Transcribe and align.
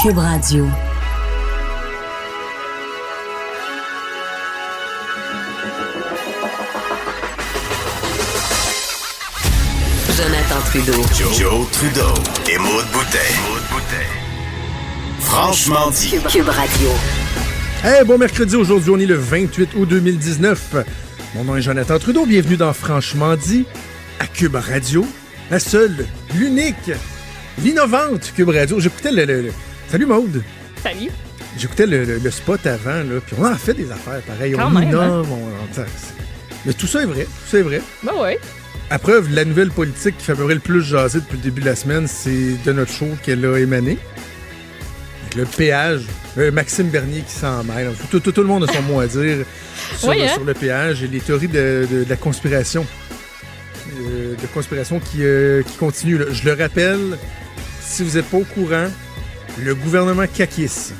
Cube 0.00 0.18
Radio. 0.18 0.66
Jonathan 10.16 10.60
Trudeau. 10.66 11.02
Joe, 11.38 11.66
Trudeau 11.72 12.14
et 12.50 12.58
Maude 12.58 12.86
Boutet. 12.92 13.18
Franchement 15.20 15.90
dit. 15.90 16.16
Cube 16.28 16.48
Radio. 16.48 16.88
Hey, 17.84 18.04
bon 18.04 18.18
mercredi, 18.18 18.56
aujourd'hui 18.56 18.90
on 18.90 18.98
est 18.98 19.06
le 19.06 19.14
28 19.14 19.70
août 19.76 19.86
2019. 19.88 20.76
Mon 21.34 21.44
nom 21.44 21.56
est 21.56 21.62
Jonathan 21.62 21.98
Trudeau, 21.98 22.26
bienvenue 22.26 22.56
dans 22.56 22.72
Franchement 22.72 23.36
dit 23.36 23.64
à 24.18 24.26
Cube 24.26 24.56
Radio, 24.56 25.06
la 25.50 25.60
seule, 25.60 26.06
l'unique, 26.34 26.90
l'innovante 27.62 28.32
Cube 28.36 28.50
Radio. 28.50 28.80
J'écoutais 28.80 29.12
le, 29.12 29.24
le- 29.24 29.42
le- 29.42 29.52
Salut 29.90 30.06
Maude! 30.06 30.42
Salut. 30.82 31.10
J'écoutais 31.58 31.86
le, 31.86 32.04
le- 32.04 32.18
le 32.18 32.30
spot 32.30 32.64
avant, 32.66 33.02
là, 33.02 33.20
puis 33.26 33.34
on 33.38 33.44
en 33.44 33.54
fait 33.56 33.74
des 33.74 33.90
affaires 33.90 34.20
pareilles. 34.22 34.52
Quand 34.52 34.66
on 34.68 34.70
même, 34.70 34.88
innove, 34.88 35.30
on- 35.30 35.34
on- 35.80 35.84
Mais 36.64 36.72
tout 36.72 36.86
ça 36.86 37.02
est 37.02 37.06
vrai, 37.06 37.24
tout 37.24 37.50
ça 37.50 37.58
est 37.58 37.62
vrai. 37.62 37.82
Ben 38.02 38.12
ouais. 38.20 38.38
À 38.88 38.98
preuve, 38.98 39.32
la 39.34 39.44
nouvelle 39.44 39.70
politique 39.70 40.16
qui 40.18 40.30
près 40.32 40.54
le 40.54 40.60
plus 40.60 40.82
jaser 40.82 41.20
depuis 41.20 41.36
le 41.36 41.42
début 41.42 41.60
de 41.60 41.66
la 41.66 41.76
semaine, 41.76 42.06
c'est 42.06 42.56
de 42.64 42.72
notre 42.72 42.92
show 42.92 43.08
qu'elle 43.22 43.44
a 43.44 43.58
émané. 43.58 43.98
Avec 45.32 45.36
le 45.36 45.44
péage, 45.44 46.02
euh, 46.38 46.50
Maxime 46.52 46.88
Bernier 46.88 47.22
qui 47.26 47.34
s'en 47.34 47.62
mêle. 47.64 47.90
Tout, 48.10 48.20
tout- 48.20 48.32
tout 48.32 48.40
le 48.42 48.46
monde 48.48 48.68
a 48.68 48.72
son 48.72 48.82
mot 48.82 49.00
à 49.00 49.06
dire 49.06 49.44
sur, 49.98 50.08
Oui, 50.08 50.18
le, 50.18 50.24
hein? 50.24 50.28
sur 50.34 50.44
le 50.44 50.54
péage 50.54 51.02
et 51.02 51.08
les 51.08 51.20
théories 51.20 51.48
de, 51.48 51.86
de- 51.90 52.04
de 52.04 52.08
la 52.08 52.16
conspiration. 52.16 52.86
Euh, 54.00 54.34
de 54.40 54.46
conspiration 54.54 55.00
qui, 55.00 55.18
euh, 55.24 55.62
qui 55.62 55.76
continue. 55.76 56.16
là. 56.18 56.26
Je 56.30 56.44
le 56.48 56.60
rappelle, 56.60 57.18
si 57.80 58.02
vous 58.04 58.16
n'êtes 58.16 58.26
pas 58.26 58.38
au 58.38 58.44
courant, 58.44 58.86
le 59.58 59.74
gouvernement 59.74 60.26
Kakis 60.26 60.92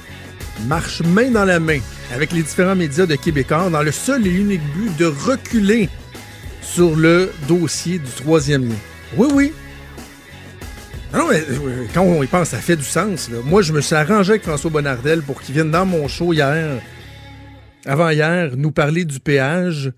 marche 0.67 1.03
main 1.03 1.31
dans 1.31 1.45
la 1.45 1.61
main 1.61 1.79
avec 2.13 2.33
les 2.33 2.43
différents 2.43 2.77
médias 2.77 3.07
de 3.07 3.15
Québécois 3.15 3.71
dans 3.71 3.83
le 3.83 3.93
seul 3.93 4.27
et 4.27 4.31
unique 4.31 4.63
but 4.75 4.97
de 4.99 5.07
reculer 5.07 5.89
sur 6.63 6.97
le 6.97 7.33
dossier 7.49 7.99
du 7.99 8.11
troisième 8.11 8.69
lien. 8.69 8.77
Oui, 9.17 9.29
oui. 9.33 9.53
Ah 11.13 11.19
Non, 11.19 11.29
mais 11.29 11.41
euh, 11.41 11.87
quand 11.93 12.03
on 12.03 12.23
y 12.23 12.27
pense, 12.27 12.51
ça 12.51 12.59
fait 12.59 12.77
du 12.77 12.85
sens. 12.85 13.29
Moi, 13.45 13.63
je 13.63 13.73
me 13.73 13.81
suis 13.81 13.97
arrangé 13.97 14.31
avec 14.31 14.43
François 14.43 14.71
Bonnardel 14.71 15.23
pour 15.23 15.43
qu'il 15.43 15.55
vienne 15.55 15.71
dans 15.71 15.85
mon 15.85 16.07
show 16.07 16.33
hier, 16.33 16.81
avant-hier, 17.85 18.57
nous 18.57 18.71
parler 18.71 19.05
du 19.05 19.19
péage, 19.19 19.93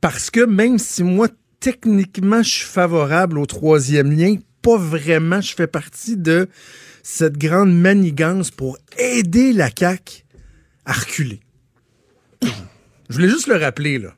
parce 0.00 0.30
que 0.30 0.40
même 0.40 0.78
si 0.78 1.02
moi, 1.02 1.28
techniquement, 1.60 2.42
je 2.42 2.48
suis 2.48 2.64
favorable 2.64 3.38
au 3.38 3.44
troisième 3.44 4.12
lien, 4.12 4.36
pas 4.62 4.78
vraiment, 4.78 5.40
je 5.40 5.54
fais 5.54 5.66
partie 5.66 6.16
de 6.16 6.48
cette 7.08 7.38
grande 7.38 7.72
manigance 7.72 8.50
pour 8.50 8.78
aider 8.98 9.52
la 9.52 9.70
CAQ 9.70 10.24
à 10.84 10.92
reculer. 10.92 11.38
Je 12.42 13.14
voulais 13.14 13.28
juste 13.28 13.46
le 13.46 13.54
rappeler, 13.54 14.00
là. 14.00 14.12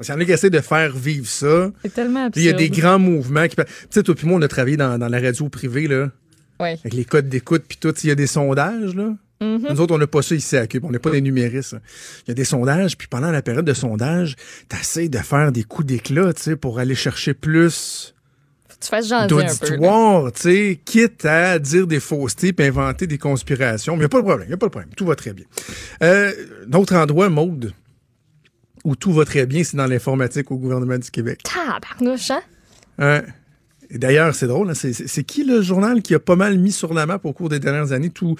Il 0.00 0.08
y 0.08 0.12
en 0.12 0.18
a 0.18 0.24
qui 0.24 0.32
essaient 0.32 0.50
de 0.50 0.58
faire 0.58 0.96
vivre 0.96 1.28
ça. 1.28 1.70
C'est 1.82 1.94
tellement 1.94 2.28
Puis 2.32 2.40
Il 2.40 2.46
y 2.46 2.48
a 2.48 2.52
des 2.52 2.70
grands 2.70 2.98
mouvements 2.98 3.46
qui. 3.46 3.54
Tu 3.54 3.62
sais, 3.88 4.02
toi 4.02 4.16
puis 4.16 4.26
moi, 4.26 4.38
on 4.40 4.42
a 4.42 4.48
travaillé 4.48 4.76
dans, 4.76 4.98
dans 4.98 5.06
la 5.08 5.20
radio 5.20 5.48
privée, 5.48 5.86
là, 5.86 6.10
Ouais. 6.58 6.76
avec 6.80 6.94
les 6.94 7.04
codes 7.04 7.28
d'écoute, 7.28 7.62
puis 7.68 7.78
tout. 7.78 7.94
Il 8.02 8.08
y 8.08 8.10
a 8.10 8.16
des 8.16 8.26
sondages, 8.26 8.96
là. 8.96 9.14
Mm-hmm. 9.40 9.72
Nous 9.72 9.80
autres, 9.80 9.94
on 9.94 9.98
n'a 9.98 10.08
pas 10.08 10.22
ça 10.22 10.34
ici 10.34 10.56
à 10.56 10.66
Cube. 10.66 10.84
On 10.84 10.90
n'est 10.90 10.98
pas 10.98 11.10
des 11.10 11.20
numéristes. 11.20 11.76
Il 12.26 12.30
y 12.30 12.32
a 12.32 12.34
des 12.34 12.44
sondages, 12.44 12.98
puis 12.98 13.06
pendant 13.06 13.30
la 13.30 13.42
période 13.42 13.64
de 13.64 13.74
sondage, 13.74 14.34
t'essayes 14.68 15.08
de 15.08 15.18
faire 15.18 15.52
des 15.52 15.62
coups 15.62 15.86
d'éclat, 15.86 16.32
tu 16.32 16.42
sais, 16.42 16.56
pour 16.56 16.80
aller 16.80 16.96
chercher 16.96 17.32
plus 17.32 18.13
tu 18.84 18.90
fasses 18.90 19.08
jaser 19.08 19.24
un 19.24 20.26
peu. 20.26 20.30
tu 20.32 20.40
sais, 20.40 20.80
quitte 20.84 21.24
à 21.24 21.58
dire 21.58 21.86
des 21.86 22.00
faussetés 22.00 22.52
puis 22.52 22.66
inventer 22.66 23.06
des 23.06 23.18
conspirations. 23.18 23.94
Mais 23.94 23.98
il 23.98 24.00
n'y 24.00 24.06
a 24.06 24.08
pas 24.10 24.18
de 24.18 24.26
problème, 24.26 24.46
il 24.46 24.50
n'y 24.50 24.54
a 24.54 24.58
pas 24.58 24.66
de 24.66 24.70
problème. 24.70 24.90
Tout 24.96 25.06
va 25.06 25.16
très 25.16 25.32
bien. 25.32 25.44
Euh, 26.02 26.32
D'autres 26.66 26.94
endroits, 26.96 27.28
Maude, 27.28 27.72
où 28.84 28.96
tout 28.96 29.12
va 29.12 29.24
très 29.24 29.46
bien, 29.46 29.64
c'est 29.64 29.76
dans 29.76 29.86
l'informatique 29.86 30.50
au 30.50 30.56
gouvernement 30.56 30.98
du 30.98 31.10
Québec. 31.10 31.40
Tabarnouche, 31.42 32.30
hein? 32.98 33.22
Et 33.90 33.98
d'ailleurs, 33.98 34.34
c'est 34.34 34.46
drôle, 34.46 34.70
hein, 34.70 34.74
c'est 34.74 35.24
qui 35.24 35.44
le 35.44 35.62
journal 35.62 36.02
qui 36.02 36.14
a 36.14 36.18
pas 36.18 36.36
mal 36.36 36.58
mis 36.58 36.72
sur 36.72 36.94
la 36.94 37.06
map 37.06 37.20
au 37.22 37.32
cours 37.32 37.48
des 37.48 37.60
dernières 37.60 37.92
années 37.92 38.10
tous 38.10 38.34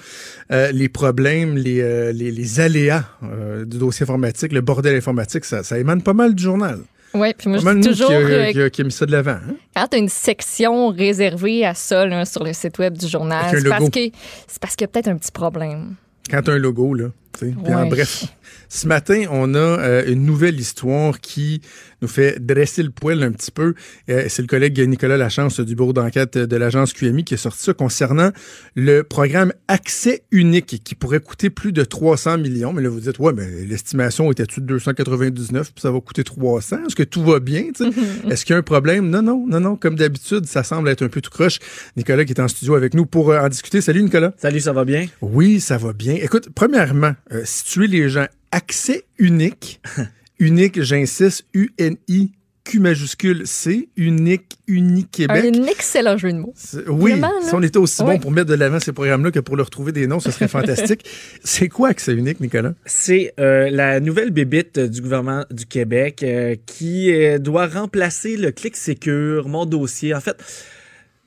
euh, 0.51 0.71
les 0.71 0.89
problèmes, 0.89 1.55
les, 1.55 1.81
euh, 1.81 2.11
les, 2.11 2.31
les 2.31 2.59
aléas 2.59 3.05
euh, 3.23 3.63
du 3.63 3.77
dossier 3.77 4.03
informatique, 4.03 4.51
le 4.51 4.61
bordel 4.61 4.95
informatique, 4.95 5.45
ça, 5.45 5.63
ça 5.63 5.77
émane 5.77 6.01
pas 6.01 6.13
mal 6.13 6.33
du 6.35 6.43
journal. 6.43 6.79
Ouais, 7.15 7.33
puis 7.37 7.49
moi, 7.49 7.59
je 7.59 7.69
dis 7.79 7.87
toujours, 7.89 8.07
qui, 8.09 8.13
a, 8.13 8.17
euh, 8.17 8.51
qui 8.51 8.61
a- 8.61 8.69
qui 8.69 8.81
a 8.81 8.83
mis 8.83 8.91
ça 8.91 9.05
de 9.05 9.11
l'avant. 9.11 9.31
hein? 9.31 9.55
quand 9.75 9.87
t'as 9.87 9.97
une 9.97 10.09
section 10.09 10.89
réservée 10.89 11.65
à 11.65 11.73
ça 11.73 12.05
là, 12.05 12.25
sur 12.25 12.43
le 12.43 12.53
site 12.53 12.77
web 12.79 12.97
du 12.97 13.07
journal, 13.07 13.45
c'est 13.51 13.67
parce, 13.69 13.79
logo. 13.81 13.91
que, 13.91 14.09
c'est 14.47 14.59
parce 14.61 14.75
qu'il 14.75 14.83
y 14.83 14.85
a 14.85 14.87
peut-être 14.89 15.07
un 15.07 15.17
petit 15.17 15.31
problème. 15.31 15.95
Quand 16.29 16.41
t'as 16.43 16.53
un 16.53 16.57
logo, 16.57 16.93
là. 16.93 17.05
En 17.43 17.87
bref, 17.87 18.25
ce 18.69 18.87
matin, 18.87 19.25
on 19.31 19.53
a 19.53 19.57
euh, 19.57 20.03
une 20.07 20.25
nouvelle 20.25 20.59
histoire 20.59 21.19
qui 21.19 21.61
nous 22.01 22.07
fait 22.07 22.39
dresser 22.39 22.83
le 22.83 22.89
poil 22.89 23.23
un 23.23 23.31
petit 23.31 23.51
peu. 23.51 23.73
Euh, 24.09 24.25
c'est 24.27 24.41
le 24.41 24.47
collègue 24.47 24.79
Nicolas 24.87 25.17
Lachance 25.17 25.59
du 25.59 25.75
bureau 25.75 25.93
d'enquête 25.93 26.37
de 26.37 26.55
l'agence 26.57 26.93
QMI 26.93 27.23
qui 27.23 27.35
a 27.35 27.37
sorti 27.37 27.63
ça 27.63 27.73
concernant 27.73 28.31
le 28.75 29.03
programme 29.03 29.53
Accès 29.67 30.23
unique 30.31 30.81
qui 30.83 30.95
pourrait 30.95 31.19
coûter 31.19 31.49
plus 31.49 31.71
de 31.71 31.83
300 31.83 32.37
millions. 32.37 32.73
Mais 32.73 32.81
là, 32.81 32.89
vous 32.89 32.99
dites, 32.99 33.19
ouais, 33.19 33.33
mais 33.33 33.65
l'estimation 33.65 34.31
était-tu 34.31 34.61
de 34.61 34.65
299 34.65 35.73
puis 35.73 35.81
ça 35.81 35.91
va 35.91 35.99
coûter 35.99 36.23
300? 36.23 36.77
Est-ce 36.87 36.95
que 36.95 37.03
tout 37.03 37.23
va 37.23 37.39
bien? 37.39 37.65
Est-ce 38.29 38.45
qu'il 38.45 38.53
y 38.53 38.55
a 38.55 38.59
un 38.59 38.63
problème? 38.63 39.09
Non, 39.09 39.21
non, 39.21 39.45
non, 39.47 39.59
non. 39.59 39.75
Comme 39.75 39.95
d'habitude, 39.95 40.45
ça 40.45 40.63
semble 40.63 40.89
être 40.89 41.03
un 41.03 41.09
peu 41.09 41.21
tout 41.21 41.31
croche. 41.31 41.59
Nicolas 41.97 42.25
qui 42.25 42.33
est 42.33 42.41
en 42.41 42.47
studio 42.47 42.75
avec 42.75 42.93
nous 42.93 43.05
pour 43.05 43.31
euh, 43.31 43.39
en 43.39 43.49
discuter. 43.49 43.81
Salut, 43.81 44.03
Nicolas. 44.03 44.33
Salut, 44.37 44.59
ça 44.59 44.73
va 44.73 44.85
bien? 44.85 45.07
Oui, 45.21 45.59
ça 45.59 45.77
va 45.77 45.93
bien. 45.93 46.15
Écoute, 46.15 46.49
premièrement, 46.53 47.13
euh, 47.31 47.41
situer 47.45 47.87
les 47.87 48.09
gens, 48.09 48.27
accès 48.51 49.03
unique, 49.17 49.81
unique, 50.39 50.81
j'insiste, 50.81 51.45
U-N-I-Q 51.53 52.79
majuscule 52.79 53.45
C, 53.45 53.89
unique, 53.95 54.57
unique 54.67 55.11
Québec. 55.11 55.45
Un 55.55 55.63
excellent 55.67 56.17
jeu 56.17 56.33
de 56.33 56.39
mots. 56.39 56.53
C'est- 56.55 56.87
Oui, 56.89 57.11
Vraiment, 57.11 57.31
si 57.41 57.53
on 57.53 57.61
était 57.61 57.77
aussi 57.77 58.01
bon 58.01 58.09
Ouais. 58.09 58.19
pour 58.19 58.31
mettre 58.31 58.47
de 58.47 58.55
l'avant 58.55 58.79
ces 58.79 58.91
programmes-là 58.91 59.29
que 59.31 59.39
pour 59.39 59.55
leur 59.55 59.69
trouver 59.69 59.91
des 59.91 60.07
noms, 60.07 60.19
ce 60.19 60.31
serait 60.31 60.47
fantastique. 60.97 61.05
C'est 61.43 61.69
quoi 61.69 61.89
accès 61.89 62.13
unique, 62.13 62.39
Nicolas? 62.39 62.73
C'est 62.85 63.33
euh, 63.39 63.69
la 63.69 63.99
nouvelle 63.99 64.31
bébite 64.31 64.79
du 64.79 65.01
gouvernement 65.01 65.45
du 65.51 65.65
Québec 65.67 66.23
euh, 66.23 66.55
qui 66.65 67.13
euh, 67.13 67.37
doit 67.37 67.67
remplacer 67.67 68.35
le 68.35 68.51
Clic 68.51 68.75
Sécure, 68.75 69.47
mon 69.47 69.65
dossier. 69.67 70.13
En 70.15 70.19
fait, 70.21 70.35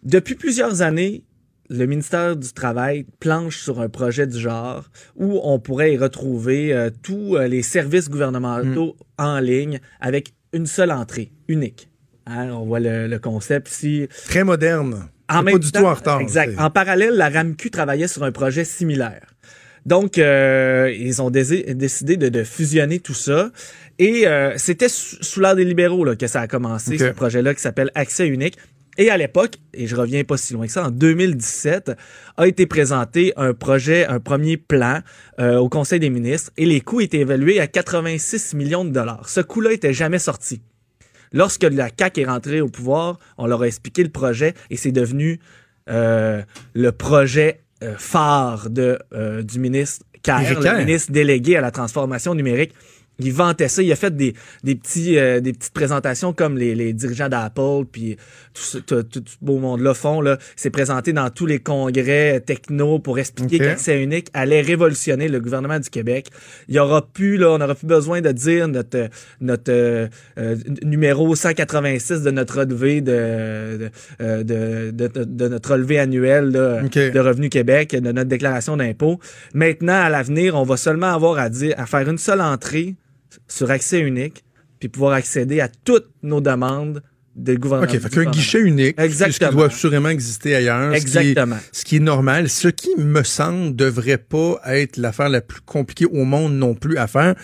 depuis 0.03 0.35
plusieurs 0.35 0.83
années, 0.83 1.23
le 1.71 1.87
ministère 1.87 2.37
du 2.37 2.53
Travail 2.53 3.05
planche 3.21 3.59
sur 3.61 3.81
un 3.81 3.89
projet 3.89 4.27
du 4.27 4.39
genre 4.39 4.85
où 5.17 5.41
on 5.43 5.59
pourrait 5.59 5.93
y 5.95 5.99
retrouver 5.99 6.73
euh, 6.73 6.91
tous 7.03 7.37
euh, 7.37 7.47
les 7.47 7.63
services 7.63 8.09
gouvernementaux 8.09 8.97
en 9.19 9.39
ligne 9.39 9.81
avec 10.01 10.33
une 10.53 10.67
seule 10.67 10.91
entrée, 10.91 11.33
unique. 11.47 11.91
Hein, 12.27 12.51
on 12.53 12.65
voit 12.65 12.81
le, 12.81 13.07
le 13.07 13.19
concept 13.19 13.71
ici. 13.71 14.09
Très 14.27 14.45
moderne. 14.45 15.09
En 15.31 15.39
C'est 15.39 15.45
même 15.45 15.55
pas 15.55 15.59
du 15.59 15.73
temps- 15.73 15.81
tout 15.81 15.87
en 15.87 15.95
retard. 15.95 16.21
Exact. 16.21 16.59
En 16.59 16.71
parallèle, 16.71 17.15
la 17.15 17.29
RAMQ 17.29 17.71
travaillait 17.71 18.09
sur 18.09 18.23
un 18.23 18.33
projet 18.33 18.65
similaire. 18.65 19.35
Donc, 19.87 20.19
euh, 20.19 20.93
ils 20.99 21.23
ont 21.23 21.31
décidé 21.31 22.17
de, 22.17 22.29
de 22.29 22.45
fusionner 22.45 22.99
tout 22.99 23.15
ça. 23.15 23.51
Et 23.99 24.27
euh, 24.27 24.53
c'était 24.57 24.89
sous, 24.89 25.41
l'ère 25.41 25.57
des 25.57 25.65
libéraux 25.65 26.05
là, 26.05 26.17
que 26.17 26.27
ça 26.27 26.41
a 26.43 26.47
commencé, 26.47 26.99
ce 26.99 27.05
projet-là 27.13 27.55
qui 27.55 27.61
s'appelle 27.61 27.91
Accès 27.95 28.27
unique. 28.29 28.57
Et 28.99 29.11
à 29.11 29.17
l'époque, 29.17 29.55
et 29.73 29.87
je 29.87 29.95
reviens 29.95 30.25
pas 30.25 30.37
si 30.37 30.53
loin 30.53 30.67
que 30.67 30.73
ça, 30.73 30.87
en 30.87 30.91
2017, 30.91 31.93
a 32.37 32.47
été 32.49 32.67
présenté 32.67 33.33
un 33.37 33.55
projet, 33.55 34.05
un 34.07 34.19
premier 34.19 34.57
plan 34.57 35.01
euh, 35.39 35.57
au 35.57 35.69
Conseil 35.69 36.01
des 36.01 36.11
ministres 36.11 36.51
et 36.57 36.67
les 36.67 36.81
coûts 36.81 37.01
étaient 37.01 37.19
évalués 37.21 37.61
à 37.61 37.69
86 37.69 38.55
millions 38.55 38.85
de 38.85 38.91
dollars. 38.91 39.29
Ce 39.29 39.41
coût-là 39.41 39.73
était 39.73 39.93
jamais 39.93 40.19
sorti. 40.19 40.61
Lorsque 41.33 41.63
la 41.63 41.91
CAQ 41.97 42.23
est 42.23 42.25
rentrée 42.25 42.61
au 42.61 42.69
pouvoir, 42.69 43.19
on 43.37 43.47
leur 43.47 43.63
a 43.63 43.67
expliqué 43.69 44.03
le 44.03 44.11
projet 44.11 44.55
et 44.71 44.77
c'est 44.77 44.93
devenu 44.93 45.39
euh, 45.89 46.43
le 46.75 46.93
projet 46.93 47.61
euh, 47.83 47.95
phare 47.97 48.71
de, 48.71 48.99
euh, 49.13 49.43
du 49.43 49.61
ministre 49.61 50.05
Kerr, 50.23 50.61
le 50.61 50.79
ministre 50.79 51.13
délégué 51.13 51.57
à 51.57 51.61
la 51.61 51.71
transformation 51.71 52.35
numérique. 52.35 52.75
Il 53.21 53.33
vantait 53.33 53.69
ça. 53.69 53.83
Il 53.83 53.91
a 53.91 53.97
fait 53.97 54.15
des, 54.17 54.35
des, 54.63 54.75
petits, 54.77 55.19
euh, 55.19 55.41
des 55.41 55.53
petites 55.53 55.73
présentations 55.73 56.33
comme 56.33 56.57
les, 56.57 56.75
les 56.77 56.93
dirigeants 56.93 57.29
d'Apple, 57.29 57.85
puis 57.91 58.17
tout, 58.55 58.63
ce- 58.63 58.79
tout, 58.79 59.03
tout 59.03 59.23
ce 59.27 59.37
beau 59.43 59.59
monde-là 59.59 59.93
font. 59.95 60.21
Là. 60.21 60.39
Il 60.57 60.61
s'est 60.61 60.71
présenté 60.71 61.13
dans 61.13 61.29
tous 61.31 61.47
les 61.47 61.59
congrès 61.59 62.41
techno 62.41 62.99
pour 63.01 63.19
expliquer 63.19 63.57
Ok. 63.57 63.63
qu'accès 63.63 64.01
unique 64.03 64.29
allait 64.35 64.61
révolutionner 64.61 65.29
le 65.29 65.41
gouvernement 65.41 65.81
du 65.81 65.91
Québec. 65.91 66.29
Il 66.69 66.77
y 66.77 66.79
aura 66.79 67.07
plus, 67.07 67.37
là, 67.39 67.51
on 67.51 67.59
n'aura 67.59 67.75
plus 67.75 67.87
besoin 67.89 68.21
de 68.21 68.31
dire 68.31 68.69
notre, 68.69 69.09
notre 69.41 69.73
euh, 69.73 70.07
euh, 70.39 70.57
numéro 70.85 71.35
186 71.35 72.23
de 72.23 72.31
notre 72.31 72.59
relevé 72.61 73.01
de, 73.01 73.11
de, 73.11 73.91
euh, 74.21 74.43
de, 74.45 74.91
de- 75.09 75.25
de 75.25 75.49
notre 75.49 75.73
relevé 75.73 75.99
annuel 75.99 76.51
là, 76.51 76.83
de 76.83 77.19
Revenu 77.19 77.49
Québec, 77.49 77.91
de 77.97 78.13
notre 78.13 78.29
déclaration 78.29 78.77
d'impôt. 78.77 79.19
Maintenant, 79.55 80.01
à 80.01 80.09
l'avenir, 80.09 80.55
on 80.55 80.63
va 80.63 80.77
seulement 80.77 81.13
avoir 81.13 81.39
à 81.39 81.49
dire 81.49 81.75
à 81.79 81.87
faire 81.87 82.09
une 82.09 82.19
seule 82.19 82.41
entrée 82.41 82.95
sur 83.47 83.71
accès 83.71 84.01
unique, 84.01 84.45
puis 84.79 84.89
pouvoir 84.89 85.13
accéder 85.13 85.61
à 85.61 85.69
toutes 85.69 86.11
nos 86.23 86.41
demandes 86.41 87.03
de 87.39 87.55
gouvernement. 87.55 87.91
OK, 87.93 87.99
fait 88.01 88.09
qu'un 88.11 88.31
guichet 88.31 88.61
unique, 88.61 88.97
c'est 88.99 89.09
ce 89.09 89.17
qui 89.17 89.23
Exactement. 89.25 89.53
doit 89.53 89.67
assurément 89.67 90.09
exister 90.09 90.55
ailleurs. 90.57 90.95
ce 90.97 91.01
qui 91.05 91.17
est- 91.17 91.21
Exactement. 91.21 91.57
Ce 91.73 91.85
qui 91.85 91.97
est 91.97 92.01
normal, 92.01 92.49
ce 92.49 92.69
qui 92.69 92.91
me 92.99 93.23
semble 93.23 93.77
devrait 93.77 94.19
pas 94.19 94.61
être 94.67 94.97
l'affaire 94.97 95.29
la 95.29 95.41
plus 95.41 95.61
compliquée 95.61 96.07
au 96.07 96.25
monde 96.25 96.55
non 96.55 96.75
plus 96.75 96.97
à 96.99 97.07
faire. 97.07 97.35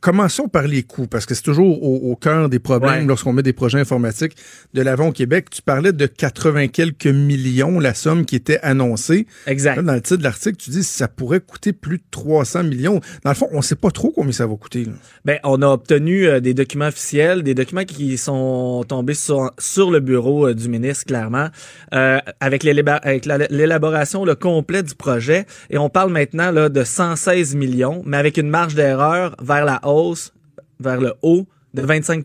Commençons 0.00 0.48
par 0.48 0.66
les 0.66 0.82
coûts, 0.82 1.06
parce 1.06 1.26
que 1.26 1.34
c'est 1.34 1.42
toujours 1.42 1.82
au, 1.82 2.10
au 2.10 2.16
cœur 2.16 2.48
des 2.48 2.58
problèmes 2.58 3.00
Ouais. 3.02 3.04
lorsqu'on 3.06 3.32
met 3.32 3.42
des 3.42 3.52
projets 3.52 3.78
informatiques 3.80 4.36
de 4.74 4.82
l'avant 4.82 5.08
au 5.08 5.12
Québec. 5.12 5.46
Tu 5.50 5.62
parlais 5.62 5.92
de 5.92 6.06
80 6.06 6.68
quelques 6.68 7.06
millions, 7.06 7.78
la 7.80 7.94
somme 7.94 8.24
qui 8.24 8.36
était 8.36 8.58
annoncée. 8.62 9.26
Exact. 9.46 9.76
Là, 9.76 9.82
dans 9.82 9.94
le 9.94 10.00
titre 10.00 10.16
de 10.18 10.24
l'article, 10.24 10.56
tu 10.56 10.70
dis 10.70 10.82
ça 10.82 11.08
pourrait 11.08 11.40
coûter 11.40 11.72
plus 11.72 11.98
de 11.98 12.02
300 12.10 12.64
millions. 12.64 13.00
Dans 13.24 13.30
le 13.30 13.36
fond, 13.36 13.48
on 13.52 13.62
sait 13.62 13.74
pas 13.76 13.90
trop 13.90 14.10
combien 14.10 14.32
ça 14.32 14.46
va 14.46 14.54
coûter. 14.56 14.84
là. 14.84 14.92
Ben, 15.24 15.38
on 15.44 15.62
a 15.62 15.68
obtenu 15.68 16.26
euh, 16.26 16.40
des 16.40 16.54
documents 16.54 16.88
officiels, 16.88 17.42
des 17.42 17.54
documents 17.54 17.84
qui 17.84 18.18
sont 18.18 18.84
tombés 18.88 19.14
sur, 19.14 19.29
sur 19.58 19.90
le 19.90 20.00
bureau 20.00 20.48
euh, 20.48 20.54
du 20.54 20.68
ministre, 20.68 21.06
clairement, 21.06 21.48
euh, 21.94 22.18
avec 22.40 22.62
l'élaboration 22.62 24.24
le 24.24 24.34
complet 24.34 24.82
du 24.82 24.94
projet. 24.94 25.46
Et 25.70 25.78
on 25.78 25.88
parle 25.88 26.10
maintenant 26.10 26.50
là, 26.50 26.68
de 26.68 26.84
116 26.84 27.54
millions, 27.54 28.02
mais 28.04 28.16
avec 28.16 28.36
une 28.36 28.48
marge 28.48 28.74
d'erreur 28.74 29.36
vers 29.42 29.64
la 29.64 29.80
hausse, 29.86 30.32
vers 30.78 31.00
le 31.00 31.14
haut 31.22 31.46
de 31.74 31.82
25 31.82 32.24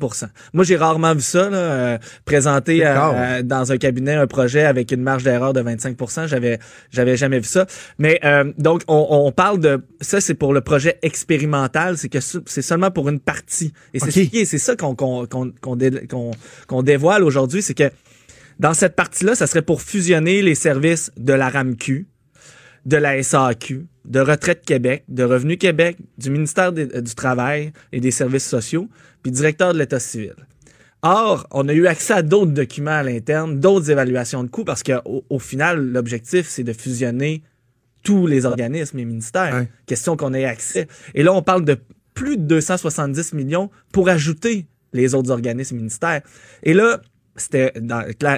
Moi, 0.54 0.64
j'ai 0.64 0.76
rarement 0.76 1.14
vu 1.14 1.22
ça, 1.22 1.50
là, 1.50 1.58
euh, 1.58 1.98
présenté 2.26 2.84
à- 2.84 2.94
D'accord. 2.94 3.16
à- 3.16 3.44
dans 3.44 3.72
un 3.72 3.78
cabinet 3.78 4.14
un 4.16 4.28
projet 4.28 4.64
avec 4.64 4.92
une 4.92 5.02
marge 5.02 5.24
d'erreur 5.24 5.54
de 5.54 5.62
25% 5.62 6.28
J'avais 6.28 6.60
j'avais 6.92 7.16
jamais 7.18 7.40
vu 7.40 7.46
ça. 7.48 7.66
Mais 8.00 8.20
euh, 8.24 8.52
donc, 8.58 8.82
on, 8.88 9.06
on 9.10 9.32
parle 9.32 9.60
de... 9.60 9.84
Ça, 10.02 10.20
c'est 10.22 10.34
pour 10.34 10.54
le 10.54 10.62
projet 10.62 10.98
expérimental. 11.02 11.98
C'est 11.98 12.10
que 12.10 12.20
ce- 12.20 12.40
c'est 12.46 12.62
seulement 12.62 12.92
pour 12.92 13.10
une 13.10 13.20
partie. 13.20 13.72
Et 13.94 14.00
c'est 14.00 14.06
Ok. 14.08 14.12
ce 14.14 14.20
qui 14.22 14.38
est- 14.40 14.46
c'est 14.46 14.58
ça 14.58 14.76
qu'on 14.76 14.96
qu'on 14.96 15.26
qu'on 15.28 15.52
qu'on 15.62 15.76
dé- 15.76 16.08
qu'on- 16.08 16.32
qu'on 16.68 16.82
dévoile 16.84 17.24
aujourd'hui. 17.24 17.62
C'est 17.62 17.74
que 17.74 17.90
dans 18.60 18.74
cette 18.74 18.96
partie-là, 18.96 19.36
ça 19.36 19.48
serait 19.48 19.62
pour 19.62 19.82
fusionner 19.82 20.42
les 20.42 20.56
services 20.56 21.12
de 21.18 21.34
la 21.34 21.50
RAMQ, 21.50 22.08
de 22.86 22.98
la 22.98 23.18
SAQ, 23.22 23.88
de 24.06 24.20
Retraite 24.20 24.64
Québec, 24.66 25.04
de 25.10 25.24
Revenu 25.24 25.58
Québec, 25.58 25.98
du 26.20 26.30
ministère 26.30 26.72
des- 26.72 26.88
euh, 26.96 27.02
du 27.02 27.16
Travail 27.16 27.74
et 27.92 28.00
des 28.00 28.12
Services 28.12 28.48
sociaux, 28.48 28.88
puis 29.25 29.31
directeur 29.31 29.74
de 29.74 29.80
l'État 29.80 30.00
civil. 30.00 30.36
Or, 31.01 31.48
on 31.50 31.68
a 31.68 31.74
eu 31.74 31.88
accès 31.88 32.13
à 32.13 32.22
d'autres 32.22 32.51
documents 32.51 32.92
à 32.92 33.01
l'interne, 33.01 33.60
d'autres 33.60 33.89
évaluations 33.89 34.44
de 34.44 34.50
coûts, 34.50 34.63
parce 34.63 34.83
qu'au 34.83 35.25
au 35.27 35.39
final, 35.39 35.83
l'objectif, 35.83 36.48
c'est 36.48 36.63
de 36.63 36.74
fusionner 36.74 37.42
tous 38.04 38.27
les 38.27 38.45
organismes 38.45 39.00
et 39.00 39.06
ministères. 39.06 39.56
Ouais. 39.56 39.69
Question 39.88 40.16
qu'on 40.16 40.36
ait 40.36 40.45
accès. 40.45 40.88
Et 41.16 41.24
là, 41.24 41.33
on 41.33 41.42
parle 41.42 41.66
de 41.66 41.80
plus 42.13 42.38
de 42.38 42.44
270 42.44 43.33
millions 43.33 43.72
pour 43.92 44.10
ajouter 44.10 44.68
les 44.94 45.16
autres 45.16 45.31
organismes 45.31 45.74
et 45.74 45.80
ministères. 45.80 46.22
Et 46.62 46.75
là, 46.75 47.01
c'était 47.36 47.74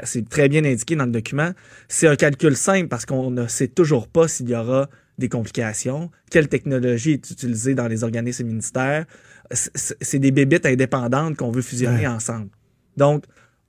c'est 0.06 0.30
très 0.30 0.48
bien 0.48 0.64
indiqué 0.64 0.96
dans 0.96 1.06
le 1.06 1.12
document. 1.12 1.52
C'est 1.90 2.08
un 2.08 2.16
calcul 2.16 2.56
simple 2.56 2.88
parce 2.88 3.06
qu'on 3.06 3.30
ne 3.30 3.48
sait 3.48 3.68
toujours 3.68 4.08
pas 4.08 4.30
s'il 4.30 4.48
y 4.48 4.56
aura 4.56 4.88
des 5.18 5.30
complications, 5.30 6.12
quelle 6.30 6.48
technologie 6.48 7.12
est 7.14 7.32
utilisée 7.32 7.74
dans 7.76 7.88
les 7.88 8.04
organismes 8.04 8.44
et 8.44 8.50
ministères. 8.50 9.06
C'est- 9.52 10.20
des 10.20 10.32
bébites 10.32 10.66
indépendantes 10.66 11.38
qu'on 11.38 11.52
veut 11.52 11.62
fusionner 11.62 12.02
Ouais. 12.02 12.08
ensemble. 12.08 12.50
Donc, 12.98 13.24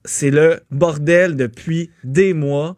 c'est 0.05 0.31
le 0.31 0.61
bordel 0.71 1.37
depuis 1.37 1.91
des 2.05 2.33
mois. 2.35 2.77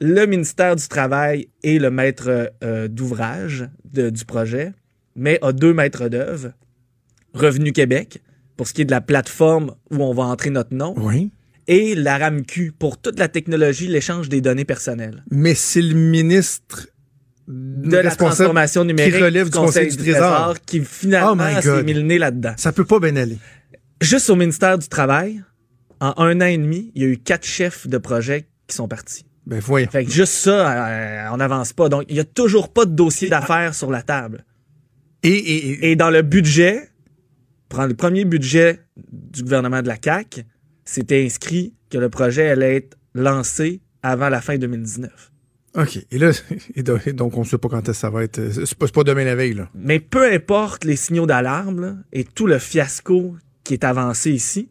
Le 0.00 0.26
ministère 0.26 0.76
du 0.76 0.86
Travail 0.88 1.48
est 1.62 1.78
le 1.78 1.90
maître 1.90 2.52
euh, 2.62 2.88
d'ouvrage 2.88 3.68
du 3.92 4.24
projet, 4.24 4.72
mais 5.16 5.38
a 5.42 5.52
deux 5.52 5.72
maîtres 5.74 6.08
d'œuvre. 6.08 6.52
Revenu 7.32 7.72
Québec, 7.72 8.22
pour 8.56 8.68
ce 8.68 8.74
qui 8.74 8.82
est 8.82 8.84
de 8.84 8.90
la 8.90 9.00
plateforme 9.00 9.74
où 9.90 9.96
on 10.02 10.14
va 10.14 10.24
entrer 10.24 10.50
notre 10.50 10.74
nom, 10.74 10.94
Oui. 10.98 11.30
et 11.66 11.94
la 11.94 12.18
RAMQ 12.18 12.72
pour 12.78 12.98
toute 13.00 13.18
la 13.18 13.28
technologie, 13.28 13.86
l'échange 13.88 14.28
des 14.28 14.40
données 14.40 14.64
personnelles. 14.64 15.24
Mais 15.30 15.54
c'est 15.54 15.82
le 15.82 15.94
ministre 15.94 16.88
De 17.46 17.98
la 17.98 18.14
transformation 18.16 18.84
numérique 18.84 19.14
qui 19.14 19.22
relève 19.22 19.50
du 19.50 19.58
Conseil 19.58 19.88
du 19.90 19.96
Trésor. 19.96 20.56
qui 20.64 20.80
Oh 20.80 20.84
finalement 20.88 21.36
my 21.36 21.62
s'est 21.62 21.82
mis 21.82 21.92
le 21.94 22.00
nez 22.02 22.18
là-dedans. 22.18 22.54
Ça 22.56 22.72
peut 22.72 22.84
pas 22.86 22.98
bien 23.00 23.14
aller. 23.16 23.38
Juste 24.00 24.30
au 24.30 24.36
ministère 24.36 24.78
du 24.78 24.88
Travail, 24.88 25.42
en 26.00 26.14
un 26.16 26.40
an 26.40 26.46
et 26.46 26.56
demi, 26.58 26.90
il 26.94 27.02
y 27.02 27.04
a 27.04 27.08
eu 27.08 27.18
quatre 27.18 27.44
chefs 27.46 27.86
de 27.86 27.98
projet 27.98 28.46
qui 28.66 28.74
sont 28.76 28.88
partis. 28.88 29.26
Ben 29.46 29.60
voyons. 29.60 29.90
Fait 29.90 30.04
que 30.06 30.10
juste 30.10 30.32
ça, 30.32 30.88
euh, 30.88 31.28
on 31.32 31.36
n'avance 31.36 31.74
pas. 31.74 31.90
Donc, 31.90 32.04
il 32.08 32.16
y 32.16 32.20
a 32.20 32.24
toujours 32.24 32.72
pas 32.72 32.86
de 32.86 32.92
dossier 32.94 33.28
d'affaires 33.28 33.74
sur 33.74 33.90
la 33.90 34.00
table. 34.02 34.44
Et, 35.22 35.28
et, 35.30 35.68
et- 35.68 35.90
Et 35.90 35.96
dans 35.96 36.08
le 36.10 36.22
budget, 36.22 36.88
prendre 37.68 37.88
le 37.88 37.94
premier 37.94 38.24
budget 38.24 38.80
du 39.12 39.42
gouvernement 39.42 39.82
de 39.82 39.88
la 39.88 39.96
CAQ, 40.02 40.44
c'était 40.86 41.22
inscrit 41.24 41.74
que 41.90 41.98
le 41.98 42.08
projet 42.08 42.48
allait 42.48 42.76
être 42.76 42.96
lancé 43.14 43.82
avant 44.02 44.28
la 44.30 44.40
fin 44.40 44.56
2019. 44.56 45.30
OK. 45.76 45.98
Et 46.10 46.18
là, 46.18 46.30
et 46.74 46.82
donc, 46.82 47.36
on 47.36 47.40
ne 47.40 47.44
sait 47.44 47.58
pas 47.58 47.68
quand 47.68 47.80
est-ce 47.80 47.88
que 47.88 47.94
ça 47.94 48.10
va 48.10 48.22
être. 48.24 48.40
C'est 48.52 48.74
pas, 48.78 48.86
pas 48.88 49.04
demain 49.04 49.24
la 49.24 49.34
veille, 49.34 49.54
là. 49.54 49.68
Mais 49.74 50.00
peu 50.00 50.32
importe 50.32 50.84
les 50.84 50.96
signaux 50.96 51.26
d'alarme 51.26 52.04
et 52.12 52.24
tout 52.24 52.46
le 52.46 52.58
fiasco 52.58 53.36
qui 53.64 53.74
est 53.74 53.84
avancé 53.84 54.30
ici, 54.30 54.68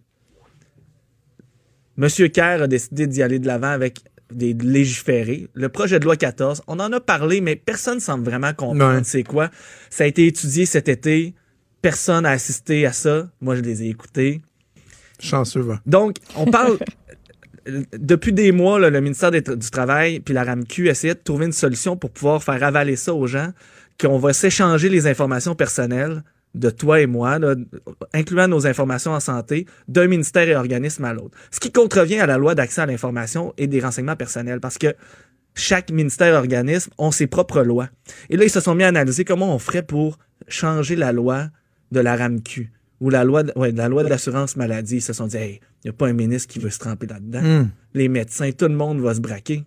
M. 1.98 2.08
Kerr 2.32 2.62
a 2.64 2.68
décidé 2.68 3.08
d'y 3.08 3.22
aller 3.22 3.40
de 3.40 3.48
l'avant 3.48 3.68
avec 3.70 4.00
des 4.32 4.54
légiférés. 4.54 5.48
Le 5.54 5.70
projet 5.70 6.00
de 6.00 6.06
loi 6.06 6.16
14, 6.16 6.64
on 6.68 6.80
en 6.80 6.92
a 6.92 7.00
parlé, 7.00 7.42
mais 7.42 7.56
personne 7.56 8.00
semble 8.00 8.24
vraiment 8.26 8.54
comprendre 8.54 8.98
Ouais. 8.98 9.04
c'est 9.04 9.24
quoi. 9.24 9.50
Ça 9.90 10.06
a 10.06 10.08
été 10.08 10.26
étudié 10.26 10.66
cet 10.66 10.90
été. 10.90 11.36
Personne 11.82 12.24
n'a 12.24 12.32
assisté 12.32 12.86
à 12.86 12.94
ça. 12.94 13.30
Moi, 13.42 13.56
je 13.56 13.62
les 13.62 13.84
ai 13.84 13.90
écoutés. 13.90 14.42
Chanceux, 15.20 15.62
va. 15.62 15.82
Donc, 15.86 16.18
on 16.36 16.46
parle. 16.46 16.78
Depuis 17.66 18.34
des 18.34 18.52
mois, 18.52 18.80
le 18.80 19.02
ministère 19.02 19.32
du 19.32 19.70
Travail 19.72 20.20
puis 20.20 20.34
la 20.34 20.44
RAMQ 20.44 20.90
essayaient 20.90 21.16
de 21.16 21.20
trouver 21.24 21.46
une 21.46 21.54
solution 21.54 21.96
pour 21.96 22.12
pouvoir 22.12 22.44
faire 22.44 22.62
avaler 22.64 22.96
ça 22.96 23.14
aux 23.14 23.28
gens, 23.28 23.52
qu'on 24.00 24.18
va 24.18 24.34
s'échanger 24.34 24.90
les 24.90 25.08
informations 25.08 25.56
personnelles 25.56 26.24
de 26.56 26.70
toi 26.70 27.02
et 27.02 27.08
moi, 27.08 27.40
incluant 28.14 28.48
nos 28.48 28.68
informations 28.68 29.12
en 29.12 29.20
santé, 29.20 29.66
d'un 29.88 30.08
ministère 30.08 30.48
et 30.48 30.56
organisme 30.56 31.04
à 31.06 31.14
l'autre. 31.14 31.36
Ce 31.52 31.60
qui 31.60 31.72
contrevient 31.72 32.20
à 32.20 32.28
la 32.28 32.38
loi 32.38 32.54
d'accès 32.54 32.82
à 32.82 32.86
l'information 32.86 33.54
et 33.58 33.68
des 33.68 33.80
renseignements 33.80 34.16
personnels, 34.16 34.60
parce 34.60 34.78
que 34.78 34.94
chaque 35.56 35.92
ministère 35.92 36.34
et 36.34 36.38
organisme 36.38 36.92
ont 36.98 37.12
ses 37.12 37.28
propres 37.28 37.62
lois. 37.62 37.90
Et 38.30 38.38
là, 38.38 38.44
ils 38.44 38.50
se 38.50 38.60
sont 38.60 38.76
mis 38.76 38.84
à 38.84 38.88
analyser 38.88 39.26
comment 39.26 39.54
on 39.54 39.60
ferait 39.60 39.84
pour 39.84 40.20
changer 40.48 40.96
la 40.96 41.12
loi 41.12 41.48
de 41.92 42.00
la 42.00 42.16
RAMQ 42.16 42.72
ou 43.04 43.10
la 43.10 43.26
loi 43.26 43.44
de, 43.44 43.52
ouais, 43.58 43.74
de 43.74 43.78
la 43.78 43.90
loi 43.90 44.06
de 44.06 44.08
l'assurance 44.08 44.56
maladie. 44.56 44.96
Ils 44.96 45.02
se 45.02 45.12
sont 45.12 45.28
dit, 45.28 45.36
hey, 45.36 45.60
il 45.84 45.88
n'y 45.88 45.90
a 45.90 45.94
pas 45.94 46.08
un 46.08 46.14
ministre 46.14 46.48
qui 46.48 46.60
veut 46.60 46.70
se 46.70 46.80
tremper 46.80 47.06
là-dedans. 47.06 47.42
Hmm. 47.42 47.70
Les 47.94 48.08
médecins, 48.08 48.50
tout 48.54 48.70
le 48.70 48.76
monde 48.76 49.02
va 49.02 49.14
se 49.14 49.20
braquer. 49.20 49.66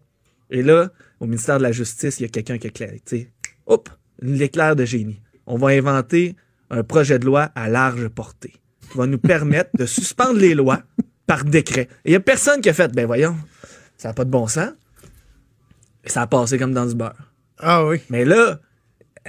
Et 0.50 0.62
là, 0.62 0.88
au 1.20 1.26
ministère 1.26 1.58
de 1.58 1.62
la 1.62 1.70
Justice, 1.70 2.18
il 2.18 2.22
y 2.22 2.26
a 2.26 2.28
quelqu'un 2.30 2.56
qui 2.56 2.68
éclaire. 2.68 2.92
tu 2.92 3.00
sais, 3.04 3.30
Hop, 3.66 3.90
l'éclair 4.20 4.74
de 4.74 4.86
génie. 4.86 5.20
On 5.46 5.58
va 5.58 5.68
inventer 5.68 6.34
un 6.70 6.82
projet 6.82 7.18
de 7.18 7.26
loi 7.26 7.50
à 7.54 7.68
large 7.68 8.08
portée 8.08 8.54
qui 8.90 8.96
va 8.96 9.06
nous 9.06 9.18
permettre 9.34 9.70
de 9.76 9.84
suspendre 9.84 10.38
les 10.38 10.54
lois 10.54 10.82
par 11.26 11.44
décret. 11.44 11.88
Et 12.06 12.08
il 12.08 12.10
n'y 12.12 12.16
a 12.16 12.20
personne 12.20 12.62
qui 12.62 12.70
a 12.70 12.72
fait, 12.72 12.90
ben 12.94 13.04
voyons, 13.04 13.36
ça 13.98 14.08
n'a 14.08 14.14
pas 14.14 14.24
de 14.24 14.30
bon 14.30 14.46
sens. 14.46 14.70
Et 16.04 16.08
ça 16.08 16.22
a 16.22 16.26
passé 16.26 16.56
comme 16.56 16.72
dans 16.72 16.86
du 16.86 16.94
beurre. 16.94 17.32
Ah 17.58 17.84
oui. 17.84 18.00
Mais 18.08 18.24
là, 18.24 18.60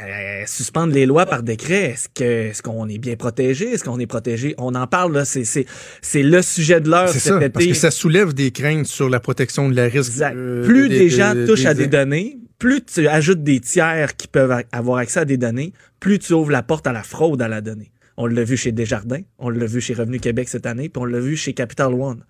euh, 0.01 0.43
suspendre 0.45 0.93
les 0.93 1.05
lois 1.05 1.25
par 1.25 1.43
décret, 1.43 1.91
est-ce 1.91 2.07
que 2.13 2.23
est-ce 2.23 2.61
qu'on 2.61 2.87
est 2.87 2.97
bien 2.97 3.15
protégé? 3.15 3.71
Est-ce 3.73 3.83
qu'on 3.83 3.99
est 3.99 4.05
protégé? 4.07 4.53
On 4.57 4.75
en 4.75 4.87
parle, 4.87 5.13
là, 5.13 5.25
c'est, 5.25 5.43
c'est, 5.43 5.65
c'est 6.01 6.23
le 6.23 6.41
sujet 6.41 6.79
de 6.81 6.89
l'heure 6.89 7.09
C'est 7.09 7.19
cet 7.19 7.33
ça. 7.33 7.37
été. 7.39 7.49
Parce 7.49 7.65
que 7.65 7.73
ça 7.73 7.91
soulève 7.91 8.33
des 8.33 8.51
craintes 8.51 8.85
sur 8.87 9.09
la 9.09 9.19
protection 9.19 9.69
de 9.69 9.75
la 9.75 9.83
risque. 9.85 10.11
Exact. 10.11 10.35
euh, 10.35 10.63
plus 10.65 10.89
de- 10.89 10.93
des 10.97 11.03
de- 11.05 11.09
gens 11.09 11.33
touchent 11.47 11.65
à 11.65 11.73
des 11.73 11.87
données, 11.87 12.37
plus 12.59 12.81
tu 12.83 13.07
ajoutes 13.07 13.43
des 13.43 13.59
tiers 13.59 14.15
qui 14.15 14.27
peuvent 14.27 14.63
avoir 14.71 14.97
accès 14.99 15.19
à 15.21 15.25
des 15.25 15.37
données, 15.37 15.73
plus 15.99 16.19
tu 16.19 16.33
ouvres 16.33 16.51
la 16.51 16.63
porte 16.63 16.87
à 16.87 16.91
la 16.93 17.03
fraude 17.03 17.41
à 17.41 17.47
la 17.47 17.61
donnée. 17.61 17.91
On 18.17 18.25
l'a 18.25 18.43
vu 18.43 18.57
chez 18.57 18.71
Desjardins, 18.71 19.21
on 19.37 19.49
l'a 19.49 19.65
vu 19.65 19.79
chez 19.81 19.93
Revenu 19.93 20.19
Québec 20.19 20.49
cette 20.49 20.65
année, 20.65 20.89
puis 20.89 21.01
on 21.01 21.05
l'a 21.05 21.19
vu 21.19 21.35
chez 21.37 21.53
Capital 21.53 21.93
One. 21.93 22.23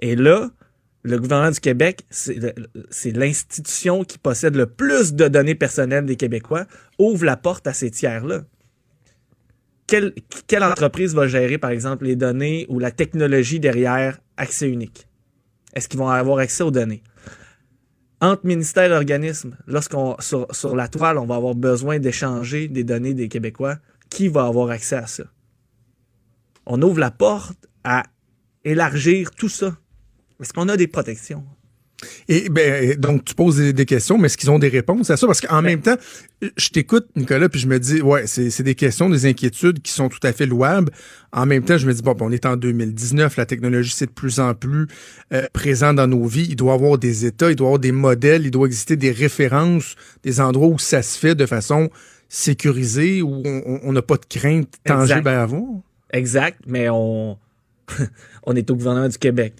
Et 0.00 0.16
là, 0.16 0.50
le 1.02 1.18
gouvernement 1.18 1.50
du 1.50 1.60
Québec, 1.60 2.06
c'est 2.10 3.10
l'institution 3.10 4.04
qui 4.04 4.18
possède 4.18 4.54
le 4.54 4.66
plus 4.66 5.14
de 5.14 5.26
données 5.26 5.56
personnelles 5.56 6.06
des 6.06 6.16
Québécois, 6.16 6.66
ouvre 6.98 7.24
la 7.24 7.36
porte 7.36 7.66
à 7.66 7.72
ces 7.72 7.90
tiers-là. 7.90 8.42
Quelle, 9.86 10.14
entreprise 10.62 11.14
va 11.14 11.26
gérer, 11.26 11.58
par 11.58 11.70
exemple, 11.70 12.04
les 12.04 12.16
données 12.16 12.66
ou 12.68 12.78
la 12.78 12.90
technologie 12.90 13.60
derrière 13.60 14.20
accès 14.36 14.68
unique? 14.68 15.08
Est-ce 15.74 15.88
qu'ils 15.88 15.98
vont 15.98 16.08
avoir 16.08 16.38
accès 16.38 16.62
aux 16.62 16.70
données? 16.70 17.02
Entre 18.20 18.46
ministères 18.46 18.92
et 18.92 18.94
organismes, 18.94 19.56
lorsqu'on 19.66 20.16
sur 20.20 20.76
la 20.76 20.86
toile, 20.86 21.18
on 21.18 21.26
va 21.26 21.34
avoir 21.34 21.56
besoin 21.56 21.98
d'échanger 21.98 22.68
des 22.68 22.84
données 22.84 23.14
des 23.14 23.28
Québécois, 23.28 23.78
qui 24.08 24.28
va 24.28 24.46
avoir 24.46 24.70
accès 24.70 24.96
à 24.96 25.06
ça? 25.08 25.24
On 26.64 26.80
ouvre 26.80 27.00
la 27.00 27.10
porte 27.10 27.68
à 27.82 28.04
élargir 28.64 29.32
tout 29.32 29.48
ça. 29.48 29.76
Est-ce 30.42 30.52
qu'on 30.52 30.68
a 30.68 30.76
des 30.76 30.86
protections? 30.88 31.44
Et 32.28 32.48
ben 32.48 32.96
donc 32.98 33.24
tu 33.24 33.32
poses 33.32 33.58
des, 33.58 33.72
des 33.72 33.84
questions, 33.86 34.18
mais 34.18 34.26
est-ce 34.26 34.36
qu'ils 34.36 34.50
ont 34.50 34.58
des 34.58 34.66
réponses 34.68 35.08
à 35.10 35.16
ça? 35.16 35.24
Parce 35.28 35.40
qu'en 35.40 35.62
même 35.62 35.80
temps, 35.82 35.94
je 36.56 36.68
t'écoute 36.70 37.06
Nicolas, 37.14 37.48
puis 37.48 37.60
je 37.60 37.68
me 37.68 37.78
dis 37.78 38.02
ouais, 38.02 38.26
c'est 38.26 38.64
des 38.64 38.74
questions, 38.74 39.08
des 39.08 39.24
inquiétudes 39.24 39.80
qui 39.80 39.92
sont 39.92 40.08
tout 40.08 40.18
à 40.24 40.32
fait 40.32 40.46
louables. 40.46 40.90
En 41.32 41.46
même 41.46 41.62
temps, 41.64 41.78
je 41.78 41.86
me 41.86 41.94
dis 41.94 42.02
bon, 42.02 42.14
ben, 42.14 42.26
on 42.26 42.32
est 42.32 42.44
en 42.44 42.56
2019, 42.56 43.36
la 43.36 43.46
technologie 43.46 43.92
c'est 43.94 44.06
de 44.06 44.10
plus 44.10 44.40
en 44.40 44.52
plus 44.52 44.88
euh, 45.32 45.46
présent 45.52 45.94
dans 45.94 46.08
nos 46.08 46.24
vies. 46.26 46.46
Il 46.50 46.56
doit 46.56 46.72
y 46.72 46.74
avoir 46.74 46.98
des 46.98 47.24
états, 47.24 47.50
il 47.50 47.54
doit 47.56 47.66
y 47.66 47.68
avoir 47.68 47.78
des 47.78 47.92
modèles, 47.92 48.46
il 48.46 48.50
doit 48.50 48.66
exister 48.66 48.96
des 48.96 49.12
références, 49.12 49.94
des 50.24 50.40
endroits 50.40 50.66
où 50.66 50.80
ça 50.80 51.02
se 51.02 51.16
fait 51.16 51.36
de 51.36 51.46
façon 51.46 51.88
sécurisée, 52.28 53.22
où 53.22 53.42
on- 53.44 53.80
on 53.84 53.92
n'a 53.92 54.02
pas 54.02 54.16
de 54.16 54.26
crainte 54.28 54.68
tangible 54.84 55.18
Exact. 55.20 55.26
à 55.28 55.42
avoir. 55.42 55.62
Exact, 56.12 56.58
mais 56.66 56.88
on, 56.90 57.38
on 58.44 58.56
est 58.56 58.68
au 58.70 58.74
gouvernement 58.74 59.08
du 59.08 59.18
Québec, 59.18 59.54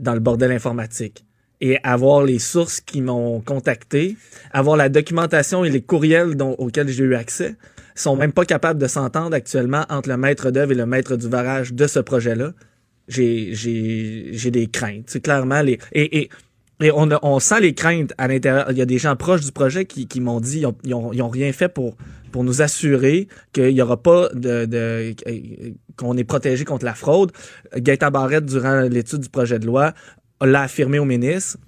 dans 0.00 0.14
le 0.14 0.20
bordel 0.20 0.52
informatique. 0.52 1.24
Et 1.60 1.78
avoir 1.82 2.24
les 2.24 2.38
sources 2.38 2.80
qui 2.80 3.00
m'ont 3.00 3.40
contacté, 3.40 4.16
avoir 4.52 4.76
la 4.76 4.88
documentation 4.88 5.64
et 5.64 5.70
les 5.70 5.80
courriels 5.80 6.34
dont- 6.34 6.56
auxquels 6.58 6.88
j'ai 6.88 7.04
eu 7.04 7.14
accès, 7.14 7.56
sont 7.94 8.16
même 8.16 8.32
pas 8.32 8.44
capables 8.44 8.80
de 8.80 8.88
s'entendre 8.88 9.34
actuellement 9.34 9.84
entre 9.88 10.08
le 10.08 10.16
maître 10.16 10.50
d'œuvre 10.50 10.72
et 10.72 10.74
le 10.74 10.84
maître 10.84 11.16
du 11.16 11.28
barrage 11.28 11.72
de 11.72 11.86
ce 11.86 12.00
projet-là. 12.00 12.52
J'ai, 13.06 13.54
j'ai, 13.54 14.30
j'ai 14.32 14.50
des 14.50 14.66
craintes. 14.66 15.04
C'est 15.06 15.20
clairement 15.20 15.62
les, 15.62 15.78
et, 15.92 16.18
et, 16.18 16.28
et 16.80 16.90
on, 16.90 17.08
on 17.22 17.38
sent 17.38 17.60
les 17.60 17.72
craintes 17.72 18.12
à 18.18 18.26
l'intérieur. 18.26 18.66
Il 18.70 18.76
y 18.76 18.82
a 18.82 18.86
des 18.86 18.98
gens 18.98 19.14
proches 19.14 19.42
du 19.42 19.52
projet 19.52 19.84
qui, 19.84 20.08
qui 20.08 20.20
m'ont 20.20 20.40
dit, 20.40 20.60
ils 20.60 20.66
ont, 20.66 20.76
ils 20.84 20.94
ont, 20.94 21.12
ils 21.12 21.22
ont 21.22 21.28
rien 21.28 21.52
fait 21.52 21.68
pour, 21.68 21.96
pour 22.32 22.42
nous 22.44 22.62
assurer 22.62 23.28
qu'il 23.52 23.70
y 23.70 23.80
aura 23.80 24.02
pas 24.02 24.28
de, 24.34 24.64
de 24.64 25.14
qu'on 25.96 26.16
est 26.16 26.24
protégé 26.24 26.64
contre 26.64 26.84
la 26.84 26.94
fraude. 26.94 27.32
Gaëtan 27.76 28.10
Barrette, 28.10 28.46
durant 28.46 28.82
l'étude 28.82 29.20
du 29.20 29.28
projet 29.28 29.58
de 29.58 29.66
loi, 29.66 29.92
l'a 30.40 30.62
affirmé 30.62 30.98
au 30.98 31.04
ministre. 31.04 31.58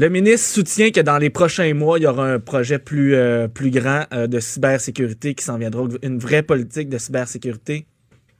Le 0.00 0.08
ministre 0.10 0.48
soutient 0.48 0.92
que 0.92 1.00
dans 1.00 1.18
les 1.18 1.28
prochains 1.28 1.74
mois, 1.74 1.98
il 1.98 2.02
y 2.02 2.06
aura 2.06 2.24
un 2.24 2.38
projet 2.38 2.78
plus, 2.78 3.16
euh, 3.16 3.48
plus 3.48 3.70
grand 3.70 4.04
euh, 4.12 4.28
de 4.28 4.38
cybersécurité 4.38 5.34
qui 5.34 5.44
s'en 5.44 5.58
viendra, 5.58 5.88
une 6.02 6.20
vraie 6.20 6.44
politique 6.44 6.88
de 6.88 6.98
cybersécurité 6.98 7.84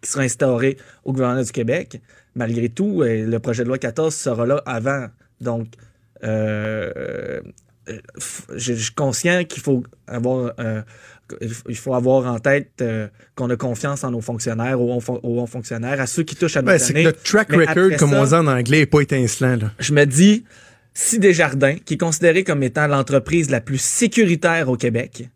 qui 0.00 0.08
sera 0.08 0.22
instaurée 0.22 0.76
au 1.04 1.12
gouvernement 1.12 1.42
du 1.42 1.50
Québec. 1.50 2.00
Malgré 2.36 2.68
tout, 2.68 3.02
euh, 3.02 3.26
le 3.26 3.38
projet 3.40 3.64
de 3.64 3.68
loi 3.68 3.78
14 3.78 4.14
sera 4.14 4.46
là 4.46 4.62
avant. 4.66 5.08
Donc, 5.40 5.66
je, 6.22 7.42
suis 8.56 8.94
conscient 8.94 9.42
qu'il 9.42 9.62
faut 9.62 9.82
avoir 10.06 10.52
il 11.68 11.76
faut 11.76 11.94
avoir 11.94 12.32
en 12.32 12.38
tête 12.38 12.70
euh, 12.80 13.08
qu'on 13.34 13.50
a 13.50 13.56
confiance 13.56 14.04
en 14.04 14.10
nos 14.10 14.20
fonctionnaires, 14.20 14.80
aux, 14.80 15.00
hauts 15.22 15.46
fonctionnaires, 15.46 16.00
à 16.00 16.06
ceux 16.06 16.22
qui 16.22 16.36
touchent 16.36 16.56
à 16.56 16.62
nos 16.62 16.66
Ben, 16.68 16.78
c'est 16.78 16.94
que 16.94 17.02
notre 17.02 17.22
track 17.22 17.50
Mais 17.50 17.64
record, 17.66 17.96
comme 17.98 18.10
ça- 18.10 18.20
on 18.20 18.24
dit 18.24 18.34
en 18.34 18.46
anglais, 18.46 18.80
est 18.80 18.86
pas 18.86 19.00
étincelant. 19.00 19.56
Là. 19.56 19.72
je 19.78 19.92
me 19.92 20.04
dis, 20.06 20.44
si 20.94 21.18
Desjardins, 21.18 21.76
qui 21.84 21.94
est 21.94 21.98
considéré 21.98 22.44
comme 22.44 22.62
étant 22.62 22.86
l'entreprise 22.86 23.50
la 23.50 23.60
plus 23.60 23.80
sécuritaire 23.80 24.68
au 24.68 24.76
Québec, 24.76 25.28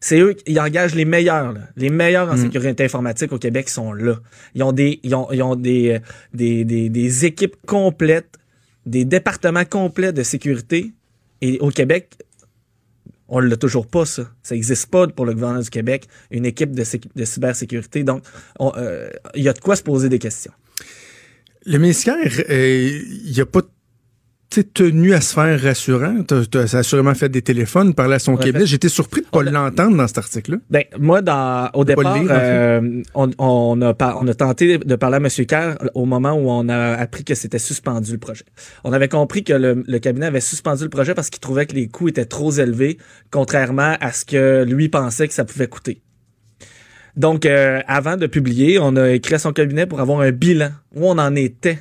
c'est 0.00 0.20
eux 0.20 0.34
qui 0.34 0.58
engagent 0.60 0.94
les 0.94 1.04
meilleurs, 1.04 1.52
là. 1.52 1.60
les 1.76 1.90
meilleurs 1.90 2.30
en 2.30 2.34
Mm. 2.36 2.42
sécurité 2.42 2.84
informatique 2.84 3.32
au 3.32 3.38
Québec 3.38 3.68
sont 3.68 3.92
là. 3.92 4.16
Ils 4.54 4.62
ont 4.62 4.72
des, 4.72 5.00
ils 5.02 5.14
ont, 5.14 5.26
ils 5.32 5.42
ont 5.42 5.56
des, 5.56 5.92
euh, 5.94 5.98
des, 6.34 6.64
des, 6.64 6.88
des 6.90 7.24
équipes 7.24 7.56
complètes, 7.66 8.36
des 8.84 9.04
départements 9.04 9.64
complets 9.64 10.12
de 10.12 10.22
sécurité. 10.22 10.92
Et 11.42 11.58
au 11.60 11.70
Québec, 11.70 12.10
on 13.28 13.40
l'a 13.40 13.56
toujours 13.56 13.86
pas, 13.86 14.04
ça. 14.06 14.30
Ça 14.42 14.54
n'existe 14.54 14.86
pas 14.86 15.06
pour 15.08 15.26
le 15.26 15.34
gouvernement 15.34 15.60
du 15.62 15.70
Québec, 15.70 16.08
une 16.30 16.46
équipe 16.46 16.72
de, 16.72 16.84
sécu- 16.84 17.08
de 17.14 17.24
cybersécurité. 17.24 18.04
Donc, 18.04 18.22
on, 18.58 18.72
euh, 18.76 19.08
il 19.34 19.42
y 19.42 19.48
a 19.48 19.52
de 19.52 19.60
quoi 19.60 19.76
se 19.76 19.82
poser 19.82 20.08
des 20.08 20.18
questions. 20.18 20.52
Le 21.64 21.78
ministère, 21.78 22.16
euh, 22.48 23.00
il 23.24 23.40
a 23.40 23.46
pas 23.46 23.62
sais, 23.62 23.66
tenu 24.48 25.12
à 25.12 25.20
se 25.20 25.34
faire 25.34 25.60
rassurant. 25.60 26.24
Ça 26.66 26.78
a 26.78 26.82
sûrement 26.82 27.14
fait 27.14 27.28
des 27.28 27.42
téléphones, 27.42 27.94
parler 27.94 28.14
à 28.14 28.18
son 28.18 28.36
cabinet. 28.36 28.64
J'étais 28.66 28.88
surpris 28.88 29.20
de 29.22 29.26
pas 29.26 29.38
On 29.40 29.46
a- 29.46 29.50
l'entendre 29.50 29.96
dans 29.96 30.06
cet 30.06 30.18
article-là. 30.18 30.58
Ben, 30.70 30.84
moi, 30.98 31.20
dans, 31.20 31.68
au 31.74 31.84
pas 31.84 31.94
départ, 31.96 32.14
lire, 32.22 32.30
en 32.30 32.34
fait. 32.34 32.40
euh, 32.40 33.02
on, 33.14 33.30
on, 33.38 33.82
a 33.82 33.92
par- 33.94 34.18
on 34.22 34.26
a 34.28 34.34
tenté 34.34 34.78
de 34.78 34.96
parler 34.96 35.16
à 35.16 35.18
M. 35.18 35.28
Kerr 35.46 35.74
au 35.94 36.04
moment 36.06 36.32
où 36.32 36.48
on 36.48 36.68
a 36.68 36.92
appris 36.94 37.24
que 37.24 37.34
c'était 37.34 37.58
suspendu 37.58 38.12
le 38.12 38.18
projet. 38.18 38.44
On 38.84 38.92
avait 38.92 39.08
compris 39.08 39.44
que 39.44 39.52
le, 39.52 39.82
le 39.86 39.98
cabinet 39.98 40.26
avait 40.26 40.40
suspendu 40.40 40.84
le 40.84 40.90
projet 40.90 41.14
parce 41.14 41.28
qu'il 41.30 41.40
trouvait 41.40 41.66
que 41.66 41.74
les 41.74 41.88
coûts 41.88 42.08
étaient 42.08 42.24
trop 42.24 42.52
élevés, 42.52 42.98
contrairement 43.30 43.96
à 44.00 44.12
ce 44.12 44.24
que 44.24 44.64
lui 44.64 44.88
pensait 44.88 45.28
que 45.28 45.34
ça 45.34 45.44
pouvait 45.44 45.66
coûter. 45.68 46.02
Donc, 47.16 47.46
euh, 47.46 47.80
avant 47.86 48.16
de 48.16 48.26
publier, 48.26 48.78
on 48.78 48.94
a 48.96 49.10
écrit 49.10 49.34
à 49.34 49.38
son 49.38 49.52
cabinet 49.52 49.86
pour 49.86 50.00
avoir 50.00 50.20
un 50.20 50.32
bilan 50.32 50.68
où 50.94 51.06
on 51.08 51.18
en 51.18 51.34
était? 51.34 51.78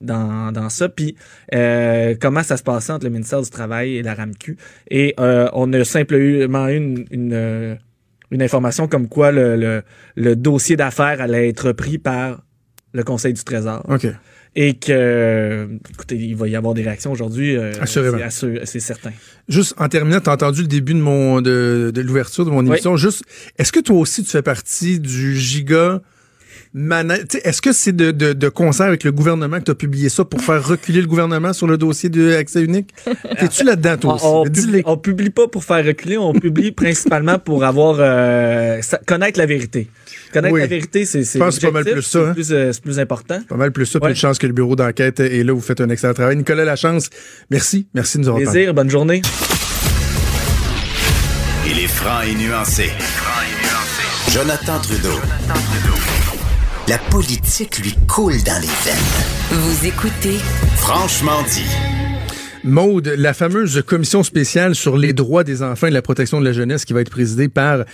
Dans, 0.00 0.52
dans 0.52 0.68
ça, 0.68 0.88
puis 0.88 1.16
euh, 1.54 2.14
comment 2.20 2.42
ça 2.42 2.56
se 2.56 2.62
passait 2.62 2.92
entre 2.92 3.04
le 3.04 3.10
ministère 3.10 3.42
du 3.42 3.50
Travail 3.50 3.96
et 3.96 4.02
la 4.02 4.14
RAMQ? 4.14 4.56
Et 4.90 5.14
euh, 5.18 5.48
on 5.52 5.72
a 5.72 5.84
simplement 5.84 6.68
eu 6.68 6.76
une, 6.76 7.04
une, 7.10 7.32
euh, 7.32 7.74
une 8.30 8.42
information 8.42 8.88
comme 8.88 9.08
quoi 9.08 9.32
le, 9.32 9.56
le, 9.56 9.82
le 10.16 10.36
dossier 10.36 10.76
d'affaires 10.76 11.20
allait 11.20 11.48
être 11.48 11.72
pris 11.72 11.98
par 11.98 12.42
le 12.92 13.02
Conseil 13.02 13.32
du 13.34 13.42
Trésor. 13.44 13.84
OK. 13.88 14.06
Et 14.56 14.74
que, 14.74 15.68
écoutez, 15.90 16.16
il 16.16 16.34
va 16.34 16.48
y 16.48 16.56
avoir 16.56 16.74
des 16.74 16.82
réactions 16.82 17.12
aujourd'hui. 17.12 17.56
euh, 17.56 17.70
Assurément. 17.80 18.18
c'est 18.64 18.80
certain. 18.80 19.12
Juste 19.48 19.74
en 19.78 19.88
terminant, 19.88 20.20
t'as 20.20 20.32
entendu 20.32 20.62
le 20.62 20.68
début 20.68 20.94
de 20.94 20.98
mon 21.00 21.40
de, 21.40 21.92
de 21.94 22.00
l'ouverture 22.00 22.44
de 22.44 22.50
mon 22.50 22.64
émission. 22.66 22.96
Juste, 22.96 23.22
est-ce 23.58 23.70
que 23.72 23.78
toi 23.80 23.96
aussi 23.96 24.24
tu 24.24 24.30
fais 24.30 24.42
partie 24.42 24.98
du 25.00 25.36
giga 25.36 26.00
Est-ce 27.44 27.60
que 27.62 27.72
c'est 27.72 27.92
de, 27.94 28.10
de, 28.10 28.32
de 28.32 28.48
concert 28.48 28.86
avec 28.86 29.04
le 29.04 29.12
gouvernement 29.12 29.58
que 29.58 29.64
tu 29.64 29.70
as 29.70 29.74
publié 29.74 30.08
ça 30.08 30.24
pour 30.24 30.40
faire 30.42 30.64
reculer 30.66 31.00
le 31.00 31.06
gouvernement 31.06 31.52
sur 31.52 31.66
le 31.66 31.76
dossier 31.78 32.08
de 32.08 32.34
accès 32.34 32.62
unique? 32.62 32.90
T'es-tu 33.40 33.64
là-dedans, 33.64 33.96
toi 33.96 34.14
aussi? 34.14 34.24
On, 34.26 34.40
on 34.40 34.44
publie, 34.44 34.82
on 34.84 34.96
publie 34.96 35.30
pas 35.30 35.48
pour 35.48 35.64
faire 35.64 35.84
reculer, 35.84 36.16
on 36.18 36.32
publie 36.32 36.72
principalement 36.72 37.38
pour 37.38 37.64
avoir 37.64 37.96
euh, 37.98 38.78
sa- 38.82 38.98
connaître 38.98 39.38
la 39.38 39.46
vérité. 39.46 39.88
Connaître 40.32 40.54
Oui. 40.54 40.60
la 40.60 40.66
vérité, 40.66 41.04
c'est 41.04 41.24
c'est 41.24 41.38
Je 41.38 41.44
pense 41.44 41.54
que 41.56 41.60
c'est 41.62 41.66
pas 41.68 41.72
mal 41.72 41.84
plus 41.84 42.02
ça, 42.02 42.10
c'est 42.10 42.26
hein. 42.28 42.32
plus, 42.34 42.52
euh, 42.52 42.72
c'est 42.72 42.82
plus 42.82 42.98
important. 43.00 43.40
Pas 43.48 43.56
mal 43.56 43.72
plus 43.72 43.86
ça, 43.86 43.98
puis 43.98 44.06
Ouais. 44.06 44.10
une 44.12 44.16
chance 44.16 44.38
que 44.38 44.46
le 44.46 44.52
bureau 44.52 44.76
d'enquête 44.76 45.20
est 45.20 45.42
là, 45.42 45.52
vous 45.52 45.60
faites 45.60 45.80
un 45.80 45.88
excellent 45.90 46.14
travail. 46.14 46.36
Nicolas 46.36 46.64
Lachance, 46.64 47.08
merci. 47.50 47.86
Merci 47.94 48.18
de 48.18 48.22
nous 48.22 48.28
avoir 48.28 48.42
parlé. 48.44 48.58
Plaisir, 48.60 48.74
bonne 48.74 48.90
journée. 48.90 49.22
Il 51.66 51.78
est 51.78 51.86
franc 51.88 52.20
et 52.22 52.34
nuancé. 52.34 52.90
Jonathan 54.32 54.78
Trudeau. 54.80 55.18
La 56.88 56.96
politique 56.96 57.80
lui 57.80 57.94
coule 58.06 58.42
dans 58.44 58.58
les 58.62 58.66
veines. 58.66 59.50
Vous 59.50 59.86
écoutez 59.86 60.38
Franchement 60.76 61.42
dit. 61.42 61.66
Maude, 62.64 63.12
la 63.18 63.34
fameuse 63.34 63.82
commission 63.86 64.22
spéciale 64.22 64.74
sur 64.74 64.96
les 64.96 65.12
droits 65.12 65.44
des 65.44 65.62
enfants 65.62 65.88
et 65.88 65.90
la 65.90 66.00
protection 66.00 66.40
de 66.40 66.46
la 66.46 66.52
jeunesse 66.52 66.86
qui 66.86 66.94
va 66.94 67.02
être 67.02 67.10
présidée 67.10 67.48
par 67.48 67.84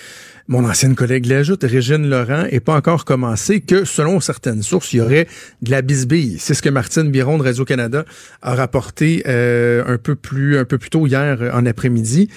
mon 0.46 0.64
ancienne 0.64 0.94
collègue 0.94 1.26
l'ajoute, 1.26 1.64
Régine 1.64 2.08
Laurent, 2.08 2.44
est 2.48 2.60
pas 2.60 2.76
encore 2.76 3.04
commencée, 3.04 3.60
que 3.62 3.84
selon 3.84 4.20
certaines 4.20 4.62
sources, 4.62 4.92
il 4.92 4.98
y 4.98 5.00
aurait 5.00 5.26
de 5.62 5.72
la 5.72 5.82
bisbille. 5.82 6.36
C'est 6.38 6.54
ce 6.54 6.62
que 6.62 6.68
Martine 6.68 7.10
Biron 7.10 7.38
de 7.38 7.42
Radio-Canada 7.42 8.04
a 8.42 8.54
rapporté 8.54 9.24
euh, 9.26 9.82
un 9.86 9.98
peu 9.98 10.14
plus 10.14 10.56
un 10.56 10.64
peu 10.64 10.78
plus 10.78 10.90
tôt 10.90 11.08
hier 11.08 11.38
euh, 11.40 11.50
en 11.52 11.66
après-midi. 11.66 12.28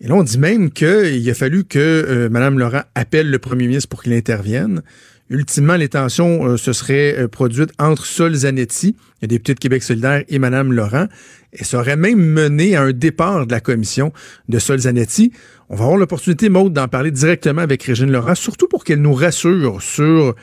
Et 0.00 0.08
là, 0.08 0.14
on 0.14 0.24
dit 0.24 0.38
même 0.38 0.70
qu'il 0.70 1.30
a 1.30 1.34
fallu 1.34 1.62
que 1.64 1.78
euh, 1.78 2.28
Mme 2.30 2.58
Laurent 2.58 2.82
appelle 2.96 3.30
le 3.30 3.38
premier 3.38 3.68
ministre 3.68 3.88
pour 3.88 4.02
qu'il 4.02 4.14
intervienne. 4.14 4.82
Ultimement, 5.30 5.76
les 5.76 5.88
tensions 5.88 6.44
euh, 6.44 6.56
se 6.56 6.72
seraient 6.72 7.14
euh, 7.16 7.28
produites 7.28 7.70
entre 7.78 8.04
Sol 8.04 8.34
Zanetti, 8.34 8.96
le 9.22 9.28
député 9.28 9.54
de 9.54 9.60
Québec 9.60 9.84
solidaire, 9.84 10.24
et 10.28 10.40
Mme 10.40 10.72
Laurent. 10.72 11.06
Et 11.52 11.62
ça 11.62 11.78
aurait 11.78 11.96
même 11.96 12.18
mené 12.18 12.74
à 12.74 12.82
un 12.82 12.92
départ 12.92 13.46
de 13.46 13.52
la 13.52 13.60
commission 13.60 14.12
de 14.48 14.58
Sol 14.58 14.80
Zanetti. 14.80 15.32
On 15.68 15.76
va 15.76 15.84
avoir 15.84 15.98
l'opportunité, 15.98 16.48
Maude, 16.48 16.72
d'en 16.72 16.88
parler 16.88 17.12
directement 17.12 17.62
avec 17.62 17.84
Régine 17.84 18.10
Laurent, 18.10 18.34
surtout 18.34 18.66
pour 18.66 18.82
qu'elle 18.82 19.00
nous 19.00 19.14
rassure 19.14 19.80
sur, 19.80 20.34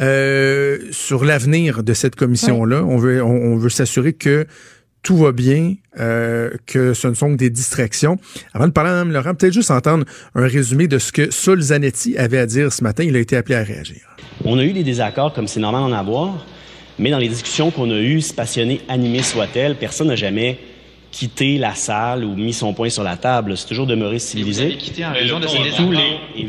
euh, 0.00 0.78
sur 0.90 1.24
l'avenir 1.24 1.84
de 1.84 1.94
cette 1.94 2.16
commission-là. 2.16 2.82
On 2.84 2.96
veut, 2.96 3.22
on, 3.22 3.30
on 3.30 3.56
veut 3.56 3.70
s'assurer 3.70 4.12
que 4.12 4.46
tout 5.02 5.16
va 5.16 5.32
bien, 5.32 5.74
euh, 5.98 6.50
que 6.66 6.94
ce 6.94 7.08
ne 7.08 7.14
sont 7.14 7.30
que 7.32 7.36
des 7.36 7.50
distractions. 7.50 8.18
Avant 8.54 8.66
de 8.66 8.72
parler 8.72 8.90
à 8.90 8.94
Mme 8.94 9.12
Laurent, 9.12 9.34
peut-être 9.34 9.52
juste 9.52 9.70
entendre 9.70 10.04
un 10.34 10.46
résumé 10.46 10.86
de 10.86 10.98
ce 10.98 11.10
que 11.12 11.30
Sol 11.32 11.60
Zanetti 11.60 12.16
avait 12.16 12.38
à 12.38 12.46
dire 12.46 12.72
ce 12.72 12.84
matin. 12.84 13.02
Il 13.04 13.16
a 13.16 13.18
été 13.18 13.36
appelé 13.36 13.56
à 13.56 13.64
réagir. 13.64 14.00
On 14.44 14.58
a 14.58 14.64
eu 14.64 14.72
des 14.72 14.84
désaccords 14.84 15.32
comme 15.32 15.48
c'est 15.48 15.60
normal 15.60 15.82
d'en 15.90 15.96
avoir, 15.96 16.46
mais 16.98 17.10
dans 17.10 17.18
les 17.18 17.28
discussions 17.28 17.70
qu'on 17.70 17.90
a 17.90 17.98
eues, 17.98 18.20
si 18.20 18.32
passionnées, 18.32 18.80
animées 18.88 19.22
soient-elles, 19.22 19.74
personne 19.76 20.08
n'a 20.08 20.16
jamais 20.16 20.58
quitté 21.10 21.58
la 21.58 21.74
salle 21.74 22.24
ou 22.24 22.34
mis 22.36 22.52
son 22.54 22.72
poing 22.72 22.88
sur 22.88 23.02
la 23.02 23.16
table. 23.16 23.56
C'est 23.56 23.66
toujours 23.66 23.86
demeuré 23.86 24.18
civilisé. 24.18 24.76
Quitté 24.78 25.04
en 25.04 25.12
raison 25.12 25.40
de 25.40 25.46
ces 25.46 25.58
tous 25.76 25.90
les, 25.90 25.98
et, 26.36 26.42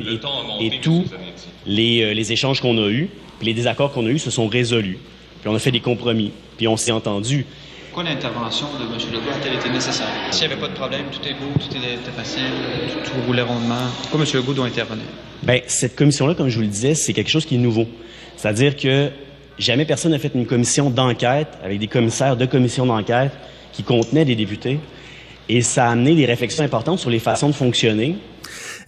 et- 0.61 0.67
et 0.67 0.79
tous 0.79 1.05
les, 1.65 2.03
euh, 2.03 2.13
les 2.13 2.31
échanges 2.31 2.61
qu'on 2.61 2.77
a 2.77 2.87
eus, 2.89 3.09
puis 3.39 3.47
les 3.47 3.53
désaccords 3.53 3.91
qu'on 3.91 4.05
a 4.05 4.09
eus 4.09 4.19
se 4.19 4.31
sont 4.31 4.47
résolus. 4.47 4.99
Puis 5.41 5.49
on 5.49 5.55
a 5.55 5.59
fait 5.59 5.71
des 5.71 5.81
compromis, 5.81 6.31
puis 6.57 6.67
on 6.69 6.77
s'est 6.77 6.91
entendu. 6.93 7.45
Pourquoi 7.93 8.09
l'intervention 8.09 8.65
de 8.79 8.85
M. 8.85 8.99
Legault 9.13 9.29
a-t-elle 9.29 9.53
été 9.53 9.69
nécessaire? 9.69 10.07
S'il 10.31 10.47
n'y 10.47 10.53
avait 10.53 10.59
pas 10.59 10.67
de 10.67 10.73
problème, 10.73 11.03
tout 11.11 11.21
est 11.27 11.33
beau, 11.33 11.53
tout 11.59 11.77
était 11.77 12.11
facile, 12.17 12.49
tout, 12.91 13.07
tout 13.07 13.21
roulait 13.27 13.43
rondement, 13.43 13.85
pourquoi 14.01 14.21
M. 14.21 14.25
Legault 14.33 14.53
doit 14.53 14.65
intervenir? 14.65 15.05
Ben, 15.43 15.61
cette 15.67 15.95
commission-là, 15.95 16.33
comme 16.33 16.49
je 16.49 16.55
vous 16.55 16.63
le 16.63 16.69
disais, 16.69 16.95
c'est 16.95 17.13
quelque 17.13 17.29
chose 17.29 17.45
qui 17.45 17.53
est 17.53 17.59
nouveau. 17.59 17.85
C'est-à-dire 18.35 18.75
que 18.75 19.11
jamais 19.59 19.85
personne 19.85 20.11
n'a 20.11 20.17
fait 20.17 20.31
une 20.33 20.47
commission 20.47 20.89
d'enquête 20.89 21.49
avec 21.63 21.77
des 21.77 21.85
commissaires 21.85 22.35
de 22.35 22.47
commission 22.47 22.87
d'enquête 22.87 23.31
qui 23.73 23.83
contenait 23.83 24.25
des 24.25 24.35
députés. 24.35 24.79
Et 25.47 25.61
ça 25.61 25.85
a 25.85 25.91
amené 25.91 26.15
des 26.15 26.25
réflexions 26.25 26.63
importantes 26.63 26.97
sur 26.97 27.11
les 27.11 27.19
façons 27.19 27.49
de 27.49 27.53
fonctionner. 27.53 28.17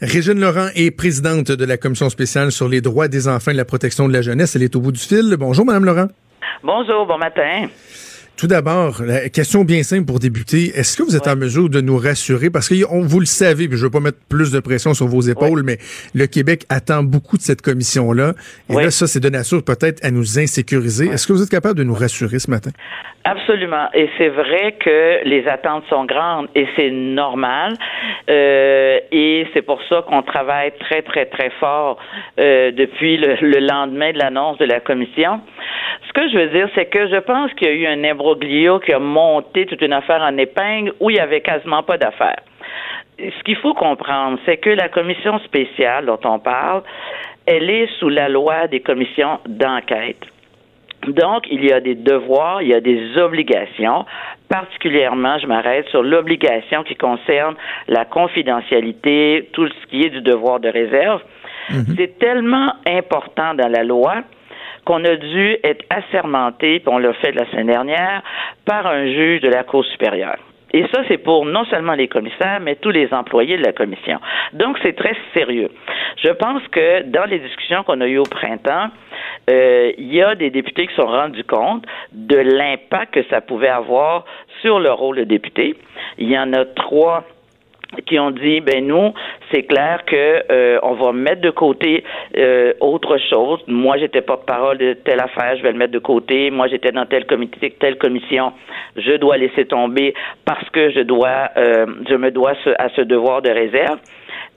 Régine 0.02 0.40
Laurent 0.40 0.70
est 0.74 0.90
présidente 0.90 1.52
de 1.52 1.66
la 1.66 1.78
Commission 1.78 2.10
spéciale 2.10 2.52
sur 2.52 2.68
les 2.68 2.82
droits 2.82 3.08
des 3.08 3.28
enfants 3.28 3.52
et 3.52 3.54
la 3.54 3.66
protection 3.66 4.08
de 4.08 4.14
la 4.14 4.24
jeunesse. 4.24 4.56
Elle 4.56 4.64
est 4.64 4.76
au 4.76 4.82
bout 4.82 4.92
du 4.92 5.00
fil. 5.00 5.36
Bonjour, 5.38 5.64
Madame 5.64 5.86
Laurent. 5.86 6.08
Bonjour, 6.64 7.06
bon 7.06 7.20
matin. 7.20 7.68
Tout 8.38 8.48
d'abord, 8.48 9.02
la 9.02 9.30
question 9.30 9.64
bien 9.64 9.82
simple 9.84 10.04
pour 10.04 10.20
débuter. 10.20 10.78
Est-ce 10.78 10.98
que 10.98 11.04
vous 11.04 11.16
êtes 11.16 11.28
en 11.28 11.38
mesure 11.38 11.70
de 11.70 11.80
nous 11.80 11.98
rassurer? 11.98 12.50
Parce 12.50 12.68
que 12.68 12.76
vous 12.86 13.20
le 13.22 13.26
savez, 13.26 13.70
puis 13.70 13.78
je 13.78 13.84
ne 13.84 13.88
veux 13.88 13.92
pas 13.92 14.02
mettre 14.02 14.18
plus 14.28 14.52
de 14.52 14.60
pression 14.60 14.94
sur 14.94 15.08
vos 15.08 15.22
épaules, 15.22 15.64
mais 15.64 15.80
le 16.14 16.28
Québec 16.28 16.66
attend 16.68 17.02
beaucoup 17.02 17.38
de 17.38 17.42
cette 17.42 17.62
commission-là. 17.62 18.36
Et 18.70 18.76
là, 18.76 18.92
ça, 18.92 19.08
c'est 19.08 19.22
de 19.22 19.30
nature 19.30 19.64
peut-être 19.64 20.04
à 20.04 20.12
nous 20.12 20.38
insécuriser. 20.38 21.08
Est-ce 21.08 21.28
que 21.28 21.34
vous 21.34 21.44
êtes 21.44 21.50
capable 21.50 21.78
de 21.80 21.86
nous 21.86 21.94
rassurer 21.94 22.40
ce 22.40 22.52
matin? 22.52 22.72
Absolument. 23.28 23.88
Et 23.96 24.08
c'est 24.20 24.30
vrai 24.30 24.74
que 24.74 25.22
les 25.26 25.48
attentes 25.48 25.84
sont 25.90 26.06
grandes 26.06 26.48
et 26.54 26.68
c'est 26.76 26.92
normal. 26.92 27.74
Euh, 28.30 29.00
et 29.12 29.48
c'est 29.52 29.64
pour 29.64 29.82
ça 29.90 30.04
qu'on 30.08 30.22
travaille 30.22 30.72
très, 30.80 31.02
très, 31.02 31.26
très 31.26 31.50
fort 31.60 31.98
euh, 32.40 32.72
depuis 32.72 33.18
le, 33.18 33.60
lendemain 33.66 34.12
de 34.14 34.20
l'annonce 34.20 34.60
de 34.60 34.66
la 34.66 34.80
commission. 34.80 35.42
Ce 36.08 36.14
que 36.14 36.30
je 36.30 36.38
veux 36.38 36.50
dire, 36.50 36.70
c'est 36.76 36.86
que 36.86 37.08
je 37.08 37.16
pense 37.16 37.52
qu'il 37.54 37.68
y 37.68 37.72
a 37.72 37.74
eu 37.74 37.88
un 37.88 38.04
imbroglio 38.04 38.78
qui 38.78 38.94
a 38.94 39.00
monté 39.00 39.66
toute 39.66 39.82
une 39.82 39.94
affaire 39.94 40.22
en 40.22 40.38
épingle 40.38 40.94
où 41.00 41.10
il 41.10 41.16
y 41.16 41.20
avait 41.20 41.42
quasiment 41.42 41.82
pas 41.82 41.98
d'affaires. 41.98 42.44
Ce 43.18 43.44
qu'il 43.44 43.56
faut 43.56 43.74
comprendre, 43.74 44.38
c'est 44.46 44.58
que 44.58 44.70
la 44.70 44.90
commission 44.90 45.40
spéciale 45.40 46.06
dont 46.06 46.20
on 46.26 46.38
parle, 46.38 46.84
elle 47.48 47.72
est 47.72 47.88
sous 47.98 48.10
la 48.10 48.30
loi 48.30 48.68
des 48.68 48.82
commissions 48.82 49.40
d'enquête. 49.48 50.20
Donc, 51.08 51.44
il 51.52 51.66
y 51.66 51.72
a 51.72 51.80
des 51.80 51.96
devoirs, 51.96 52.62
il 52.62 52.70
y 52.70 52.74
a 52.74 52.82
des 52.82 53.18
obligations. 53.18 54.06
Particulièrement, 54.50 55.38
je 55.40 55.48
m'arrête 55.48 55.88
sur 55.90 56.04
l'obligation 56.04 56.84
qui 56.84 56.96
concerne 56.96 57.56
la 57.88 58.06
confidentialité, 58.06 59.50
tout 59.54 59.68
ce 59.68 59.88
qui 59.88 60.02
est 60.04 60.10
du 60.10 60.22
devoir 60.22 60.60
de 60.60 60.70
réserve. 60.70 61.22
Mhm. 61.70 61.96
C'est 61.98 62.20
tellement 62.20 62.74
important 62.88 63.54
dans 63.56 63.68
la 63.68 63.84
loi 63.84 64.24
qu'on 64.86 65.04
a 65.04 65.16
dû 65.16 65.58
être 65.64 65.84
assermenté, 65.90 66.80
puis 66.80 66.90
on 66.94 67.00
l'a 67.00 67.14
fait 67.14 67.32
la 67.32 67.50
semaine 67.50 67.68
dernière, 67.68 68.22
par 68.66 68.86
un 68.86 69.08
juge 69.08 69.42
de 69.42 69.50
la 69.50 69.64
Cour 69.64 69.84
supérieure. 69.86 70.38
Et 70.74 70.86
ça, 70.94 71.04
c'est 71.08 71.18
pour 71.18 71.46
non 71.46 71.64
seulement 71.66 71.94
les 71.94 72.08
commissaires, 72.08 72.60
mais 72.62 72.76
tous 72.76 72.90
les 72.90 73.14
employés 73.14 73.58
de 73.58 73.64
la 73.64 73.72
commission. 73.72 74.20
Donc, 74.54 74.78
c'est 74.84 74.96
très 74.96 75.16
sérieux. 75.34 75.70
Je 76.22 76.30
pense 76.30 76.62
que 76.68 77.04
dans 77.04 77.24
les 77.26 77.40
discussions 77.40 77.84
qu'on 77.84 78.02
a 78.02 78.08
eues 78.08 78.18
au 78.18 78.24
printemps, 78.24 78.90
euh, 79.50 79.92
il 79.98 80.14
y 80.14 80.22
a 80.22 80.36
des 80.36 80.50
députés 80.50 80.88
qui 80.88 80.96
sont 80.96 81.08
rendus 81.08 81.44
compte 81.44 81.86
de 82.12 82.38
l'impact 82.38 83.14
que 83.14 83.24
ça 83.30 83.42
pouvait 83.42 83.70
avoir 83.70 84.26
sur 84.62 84.80
le 84.80 84.92
rôle 84.92 85.18
de 85.18 85.24
député. 85.24 85.76
Il 86.18 86.30
y 86.30 86.38
en 86.38 86.54
a 86.54 86.66
trois 86.66 87.26
qui 88.06 88.20
ont 88.20 88.32
dit 88.32 88.62
ben 88.62 88.86
nous 88.86 89.14
c'est 89.52 89.64
clair 89.64 90.04
que 90.06 90.44
euh, 90.52 90.80
on 90.84 90.94
va 90.94 91.12
mettre 91.12 91.42
de 91.42 91.50
côté 91.50 92.04
euh, 92.38 92.74
autre 92.80 93.18
chose. 93.30 93.60
Moi 93.68 93.98
j'étais 93.98 94.22
pas 94.22 94.38
parole 94.38 94.78
de 94.78 94.94
telle 94.94 95.20
affaire 95.20 95.56
je 95.58 95.64
vais 95.64 95.72
le 95.72 95.78
mettre 95.78 95.94
de 95.94 96.00
côté. 96.00 96.52
Moi 96.52 96.68
j'étais 96.68 96.92
dans 96.92 97.06
tel 97.06 97.26
comité 97.26 97.76
telle 97.80 97.98
commission 97.98 98.54
je 98.98 99.14
dois 99.18 99.38
laisser 99.38 99.66
tomber 99.66 100.14
parce 100.46 100.70
que 100.70 100.90
je 100.92 101.02
dois 101.02 101.50
euh, 101.58 101.86
je 102.10 102.16
me 102.16 102.32
dois 102.32 102.54
à 102.80 102.90
ce 102.90 103.02
devoir 103.02 103.42
de 103.42 103.50
réserve 103.50 104.00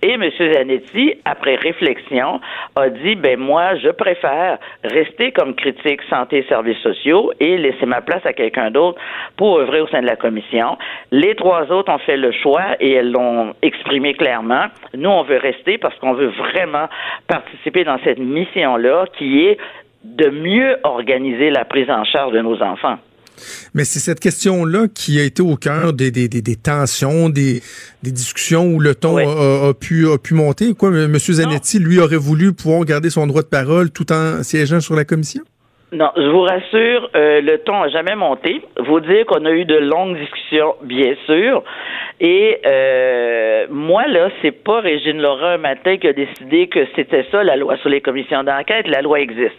et 0.02 0.12
M. 0.12 0.30
Zanetti, 0.38 1.14
après 1.24 1.56
réflexion, 1.56 2.40
a 2.76 2.88
dit, 2.88 3.14
ben 3.16 3.38
moi, 3.38 3.76
je 3.76 3.88
préfère 3.90 4.58
rester 4.84 5.32
comme 5.32 5.54
critique 5.54 6.00
santé 6.08 6.38
et 6.38 6.42
services 6.44 6.78
sociaux 6.78 7.32
et 7.40 7.56
laisser 7.56 7.86
ma 7.86 8.00
place 8.00 8.24
à 8.24 8.32
quelqu'un 8.32 8.70
d'autre 8.70 9.00
pour 9.36 9.58
œuvrer 9.58 9.80
au 9.80 9.88
sein 9.88 10.00
de 10.00 10.06
la 10.06 10.16
commission. 10.16 10.78
Les 11.10 11.34
trois 11.34 11.70
autres 11.72 11.92
ont 11.92 11.98
fait 11.98 12.16
le 12.16 12.32
choix 12.32 12.76
et 12.80 12.92
elles 12.92 13.10
l'ont 13.10 13.54
exprimé 13.62 14.14
clairement. 14.14 14.66
Nous, 14.94 15.10
on 15.10 15.22
veut 15.22 15.38
rester 15.38 15.78
parce 15.78 15.96
qu'on 15.98 16.12
veut 16.12 16.32
vraiment 16.38 16.88
participer 17.26 17.84
dans 17.84 17.98
cette 18.04 18.18
mission-là 18.18 19.06
qui 19.16 19.46
est 19.46 19.58
de 20.04 20.30
mieux 20.30 20.76
organiser 20.84 21.50
la 21.50 21.64
prise 21.64 21.90
en 21.90 22.04
charge 22.04 22.32
de 22.32 22.40
nos 22.40 22.62
enfants. 22.62 22.98
Mais 23.74 23.84
c'est 23.84 23.98
cette 23.98 24.20
question-là 24.20 24.86
qui 24.92 25.18
a 25.18 25.24
été 25.24 25.42
au 25.42 25.56
cœur 25.56 25.92
des, 25.92 26.10
des, 26.10 26.28
des, 26.28 26.56
tensions, 26.56 27.28
des, 27.28 27.62
des, 28.02 28.12
discussions 28.12 28.66
où 28.66 28.80
le 28.80 28.94
ton 28.94 29.16
a, 29.18 29.74
pu, 29.74 30.08
a 30.08 30.18
pu 30.18 30.34
monter. 30.34 30.74
Quoi, 30.74 30.88
M. 30.88 31.18
Zanetti, 31.18 31.78
lui, 31.78 31.98
aurait 31.98 32.16
voulu 32.16 32.52
pouvoir 32.52 32.84
garder 32.84 33.10
son 33.10 33.26
droit 33.26 33.42
de 33.42 33.48
parole 33.48 33.90
tout 33.90 34.12
en 34.12 34.42
siégeant 34.42 34.80
sur 34.80 34.94
la 34.94 35.04
commission? 35.04 35.42
Non, 35.90 36.10
je 36.16 36.28
vous 36.28 36.42
rassure, 36.42 37.08
euh, 37.16 37.40
le 37.40 37.58
ton 37.60 37.80
n'a 37.80 37.88
jamais 37.88 38.14
monté. 38.14 38.60
Vous 38.76 39.00
dire 39.00 39.24
qu'on 39.24 39.46
a 39.46 39.50
eu 39.50 39.64
de 39.64 39.76
longues 39.76 40.18
discussions, 40.18 40.74
bien 40.82 41.14
sûr. 41.24 41.64
Et 42.20 42.58
euh, 42.66 43.66
moi, 43.70 44.06
là, 44.06 44.28
c'est 44.42 44.52
pas 44.52 44.80
Régine 44.80 45.22
Laurent 45.22 45.46
un 45.46 45.56
matin 45.56 45.96
qui 45.96 46.06
a 46.06 46.12
décidé 46.12 46.66
que 46.66 46.80
c'était 46.94 47.24
ça 47.30 47.42
la 47.42 47.56
loi 47.56 47.78
sur 47.78 47.88
les 47.88 48.02
commissions 48.02 48.44
d'enquête. 48.44 48.86
La 48.86 49.00
loi 49.00 49.20
existe. 49.20 49.56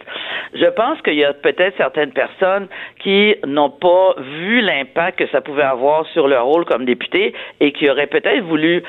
Je 0.54 0.66
pense 0.66 1.02
qu'il 1.02 1.14
y 1.14 1.24
a 1.24 1.32
peut-être 1.32 1.76
certaines 1.76 2.12
personnes 2.12 2.68
qui 3.00 3.34
n'ont 3.44 3.70
pas 3.70 4.14
vu 4.18 4.60
l'impact 4.60 5.18
que 5.18 5.26
ça 5.32 5.40
pouvait 5.40 5.64
avoir 5.64 6.06
sur 6.12 6.28
leur 6.28 6.44
rôle 6.44 6.64
comme 6.64 6.84
député 6.84 7.34
et 7.58 7.72
qui 7.72 7.90
auraient 7.90 8.06
peut-être 8.06 8.44
voulu 8.44 8.84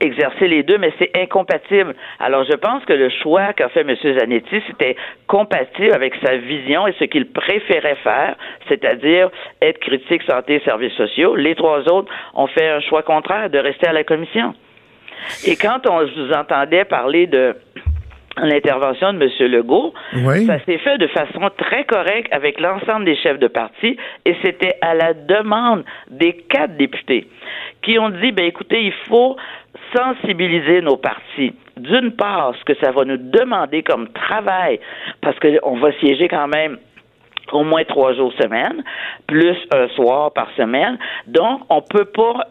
exercer 0.00 0.48
les 0.48 0.62
deux, 0.62 0.78
mais 0.78 0.92
c'est 0.98 1.10
incompatible. 1.16 1.94
Alors, 2.20 2.44
je 2.44 2.54
pense 2.54 2.84
que 2.84 2.92
le 2.92 3.08
choix 3.08 3.52
qu'a 3.52 3.68
fait 3.68 3.80
M. 3.80 3.96
Zanetti, 4.18 4.62
c'était 4.66 4.96
compatible 5.26 5.92
avec 5.92 6.14
sa 6.24 6.36
vision 6.36 6.86
et 6.86 6.94
ce 6.98 7.04
qu'il 7.04 7.26
préférait 7.26 7.96
faire, 7.96 8.36
c'est-à-dire 8.68 9.30
être 9.62 9.78
critique 9.78 10.22
santé 10.22 10.56
et 10.56 10.60
services 10.60 10.94
sociaux. 10.94 11.34
Les 11.36 11.54
trois 11.54 11.80
autres 11.88 12.12
ont 12.34 12.46
fait 12.46 12.68
un 12.68 12.80
choix 12.80 13.02
contraire 13.02 13.50
de 13.50 13.58
rester 13.58 13.86
à 13.88 13.92
la 13.92 14.04
commission. 14.04 14.54
Et 15.46 15.56
quand 15.56 15.88
on 15.88 16.04
vous 16.04 16.32
entendait 16.32 16.84
parler 16.84 17.26
de 17.26 17.56
l'intervention 18.42 19.14
de 19.14 19.22
M. 19.22 19.50
Legault, 19.50 19.94
ça 20.46 20.58
s'est 20.64 20.78
fait 20.78 20.98
de 20.98 21.06
façon 21.08 21.48
très 21.56 21.84
correcte 21.84 22.32
avec 22.32 22.60
l'ensemble 22.60 23.04
des 23.04 23.16
chefs 23.16 23.38
de 23.38 23.48
parti 23.48 23.96
et 24.24 24.36
c'était 24.44 24.76
à 24.82 24.94
la 24.94 25.14
demande 25.14 25.84
des 26.10 26.34
quatre 26.34 26.76
députés 26.76 27.26
qui 27.82 27.98
ont 27.98 28.10
dit, 28.10 28.32
ben 28.32 28.46
écoutez, 28.46 28.84
il 28.84 28.92
faut 29.08 29.36
sensibiliser 29.94 30.80
nos 30.80 30.96
partis. 30.96 31.54
D'une 31.76 32.12
part, 32.12 32.54
ce 32.58 32.64
que 32.64 32.74
ça 32.82 32.90
va 32.90 33.04
nous 33.04 33.18
demander 33.18 33.82
comme 33.82 34.08
travail, 34.08 34.80
parce 35.20 35.38
qu'on 35.38 35.76
va 35.76 35.92
siéger 36.00 36.28
quand 36.28 36.48
même 36.48 36.78
au 37.52 37.62
moins 37.62 37.84
trois 37.84 38.12
jours 38.14 38.32
semaine, 38.40 38.82
plus 39.26 39.56
un 39.72 39.88
soir 39.88 40.32
par 40.32 40.48
semaine. 40.56 40.98
Donc, 41.26 41.62
on 41.68 41.80
peut 41.80 42.06
pas 42.06 42.46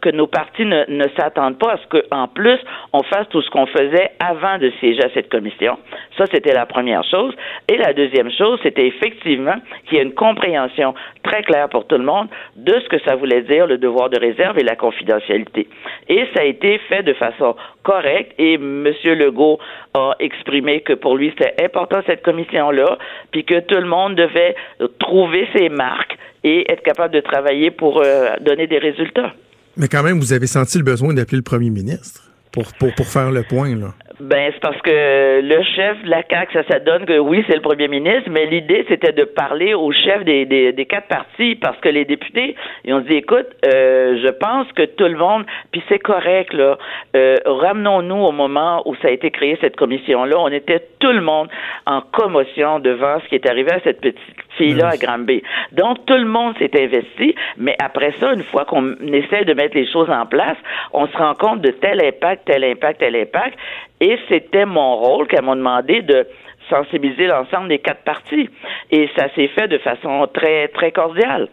que 0.00 0.10
nos 0.10 0.26
partis 0.26 0.64
ne, 0.64 1.04
s'attendent 1.16 1.58
pas 1.58 1.72
à 1.72 1.76
ce 1.78 1.98
qu'en 1.98 2.28
plus, 2.28 2.58
on 2.92 3.02
fasse 3.04 3.28
tout 3.30 3.40
ce 3.40 3.50
qu'on 3.50 3.66
faisait 3.66 4.10
avant 4.20 4.58
de 4.58 4.70
siéger 4.80 5.02
à 5.02 5.10
cette 5.14 5.30
commission. 5.30 5.78
Ça, 6.18 6.24
c'était 6.32 6.52
la 6.52 6.66
première 6.66 7.04
chose. 7.04 7.34
Et 7.68 7.76
la 7.76 7.92
deuxième 7.92 8.30
chose, 8.30 8.58
c'était 8.62 8.86
effectivement 8.86 9.56
qu'il 9.86 9.98
y 9.98 10.00
ait 10.00 10.04
une 10.04 10.14
compréhension 10.14 10.94
très 11.22 11.42
claire 11.42 11.68
pour 11.68 11.86
tout 11.86 11.96
le 11.96 12.04
monde 12.04 12.28
de 12.56 12.72
ce 12.80 12.88
que 12.88 12.98
ça 13.06 13.16
voulait 13.16 13.42
dire 13.42 13.66
le 13.66 13.78
devoir 13.78 14.10
de 14.10 14.18
réserve 14.18 14.58
et 14.58 14.64
la 14.64 14.76
confidentialité. 14.76 15.68
Et 16.08 16.26
ça 16.34 16.42
a 16.42 16.44
été 16.44 16.78
fait 16.88 17.02
de 17.02 17.14
façon 17.14 17.56
correcte 17.82 18.34
et 18.38 18.54
M. 18.54 18.92
Legault 19.04 19.58
a 19.94 20.12
exprimé 20.20 20.80
que 20.80 20.92
pour 20.92 21.16
lui, 21.16 21.32
c'était 21.36 21.64
important 21.64 22.00
cette 22.06 22.22
commission-là, 22.22 22.98
puis 23.30 23.44
que 23.44 23.60
tout 23.60 23.80
le 23.80 23.86
monde 23.86 24.16
devait 24.16 24.54
trouver 24.98 25.48
ses 25.54 25.68
marques 25.68 26.16
et 26.44 26.70
être 26.70 26.82
capable 26.82 27.14
de 27.14 27.20
travailler 27.20 27.70
pour 27.70 28.02
euh, 28.02 28.34
donner 28.40 28.66
des 28.66 28.78
résultats. 28.78 29.32
Mais 29.76 29.88
quand 29.88 30.02
même, 30.02 30.18
vous 30.18 30.32
avez 30.32 30.46
senti 30.46 30.78
le 30.78 30.84
besoin 30.84 31.14
d'appeler 31.14 31.38
le 31.38 31.42
premier 31.42 31.70
ministre 31.70 32.31
pour, 32.52 32.64
pour, 32.78 32.94
pour 32.94 33.06
faire 33.06 33.30
le 33.30 33.42
point, 33.42 33.74
là. 33.74 33.88
Ben, 34.20 34.52
c'est 34.52 34.60
parce 34.60 34.80
que 34.82 35.40
le 35.40 35.62
chef 35.74 36.00
de 36.04 36.10
la 36.10 36.22
CAQ, 36.22 36.52
ça, 36.52 36.62
ça 36.70 36.78
donne 36.78 37.06
que 37.06 37.18
oui, 37.18 37.44
c'est 37.48 37.56
le 37.56 37.60
premier 37.60 37.88
ministre, 37.88 38.30
mais 38.30 38.46
l'idée, 38.46 38.84
c'était 38.88 39.10
de 39.10 39.24
parler 39.24 39.74
au 39.74 39.90
chef 39.90 40.22
des, 40.24 40.44
des, 40.44 40.72
des, 40.72 40.86
quatre 40.86 41.08
partis 41.08 41.56
parce 41.56 41.76
que 41.78 41.88
les 41.88 42.04
députés, 42.04 42.54
ils 42.84 42.94
ont 42.94 43.00
dit, 43.00 43.16
écoute, 43.16 43.46
euh, 43.66 44.20
je 44.22 44.28
pense 44.28 44.70
que 44.72 44.84
tout 44.84 45.06
le 45.06 45.16
monde, 45.16 45.44
puis 45.72 45.82
c'est 45.88 45.98
correct, 45.98 46.52
là, 46.52 46.78
euh, 47.16 47.36
ramenons-nous 47.44 48.14
au 48.14 48.30
moment 48.32 48.82
où 48.86 48.94
ça 48.96 49.08
a 49.08 49.10
été 49.10 49.30
créé, 49.32 49.58
cette 49.60 49.76
commission-là. 49.76 50.36
On 50.38 50.48
était 50.48 50.86
tout 51.00 51.12
le 51.12 51.22
monde 51.22 51.48
en 51.86 52.02
commotion 52.02 52.78
devant 52.78 53.18
ce 53.24 53.28
qui 53.28 53.34
est 53.34 53.48
arrivé 53.48 53.72
à 53.72 53.80
cette 53.80 54.00
petite 54.00 54.18
fille-là 54.56 54.90
à 54.90 54.96
Granby. 54.98 55.42
Donc, 55.72 56.04
tout 56.06 56.16
le 56.16 56.26
monde 56.26 56.54
s'est 56.58 56.70
investi, 56.80 57.34
mais 57.56 57.76
après 57.82 58.12
ça, 58.20 58.34
une 58.34 58.44
fois 58.44 58.66
qu'on 58.66 58.92
essaie 59.12 59.44
de 59.44 59.54
mettre 59.54 59.74
les 59.74 59.90
choses 59.90 60.10
en 60.10 60.26
place, 60.26 60.58
on 60.92 61.06
se 61.08 61.16
rend 61.16 61.34
compte 61.34 61.60
de 61.60 61.70
tel 61.70 62.00
impact, 62.04 62.41
tel 62.44 62.64
impact, 62.64 63.00
tel 63.00 63.16
impact, 63.16 63.58
et 64.00 64.18
c'était 64.28 64.64
mon 64.64 64.96
rôle 64.96 65.26
qu'elle 65.28 65.44
m'a 65.44 65.54
demandé 65.54 66.02
de 66.02 66.26
sensibiliser 66.68 67.26
l'ensemble 67.26 67.68
des 67.68 67.78
quatre 67.78 68.02
parties. 68.04 68.48
Et 68.90 69.08
ça 69.16 69.26
s'est 69.34 69.48
fait 69.48 69.68
de 69.68 69.78
façon 69.78 70.28
très, 70.32 70.68
très 70.68 70.92
cordiale. 70.92 71.48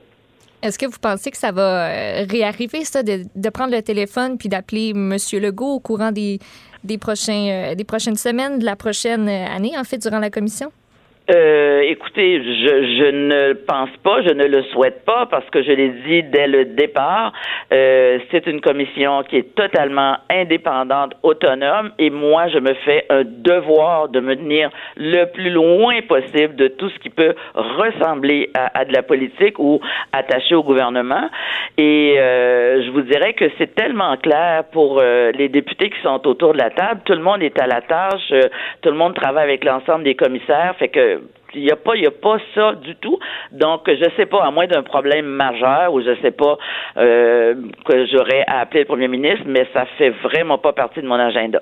Est-ce 0.62 0.78
que 0.78 0.86
vous 0.86 1.00
pensez 1.02 1.32
que 1.32 1.38
ça 1.38 1.52
va 1.52 1.88
euh, 1.88 2.26
réarriver, 2.30 2.84
ça, 2.84 3.02
de, 3.02 3.50
prendre 3.50 3.74
le 3.74 3.82
téléphone 3.82 4.38
puis 4.38 4.50
d'appeler 4.50 4.90
M. 4.90 5.16
Legault 5.34 5.76
au 5.76 5.80
courant 5.80 6.12
des, 6.12 6.40
des, 6.84 6.98
prochains, 6.98 7.48
euh, 7.50 7.76
des 7.76 7.86
prochaines 7.86 8.18
semaines, 8.18 8.60
de 8.60 8.66
la 8.66 8.76
prochaine 8.76 9.30
année, 9.30 9.72
en 9.78 9.86
fait, 9.86 9.98
durant 10.00 10.20
la 10.20 10.30
commission? 10.30 10.70
Euh, 11.30 11.82
écoutez, 11.82 12.42
je, 12.44 12.98
je, 12.98 13.12
ne 13.12 13.54
pense 13.54 13.90
pas, 14.04 14.24
je 14.24 14.34
ne 14.34 14.46
le 14.46 14.64
souhaite 14.64 15.06
pas 15.06 15.28
parce 15.28 15.48
que 15.52 15.62
je 15.62 15.72
l'ai 15.72 15.90
dit 16.08 16.24
dès 16.24 16.48
le 16.48 16.66
départ, 16.66 17.34
euh, 17.72 18.18
c'est 18.32 18.48
une 18.48 18.62
commission 18.62 19.22
qui 19.24 19.38
est 19.38 19.54
totalement 19.54 20.18
indépendante, 20.32 21.14
autonome 21.22 21.92
et 22.00 22.10
moi, 22.10 22.48
je 22.48 22.58
me 22.58 22.74
fais 22.86 23.06
un 23.12 23.24
devoir 23.24 24.10
de 24.10 24.20
me 24.20 24.36
tenir 24.36 24.72
le 24.98 25.26
plus 25.26 25.52
loin 25.52 26.02
possible 26.08 26.56
de 26.56 26.68
tout 26.68 26.90
ce 26.90 26.98
qui 26.98 27.12
peut 27.12 27.36
ressembler 27.54 28.50
à, 28.56 28.86
de 28.86 28.94
la 28.94 29.04
politique 29.04 29.60
ou 29.60 29.80
attaché 30.12 30.56
au 30.56 30.64
gouvernement. 30.64 31.30
Et 31.78 32.16
euh, 32.18 32.84
je 32.84 32.90
vous 32.90 33.02
dirais 33.02 33.34
que 33.34 33.46
c'est 33.60 33.76
tellement 33.76 34.18
clair 34.18 34.64
pour 34.72 35.00
euh, 35.00 35.32
les 35.34 35.50
députés 35.50 35.92
qui 35.92 36.02
sont 36.02 36.26
autour 36.28 36.54
de 36.54 36.58
la 36.58 36.72
table, 36.72 37.02
tout 37.06 37.14
le 37.14 37.22
monde 37.22 37.44
est 37.44 37.62
à 37.62 37.68
la 37.68 37.82
tâche, 37.82 38.32
euh, 38.32 38.50
tout 38.82 38.90
le 38.90 38.96
monde 38.96 39.14
travaille 39.14 39.44
avec 39.44 39.64
l'ensemble 39.64 40.04
des 40.04 40.16
commissaires, 40.16 40.76
fait 40.80 40.90
que 40.90 41.19
il 41.54 41.64
n'y 41.64 41.72
a 41.72 41.76
pas, 41.76 41.96
il 41.96 42.04
y 42.04 42.08
a 42.08 42.12
pas 42.12 42.38
ça 42.56 42.74
du 42.76 42.96
tout. 42.96 43.20
Donc, 43.52 43.82
je 43.88 44.10
sais 44.18 44.26
pas, 44.26 44.44
à 44.44 44.52
moins 44.52 44.68
d'un 44.68 44.84
problème 44.84 45.26
majeur 45.26 45.94
ou 45.94 46.02
je 46.02 46.16
sais 46.22 46.32
pas 46.32 46.58
euh, 46.98 47.56
que 47.86 48.06
j'aurais 48.08 48.44
à 48.48 48.60
appeler 48.62 48.82
le 48.82 48.86
premier 48.86 49.08
ministre, 49.08 49.46
mais 49.48 49.68
ça 49.74 49.86
fait 49.98 50.12
vraiment 50.24 50.58
pas 50.58 50.74
partie 50.74 51.02
de 51.02 51.08
mon 51.08 51.16
agenda. 51.16 51.62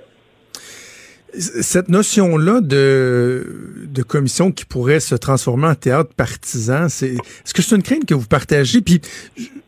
Cette 1.34 1.90
notion-là 1.90 2.62
de, 2.62 3.86
de 3.86 4.02
commission 4.02 4.52
qui 4.52 4.66
pourrait 4.66 5.02
se 5.02 5.14
transformer 5.14 5.68
en 5.68 5.76
théâtre 5.76 6.12
partisan, 6.16 6.88
c'est 6.88 7.14
est-ce 7.14 7.54
que 7.54 7.62
c'est 7.62 7.76
une 7.76 7.84
crainte 7.84 8.06
que 8.06 8.14
vous 8.14 8.28
partagez? 8.28 8.80
Puis 8.82 9.02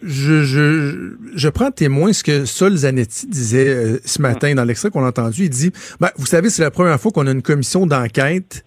je, 0.02 0.44
je, 0.44 1.12
je 1.36 1.50
prends 1.50 1.70
témoin 1.70 2.14
ce 2.14 2.24
que 2.24 2.46
Sol 2.46 2.76
Zanetti 2.76 3.28
disait 3.28 3.68
euh, 3.68 4.00
ce 4.06 4.22
matin 4.22 4.56
dans 4.56 4.64
l'extrait 4.64 4.90
qu'on 4.90 5.04
a 5.04 5.10
entendu. 5.10 5.44
Il 5.44 5.50
dit 5.50 5.72
ben, 6.00 6.10
Vous 6.16 6.26
savez, 6.26 6.50
c'est 6.50 6.64
la 6.64 6.72
première 6.72 7.00
fois 7.00 7.12
qu'on 7.12 7.28
a 7.28 7.32
une 7.32 7.42
commission 7.42 7.86
d'enquête 7.86 8.64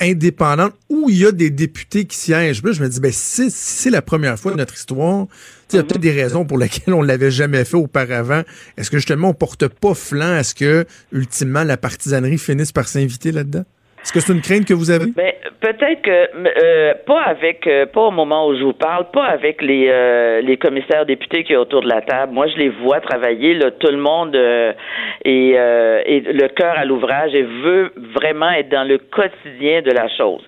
indépendante 0.00 0.74
où 0.88 1.08
il 1.08 1.18
y 1.18 1.26
a 1.26 1.32
des 1.32 1.50
députés 1.50 2.04
qui 2.04 2.16
siègent. 2.16 2.62
je 2.64 2.82
me 2.82 2.88
dis, 2.88 3.00
ben, 3.00 3.12
si, 3.12 3.50
c'est 3.50 3.90
la 3.90 4.02
première 4.02 4.38
fois 4.38 4.52
de 4.52 4.56
notre 4.56 4.74
histoire, 4.74 5.26
il 5.72 5.76
y 5.76 5.78
a 5.78 5.82
peut-être 5.82 6.00
des 6.00 6.12
raisons 6.12 6.44
pour 6.44 6.58
lesquelles 6.58 6.94
on 6.94 7.02
l'avait 7.02 7.30
jamais 7.30 7.64
fait 7.64 7.76
auparavant. 7.76 8.42
Est-ce 8.76 8.90
que 8.90 8.98
justement 8.98 9.30
on 9.30 9.34
porte 9.34 9.68
pas 9.68 9.94
flanc 9.94 10.32
à 10.32 10.42
ce 10.42 10.54
que, 10.54 10.86
ultimement, 11.12 11.64
la 11.64 11.76
partisanerie 11.76 12.38
finisse 12.38 12.72
par 12.72 12.88
s'inviter 12.88 13.32
là-dedans? 13.32 13.64
Est-ce 14.02 14.12
que 14.12 14.20
c'est 14.20 14.32
une 14.32 14.40
crainte 14.40 14.66
que 14.66 14.74
vous 14.74 14.90
avez? 14.90 15.06
Ben, 15.14 15.32
peut-être 15.60 16.02
que 16.02 16.10
euh, 16.10 16.94
pas 17.06 17.22
avec, 17.22 17.66
euh, 17.66 17.86
pas 17.86 18.02
au 18.02 18.10
moment 18.10 18.46
où 18.48 18.56
je 18.56 18.62
vous 18.62 18.72
parle, 18.72 19.10
pas 19.10 19.24
avec 19.24 19.60
les 19.60 19.88
euh, 19.88 20.40
les 20.40 20.56
commissaires 20.56 21.04
députés 21.04 21.44
qui 21.44 21.52
sont 21.52 21.60
autour 21.60 21.82
de 21.82 21.88
la 21.88 22.00
table. 22.02 22.32
Moi, 22.32 22.46
je 22.46 22.56
les 22.56 22.68
vois 22.68 23.00
travailler. 23.00 23.54
Là, 23.54 23.70
tout 23.72 23.90
le 23.90 23.98
monde 23.98 24.34
est, 24.34 25.52
est 25.52 26.32
le 26.32 26.48
cœur 26.48 26.74
à 26.78 26.84
l'ouvrage 26.84 27.34
et 27.34 27.42
veut 27.42 27.92
vraiment 28.14 28.50
être 28.50 28.68
dans 28.68 28.84
le 28.84 28.98
quotidien 28.98 29.82
de 29.82 29.90
la 29.90 30.08
chose. 30.08 30.42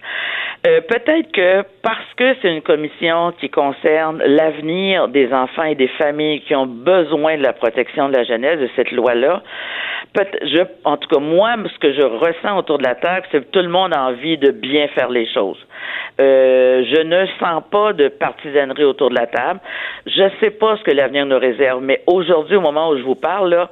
Peut-être 0.63 1.33
que 1.33 1.63
parce 1.83 2.15
que 2.17 2.35
c'est 2.41 2.55
une 2.55 2.63
commission 2.63 3.33
qui 3.41 3.49
concerne 3.49 4.23
l'avenir 4.25 5.09
des 5.09 5.33
enfants 5.33 5.65
et 5.65 5.75
des 5.75 5.89
familles 5.89 6.41
qui 6.43 6.55
ont 6.55 6.67
besoin 6.67 7.39
de 7.39 7.43
la 7.43 7.53
protection 7.53 8.09
de 8.09 8.15
la 8.15 8.25
jeunesse 8.25 8.59
de 8.59 8.69
cette 8.77 8.93
loi-là, 8.93 9.43
je, 10.17 10.63
en 10.85 10.97
tout 10.97 11.09
cas, 11.09 11.21
moi, 11.21 11.55
ce 11.73 11.79
que 11.79 11.93
je 11.93 12.03
ressens 12.03 12.59
autour 12.59 12.79
de 12.79 12.85
la 12.85 12.95
table, 12.95 13.27
c'est 13.31 13.41
que 13.41 13.51
tout 13.51 13.61
le 13.61 13.69
monde 13.69 13.95
a 13.95 14.05
envie 14.05 14.39
de 14.39 14.51
bien 14.51 14.89
faire 14.89 15.09
les 15.09 15.27
choses. 15.33 15.59
Euh, 16.21 16.85
je 16.85 17.03
ne 17.03 17.27
sens 17.39 17.63
pas 17.71 17.93
de 17.93 18.09
partisanerie 18.09 18.85
autour 18.85 19.11
de 19.11 19.15
la 19.15 19.27
table. 19.27 19.61
Je 20.07 20.23
ne 20.23 20.31
sais 20.41 20.51
pas 20.51 20.77
ce 20.77 20.83
que 20.83 20.91
l'avenir 20.91 21.27
nous 21.27 21.39
réserve, 21.39 21.83
mais 21.83 22.03
aujourd'hui, 22.07 22.57
au 22.57 22.61
moment 22.61 22.91
où 22.91 22.99
je 22.99 23.03
vous 23.03 23.15
parle, 23.15 23.51
là, 23.51 23.71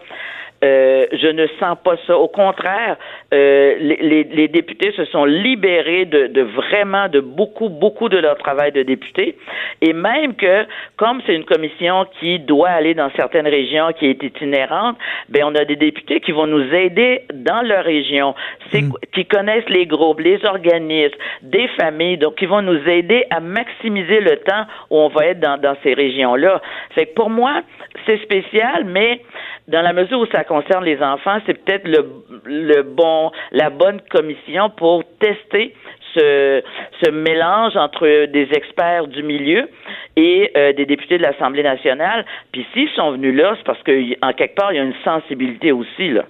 euh, 0.64 1.07
je 1.12 1.29
ne 1.29 1.47
sens 1.61 1.77
pas 1.85 1.94
ça. 2.07 2.18
Au 2.18 2.27
contraire, 2.27 2.97
euh, 3.33 3.77
les, 3.79 4.25
les, 4.25 4.49
députés 4.49 4.92
se 4.92 5.05
sont 5.05 5.25
libérés 5.25 6.05
de, 6.05 6.27
de, 6.27 6.42
vraiment 6.42 7.09
de 7.09 7.21
beaucoup, 7.21 7.68
beaucoup 7.68 8.09
de 8.09 8.18
leur 8.18 8.37
travail 8.38 8.73
de 8.73 8.83
député. 8.83 9.37
Et 9.83 9.92
même 9.92 10.35
que, 10.35 10.66
comme 10.97 11.21
c'est 11.27 11.35
une 11.35 11.44
commission 11.44 12.07
qui 12.18 12.40
doit 12.40 12.71
aller 12.71 12.94
dans 12.94 13.11
certaines 13.14 13.47
régions, 13.47 13.92
qui 13.97 14.07
est 14.07 14.23
itinérante, 14.23 14.97
ben 15.29 15.44
on 15.44 15.55
a 15.55 15.64
des 15.64 15.77
députés 15.77 16.21
qui 16.21 16.33
vont 16.33 16.47
nous 16.47 16.75
aider 16.75 17.23
dans 17.33 17.62
leur 17.62 17.85
région, 17.85 18.35
mm. 18.73 18.90
qui 19.14 19.27
connaissent 19.27 19.68
les 19.68 19.87
groupes, 19.87 20.18
les 20.18 20.44
organismes, 20.44 21.14
des 21.42 21.68
familles, 21.81 22.18
donc 22.18 22.35
qui 22.35 22.47
vont 22.47 22.62
nous 22.62 22.88
aider 22.88 23.27
à 23.31 23.38
maximiser 23.38 24.21
le 24.21 24.38
temps 24.38 24.64
où 24.90 24.97
on 24.99 25.09
va 25.09 25.27
être 25.27 25.40
dans, 25.40 25.57
dans 25.57 25.77
ces 25.85 25.94
régions-là. 25.94 26.61
Fait 26.97 27.07
que 27.07 27.14
pour 27.14 27.31
moi, 27.31 27.62
c'est 28.06 28.22
spécial, 28.22 28.84
mais 28.84 29.20
dans 29.68 29.82
la 29.82 29.92
mesure 29.92 30.20
où 30.20 30.26
ça 30.26 30.44
concerne 30.44 30.84
les 30.84 31.02
enfants, 31.02 31.38
c'est 31.46 31.64
peut-être 31.64 31.87
le, 31.87 32.82
bon, 32.82 33.30
la 33.52 33.70
bonne 33.70 34.00
commission 34.11 34.70
pour 34.70 35.04
tester 35.20 35.74
ce, 36.14 36.62
ce 37.04 37.11
mélange 37.11 37.76
entre 37.76 38.26
des 38.26 38.48
experts 38.52 39.06
du 39.08 39.22
milieu 39.22 39.68
et 40.16 40.50
euh, 40.56 40.72
des 40.72 40.87
députés 40.87 41.18
de 41.18 41.22
l'Assemblée 41.22 41.62
nationale. 41.62 42.24
Puis 42.52 42.66
s'ils 42.72 42.88
sont 42.90 43.12
venus 43.12 43.34
là, 43.34 43.54
c'est 43.56 43.64
parce 43.64 43.82
qu'en 43.82 44.32
quelque 44.32 44.54
part, 44.54 44.72
il 44.72 44.76
y 44.76 44.80
a 44.80 44.84
une 44.84 44.94
sensibilité 45.04 45.72
aussi, 45.72 46.11
là. 46.11 46.24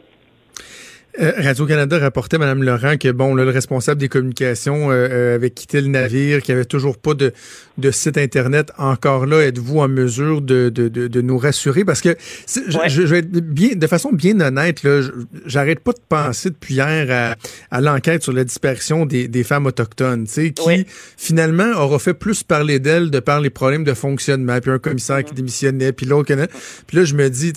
Euh, 1.20 1.32
Radio-Canada 1.38 1.98
rapportait, 1.98 2.38
Mme 2.38 2.62
Laurent, 2.62 2.96
que 2.96 3.10
bon, 3.10 3.34
le 3.34 3.48
responsable 3.48 4.00
des 4.00 4.08
communications 4.08 4.90
euh, 4.90 5.08
euh, 5.10 5.34
avait 5.34 5.50
quitté 5.50 5.80
le 5.80 5.88
navire, 5.88 6.42
qu'il 6.42 6.54
n'y 6.54 6.60
avait 6.60 6.66
toujours 6.66 6.96
pas 6.96 7.14
de, 7.14 7.32
de 7.76 7.90
site 7.90 8.18
Internet. 8.18 8.70
Encore 8.78 9.26
là, 9.26 9.40
êtes-vous 9.40 9.80
en 9.80 9.88
mesure 9.88 10.42
de, 10.42 10.68
de, 10.68 10.88
de, 10.88 11.20
nous 11.20 11.38
rassurer? 11.38 11.84
Parce 11.84 12.02
que 12.02 12.16
je, 12.46 13.02
vais 13.02 13.18
être 13.18 13.30
bien, 13.30 13.70
de 13.74 13.86
façon 13.86 14.12
bien 14.12 14.38
honnête, 14.40 14.84
là, 14.84 15.00
j'arrête 15.46 15.80
pas 15.80 15.92
de 15.92 16.00
penser 16.08 16.50
depuis 16.50 16.74
hier 16.74 17.06
à, 17.10 17.76
à 17.76 17.80
l'enquête 17.80 18.22
sur 18.22 18.32
la 18.32 18.44
disparition 18.44 19.04
des, 19.04 19.26
des 19.26 19.42
femmes 19.42 19.66
autochtones, 19.66 20.26
qui 20.26 20.86
finalement 21.16 21.72
aura 21.78 21.98
fait 21.98 22.14
plus 22.14 22.44
parler 22.44 22.78
d'elles 22.78 23.10
de 23.10 23.18
par 23.18 23.40
les 23.40 23.50
problèmes 23.50 23.84
de 23.84 23.94
fonctionnement, 23.94 24.60
puis 24.60 24.70
un 24.70 24.78
commissaire 24.78 25.24
qui 25.24 25.32
mm-hmm. 25.32 25.36
démissionnait, 25.36 25.92
puis 25.92 26.06
l'autre. 26.06 26.28
Puis 26.86 26.96
là, 26.96 27.04
je 27.04 27.14
me 27.14 27.30
dis, 27.30 27.52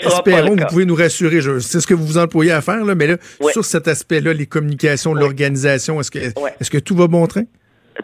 espérons 0.00 0.56
que 0.56 0.62
vous 0.62 0.68
pouvez 0.68 0.86
nous 0.86 0.94
rassurer. 0.94 1.40
C'est 1.60 1.80
ce 1.80 1.86
que 1.86 1.94
vous 1.94 2.06
vous 2.06 2.18
en 2.34 2.56
à 2.56 2.60
faire, 2.60 2.84
là, 2.84 2.94
mais 2.94 3.06
là, 3.06 3.16
sur 3.50 3.64
cet 3.64 3.88
aspect-là, 3.88 4.32
les 4.32 4.46
communications, 4.46 5.14
l'organisation, 5.14 6.00
est-ce 6.00 6.10
que, 6.10 6.18
est-ce 6.18 6.70
que 6.70 6.78
tout 6.78 6.96
va 6.96 7.06
bon 7.06 7.26
train? 7.26 7.44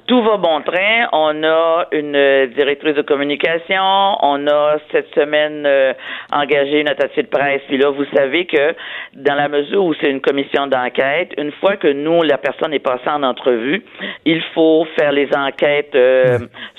Tout 0.06 0.22
va 0.22 0.36
bon 0.36 0.60
train. 0.62 1.08
On 1.12 1.42
a 1.44 1.86
une 1.92 2.46
directrice 2.54 2.94
de 2.94 3.02
communication. 3.02 3.82
On 4.20 4.46
a 4.46 4.76
cette 4.92 5.08
semaine 5.14 5.64
euh, 5.66 5.92
engagé 6.30 6.80
une 6.80 6.88
attaché 6.88 7.22
de 7.22 7.28
presse. 7.28 7.62
Puis 7.68 7.78
là, 7.78 7.90
vous 7.90 8.04
savez 8.14 8.46
que 8.46 8.74
dans 9.14 9.34
la 9.34 9.48
mesure 9.48 9.84
où 9.84 9.94
c'est 9.94 10.10
une 10.10 10.20
commission 10.20 10.66
d'enquête, 10.66 11.32
une 11.38 11.52
fois 11.52 11.76
que 11.76 11.88
nous, 11.88 12.22
la 12.22 12.36
personne 12.36 12.74
est 12.74 12.80
passée 12.80 13.08
en 13.08 13.22
entrevue, 13.22 13.82
il 14.26 14.42
faut 14.54 14.86
faire 14.98 15.12
les 15.12 15.28
enquêtes 15.34 15.94
euh, 15.94 16.38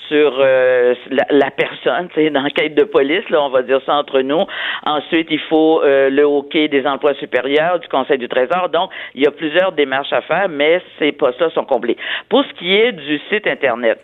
sur 0.10 0.38
euh, 0.40 0.96
la, 1.30 1.52
personne, 1.52 2.10
c'est 2.14 2.26
une 2.26 2.38
enquête 2.38 2.76
de 2.76 2.84
police, 2.84 3.30
là, 3.30 3.42
on 3.44 3.50
va 3.50 3.62
dire 3.62 3.80
ça 3.86 3.94
entre 3.94 4.22
nous. 4.22 4.44
Ensuite, 4.86 5.28
il 5.30 5.40
faut 5.40 5.82
euh, 5.84 6.10
le 6.10 6.24
hockey 6.24 6.68
des 6.68 6.86
emplois 6.86 7.14
supérieurs 7.14 7.80
du 7.80 7.88
Conseil 7.88 8.18
du 8.18 8.28
Trésor. 8.28 8.70
Donc, 8.70 8.90
il 9.16 9.24
y 9.24 9.28
a 9.28 9.32
plusieurs 9.32 9.72
démarches 9.72 10.12
à 10.12 10.22
faire, 10.22 10.50
mais 10.50 10.82
ces 10.98 11.12
postes-là 11.12 11.52
sont 11.52 11.66
complets. 11.66 11.96
Pour 12.28 12.44
ce 12.44 12.54
qui 12.56 12.76
est 12.76 12.92
du 12.92 13.20
site 13.30 13.48
Internet, 13.48 14.00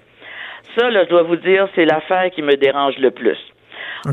ça, 0.78 0.90
là, 0.90 1.04
je 1.04 1.10
dois 1.10 1.24
vous 1.24 1.38
dire, 1.38 1.68
c'est 1.76 1.86
l'affaire 1.86 2.30
qui 2.32 2.42
me 2.42 2.56
dérange 2.56 2.98
le 2.98 3.12
plus. 3.12 3.38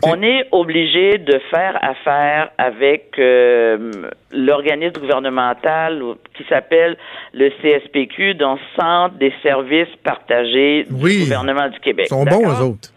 On 0.03 0.23
est 0.23 0.49
obligé 0.53 1.19
de 1.19 1.39
faire 1.51 1.79
affaire 1.83 2.51
avec 2.57 3.19
euh, 3.19 3.91
l'organisme 4.33 5.01
gouvernemental 5.01 6.03
qui 6.35 6.45
s'appelle 6.49 6.97
le 7.35 7.51
CSPQ, 7.61 8.35
donc 8.35 8.59
Centre 8.79 9.17
des 9.17 9.33
services 9.43 9.95
partagés 10.03 10.85
du 10.89 10.95
gouvernement 11.25 11.69
du 11.69 11.79
Québec. 11.81 12.07
Ils 12.07 12.15
sont 12.15 12.25
bons, 12.25 12.49
eux 12.49 12.65
autres. 12.65 12.89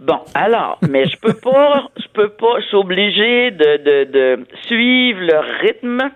Bon, 0.00 0.20
alors, 0.34 0.78
mais 0.88 1.06
je 1.06 1.16
peux 1.18 1.34
pas, 1.34 1.88
je 1.96 2.06
peux 2.12 2.28
pas, 2.28 2.60
je 2.60 2.66
suis 2.66 2.76
obligé 2.76 3.50
de, 3.50 3.76
de, 3.78 4.04
de 4.04 4.46
suivre 4.66 5.20
le 5.20 5.38
rythme 5.60 6.10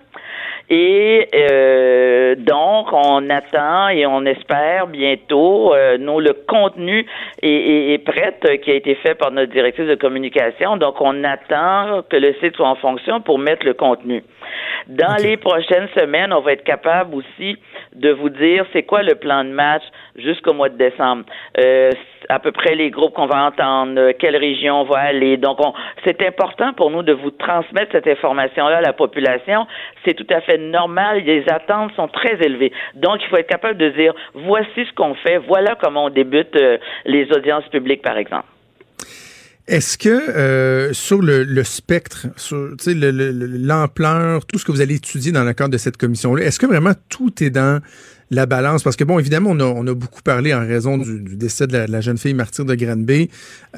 et 0.69 1.29
euh, 1.35 2.35
donc, 2.37 2.93
on 2.93 3.29
attend 3.31 3.89
et 3.89 4.07
on 4.07 4.25
espère 4.25 4.87
bientôt, 4.87 5.75
euh, 5.75 5.99
nous, 5.99 6.21
le 6.21 6.33
contenu 6.47 7.07
est, 7.43 7.93
est, 7.93 7.99
prêt, 7.99 8.35
euh, 8.47 8.57
qui 8.57 8.71
a 8.71 8.75
été 8.75 8.95
fait 8.97 9.15
par 9.15 9.31
notre 9.33 9.53
directrice 9.53 9.87
de 9.87 9.95
communication. 9.95 10.77
Donc, 10.77 11.01
on 11.01 11.25
attend 11.25 12.03
que 12.09 12.17
le 12.17 12.35
site 12.41 12.57
soit 12.57 12.69
en 12.69 12.77
fonction 12.77 13.21
pour 13.21 13.39
mettre 13.39 13.67
le 13.67 13.75
contenu. 13.75 14.23
Dans 14.89 15.17
les 15.23 15.37
prochaines 15.37 15.89
semaines, 15.97 16.33
on 16.33 16.41
va 16.41 16.53
être 16.53 16.65
capable 16.65 17.15
aussi 17.15 17.57
de 17.95 18.11
vous 18.11 18.29
dire 18.29 18.65
c'est 18.73 18.83
quoi 18.83 19.03
le 19.03 19.15
plan 19.15 19.45
de 19.45 19.51
match 19.51 19.83
jusqu'au 20.17 20.53
mois 20.53 20.69
de 20.69 20.77
décembre. 20.77 21.25
Euh, 21.59 21.91
à 22.29 22.39
peu 22.39 22.53
près 22.53 22.75
les 22.75 22.91
groupes 22.91 23.15
qu'on 23.15 23.27
va 23.27 23.45
entendre, 23.45 23.99
euh, 23.99 24.13
quelle 24.19 24.37
région 24.37 24.83
on 24.83 24.85
va 24.85 24.99
aller. 24.99 25.37
Donc, 25.37 25.59
c'est 26.05 26.23
important 26.27 26.73
pour 26.73 26.91
nous 26.91 27.03
de 27.03 27.13
vous 27.13 27.31
transmettre 27.31 27.93
cette 27.93 28.07
information-là 28.07 28.79
à 28.79 28.81
la 28.81 28.93
population. 28.93 29.67
C'est 30.05 30.15
tout 30.15 30.27
à 30.31 30.41
fait 30.41 30.59
normal. 30.59 31.23
Les 31.25 31.45
attentes 31.49 31.93
sont 31.95 32.09
très 32.09 32.35
élevées. 32.45 32.73
Donc, 32.95 33.23
il 33.23 33.29
faut 33.29 33.37
être 33.37 33.49
capable 33.49 33.79
de 33.79 33.91
dire, 33.91 34.15
voici 34.35 34.85
ce 34.87 34.93
qu'on 34.95 35.15
fait, 35.15 35.39
voilà 35.39 35.75
comment 35.81 36.07
on 36.07 36.11
débute 36.11 36.55
euh, 36.57 36.79
les 37.05 37.31
audiences 37.33 37.69
publiques, 37.69 38.03
par 38.03 38.17
exemple. 38.17 38.52
Est-ce 39.73 39.97
que 39.97 40.11
euh, 40.11 40.93
sur 40.93 41.23
le, 41.23 41.45
le 41.45 41.65
spectre, 41.65 42.27
sur 42.37 42.77
l'ampleur, 42.87 44.45
tout 44.45 44.59
ce 44.59 44.67
que 44.67 44.71
vous 44.71 44.83
allez 44.83 44.97
étudier 44.97 45.33
dans 45.33 45.45
le 45.45 45.55
cadre 45.55 45.71
de 45.71 45.79
cette 45.79 45.97
commission-là, 45.97 46.45
est-ce 46.45 46.59
que 46.59 46.67
vraiment 46.67 46.93
tout 47.09 47.43
est 47.43 47.49
dans 47.49 47.81
la 48.33 48.47
balance? 48.47 48.83
Parce 48.83 48.97
que, 48.97 49.05
bon, 49.05 49.19
évidemment, 49.19 49.51
on 49.51 49.61
a, 49.61 49.65
on 49.65 49.87
a 49.87 49.95
beaucoup 49.95 50.23
parlé 50.23 50.55
en 50.55 50.61
raison 50.61 50.99
du, 50.99 51.21
du 51.21 51.37
décès 51.37 51.67
de 51.67 51.73
la, 51.73 51.87
de 51.87 51.93
la 51.93 52.01
jeune 52.01 52.19
fille 52.19 52.35
martyre 52.35 52.65
de 52.65 52.75
Granby. 52.75 53.29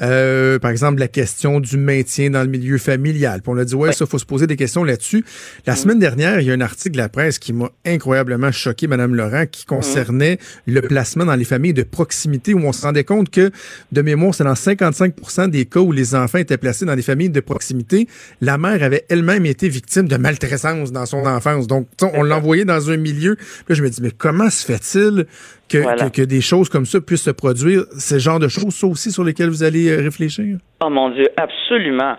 Euh, 0.01 0.59
par 0.59 0.71
exemple, 0.71 0.99
la 0.99 1.07
question 1.07 1.59
du 1.59 1.77
maintien 1.77 2.29
dans 2.29 2.41
le 2.41 2.49
milieu 2.49 2.77
familial. 2.77 3.41
Puis 3.41 3.51
on 3.53 3.57
a 3.57 3.65
dit, 3.65 3.75
ouais, 3.75 3.91
ça, 3.91 4.05
faut 4.05 4.17
se 4.17 4.25
poser 4.25 4.47
des 4.47 4.55
questions 4.55 4.83
là-dessus. 4.83 5.25
La 5.65 5.75
semaine 5.75 5.99
dernière, 5.99 6.39
il 6.39 6.47
y 6.47 6.51
a 6.51 6.53
un 6.53 6.61
article 6.61 6.93
de 6.93 6.97
la 6.97 7.09
presse 7.09 7.37
qui 7.37 7.53
m'a 7.53 7.69
incroyablement 7.85 8.51
choqué, 8.51 8.87
Madame 8.87 9.13
Laurent, 9.13 9.45
qui 9.49 9.65
concernait 9.65 10.39
le 10.65 10.81
placement 10.81 11.25
dans 11.25 11.35
les 11.35 11.45
familles 11.45 11.73
de 11.73 11.83
proximité, 11.83 12.53
où 12.53 12.59
on 12.59 12.71
se 12.71 12.81
rendait 12.81 13.03
compte 13.03 13.29
que, 13.29 13.51
de 13.91 14.01
mémoire, 14.01 14.33
c'est 14.33 14.43
dans 14.45 14.53
55% 14.53 15.49
des 15.49 15.65
cas 15.65 15.81
où 15.81 15.91
les 15.91 16.15
enfants 16.15 16.37
étaient 16.37 16.57
placés 16.57 16.85
dans 16.85 16.95
des 16.95 17.01
familles 17.01 17.29
de 17.29 17.39
proximité, 17.41 18.07
la 18.41 18.57
mère 18.57 18.81
avait 18.83 19.05
elle-même 19.09 19.45
été 19.45 19.67
victime 19.67 20.07
de 20.07 20.17
maltraitance 20.17 20.91
dans 20.91 21.05
son 21.05 21.25
enfance. 21.25 21.67
Donc, 21.67 21.87
on 22.01 22.23
l'envoyait 22.23 22.65
dans 22.65 22.89
un 22.89 22.97
milieu. 22.97 23.35
Puis 23.35 23.65
Là, 23.69 23.75
je 23.75 23.83
me 23.83 23.89
dis, 23.89 24.01
mais 24.01 24.11
comment 24.11 24.44
se 24.49 24.65
fait-il 24.65 25.25
que, 25.69 25.79
Voilà. 25.79 26.09
que, 26.09 26.21
que 26.21 26.25
des 26.25 26.41
choses 26.41 26.69
comme 26.69 26.85
ça 26.85 26.99
puissent 27.01 27.23
se 27.25 27.31
produire? 27.31 27.83
Ce 27.97 28.19
genre 28.19 28.39
de 28.39 28.47
choses, 28.47 28.73
ça 28.73 28.87
aussi, 28.87 29.11
sur 29.11 29.23
lesquelles 29.23 29.49
vous 29.49 29.63
allez 29.63 29.89
euh, 29.89 30.01
réfléchir? 30.01 30.57
Oh 30.83 30.89
mon 30.89 31.09
Dieu, 31.09 31.27
absolument. 31.37 32.15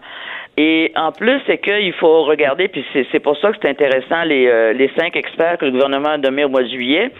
Et 0.58 0.90
en 0.96 1.12
plus, 1.12 1.38
c'est 1.46 1.58
qu'il 1.58 1.92
faut 1.94 2.24
regarder, 2.24 2.68
puis 2.68 2.82
c'est 2.94 3.06
c'est 3.12 3.20
pour 3.20 3.36
ça 3.38 3.50
que 3.52 3.58
c'est 3.60 3.68
intéressant, 3.68 4.22
les, 4.24 4.46
euh, 4.46 4.72
les 4.72 4.90
cinq 4.98 5.14
experts 5.14 5.58
que 5.58 5.66
le 5.66 5.72
gouvernement 5.72 6.08
a 6.08 6.16
nommés 6.18 6.44
au 6.44 6.48
mois 6.48 6.62
de 6.62 6.68
juillet, 6.68 7.10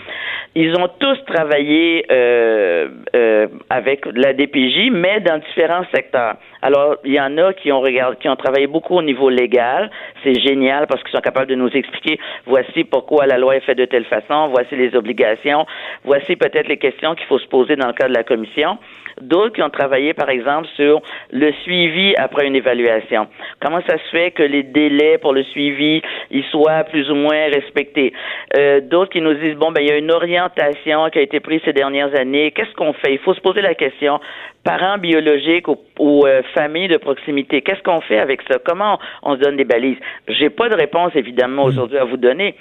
ils 0.54 0.74
ont 0.74 0.88
tous 0.98 1.18
travaillé 1.26 2.06
euh, 2.10 2.88
euh, 3.14 3.46
avec 3.68 4.06
la 4.14 4.32
DPJ, 4.32 4.90
mais 4.90 5.20
dans 5.20 5.38
différents 5.38 5.84
secteurs. 5.94 6.36
Alors, 6.62 6.96
il 7.04 7.12
y 7.12 7.20
en 7.20 7.36
a 7.38 7.52
qui 7.52 7.70
ont 7.72 7.80
regardé, 7.80 8.16
qui 8.18 8.28
ont 8.28 8.36
travaillé 8.36 8.66
beaucoup 8.66 8.96
au 8.96 9.02
niveau 9.02 9.28
légal. 9.30 9.90
C'est 10.22 10.38
génial 10.40 10.86
parce 10.86 11.02
qu'ils 11.02 11.12
sont 11.12 11.20
capables 11.20 11.48
de 11.48 11.54
nous 11.54 11.70
expliquer 11.70 12.18
voici 12.46 12.84
pourquoi 12.84 13.26
la 13.26 13.38
loi 13.38 13.56
est 13.56 13.60
faite 13.60 13.78
de 13.78 13.84
telle 13.84 14.04
façon, 14.04 14.48
voici 14.48 14.76
les 14.76 14.94
obligations, 14.94 15.66
voici 16.04 16.36
peut-être 16.36 16.68
les 16.68 16.78
questions 16.78 17.14
qu'il 17.14 17.26
faut 17.26 17.38
se 17.38 17.46
poser 17.48 17.76
dans 17.76 17.86
le 17.88 17.92
cadre 17.92 18.10
de 18.10 18.16
la 18.16 18.24
commission. 18.24 18.78
D'autres 19.20 19.54
qui 19.54 19.62
ont 19.62 19.70
travaillé, 19.70 20.12
par 20.12 20.28
exemple, 20.28 20.68
sur 20.76 21.00
le 21.30 21.50
suivi 21.62 22.14
après 22.16 22.46
une 22.46 22.54
évaluation. 22.54 23.28
Comment 23.60 23.80
ça 23.88 23.96
se 23.96 24.10
fait 24.10 24.30
que 24.30 24.42
les 24.42 24.62
délais 24.62 25.16
pour 25.16 25.32
le 25.32 25.42
suivi 25.42 26.02
ils 26.30 26.44
soient 26.44 26.84
plus 26.84 27.10
ou 27.10 27.14
moins 27.14 27.46
respectés? 27.46 28.12
Euh, 28.56 28.80
D'autres 28.80 29.10
qui 29.10 29.22
nous 29.22 29.34
disent 29.34 29.54
bon 29.56 29.72
ben 29.72 29.80
il 29.80 29.88
y 29.88 29.90
a 29.90 29.96
une 29.96 30.10
orientation 30.10 31.08
qui 31.10 31.18
a 31.18 31.22
été 31.22 31.40
prise 31.40 31.60
ces 31.64 31.72
dernières 31.72 32.14
années. 32.18 32.50
Qu'est-ce 32.50 32.74
qu'on 32.74 32.92
fait? 32.92 33.14
Il 33.14 33.18
faut 33.18 33.32
se 33.34 33.40
poser 33.40 33.62
la 33.62 33.74
question. 33.74 34.20
Parents 34.66 34.98
biologiques 34.98 35.68
ou, 35.68 35.76
ou 35.98 36.26
euh, 36.26 36.42
familles 36.54 36.88
de 36.88 36.98
proximité, 36.98 37.62
qu'est-ce 37.62 37.82
qu'on 37.82 38.02
fait 38.02 38.18
avec 38.18 38.40
ça? 38.48 38.58
Comment 38.68 38.98
on, 39.22 39.30
on 39.30 39.36
se 39.36 39.40
donne 39.40 39.56
des 39.56 39.64
balises? 39.64 39.98
J'ai 40.28 40.50
pas 40.50 40.68
de 40.68 40.74
réponse 40.74 41.12
évidemment 41.14 41.64
aujourd'hui 41.64 41.98
à 41.98 42.04
vous 42.04 42.18
donner. 42.18 42.54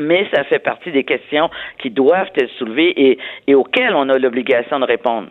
Mais 0.00 0.26
ça 0.34 0.42
fait 0.50 0.58
partie 0.58 0.90
des 0.90 1.04
questions 1.04 1.48
qui 1.80 1.88
doivent 1.90 2.32
être 2.34 2.50
soulevées 2.58 2.92
et, 2.96 3.18
et 3.46 3.54
auxquelles 3.54 3.94
on 3.94 4.08
a 4.08 4.18
l'obligation 4.18 4.80
de 4.80 4.86
répondre. 4.86 5.28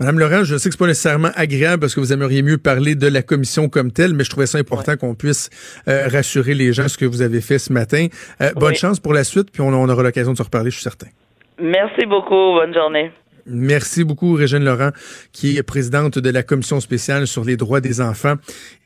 Madame 0.00 0.18
Laurent, 0.18 0.42
je 0.42 0.56
sais 0.56 0.68
que 0.68 0.74
c'est 0.74 0.78
pas 0.78 0.88
nécessairement 0.88 1.30
agréable 1.36 1.78
parce 1.82 1.94
que 1.94 2.00
vous 2.00 2.12
aimeriez 2.12 2.42
mieux 2.42 2.58
parler 2.58 2.96
de 2.96 3.06
la 3.06 3.22
commission 3.22 3.68
comme 3.68 3.92
telle, 3.92 4.12
mais 4.14 4.24
je 4.24 4.30
trouvais 4.30 4.46
ça 4.46 4.58
important 4.58 4.96
qu'on 4.96 5.14
puisse 5.14 5.50
euh, 5.86 6.08
rassurer 6.08 6.54
les 6.54 6.72
gens 6.72 6.88
ce 6.88 6.98
que 6.98 7.04
vous 7.04 7.22
avez 7.22 7.40
fait 7.40 7.60
ce 7.60 7.72
matin. 7.72 8.08
Euh, 8.40 8.50
bonne 8.56 8.74
chance 8.74 8.98
pour 8.98 9.14
la 9.14 9.22
suite, 9.22 9.52
puis 9.52 9.62
on, 9.62 9.68
on 9.68 9.88
aura 9.88 10.02
l'occasion 10.02 10.32
de 10.32 10.36
se 10.36 10.42
reparler, 10.42 10.70
je 10.70 10.76
suis 10.80 10.82
certain. 10.82 11.06
Merci 11.60 12.06
beaucoup. 12.06 12.54
Bonne 12.58 12.74
journée. 12.74 13.12
Merci 13.46 14.04
beaucoup, 14.04 14.32
Régine 14.34 14.64
Laurent, 14.64 14.90
qui 15.32 15.56
est 15.56 15.62
présidente 15.62 16.18
de 16.18 16.30
la 16.30 16.42
commission 16.42 16.80
spéciale 16.80 17.26
sur 17.26 17.44
les 17.44 17.56
droits 17.56 17.80
des 17.80 18.00
enfants 18.00 18.36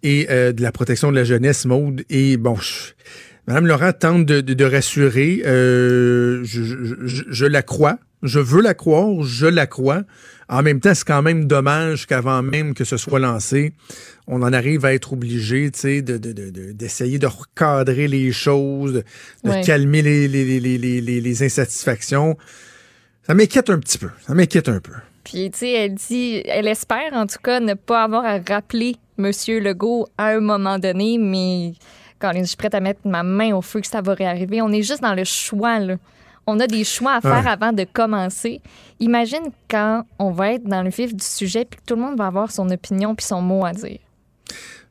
et 0.03 0.27
euh, 0.31 0.53
de 0.53 0.63
la 0.63 0.73
protection 0.73 1.11
de 1.11 1.17
la 1.17 1.25
jeunesse, 1.25 1.65
Maude. 1.65 2.03
Et 2.11 2.37
bon, 2.37 2.57
je- 2.57 2.93
Madame 3.47 3.67
Laurent 3.67 3.93
tente 3.93 4.27
de, 4.27 4.41
de- 4.41 4.55
de 4.55 4.65
rassurer. 4.65 5.43
euh, 5.47 6.43
je, 6.45 6.63
je- 6.63 7.25
je- 7.29 7.47
la 7.47 7.63
crois. 7.63 7.99
Je 8.23 8.41
veux 8.41 8.61
la 8.61 8.75
croire. 8.75 9.23
Je 9.23 9.47
la 9.47 9.67
crois. 9.67 10.03
En 10.49 10.63
même 10.63 10.81
temps, 10.81 10.93
c'est 10.95 11.07
quand 11.07 11.23
même 11.23 11.47
dommage 11.47 12.07
qu'avant 12.07 12.43
même 12.43 12.75
que 12.75 12.85
ce 12.85 12.97
soit 12.97 13.21
lancé, 13.21 13.73
on 14.27 14.43
en 14.43 14.53
arrive 14.53 14.85
à 14.85 14.93
être 14.93 15.13
obligé, 15.13 15.71
tu 15.71 15.79
sais, 15.81 16.03
de, 16.03 16.17
de- 16.19 16.33
de- 16.33 16.73
d'essayer 16.73 17.19
recadrer 17.27 18.09
les 18.09 18.33
choses, 18.33 19.03
de, 19.45 19.51
Ouais. 19.51 19.63
calmer 19.63 20.03
les, 20.03 20.27
les- 20.79 21.01
les- 21.01 21.21
les 21.21 21.43
insatisfactions. 21.45 22.37
Ça 23.29 23.35
m'inquiète 23.35 23.71
un 23.71 23.79
petit 23.79 23.99
peu. 23.99 24.09
Ça 24.27 24.35
m'inquiète 24.35 24.69
un 24.69 24.81
peu. 24.81 24.93
Puis, 25.25 25.51
tu 25.51 25.59
sais, 25.59 25.73
elle 25.73 25.95
dit, 25.95 26.43
elle 26.47 26.67
espère 26.67 27.13
en 27.13 27.27
tout 27.27 27.39
cas 27.43 27.61
ne 27.61 27.75
pas 27.75 28.05
avoir 28.05 28.25
à 28.25 28.39
rappeler 28.39 28.97
M. 29.19 29.31
Legault 29.63 30.09
à 30.17 30.29
un 30.29 30.41
moment 30.41 30.79
donné, 30.79 31.19
mais 31.19 31.75
quand 32.19 32.33
je 32.35 32.45
suis 32.45 32.57
prête 32.57 32.75
à 32.75 32.81
mettre 32.81 33.01
ma 33.05 33.23
main 33.23 33.55
au 33.55 33.61
feu 33.61 33.81
que 33.81 33.87
ça 33.87 34.01
va 34.01 34.15
réarriver, 34.15 34.63
on 34.63 34.71
est 34.73 34.83
juste 34.83 35.03
dans 35.03 35.15
le 35.15 35.25
choix, 35.25 35.79
là. 35.79 35.97
On 36.47 36.59
a 36.61 36.67
des 36.67 36.83
choix 36.83 37.17
à 37.17 37.21
faire 37.21 37.45
Ouais. 37.45 37.51
avant 37.51 37.75
de 37.75 37.85
commencer. 37.85 38.63
Imagine 39.01 39.51
quand 39.71 40.05
on 40.19 40.31
va 40.31 40.53
être 40.55 40.65
dans 40.65 40.83
le 40.83 40.89
vif 40.89 41.15
du 41.15 41.23
sujet 41.23 41.67
puis 41.67 41.79
que 41.79 41.85
tout 41.85 41.95
le 41.95 42.01
monde 42.01 42.17
va 42.17 42.27
avoir 42.27 42.51
son 42.51 42.71
opinion 42.71 43.15
puis 43.15 43.27
son 43.27 43.43
mot 43.43 43.67
à 43.67 43.73
dire. 43.73 43.99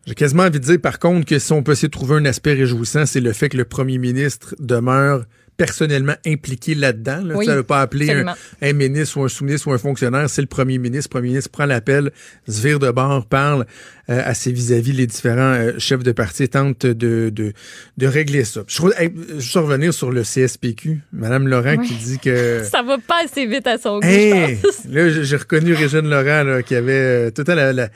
J'ai 0.05 0.13
quasiment 0.13 0.43
envie 0.43 0.59
de 0.59 0.63
dire, 0.65 0.79
par 0.79 0.99
contre, 0.99 1.25
que 1.25 1.39
si 1.39 1.51
on 1.53 1.63
peut 1.63 1.73
de 1.73 1.87
trouver 1.87 2.15
un 2.17 2.25
aspect 2.25 2.53
réjouissant, 2.53 3.07
c'est 3.07 3.19
le 3.21 3.33
fait 3.33 3.49
que 3.49 3.57
le 3.57 3.65
premier 3.65 3.97
ministre 3.97 4.53
demeure 4.59 5.23
personnellement 5.57 6.15
impliqué 6.25 6.75
là-dedans. 6.75 7.21
Là. 7.23 7.35
Oui, 7.35 7.45
Ça 7.45 7.51
ne 7.51 7.57
veut 7.57 7.63
pas 7.63 7.81
appeler 7.81 8.23
un, 8.61 8.73
ministre 8.73 9.17
ou 9.17 9.23
un 9.23 9.27
sous-ministre 9.27 9.67
ou 9.67 9.73
un 9.73 9.77
fonctionnaire, 9.77 10.29
c'est 10.29 10.41
le 10.41 10.47
premier 10.47 10.77
ministre. 10.77 11.09
Le 11.09 11.19
premier 11.19 11.29
ministre 11.29 11.49
prend 11.51 11.65
l'appel, 11.65 12.11
se 12.47 12.61
vire 12.61 12.79
de 12.79 12.91
bord, 12.91 13.25
parle 13.25 13.65
euh, 14.09 14.21
à 14.23 14.33
ses 14.33 14.51
vis-à-vis 14.51 14.93
les 14.93 15.07
différents 15.07 15.53
euh, 15.53 15.73
chefs 15.79 16.03
de 16.03 16.11
parti 16.11 16.47
tente 16.47 16.85
de, 16.85 17.29
de, 17.29 17.53
de 17.97 18.07
régler 18.07 18.45
ça. 18.45 18.61
Je 18.67 18.75
trouve, 18.75 18.93
hey, 18.97 19.11
juste 19.37 19.55
revenir 19.55 19.93
sur 19.93 20.11
le 20.11 20.21
CSPQ, 20.21 21.01
Madame 21.11 21.47
Laurent 21.47 21.77
qui 21.77 21.95
dit 21.95 22.19
que... 22.19 22.63
Ça 22.71 22.83
va 22.83 22.97
pas 22.99 23.23
assez 23.25 23.45
vite 23.45 23.67
à 23.67 23.77
son 23.77 23.99
goût, 23.99 24.07
Hey! 24.07 24.57
je 24.57 24.61
pense. 24.61 24.85
Là, 24.89 25.23
j'ai 25.23 25.35
reconnu 25.35 25.73
Régine 25.73 26.07
Laurent 26.09 26.43
là, 26.43 26.61
qui 26.61 26.75
avait 26.75 26.91
euh, 26.93 27.31
tout 27.31 27.41
le 27.41 27.45
temps 27.45 27.55
la, 27.55 27.73
la, 27.73 27.89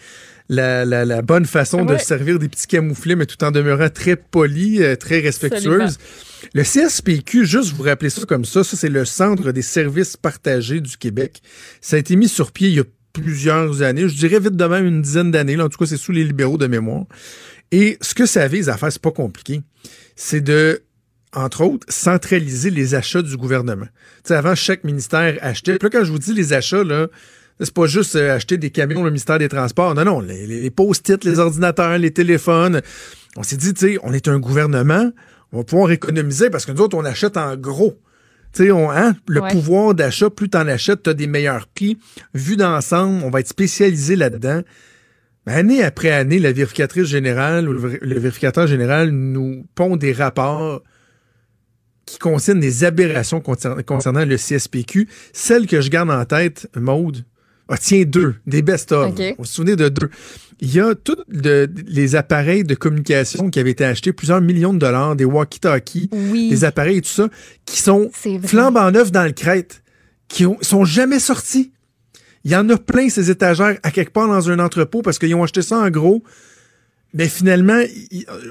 la, 0.49 0.85
la- 0.85 1.05
la 1.05 1.21
bonne 1.21 1.45
façon 1.45 1.85
de 1.85 1.93
Ouais. 1.93 1.99
servir 1.99 2.39
des 2.39 2.49
petits 2.49 2.67
camouflés, 2.67 3.15
mais 3.15 3.25
tout 3.25 3.41
en 3.43 3.51
demeurant 3.51 3.89
très 3.89 4.15
polie, 4.15 4.83
euh, 4.83 4.95
très 4.95 5.19
respectueuse. 5.19 5.97
Le 6.53 6.63
CSPQ, 6.63 7.45
juste 7.45 7.73
vous 7.73 7.83
rappeler 7.83 8.09
ça 8.09 8.25
comme 8.25 8.45
ça, 8.45 8.63
ça 8.63 8.75
c'est 8.75 8.89
le 8.89 9.05
Centre 9.05 9.51
des 9.51 9.61
services 9.61 10.17
partagés 10.17 10.81
du 10.81 10.97
Québec. 10.97 11.41
Ça 11.81 11.95
a 11.95 11.99
été 11.99 12.15
mis 12.15 12.27
sur 12.27 12.51
pied 12.51 12.67
il 12.69 12.75
y 12.75 12.79
a 12.79 12.83
plusieurs 13.13 13.81
années, 13.81 14.07
je 14.07 14.15
dirais 14.15 14.39
vite 14.39 14.55
devant 14.55 14.77
une 14.79 15.01
dizaine 15.01 15.31
d'années, 15.31 15.55
là. 15.57 15.65
en 15.65 15.69
tout 15.69 15.77
cas 15.77 15.85
c'est 15.85 15.97
sous 15.97 16.11
les 16.13 16.23
libéraux 16.23 16.57
de 16.57 16.67
mémoire. 16.67 17.05
Et 17.71 17.97
ce 18.01 18.13
que 18.13 18.25
ça 18.25 18.47
vise 18.47 18.67
à 18.69 18.77
faire, 18.77 18.91
c'est 18.91 19.01
pas 19.01 19.11
compliqué. 19.11 19.61
C'est 20.15 20.41
de 20.41 20.81
entre 21.33 21.61
autres, 21.63 21.85
centraliser 21.89 22.69
les 22.71 22.93
achats 22.93 23.21
du 23.21 23.37
gouvernement. 23.37 23.85
Tu 23.85 23.91
sais, 24.25 24.35
avant, 24.35 24.53
chaque 24.53 24.83
ministère 24.83 25.37
achetait. 25.41 25.77
Puis 25.77 25.85
là, 25.85 25.89
quand 25.99 26.03
je 26.03 26.11
vous 26.11 26.19
dis 26.19 26.33
les 26.33 26.51
achats, 26.51 26.83
là, 26.83 27.07
c'est 27.59 27.73
pas 27.73 27.85
juste 27.85 28.15
euh, 28.15 28.35
acheter 28.35 28.57
des 28.57 28.69
camions, 28.69 29.03
le 29.03 29.09
ministère 29.09 29.39
des 29.39 29.49
Transports. 29.49 29.93
Non, 29.93 30.05
non, 30.05 30.19
les, 30.19 30.69
post-it, 30.71 31.23
les 31.23 31.39
ordinateurs, 31.39 31.97
les 31.97 32.11
téléphones. 32.11 32.81
On 33.35 33.43
s'est 33.43 33.57
dit, 33.57 33.73
tu 33.73 33.93
sais, 33.93 33.97
on 34.03 34.13
est 34.13 34.27
un 34.27 34.39
gouvernement, 34.39 35.11
on 35.51 35.57
va 35.59 35.63
pouvoir 35.63 35.91
économiser 35.91 36.49
parce 36.49 36.65
que 36.65 36.71
nous 36.71 36.81
autres, 36.81 36.97
on 36.97 37.05
achète 37.05 37.37
en 37.37 37.55
gros. 37.55 37.99
Tu 38.53 38.65
sais, 38.65 38.71
on, 38.71 38.91
hein, 38.91 39.15
le 39.27 39.41
Ouais. 39.41 39.51
pouvoir 39.51 39.93
d'achat, 39.93 40.29
plus 40.29 40.49
t'en 40.49 40.67
achètes, 40.67 41.03
t'as 41.03 41.13
des 41.13 41.27
meilleurs 41.27 41.67
prix. 41.67 41.97
Vu 42.33 42.57
d'ensemble, 42.57 43.23
on 43.23 43.29
va 43.29 43.39
être 43.39 43.47
spécialisé 43.47 44.15
là-dedans. 44.15 44.61
Mais 45.47 45.53
année 45.53 45.83
après 45.83 46.11
année, 46.11 46.37
la 46.37 46.51
vérificatrice 46.51 47.05
générale 47.05 47.67
ou 47.67 47.73
le, 47.73 48.19
vérificateur 48.19 48.67
général 48.67 49.09
nous 49.09 49.65
pond 49.73 49.95
des 49.95 50.13
rapports 50.13 50.83
qui 52.05 52.19
concernent 52.19 52.59
des 52.59 52.83
aberrations 52.83 53.39
concernant, 53.39 53.81
concernant 53.83 54.25
le 54.25 54.37
CSPQ. 54.37 55.07
Celle 55.33 55.65
que 55.65 55.81
je 55.81 55.89
garde 55.89 56.11
en 56.11 56.25
tête, 56.25 56.69
Maude, 56.75 57.23
ah, 57.71 57.77
tiens, 57.79 58.03
deux, 58.05 58.35
des 58.45 58.61
best-of. 58.61 59.11
OK. 59.11 59.35
On 59.39 59.43
se 59.43 59.53
souvient 59.53 59.75
de 59.75 59.89
deux. 59.89 60.09
Il 60.59 60.71
y 60.73 60.79
a 60.79 60.93
tous 60.93 61.15
les 61.33 62.15
appareils 62.15 62.63
de 62.63 62.75
communication 62.75 63.49
qui 63.49 63.59
avaient 63.59 63.71
été 63.71 63.83
achetés, 63.83 64.13
plusieurs 64.13 64.41
millions 64.41 64.73
de 64.73 64.79
dollars, 64.79 65.15
des 65.15 65.25
walkie-talkies, 65.25 66.09
Oui. 66.11 66.49
des 66.49 66.63
appareils 66.65 66.97
et 66.97 67.01
tout 67.01 67.09
ça, 67.09 67.29
qui 67.65 67.81
sont 67.81 68.11
flambant 68.45 68.91
neufs 68.91 69.11
dans 69.11 69.23
le 69.25 69.31
crête, 69.31 69.81
qui 70.27 70.45
ont, 70.45 70.57
sont 70.61 70.85
jamais 70.85 71.19
sortis. 71.19 71.71
Il 72.43 72.51
y 72.51 72.55
en 72.55 72.69
a 72.69 72.77
plein, 72.77 73.09
ces 73.09 73.29
étagères, 73.31 73.77
à 73.83 73.89
quelque 73.91 74.11
part 74.11 74.27
dans 74.27 74.49
un 74.51 74.59
entrepôt, 74.59 75.01
parce 75.01 75.17
qu'ils 75.17 75.33
ont 75.35 75.43
acheté 75.43 75.61
ça 75.63 75.77
en 75.79 75.89
gros. 75.89 76.23
Mais 77.13 77.27
finalement, 77.27 77.81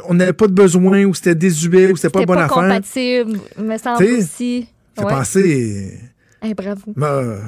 on 0.09 0.15
n'avait 0.15 0.33
pas 0.35 0.47
de 0.49 0.53
besoin, 0.53 1.05
ou 1.05 1.15
c'était 1.15 1.35
désuet, 1.35 1.91
ou 1.93 1.97
c'était 1.97 2.11
pas 2.11 2.19
C'était 2.21 2.27
bonne 2.27 2.37
pas 2.39 2.45
affaire. 2.45 2.55
compatible, 2.57 3.39
me 3.59 3.79
semble 3.79 4.05
aussi. 4.05 4.67
J'ai 4.99 5.05
Ouais. 5.05 5.11
pensé. 5.11 5.99
Hey, 6.43 6.55
bravo. 6.55 6.93
bah, 6.97 7.39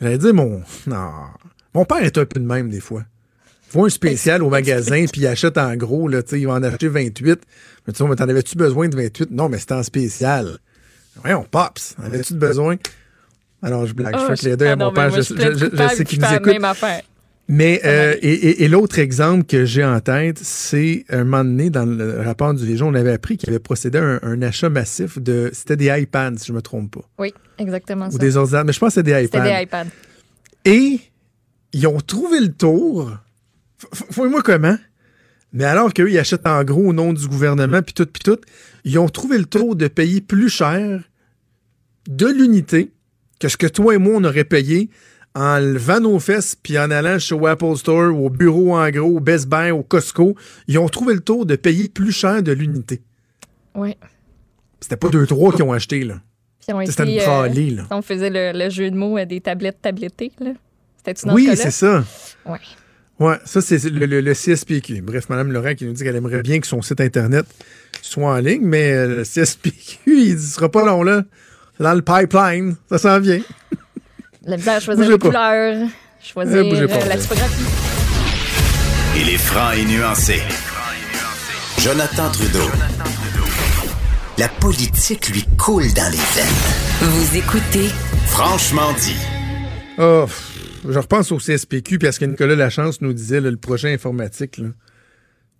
J'allais 0.00 0.18
dire, 0.18 0.34
mon. 0.34 0.62
Non. 0.86 1.10
Mon 1.74 1.84
père 1.84 1.98
est 2.02 2.16
un 2.18 2.24
peu 2.24 2.40
de 2.40 2.44
même, 2.46 2.70
des 2.70 2.80
fois. 2.80 3.04
Il 3.68 3.72
voit 3.72 3.86
un 3.86 3.90
spécial 3.90 4.42
au 4.42 4.48
magasin, 4.50 5.04
puis 5.10 5.22
il 5.22 5.26
achète 5.26 5.58
en 5.58 5.74
gros, 5.76 6.08
là, 6.08 6.22
tu 6.22 6.30
sais, 6.30 6.40
il 6.40 6.46
va 6.46 6.54
en 6.54 6.62
acheter 6.62 6.88
28. 6.88 7.40
Mais 7.86 7.92
tu 7.92 7.98
sais, 7.98 8.04
mais 8.08 8.16
t'en 8.16 8.28
avais-tu 8.28 8.56
besoin 8.56 8.88
de 8.88 8.96
28? 8.96 9.30
Non, 9.30 9.48
mais 9.48 9.58
c'était 9.58 9.74
en 9.74 9.82
spécial. 9.82 10.58
Voyons, 11.16 11.44
Pops, 11.50 11.94
en 12.00 12.04
avais-tu 12.04 12.34
besoin? 12.34 12.76
Alors, 13.62 13.86
je 13.86 13.94
blague, 13.94 14.14
je 14.16 14.22
Oh, 14.22 14.26
fais 14.28 14.36
que 14.36 14.44
les 14.50 14.56
deux 14.56 14.66
ah 14.66 14.72
à 14.72 14.76
mon 14.76 14.84
non, 14.86 14.90
mais 14.90 14.94
père, 14.94 15.08
moi, 15.10 15.20
je, 15.20 15.34
je- 15.34 15.34
je- 15.34 15.58
je 15.58 15.64
coupable 15.66 15.90
sais 15.90 16.04
qui 16.04 16.18
qu'il 16.18 16.20
nous 16.20 16.26
fait 16.74 17.04
Mais 17.48 17.80
euh, 17.84 18.16
et, 18.22 18.32
et- 18.32 18.64
et 18.64 18.68
l'autre 18.68 18.98
exemple 18.98 19.44
que 19.44 19.64
j'ai 19.64 19.84
en 19.84 20.00
tête, 20.00 20.38
c'est 20.38 21.04
un 21.08 21.22
moment 21.24 21.44
donné 21.44 21.70
dans 21.70 21.86
le 21.86 22.20
rapport 22.22 22.52
du 22.54 22.66
Légion, 22.66 22.88
on 22.88 22.94
avait 22.94 23.12
appris 23.12 23.36
qu'il 23.36 23.50
avait 23.50 23.60
procédé 23.60 23.98
à 23.98 24.02
un, 24.02 24.20
un 24.22 24.42
achat 24.42 24.68
massif 24.68 25.18
de 25.20 25.50
c'était 25.52 25.76
des 25.76 25.86
iPads, 26.02 26.38
si 26.38 26.46
je 26.48 26.52
me 26.52 26.60
trompe 26.60 26.96
pas, 26.96 27.08
Oui, 27.18 27.32
exactement 27.58 28.08
ou 28.08 28.10
ça. 28.10 28.18
des 28.18 28.36
ordinateurs, 28.36 28.64
mais 28.64 28.72
je 28.72 28.80
pense 28.80 28.94
que 28.94 29.00
c'était 29.00 29.14
des 29.20 29.26
C'était 29.26 29.38
iPads. 29.38 29.56
des 29.58 29.62
iPads. 29.62 29.86
Et 30.64 31.00
ils 31.72 31.86
ont 31.86 32.00
trouvé 32.00 32.40
le 32.40 32.52
tour. 32.52 33.12
Fouille-moi 33.92 34.42
comment. 34.42 34.76
Mais 35.52 35.64
alors 35.64 35.94
qu'eux, 35.94 36.10
ils 36.10 36.18
achètent 36.18 36.46
en 36.48 36.64
gros 36.64 36.88
au 36.88 36.92
nom 36.92 37.12
du 37.12 37.28
gouvernement, 37.28 37.80
puis 37.80 37.94
tout, 37.94 38.06
puis 38.06 38.22
tout, 38.24 38.38
ils 38.84 38.98
ont 38.98 39.08
trouvé 39.08 39.38
le 39.38 39.44
tour 39.44 39.76
de 39.76 39.86
payer 39.86 40.20
plus 40.20 40.48
cher 40.48 41.00
de 42.08 42.26
l'unité 42.26 42.90
que 43.38 43.48
ce 43.48 43.56
que 43.56 43.66
toi 43.68 43.94
et 43.94 43.98
moi, 43.98 44.14
on 44.16 44.24
aurait 44.24 44.44
payé 44.44 44.90
en 45.36 45.58
levant 45.58 46.00
nos 46.00 46.18
fesses, 46.18 46.56
puis 46.60 46.78
en 46.78 46.90
allant 46.90 47.18
chez 47.18 47.36
Apple 47.46 47.76
Store, 47.76 48.18
au 48.18 48.30
bureau 48.30 48.74
en 48.76 48.88
gros, 48.90 49.16
au 49.16 49.20
Best 49.20 49.46
Buy, 49.48 49.70
au 49.70 49.82
Costco. 49.82 50.34
Ils 50.66 50.78
ont 50.78 50.88
trouvé 50.88 51.12
le 51.14 51.20
tour 51.20 51.44
de 51.44 51.56
payer 51.56 51.88
plus 51.90 52.10
cher 52.10 52.42
de 52.42 52.52
l'unité. 52.52 53.02
Oui. 53.74 53.94
C'était 54.80 54.96
pas 54.96 55.08
deux, 55.10 55.26
trois 55.26 55.52
qui 55.52 55.62
ont 55.62 55.72
acheté, 55.72 56.04
là. 56.04 56.20
C'était 56.60 56.72
une 57.04 57.10
été, 57.10 57.28
euh, 57.28 57.76
là. 57.76 57.86
on 57.90 58.02
faisait 58.02 58.30
le, 58.30 58.58
le 58.58 58.70
jeu 58.70 58.90
de 58.90 58.96
mots 58.96 59.18
euh, 59.18 59.24
des 59.26 59.40
tablettes 59.40 59.80
tablettées. 59.82 60.32
là. 60.40 60.52
C'était-tu 60.96 61.30
Oui, 61.30 61.46
ce 61.50 61.54
c'est 61.56 61.70
ça. 61.70 62.04
Ouais. 62.46 62.58
Ouais, 63.20 63.36
ça, 63.44 63.60
c'est 63.60 63.82
le, 63.84 64.04
le- 64.06 64.20
le 64.20 64.32
CSPQ. 64.34 65.00
Bref, 65.02 65.28
Mme 65.28 65.52
Laurent 65.52 65.74
qui 65.74 65.84
nous 65.84 65.92
dit 65.92 66.02
qu'elle 66.02 66.16
aimerait 66.16 66.42
bien 66.42 66.58
que 66.60 66.66
son 66.66 66.82
site 66.82 67.00
Internet 67.00 67.46
soit 68.02 68.28
en 68.32 68.38
ligne, 68.38 68.62
mais 68.64 68.90
euh, 68.92 69.16
le 69.18 69.22
CSPQ, 69.22 69.98
il 70.06 70.34
ne 70.34 70.38
sera 70.38 70.68
pas 70.70 70.84
long 70.84 71.02
là. 71.02 71.24
Dans 71.78 71.94
le 71.94 72.02
pipeline, 72.02 72.76
ça 72.88 72.98
s'en 72.98 73.20
vient. 73.20 73.40
La 74.46 74.56
misère 74.56 74.74
à 74.74 74.80
choisir 74.80 75.08
les 75.08 75.18
pas. 75.18 75.26
couleurs, 75.26 75.88
choisir 76.22 76.58
Euh, 76.58 76.64
bougez 76.64 76.82
euh, 76.82 76.88
pas. 76.88 77.04
la 77.06 77.16
typographie. 77.16 77.64
Il 79.16 79.28
est 79.30 79.38
franc 79.38 79.72
et 79.72 79.84
nuancé. 79.84 80.40
Jonathan 81.80 82.30
Trudeau. 82.30 82.70
La 84.38 84.48
politique 84.48 85.28
lui 85.30 85.44
coule 85.58 85.92
dans 85.94 86.10
les 86.12 86.18
veines. 86.18 87.10
Vous 87.10 87.36
écoutez 87.36 87.88
Franchement 88.26 88.92
dit. 89.00 89.16
Oh, 89.98 90.26
je 90.88 90.98
repense 90.98 91.32
au 91.32 91.38
CSPQ, 91.38 91.98
puis 91.98 92.06
à 92.08 92.12
ce 92.12 92.20
que 92.20 92.26
Nicolas 92.26 92.54
Lachance 92.54 93.00
nous 93.00 93.12
disait, 93.14 93.40
là, 93.40 93.50
le 93.50 93.56
projet 93.56 93.92
informatique, 93.92 94.58
là, 94.58 94.68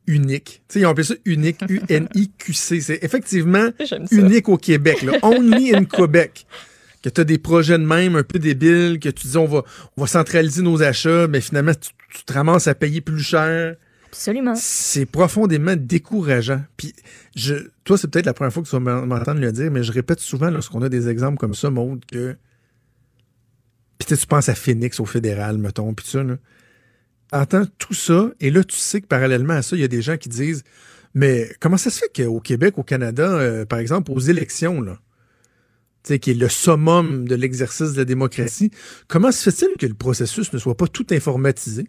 unique. 0.07 0.63
Tu 0.69 0.75
sais, 0.75 0.81
ils 0.81 0.87
ont 0.87 0.91
appelé 0.91 1.07
ça 1.07 1.15
unique, 1.25 1.59
U-N-I-Q-C. 1.69 2.81
C'est 2.83 3.03
effectivement 3.03 3.69
unique 4.13 4.49
au 4.49 4.59
Québec. 4.59 5.03
Là. 5.03 5.15
Only 5.23 5.75
in 5.75 5.85
Quebec. 5.87 6.47
Que 7.07 7.11
tu 7.13 7.21
as 7.21 7.25
des 7.25 7.39
projets 7.39 7.79
de 7.79 7.85
même 7.85 8.17
un 8.17 8.25
peu 8.25 8.41
débiles, 8.41 8.99
que 8.99 9.09
tu 9.11 9.29
dis 9.29 9.37
on 9.37 9.47
va, 9.47 9.63
on 9.97 10.01
va 10.01 10.09
centraliser 10.09 10.61
nos 10.63 10.83
achats, 10.83 11.29
mais 11.29 11.41
finalement, 11.41 11.71
tu, 11.73 11.91
tu 12.13 12.25
te 12.25 12.33
ramasses 12.33 12.67
à 12.67 12.75
payer 12.75 13.01
plus 13.01 13.21
cher. 13.21 13.77
Absolument. 14.09 14.55
C'est 14.57 15.07
profondément 15.07 15.77
décourageant. 15.77 16.63
Puis, 16.77 16.95
je, 17.37 17.55
toi, 17.85 17.97
c'est 17.97 18.09
peut-être 18.11 18.27
la 18.27 18.35
première 18.35 18.53
fois 18.53 18.65
que 18.65 18.69
tu 18.69 18.75
vas 18.75 18.81
m'en- 18.81 19.07
m'entendre 19.07 19.41
le 19.41 19.53
dire, 19.53 19.71
mais 19.71 19.85
je 19.85 19.93
répète 19.93 20.19
souvent 20.19 20.51
lorsqu'on 20.51 20.83
a 20.83 20.89
des 20.89 21.09
exemples 21.09 21.39
comme 21.39 21.55
ça, 21.55 21.71
Maude, 21.71 22.05
que. 22.07 22.35
Puis, 23.99 24.07
tu 24.09 24.15
sais, 24.17 24.21
tu 24.21 24.27
penses 24.27 24.49
à 24.49 24.57
Phoenix, 24.57 24.99
au 24.99 25.05
fédéral, 25.07 25.59
mettons, 25.59 25.95
puis 25.95 26.09
ça, 26.09 26.25
là. 26.25 26.39
Entends 27.31 27.67
tout 27.79 27.95
ça, 27.95 28.31
et 28.41 28.51
là, 28.51 28.65
tu 28.65 28.77
sais 28.77 29.01
que 29.01 29.07
parallèlement 29.07 29.55
à 29.55 29.63
ça, 29.63 29.77
il 29.77 29.81
y 29.81 29.85
a 29.85 29.89
des 29.89 30.03
gens 30.03 30.17
qui 30.17 30.29
disent 30.29 30.65
Mais 31.15 31.49
comment 31.61 31.77
ça 31.77 31.91
se 31.91 32.01
fait 32.01 32.25
qu'au 32.25 32.41
Québec, 32.41 32.79
au 32.79 32.83
Canada, 32.83 33.29
euh, 33.29 33.65
par 33.65 33.79
exemple, 33.79 34.11
aux 34.11 34.19
élections, 34.19 34.81
là, 34.81 34.99
qui 36.15 36.31
est 36.31 36.35
le 36.35 36.49
summum 36.49 37.27
de 37.27 37.35
l'exercice 37.35 37.93
de 37.93 37.99
la 37.99 38.05
démocratie, 38.05 38.71
comment 39.09 39.33
se 39.33 39.51
fait-il 39.51 39.77
que 39.79 39.87
le 39.87 39.95
processus 39.95 40.53
ne 40.53 40.59
soit 40.59 40.77
pas 40.77 40.87
tout 40.87 41.07
informatisé? 41.11 41.89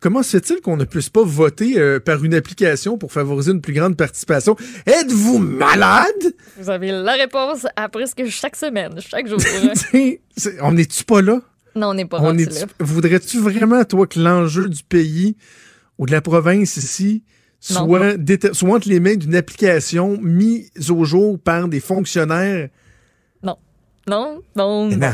Comment 0.00 0.22
se 0.22 0.38
fait-il 0.38 0.60
qu'on 0.60 0.76
ne 0.76 0.84
puisse 0.84 1.08
pas 1.08 1.22
voter 1.24 1.78
euh, 1.78 1.98
par 1.98 2.22
une 2.24 2.34
application 2.34 2.98
pour 2.98 3.10
favoriser 3.12 3.52
une 3.52 3.62
plus 3.62 3.72
grande 3.72 3.96
participation? 3.96 4.54
Êtes-vous 4.84 5.38
malade? 5.38 6.34
Vous 6.58 6.68
avez 6.68 6.90
la 6.92 7.12
réponse 7.12 7.66
à 7.76 7.88
presque 7.88 8.26
chaque 8.26 8.56
semaine, 8.56 9.00
chaque 9.00 9.26
jour. 9.26 9.38
on 10.60 10.72
n'est-tu 10.72 11.04
pas 11.04 11.22
là? 11.22 11.40
non, 11.74 11.88
on 11.88 11.94
n'est 11.94 12.04
pas 12.04 12.18
On 12.20 12.36
est 12.36 12.52
là. 12.52 12.66
Voudrais-tu 12.80 13.38
vraiment, 13.38 13.82
toi, 13.84 14.06
que 14.06 14.20
l'enjeu 14.20 14.68
du 14.68 14.82
pays 14.82 15.36
ou 15.98 16.06
de 16.06 16.12
la 16.12 16.20
province 16.20 16.76
ici 16.76 17.22
soit, 17.58 18.16
soit 18.52 18.74
entre 18.74 18.88
les 18.88 19.00
mains 19.00 19.16
d'une 19.16 19.34
application 19.34 20.18
mise 20.20 20.90
au 20.90 21.04
jour 21.04 21.38
par 21.38 21.68
des 21.68 21.80
fonctionnaires? 21.80 22.68
Non, 24.08 24.42
non, 24.56 24.88
Mais 24.88 24.96
non. 24.96 25.12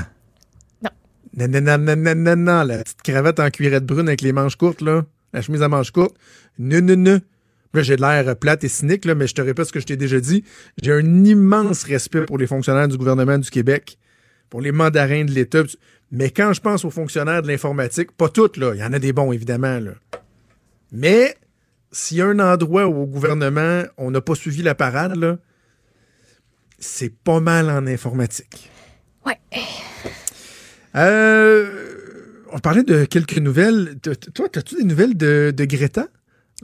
non. 0.83 0.91
Non, 1.37 1.49
non, 1.49 1.61
non, 1.61 1.79
non, 1.79 1.97
non, 1.97 2.15
non, 2.17 2.37
non, 2.37 2.65
la 2.65 2.79
petite 2.79 3.03
cravate 3.03 3.39
en 3.39 3.51
cuirette 3.51 3.87
brune 3.87 4.09
avec 4.09 4.21
les 4.21 4.33
manches 4.33 4.57
courtes, 4.57 4.81
là, 4.81 5.05
la 5.33 5.43
chemise 5.43 5.63
à 5.63 5.69
manches 5.69 5.93
courtes. 5.93 6.17
Non, 6.59 6.81
non, 6.83 6.97
non. 6.97 7.21
Là, 7.73 7.83
j'ai 7.83 7.95
de 7.95 8.01
l'air 8.01 8.37
plate 8.37 8.65
et 8.65 8.69
cynique, 8.69 9.05
là, 9.05 9.15
mais 9.15 9.29
je 9.29 9.35
te 9.35 9.41
répète 9.41 9.67
ce 9.67 9.73
que 9.73 9.79
je 9.79 9.87
t'ai 9.87 9.97
déjà 9.97 10.19
dit. 10.19 10.43
J'ai 10.83 10.93
un 10.93 11.25
immense 11.25 11.85
respect 11.85 12.23
pour 12.23 12.37
les 12.37 12.49
fonctionnaires 12.49 12.89
du 12.89 12.99
gouvernement 12.99 13.39
du 13.39 13.49
Québec, 13.49 13.97
pour 14.49 14.61
les 14.61 14.73
mandarins 14.73 15.25
de 15.25 15.31
l'État. 15.31 15.63
Mais 16.11 16.31
quand 16.31 16.53
je 16.53 16.61
pense 16.61 16.85
aux 16.85 16.91
fonctionnaires 16.91 17.43
de 17.43 17.47
l'informatique, 17.47 18.11
pas 18.11 18.29
toutes, 18.29 18.57
là, 18.57 18.75
il 18.75 18.81
y 18.81 18.85
en 18.85 18.93
a 18.93 18.99
des 18.99 19.13
bons, 19.13 19.31
évidemment, 19.31 19.79
là. 19.79 19.93
Mais 20.91 21.37
s'il 21.93 22.17
y 22.17 22.23
a 22.23 22.27
un 22.27 22.41
endroit 22.41 22.87
où 22.87 23.03
au 23.03 23.07
gouvernement, 23.07 23.85
on 23.97 24.11
n'a 24.11 24.21
pas 24.21 24.35
suivi 24.35 24.63
la 24.63 24.75
parade, 24.75 25.17
là, 25.17 25.39
c'est 26.81 27.15
pas 27.15 27.39
mal 27.39 27.71
en 27.71 27.87
informatique. 27.87 28.69
Ouais. 29.27 29.39
Euh, 30.97 31.67
on 32.53 32.59
parlait 32.59 32.83
de 32.83 33.05
quelques 33.05 33.39
nouvelles. 33.39 33.97
T- 34.03 34.17
t- 34.17 34.31
Toi, 34.33 34.49
as-tu 34.57 34.77
des 34.77 34.85
nouvelles 34.85 35.17
de, 35.17 35.53
de 35.57 35.65
Greta? 35.65 36.07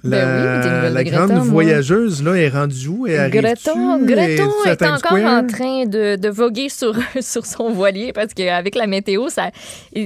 Ben 0.05 0.11
La, 0.11 0.27
oui, 0.59 0.63
des 0.63 0.71
nouvelles 0.75 0.93
la 0.93 1.05
de 1.05 1.11
grande 1.11 1.29
Greta, 1.31 1.45
voyageuse, 1.45 2.23
là, 2.23 2.35
est 2.35 2.49
rendue 2.51 2.89
où? 2.89 3.07
Elle 3.07 3.31
Greta? 3.31 3.73
Greta 4.03 4.45
est 4.67 4.83
encore 4.83 4.99
Square? 4.99 5.43
en 5.43 5.47
train 5.47 5.87
de, 5.87 6.17
de 6.17 6.29
voguer 6.29 6.69
sur, 6.69 6.95
sur 7.21 7.47
son 7.47 7.71
voilier 7.71 8.13
parce 8.13 8.35
qu'avec 8.35 8.75
la 8.75 8.87
météo, 8.87 9.29
ça, 9.31 9.51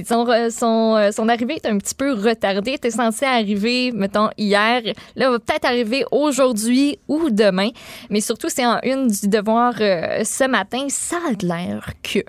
son, 0.07 0.27
son, 0.49 0.95
euh, 0.95 1.11
son 1.11 1.27
arrivée 1.27 1.55
est 1.55 1.65
un 1.65 1.77
petit 1.77 1.95
peu 1.95 2.13
retardée. 2.13 2.71
était 2.73 2.91
censé 2.91 3.25
arriver, 3.25 3.91
mettons, 3.91 4.29
hier. 4.37 4.81
Là, 4.85 4.93
elle 5.15 5.29
va 5.29 5.39
peut-être 5.39 5.65
arriver 5.65 6.05
aujourd'hui 6.11 6.97
ou 7.09 7.29
demain. 7.29 7.69
Mais 8.09 8.21
surtout, 8.21 8.47
c'est 8.49 8.65
en 8.65 8.79
une 8.83 9.07
du 9.07 9.27
devoir 9.27 9.73
euh, 9.81 10.23
ce 10.23 10.47
matin. 10.47 10.85
Ça 10.89 11.17
a 11.17 11.45
l'air 11.45 11.89
que. 12.01 12.19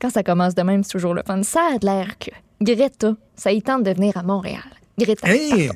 Quand 0.00 0.10
ça 0.10 0.22
commence 0.22 0.54
de 0.54 0.62
même, 0.62 0.82
c'est 0.82 0.92
toujours 0.92 1.14
le 1.14 1.22
fun. 1.26 1.42
Ça 1.42 1.60
a 1.74 1.84
l'air 1.84 2.18
que. 2.18 2.30
Greta, 2.62 3.14
ça 3.36 3.52
y 3.52 3.62
tente 3.62 3.82
de 3.82 3.90
venir 3.92 4.16
à 4.16 4.22
Montréal. 4.22 4.62
Greta. 4.98 5.28
Hey! 5.28 5.70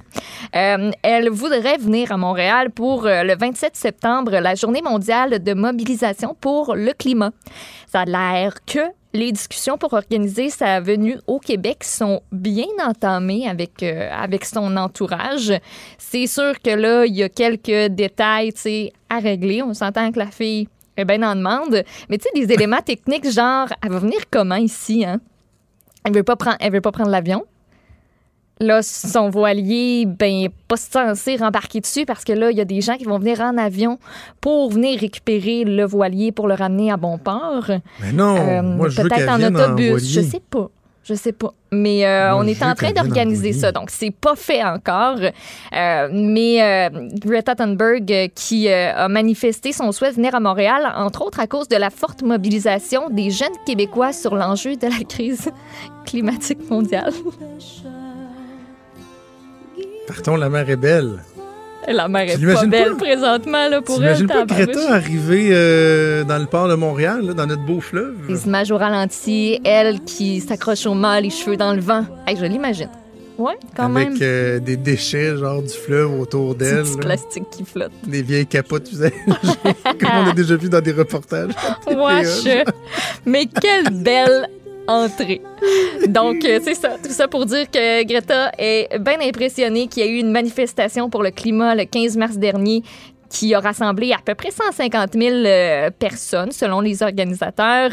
Euh, 0.55 0.91
elle 1.03 1.31
voudrait 1.31 1.79
venir 1.79 2.13
à 2.13 2.17
Montréal 2.17 2.71
pour 2.71 3.07
euh, 3.07 3.23
le 3.23 3.37
27 3.37 3.77
septembre, 3.77 4.33
la 4.33 4.55
journée 4.55 4.83
mondiale 4.83 5.43
de 5.43 5.55
mobilisation 5.55 6.37
pour 6.39 6.75
le 6.75 6.93
climat. 6.93 7.33
Ça 7.87 8.01
a 8.01 8.05
l'air 8.05 8.55
que 8.67 8.81
les 9.15 9.31
discussions 9.31 9.79
pour 9.79 9.93
organiser 9.93 10.51
sa 10.51 10.81
venue 10.81 11.19
au 11.27 11.39
Québec 11.39 11.85
sont 11.85 12.21
bien 12.33 12.67
entamées 12.83 13.49
avec, 13.49 13.83
euh, 13.83 14.11
avec 14.13 14.45
son 14.45 14.77
entourage. 14.77 15.53
C'est 15.99 16.27
sûr 16.27 16.61
que 16.61 16.71
là, 16.71 17.07
il 17.07 17.15
y 17.15 17.23
a 17.23 17.29
quelques 17.29 17.93
détails 17.93 18.53
à 19.09 19.19
régler. 19.19 19.63
On 19.63 19.73
s'entend 19.73 20.11
que 20.11 20.19
la 20.19 20.31
fille 20.31 20.69
est 20.97 21.05
bien 21.05 21.23
en 21.23 21.35
demande. 21.37 21.83
Mais 22.09 22.19
tu 22.19 22.25
sais, 22.25 22.47
des 22.47 22.53
éléments 22.53 22.81
techniques, 22.85 23.31
genre, 23.31 23.69
elle 23.83 23.93
va 23.93 23.99
venir 23.99 24.21
comment 24.31 24.57
ici? 24.57 25.05
Hein? 25.05 25.21
Elle 26.05 26.15
veut 26.15 26.23
pas 26.23 26.37
prendre, 26.37 26.57
elle 26.61 26.73
veut 26.73 26.81
pas 26.81 26.93
prendre 26.93 27.11
l'avion. 27.11 27.45
Là, 28.61 28.83
son 28.83 29.31
voilier, 29.31 30.07
ben, 30.07 30.49
pas 30.69 30.77
censé 30.77 31.37
rembarquer 31.37 31.81
dessus 31.81 32.07
parce 32.07 32.23
que 32.23 32.33
là, 32.33 32.53
il 32.53 32.57
y 32.57 32.61
a 32.61 32.65
des 32.65 32.81
gens 32.81 32.97
qui 32.97 33.05
vont 33.05 33.19
venir 33.19 33.41
en 33.41 33.59
avion 33.59 33.99
pour 34.41 34.71
venir 34.71 35.01
récupérer 35.01 35.65
le 35.65 35.85
voilier 35.85 36.31
pour 36.31 36.47
le 36.47 36.55
ramener 36.55 36.93
à 36.93 36.97
bon 36.97 37.19
port. 37.19 37.69
Mais 38.01 38.13
non, 38.13 38.37
Euh, 38.37 38.63
moi, 38.63 38.89
je 38.91 39.03
veux 39.03 39.09
en 39.11 39.43
autobus, 39.43 39.95
en 39.95 39.99
je 39.99 40.21
sais 40.21 40.43
pas. 40.49 40.71
Je 41.05 41.13
sais 41.13 41.33
pas. 41.33 41.53
Mais 41.71 42.07
euh, 42.07 42.31
Moi, 42.31 42.41
on 42.41 42.47
est 42.47 42.63
en 42.63 42.75
train 42.75 42.93
d'organiser 42.93 43.53
ça. 43.53 43.73
Donc, 43.73 43.91
c'est 43.91 44.11
pas 44.11 44.37
fait 44.37 44.65
encore. 44.65 45.19
Euh, 45.19 46.09
mais 46.11 46.63
euh, 46.63 47.09
Greta 47.15 47.55
Thunberg, 47.55 48.31
qui 48.35 48.69
a 48.71 49.07
manifesté 49.09 49.73
son 49.73 49.93
souhait 49.93 50.11
de 50.11 50.17
venir 50.17 50.35
à 50.35 50.41
Montréal, 50.41 50.93
entre 50.97 51.23
autres 51.23 51.41
à 51.41 51.47
cause 51.47 51.69
de 51.69 51.77
la 51.77 51.91
forte 51.91 52.23
mobilisation 52.23 53.11
des 53.11 53.31
jeunes 53.31 53.53
Québécois 53.67 54.13
sur 54.13 54.35
l'enjeu 54.35 54.77
de 54.77 54.87
la 54.87 55.05
crise 55.07 55.51
climatique 56.07 56.71
mondiale. 56.71 57.13
Partons, 60.07 60.37
la 60.37 60.49
mer 60.49 60.69
est 60.71 60.77
belle. 60.77 61.19
La 61.89 62.09
mer 62.09 62.31
est 62.31 62.55
pas 62.55 62.67
belle 62.67 62.91
pas? 62.93 62.97
présentement 62.97 63.69
là, 63.69 63.83
pour 63.83 64.03
elle. 64.03 64.27
Pas. 64.27 64.45
Greta 64.47 64.95
arriver 64.95 65.49
euh, 65.53 66.25
dans 66.25 66.39
le 66.39 66.47
port 66.47 66.69
de 66.69 66.75
Montréal, 66.75 67.21
là, 67.27 67.35
dans 67.35 67.47
notre 67.47 67.65
beau 67.65 67.81
fleuve? 67.81 68.15
Des 68.29 68.47
images 68.47 68.71
au 68.71 68.79
ralenti, 68.79 69.61
elle 69.65 70.01
qui 70.01 70.41
s'accroche 70.41 70.87
au 70.87 70.95
mât, 70.95 71.21
les 71.21 71.31
cheveux 71.31 71.57
dans 71.57 71.75
le 71.75 71.81
vent. 71.81 72.05
Hey, 72.27 72.37
je 72.37 72.45
l'imagine. 72.47 72.89
Ouais, 73.37 73.55
quand 73.77 73.93
avec 73.95 74.11
même. 74.11 74.19
euh, 74.23 74.61
des 74.61 74.77
déchets, 74.77 75.37
genre 75.37 75.61
du 75.61 75.69
fleuve 75.69 76.21
autour 76.21 76.55
d'elle. 76.55 76.85
petit 76.85 76.95
là. 76.95 77.01
plastique 77.03 77.51
qui 77.51 77.65
flotte. 77.65 77.91
Des 78.07 78.23
vieilles 78.23 78.47
capotes, 78.47 78.87
sais, 78.87 79.13
comme 79.27 80.09
on 80.25 80.31
a 80.31 80.33
déjà 80.33 80.55
vu 80.55 80.69
dans 80.69 80.81
des 80.81 80.93
reportages. 80.93 81.51
Wesh. 81.89 82.65
Mais 83.27 83.47
quelle 83.47 83.91
belle 83.91 84.49
entrer. 84.87 85.43
Donc, 86.09 86.45
euh, 86.45 86.61
c'est 86.63 86.75
ça. 86.75 86.97
Tout 87.03 87.11
ça 87.11 87.29
pour 87.29 87.47
dire 87.47 87.71
que 87.71 88.05
Greta 88.05 88.53
est 88.59 88.99
bien 88.99 89.19
impressionnée 89.21 89.87
qu'il 89.87 90.05
y 90.05 90.07
a 90.07 90.11
eu 90.11 90.19
une 90.19 90.31
manifestation 90.31 91.11
pour 91.11 91.23
le 91.23 91.31
climat 91.31 91.75
le 91.75 91.85
15 91.85 92.17
mars 92.17 92.37
dernier 92.37 92.83
qui 93.29 93.55
a 93.55 93.61
rassemblé 93.61 94.13
à 94.13 94.19
peu 94.25 94.35
près 94.35 94.51
150 94.51 95.15
000 95.15 95.35
euh, 95.35 95.91
personnes, 95.91 96.53
selon 96.53 96.81
les 96.81 97.03
organisateurs. 97.03 97.91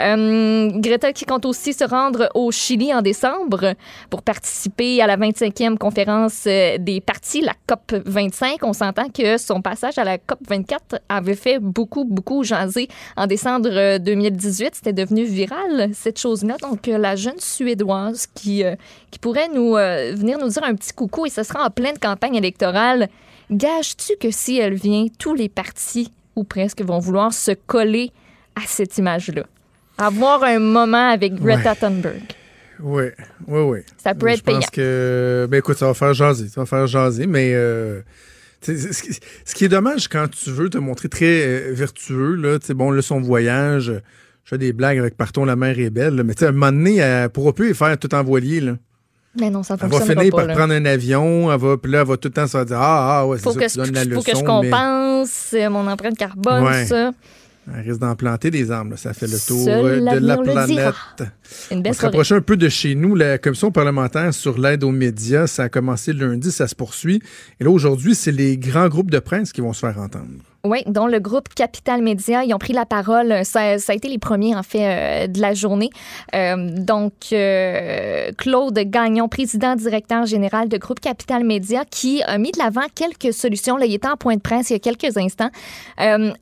Euh, 0.00 0.70
Greta 0.74 1.12
qui 1.12 1.24
compte 1.24 1.46
aussi 1.46 1.72
se 1.72 1.84
rendre 1.84 2.28
au 2.34 2.50
Chili 2.50 2.92
en 2.92 3.02
décembre 3.02 3.74
pour 4.10 4.22
participer 4.22 5.00
à 5.02 5.06
la 5.06 5.16
25e 5.16 5.76
conférence 5.76 6.44
euh, 6.46 6.78
des 6.78 7.00
partis, 7.00 7.40
la 7.40 7.54
COP 7.66 7.94
25. 8.06 8.58
On 8.62 8.72
s'entend 8.72 9.08
que 9.08 9.38
son 9.38 9.62
passage 9.62 9.98
à 9.98 10.04
la 10.04 10.18
COP 10.18 10.38
24 10.48 11.00
avait 11.08 11.36
fait 11.36 11.58
beaucoup, 11.58 12.04
beaucoup 12.04 12.42
jaser 12.42 12.88
en 13.16 13.26
décembre 13.26 13.98
2018. 13.98 14.74
C'était 14.74 14.92
devenu 14.92 15.24
viral, 15.24 15.90
cette 15.94 16.18
chose-là. 16.18 16.56
Donc, 16.60 16.86
la 16.86 17.16
jeune 17.16 17.38
Suédoise 17.38 18.26
qui, 18.34 18.62
qui 19.10 19.18
pourrait 19.18 19.48
nous 19.48 19.74
venir 19.74 20.38
nous 20.38 20.48
dire 20.48 20.64
un 20.64 20.74
petit 20.74 20.92
coucou 20.92 21.26
et 21.26 21.30
ce 21.30 21.42
sera 21.42 21.64
en 21.64 21.70
pleine 21.70 21.98
campagne 21.98 22.36
électorale. 22.36 23.08
Gages-tu 23.50 24.12
que 24.20 24.30
si 24.30 24.58
elle 24.58 24.74
vient, 24.74 25.06
tous 25.18 25.34
les 25.34 25.48
partis, 25.48 26.12
ou 26.36 26.44
presque, 26.44 26.82
vont 26.82 26.98
vouloir 26.98 27.32
se 27.32 27.52
coller 27.52 28.10
à 28.54 28.62
cette 28.66 28.96
image-là? 28.98 29.44
Avoir 29.98 30.42
un 30.44 30.58
moment 30.58 31.10
avec 31.10 31.34
Greta 31.34 31.74
Thunberg. 31.74 32.22
Oui, 32.80 33.04
oui, 33.46 33.60
oui. 33.60 33.78
Ça 33.98 34.14
peut 34.14 34.28
être 34.28 34.42
payant. 34.42 34.60
Je 34.60 34.66
pense 34.66 34.70
que, 34.70 35.46
ben 35.50 35.58
écoute, 35.58 35.78
ça 35.78 35.86
va 35.86 35.94
faire 35.94 36.14
jaser, 36.14 36.48
ça 36.48 36.62
va 36.62 36.66
faire 36.66 36.86
jaser, 36.86 37.26
mais 37.26 37.52
euh, 37.54 38.00
ce 38.62 39.54
qui 39.54 39.64
est 39.64 39.68
dommage 39.68 40.08
quand 40.08 40.28
tu 40.28 40.50
veux 40.50 40.68
te 40.68 40.78
montrer 40.78 41.08
très 41.08 41.46
euh, 41.46 41.72
vertueux, 41.72 42.34
là, 42.34 42.58
tu 42.58 42.66
sais, 42.66 42.74
bon, 42.74 42.90
là, 42.90 43.02
son 43.02 43.20
voyage, 43.20 43.92
je 44.44 44.48
fais 44.48 44.58
des 44.58 44.72
blagues 44.72 44.98
avec 44.98 45.16
Partons, 45.16 45.44
la 45.44 45.56
mer 45.56 45.78
est 45.78 45.90
belle, 45.90 46.22
mais 46.24 46.34
tu 46.34 46.40
sais, 46.40 46.46
à 46.46 46.48
un 46.48 46.52
moment 46.52 46.72
donné, 46.72 46.96
elle 46.96 47.28
pourra 47.28 47.52
plus 47.52 47.74
faire 47.74 47.96
tout 47.98 48.12
en 48.14 48.24
voilier, 48.24 48.60
là. 48.60 48.76
Mais 49.40 49.48
non, 49.50 49.62
ça 49.62 49.76
Elle 49.80 49.88
va 49.88 50.00
finir 50.00 50.34
par 50.34 50.46
prendre 50.48 50.74
un 50.74 50.84
avion, 50.84 51.50
elle 51.50 51.58
va, 51.58 51.76
puis 51.78 51.90
là, 51.90 52.00
elle 52.00 52.06
va 52.06 52.16
tout 52.16 52.28
le 52.28 52.34
temps 52.34 52.46
se 52.46 52.64
dire 52.64 52.76
Ah, 52.78 53.20
ah, 53.20 53.26
ouais, 53.26 53.38
c'est 53.38 53.50
ça, 53.50 53.60
que 53.60 53.70
tu 53.70 53.78
donnes 53.78 53.94
la 53.94 54.04
leçon. 54.04 54.20
Faut 54.20 54.30
que 54.30 54.38
je 54.38 54.44
compense 54.44 55.54
euh, 55.54 55.70
mon 55.70 55.86
empreinte 55.88 56.18
carbone, 56.18 56.64
ouais. 56.64 56.84
ça. 56.84 57.12
Elle 57.68 57.88
risque 57.88 58.00
d'en 58.00 58.16
planter 58.16 58.50
des 58.50 58.70
arbres. 58.70 58.96
Ça 58.96 59.14
fait 59.14 59.28
le 59.28 59.38
tour 59.38 59.64
euh, 59.68 60.00
de 60.00 60.26
la 60.26 60.36
planète. 60.36 60.94
Une 61.70 61.82
On 61.86 61.92
se 61.92 62.02
rapproche 62.02 62.32
un 62.32 62.40
peu 62.40 62.56
de 62.56 62.68
chez 62.68 62.94
nous. 62.96 63.14
La 63.14 63.38
commission 63.38 63.70
parlementaire 63.70 64.34
sur 64.34 64.58
l'aide 64.58 64.82
aux 64.82 64.90
médias, 64.90 65.46
ça 65.46 65.64
a 65.64 65.68
commencé 65.68 66.12
lundi, 66.12 66.50
ça 66.50 66.66
se 66.66 66.74
poursuit. 66.74 67.22
Et 67.60 67.64
là, 67.64 67.70
aujourd'hui, 67.70 68.16
c'est 68.16 68.32
les 68.32 68.56
grands 68.56 68.88
groupes 68.88 69.12
de 69.12 69.20
presse 69.20 69.52
qui 69.52 69.60
vont 69.60 69.72
se 69.72 69.80
faire 69.80 69.98
entendre. 69.98 70.42
Oui, 70.64 70.84
dont 70.86 71.08
le 71.08 71.18
groupe 71.18 71.48
Capital 71.48 72.02
Média, 72.02 72.44
ils 72.44 72.54
ont 72.54 72.58
pris 72.58 72.72
la 72.72 72.86
parole. 72.86 73.44
Ça, 73.44 73.80
ça 73.80 73.92
a 73.92 73.96
été 73.96 74.06
les 74.06 74.18
premiers, 74.18 74.54
en 74.54 74.62
fait, 74.62 75.24
euh, 75.24 75.26
de 75.26 75.40
la 75.40 75.54
journée. 75.54 75.90
Euh, 76.36 76.70
donc, 76.78 77.14
euh, 77.32 78.30
Claude 78.38 78.78
Gagnon, 78.78 79.28
président 79.28 79.74
directeur 79.74 80.24
général 80.24 80.68
de 80.68 80.76
groupe 80.76 81.00
Capital 81.00 81.42
Média, 81.42 81.84
qui 81.84 82.22
a 82.22 82.38
mis 82.38 82.52
de 82.52 82.60
l'avant 82.60 82.86
quelques 82.94 83.32
solutions. 83.32 83.76
Là, 83.76 83.86
il 83.86 83.94
était 83.94 84.06
en 84.06 84.16
point 84.16 84.36
de 84.36 84.40
presse 84.40 84.70
il 84.70 84.74
y 84.74 84.76
a 84.76 84.78
quelques 84.78 85.16
instants. 85.16 85.50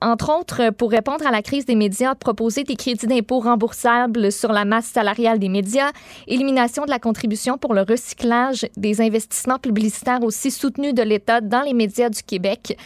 entre 0.02 0.38
autres, 0.38 0.68
pour 0.68 0.90
répondre 0.90 1.26
à 1.26 1.30
la 1.30 1.40
crise 1.40 1.64
des 1.64 1.74
médias, 1.74 2.14
proposer 2.14 2.64
des 2.64 2.76
crédits 2.76 3.06
d'impôt 3.06 3.40
remboursables 3.40 4.30
sur 4.30 4.52
la 4.52 4.66
masse 4.66 4.86
salariale 4.86 5.38
des 5.38 5.48
médias, 5.48 5.92
élimination 6.26 6.84
de 6.84 6.90
la 6.90 6.98
contribution 6.98 7.56
pour 7.56 7.72
le 7.72 7.86
recyclage 7.88 8.66
des 8.76 9.00
investissements 9.00 9.58
publicitaires 9.58 10.22
aussi 10.22 10.50
soutenus 10.50 10.92
de 10.92 11.02
l'État 11.02 11.40
dans 11.40 11.62
les 11.62 11.72
médias 11.72 12.10
du 12.10 12.22
Québec. 12.22 12.76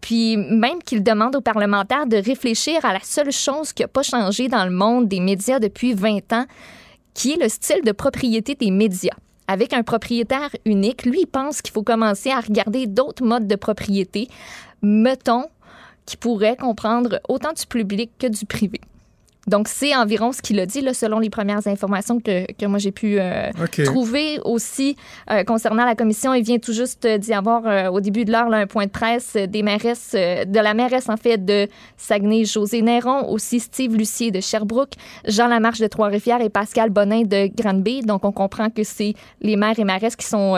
puis, 0.00 0.47
même 0.48 0.82
qu'il 0.82 1.02
demande 1.02 1.36
aux 1.36 1.40
parlementaires 1.40 2.06
de 2.06 2.16
réfléchir 2.16 2.84
à 2.84 2.92
la 2.92 3.00
seule 3.02 3.32
chose 3.32 3.72
qui 3.72 3.82
n'a 3.82 3.88
pas 3.88 4.02
changé 4.02 4.48
dans 4.48 4.64
le 4.64 4.70
monde 4.70 5.08
des 5.08 5.20
médias 5.20 5.58
depuis 5.58 5.94
20 5.94 6.32
ans, 6.32 6.46
qui 7.14 7.32
est 7.32 7.42
le 7.42 7.48
style 7.48 7.82
de 7.84 7.92
propriété 7.92 8.54
des 8.54 8.70
médias. 8.70 9.16
Avec 9.46 9.72
un 9.72 9.82
propriétaire 9.82 10.50
unique, 10.66 11.04
lui, 11.06 11.24
pense 11.24 11.62
qu'il 11.62 11.72
faut 11.72 11.82
commencer 11.82 12.30
à 12.30 12.40
regarder 12.40 12.86
d'autres 12.86 13.24
modes 13.24 13.46
de 13.46 13.56
propriété, 13.56 14.28
mettons, 14.82 15.46
qui 16.04 16.16
pourraient 16.16 16.56
comprendre 16.56 17.20
autant 17.28 17.52
du 17.52 17.66
public 17.66 18.10
que 18.18 18.26
du 18.26 18.44
privé. 18.46 18.80
Donc, 19.46 19.68
c'est 19.68 19.94
environ 19.96 20.32
ce 20.32 20.42
qu'il 20.42 20.60
a 20.60 20.66
dit, 20.66 20.80
là, 20.82 20.92
selon 20.92 21.18
les 21.18 21.30
premières 21.30 21.66
informations 21.66 22.20
que, 22.20 22.50
que 22.52 22.66
moi 22.66 22.78
j'ai 22.78 22.92
pu 22.92 23.18
euh, 23.18 23.50
trouver 23.84 24.40
aussi 24.44 24.96
euh, 25.30 25.42
concernant 25.44 25.86
la 25.86 25.94
commission. 25.94 26.34
Il 26.34 26.44
vient 26.44 26.58
tout 26.58 26.74
juste 26.74 27.06
d'y 27.06 27.32
avoir, 27.32 27.66
euh, 27.66 27.88
au 27.88 28.00
début 28.00 28.24
de 28.24 28.32
l'heure, 28.32 28.52
un 28.52 28.66
point 28.66 28.84
de 28.84 28.90
presse 28.90 29.36
des 29.36 29.62
mairesses, 29.62 30.12
de 30.12 30.60
la 30.60 30.74
mairesse, 30.74 31.08
en 31.08 31.16
fait, 31.16 31.44
de 31.44 31.66
Saguenay, 31.96 32.44
José 32.44 32.82
Néron, 32.82 33.30
aussi 33.30 33.60
Steve 33.60 33.96
Lucier 33.96 34.30
de 34.30 34.40
Sherbrooke, 34.40 34.92
Jean 35.26 35.48
Lamarche 35.48 35.80
de 35.80 35.86
Trois-Rivières 35.86 36.42
et 36.42 36.50
Pascal 36.50 36.90
Bonin 36.90 37.22
de 37.22 37.48
Granby. 37.54 38.02
Donc, 38.02 38.24
on 38.24 38.32
comprend 38.32 38.68
que 38.68 38.82
c'est 38.82 39.14
les 39.40 39.56
maires 39.56 39.78
et 39.78 39.84
mairesses 39.84 40.16
qui 40.16 40.26
sont 40.26 40.56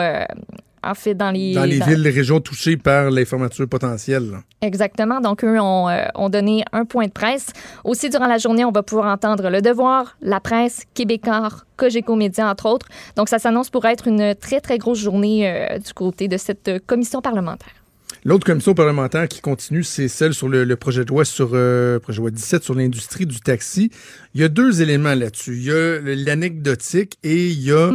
en 0.83 0.95
fait, 0.95 1.13
dans 1.13 1.31
les... 1.31 1.53
Dans 1.53 1.63
les 1.63 1.79
villes, 1.79 2.01
les 2.01 2.09
régions 2.09 2.39
touchées 2.39 2.77
par 2.77 3.11
les 3.11 3.25
fermetures 3.25 3.67
potentielles. 3.67 4.39
Exactement. 4.61 5.21
Donc, 5.21 5.43
eux 5.43 5.59
ont, 5.59 5.89
euh, 5.89 6.05
ont, 6.15 6.29
donné 6.29 6.63
un 6.71 6.85
point 6.85 7.05
de 7.05 7.11
presse. 7.11 7.47
Aussi, 7.83 8.09
durant 8.09 8.27
la 8.27 8.39
journée, 8.39 8.65
on 8.65 8.71
va 8.71 8.81
pouvoir 8.81 9.07
entendre 9.07 9.49
Le 9.49 9.61
Devoir, 9.61 10.17
La 10.21 10.39
Presse, 10.39 10.83
Québécois, 10.93 11.49
Cogeco 11.77 12.15
Média, 12.15 12.49
entre 12.49 12.67
autres. 12.67 12.87
Donc, 13.15 13.29
ça 13.29 13.37
s'annonce 13.37 13.69
pour 13.69 13.85
être 13.85 14.07
une 14.07 14.33
très, 14.33 14.59
très 14.59 14.79
grosse 14.79 14.99
journée 14.99 15.47
euh, 15.47 15.77
du 15.77 15.93
côté 15.93 16.27
de 16.27 16.37
cette 16.37 16.67
euh, 16.67 16.79
commission 16.85 17.21
parlementaire. 17.21 17.73
L'autre 18.23 18.45
commission 18.45 18.73
parlementaire 18.73 19.27
qui 19.27 19.41
continue, 19.41 19.83
c'est 19.83 20.07
celle 20.07 20.33
sur 20.33 20.47
le, 20.47 20.75
projet 20.75 21.03
de 21.03 21.09
loi 21.09 21.25
sur 21.25 21.47
projet 21.47 22.17
de 22.17 22.21
loi 22.21 22.29
17 22.29 22.63
sur 22.63 22.75
l'industrie 22.75 23.25
du 23.25 23.39
taxi. 23.39 23.89
Il 24.35 24.41
y 24.41 24.43
a 24.43 24.47
deux 24.47 24.83
éléments 24.83 25.15
là-dessus. 25.15 25.57
Il 25.57 25.63
y 25.63 25.71
a 25.71 25.99
l'anecdotique 25.99 27.17
et 27.23 27.47
il 27.47 27.63
y 27.63 27.71
a 27.71 27.89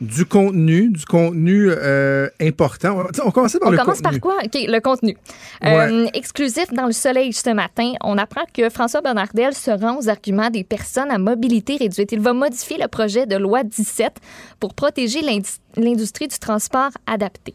du 0.00 0.26
contenu, 0.26 0.90
du 0.90 1.04
contenu 1.04 1.70
euh, 1.70 2.28
important. 2.40 3.04
On 3.24 3.30
commence 3.30 3.56
par 3.58 3.68
on 3.68 3.70
le 3.70 3.78
commence 3.78 4.02
par 4.02 4.18
quoi? 4.20 4.36
OK, 4.44 4.54
le 4.54 4.78
contenu. 4.80 5.16
Euh, 5.64 6.06
exclusif 6.12 6.72
dans 6.72 6.86
le 6.86 6.92
Soleil 6.92 7.32
ce 7.32 7.50
matin, 7.50 7.92
on 8.02 8.18
apprend 8.18 8.44
que 8.52 8.68
François 8.68 9.00
Bernardel 9.00 9.54
se 9.54 9.70
rend 9.70 9.98
aux 9.98 10.08
arguments 10.08 10.50
des 10.50 10.64
personnes 10.64 11.10
à 11.10 11.18
mobilité 11.18 11.76
réduite. 11.76 12.12
Il 12.12 12.20
va 12.20 12.32
modifier 12.32 12.76
le 12.78 12.88
projet 12.88 13.26
de 13.26 13.36
loi 13.36 13.62
17 13.64 14.18
pour 14.60 14.74
protéger 14.74 15.22
l'industrie 15.22 15.65
du 15.76 16.38
transport 16.38 16.90
adapté. 17.06 17.54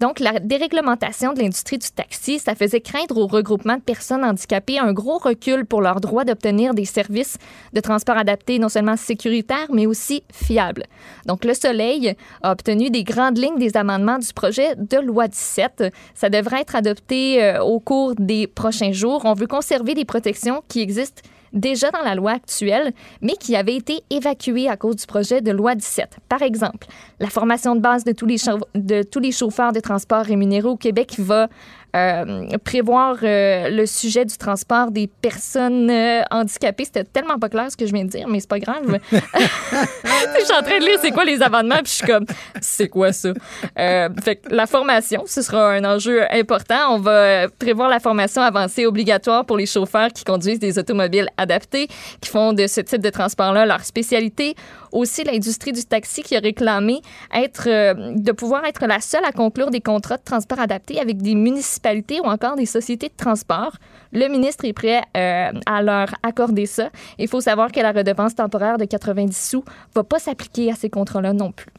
Donc, 0.00 0.20
la 0.20 0.40
déréglementation 0.40 1.32
de 1.32 1.40
l'industrie 1.40 1.78
du 1.78 1.88
taxi, 1.90 2.38
ça 2.38 2.54
faisait 2.54 2.80
craindre 2.80 3.16
au 3.18 3.26
regroupement 3.26 3.76
de 3.76 3.80
personnes 3.80 4.24
handicapées 4.24 4.78
un 4.78 4.92
gros 4.92 5.18
recul 5.18 5.64
pour 5.64 5.80
leur 5.80 6.00
droit 6.00 6.24
d'obtenir 6.24 6.74
des 6.74 6.84
services 6.84 7.38
de 7.72 7.80
transport 7.80 8.16
adaptés 8.16 8.58
non 8.58 8.68
seulement 8.68 8.96
sécuritaires, 8.96 9.68
mais 9.72 9.86
aussi 9.86 10.22
fiables. 10.32 10.84
Donc, 11.26 11.44
le 11.44 11.54
Soleil 11.54 12.14
a 12.42 12.52
obtenu 12.52 12.90
des 12.90 13.04
grandes 13.04 13.38
lignes 13.38 13.58
des 13.58 13.76
amendements 13.76 14.18
du 14.18 14.32
projet 14.32 14.74
de 14.76 14.98
loi 14.98 15.28
17. 15.28 15.92
Ça 16.14 16.28
devrait 16.28 16.62
être 16.62 16.76
adopté 16.76 17.42
euh, 17.42 17.62
au 17.62 17.80
cours 17.80 18.14
des 18.16 18.46
prochains 18.46 18.92
jours. 18.92 19.22
On 19.24 19.34
veut 19.34 19.46
conserver 19.46 19.94
des 19.94 20.04
protections 20.04 20.62
qui 20.68 20.80
existent 20.80 21.22
déjà 21.52 21.90
dans 21.90 22.02
la 22.02 22.14
loi 22.14 22.32
actuelle, 22.32 22.92
mais 23.20 23.34
qui 23.34 23.56
avait 23.56 23.76
été 23.76 24.02
évacuée 24.10 24.68
à 24.68 24.76
cause 24.76 24.96
du 24.96 25.06
projet 25.06 25.40
de 25.40 25.50
loi 25.50 25.74
17. 25.74 26.18
Par 26.28 26.42
exemple, 26.42 26.86
la 27.20 27.28
formation 27.28 27.74
de 27.74 27.80
base 27.80 28.04
de 28.04 28.12
tous 28.12 28.26
les, 28.26 28.36
de 28.74 29.02
tous 29.02 29.20
les 29.20 29.32
chauffeurs 29.32 29.72
de 29.72 29.80
transport 29.80 30.24
rémunérés 30.24 30.68
au 30.68 30.76
Québec 30.76 31.14
va 31.18 31.48
euh, 31.94 32.46
prévoir 32.64 33.16
euh, 33.22 33.68
le 33.68 33.84
sujet 33.84 34.24
du 34.24 34.38
transport 34.38 34.90
des 34.90 35.08
personnes 35.08 35.90
euh, 35.90 36.22
handicapées. 36.30 36.86
C'était 36.86 37.04
tellement 37.04 37.38
pas 37.38 37.50
clair 37.50 37.70
ce 37.70 37.76
que 37.76 37.84
je 37.84 37.92
viens 37.92 38.06
de 38.06 38.08
dire, 38.08 38.28
mais 38.28 38.40
c'est 38.40 38.48
pas 38.48 38.60
grave. 38.60 38.98
je 39.12 40.44
suis 40.44 40.54
en 40.54 40.62
train 40.62 40.78
de 40.78 40.86
lire 40.86 40.98
c'est 41.02 41.10
quoi 41.10 41.26
les 41.26 41.42
amendements, 41.42 41.76
puis 41.82 41.88
je 41.88 41.90
suis 41.90 42.06
comme, 42.06 42.24
c'est 42.62 42.88
quoi 42.88 43.12
ça? 43.12 43.34
fait 43.76 44.40
la 44.50 44.66
formation, 44.66 45.24
ce 45.26 45.42
sera 45.42 45.72
un 45.72 45.84
enjeu 45.84 46.22
important. 46.32 46.94
On 46.94 46.98
va 46.98 47.48
prévoir 47.48 47.90
la 47.90 48.00
formation 48.00 48.40
avancée 48.40 48.86
obligatoire 48.86 49.44
pour 49.44 49.58
les 49.58 49.66
chauffeurs 49.66 50.08
qui 50.14 50.24
conduisent 50.24 50.60
des 50.60 50.78
automobiles 50.78 51.28
adaptés, 51.36 51.88
qui 52.22 52.30
font 52.30 52.54
de 52.54 52.66
ce 52.68 52.80
type 52.80 53.02
de 53.02 53.10
transport-là 53.10 53.66
leur 53.66 53.84
spécialité. 53.84 54.54
Aussi, 54.92 55.24
l'industrie 55.24 55.72
du 55.72 55.84
taxi 55.84 56.22
qui 56.22 56.36
a 56.36 56.40
réclamé 56.40 57.00
être, 57.34 57.64
de 57.66 58.32
pouvoir 58.32 58.64
être 58.66 58.86
la 58.86 59.00
seule 59.00 59.24
à 59.24 59.32
conclure 59.32 59.70
des 59.70 59.80
contrats 59.80 60.18
de 60.18 60.22
transport 60.22 60.60
adaptés 60.60 61.00
avec 61.00 61.22
des 61.22 61.34
municipalités 61.34 61.81
ou 62.22 62.26
encore 62.26 62.56
des 62.56 62.66
sociétés 62.66 63.08
de 63.08 63.16
transport. 63.16 63.76
Le 64.12 64.28
ministre 64.28 64.64
est 64.64 64.72
prêt 64.72 65.02
euh, 65.16 65.58
à 65.66 65.82
leur 65.82 66.14
accorder 66.22 66.66
ça. 66.66 66.90
Il 67.18 67.28
faut 67.28 67.40
savoir 67.40 67.72
que 67.72 67.80
la 67.80 67.92
redevance 67.92 68.34
temporaire 68.34 68.78
de 68.78 68.84
90 68.84 69.36
sous 69.36 69.58
ne 69.58 69.94
va 69.94 70.04
pas 70.04 70.18
s'appliquer 70.18 70.70
à 70.70 70.74
ces 70.74 70.90
contrats-là 70.90 71.32
non 71.32 71.52
plus. 71.52 71.72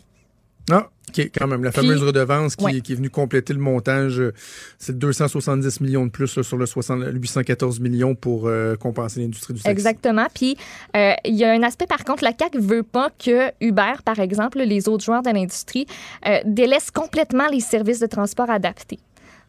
Ah, 0.71 0.89
OK, 1.09 1.29
quand 1.37 1.45
même. 1.45 1.63
La 1.63 1.73
fameuse 1.73 2.01
redevance 2.01 2.55
qui, 2.55 2.65
est 2.65 2.95
venue 2.95 3.09
compléter 3.09 3.53
le 3.53 3.59
montage, 3.59 4.19
euh, 4.19 4.33
c'est 4.79 4.97
270 4.97 5.81
millions 5.81 6.05
de 6.05 6.11
plus 6.11 6.41
sur 6.41 6.57
le 6.57 6.65
814 6.65 7.81
millions 7.81 8.15
pour 8.15 8.47
euh, 8.47 8.77
compenser 8.77 9.19
l'industrie 9.19 9.53
du 9.53 9.61
taxi. 9.61 9.69
Exactement. 9.69 10.27
Puis, 10.33 10.55
il 10.95 11.35
y 11.35 11.43
a 11.43 11.51
un 11.51 11.63
aspect, 11.63 11.85
par 11.85 12.05
contre, 12.05 12.23
la 12.23 12.31
CAQ 12.37 12.59
veut 12.59 12.83
pas 12.83 13.09
que 13.09 13.51
Uber, 13.59 13.93
par 14.05 14.19
exemple, 14.19 14.59
les 14.59 14.87
autres 14.87 15.03
joueurs 15.03 15.21
de 15.21 15.29
l'industrie, 15.29 15.85
délaissent 16.45 16.91
complètement 16.91 17.47
les 17.51 17.59
services 17.59 17.99
de 17.99 18.07
transport 18.07 18.49
adaptés. 18.49 18.99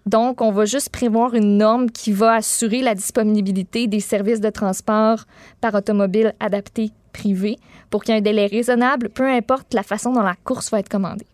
Donc, 0.06 0.42
on 0.42 0.52
va 0.52 0.66
juste 0.66 0.90
prévoir 0.90 1.34
une 1.34 1.56
norme 1.56 1.90
qui 1.90 2.12
va 2.12 2.34
assurer 2.34 2.82
la 2.82 2.94
disponibilité 2.94 3.86
des 3.86 4.00
services 4.00 4.40
de 4.40 4.50
transport 4.50 5.24
par 5.60 5.74
automobile 5.74 6.34
adaptés 6.40 6.90
privée 7.12 7.58
pour 7.90 8.02
qu'il 8.04 8.12
y 8.12 8.16
ait 8.16 8.20
un 8.20 8.22
délai 8.22 8.46
raisonnable, 8.46 9.08
peu 9.08 9.26
importe 9.26 9.72
la 9.72 9.82
façon 9.82 10.12
dont 10.12 10.20
la 10.22 10.34
course 10.44 10.70
va 10.70 10.80
être 10.80 10.88
commandée. 10.90 11.26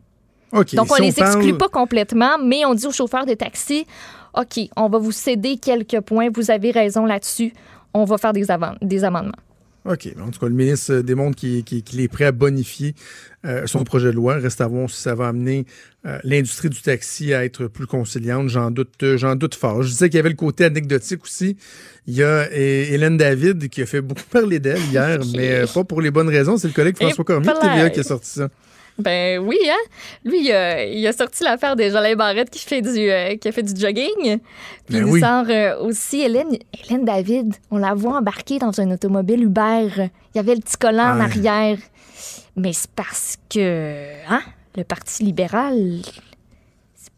Donc, 0.76 0.90
on 0.92 0.96
si 0.96 1.02
les 1.02 1.12
parle- 1.12 1.36
exclut 1.36 1.56
pas 1.58 1.68
complètement, 1.68 2.36
mais 2.44 2.64
on 2.64 2.74
dit 2.74 2.86
aux 2.86 2.92
chauffeurs 2.92 3.26
de 3.26 3.34
taxi, 3.34 3.86
OK, 4.34 4.60
on 4.76 4.88
va 4.88 4.98
vous 4.98 5.12
céder 5.12 5.56
quelques 5.56 6.00
points, 6.00 6.28
vous 6.32 6.50
avez 6.50 6.70
raison 6.70 7.06
là-dessus, 7.06 7.52
on 7.94 8.04
va 8.04 8.18
faire 8.18 8.32
des, 8.32 8.44
des 8.82 9.04
amendements. 9.04 9.32
OK. 9.84 10.08
En 10.20 10.30
tout 10.30 10.40
cas, 10.40 10.48
le 10.48 10.54
ministre 10.54 10.92
euh, 10.92 11.02
démontre 11.02 11.36
qu'il 11.36 12.00
est 12.00 12.08
prêt 12.08 12.26
à 12.26 12.32
bonifier 12.32 12.94
euh, 13.46 13.66
son 13.66 13.84
projet 13.84 14.08
de 14.08 14.12
loi. 14.12 14.34
Reste 14.34 14.60
à 14.60 14.66
voir 14.66 14.90
si 14.90 15.00
ça 15.00 15.14
va 15.14 15.28
amener 15.28 15.64
euh, 16.04 16.18
l'industrie 16.24 16.68
du 16.68 16.80
taxi 16.82 17.32
à 17.32 17.44
être 17.44 17.68
plus 17.68 17.86
conciliante. 17.86 18.48
J'en 18.48 18.70
doute, 18.70 19.02
euh, 19.02 19.16
j'en 19.16 19.34
doute 19.36 19.54
fort. 19.54 19.82
Je 19.82 19.88
disais 19.88 20.10
qu'il 20.10 20.16
y 20.16 20.20
avait 20.20 20.28
le 20.28 20.34
côté 20.34 20.66
anecdotique 20.66 21.24
aussi. 21.24 21.56
Il 22.06 22.14
y 22.14 22.22
a 22.22 22.50
Hélène 22.52 23.16
David 23.16 23.70
qui 23.70 23.80
a 23.80 23.86
fait 23.86 24.02
beaucoup 24.02 24.24
parler 24.30 24.60
d'elle 24.60 24.82
hier, 24.90 25.20
mais 25.34 25.64
pas 25.72 25.84
pour 25.84 26.02
les 26.02 26.10
bonnes 26.10 26.28
raisons. 26.28 26.58
C'est 26.58 26.68
le 26.68 26.74
collègue 26.74 26.96
François 26.96 27.24
Cormier 27.24 27.48
de. 27.48 27.58
TVA 27.58 27.88
qui 27.88 28.00
a 28.00 28.02
sorti 28.02 28.28
ça. 28.28 28.48
Ben 29.00 29.38
oui, 29.38 29.58
hein? 29.68 29.90
Lui, 30.24 30.44
il 30.46 30.52
a, 30.52 30.84
il 30.84 31.06
a 31.06 31.12
sorti 31.12 31.44
l'affaire 31.44 31.76
de 31.76 31.84
Jolin 31.84 32.14
Barrette 32.16 32.50
qui 32.50 32.64
fait 32.64 32.82
du, 32.82 33.10
euh, 33.10 33.36
qui 33.36 33.48
a 33.48 33.52
fait 33.52 33.62
du 33.62 33.80
jogging. 33.80 34.10
Puis 34.16 34.38
Ben 34.88 34.98
il 34.98 35.04
oui. 35.04 35.20
sort 35.20 35.44
euh, 35.48 35.78
aussi 35.80 36.20
Hélène, 36.22 36.56
Hélène 36.84 37.04
David. 37.04 37.54
On 37.70 37.78
la 37.78 37.94
voit 37.94 38.18
embarquée 38.18 38.58
dans 38.58 38.78
un 38.80 38.90
automobile 38.90 39.42
Uber. 39.44 39.88
Il 40.34 40.36
y 40.36 40.38
avait 40.38 40.54
le 40.54 40.60
petit 40.60 40.76
collant 40.76 41.16
en 41.16 41.20
arrière. 41.20 41.78
Mais 42.56 42.72
c'est 42.72 42.90
parce 42.90 43.36
que, 43.48 44.04
hein? 44.28 44.40
Le 44.76 44.84
Parti 44.84 45.24
libéral, 45.24 45.96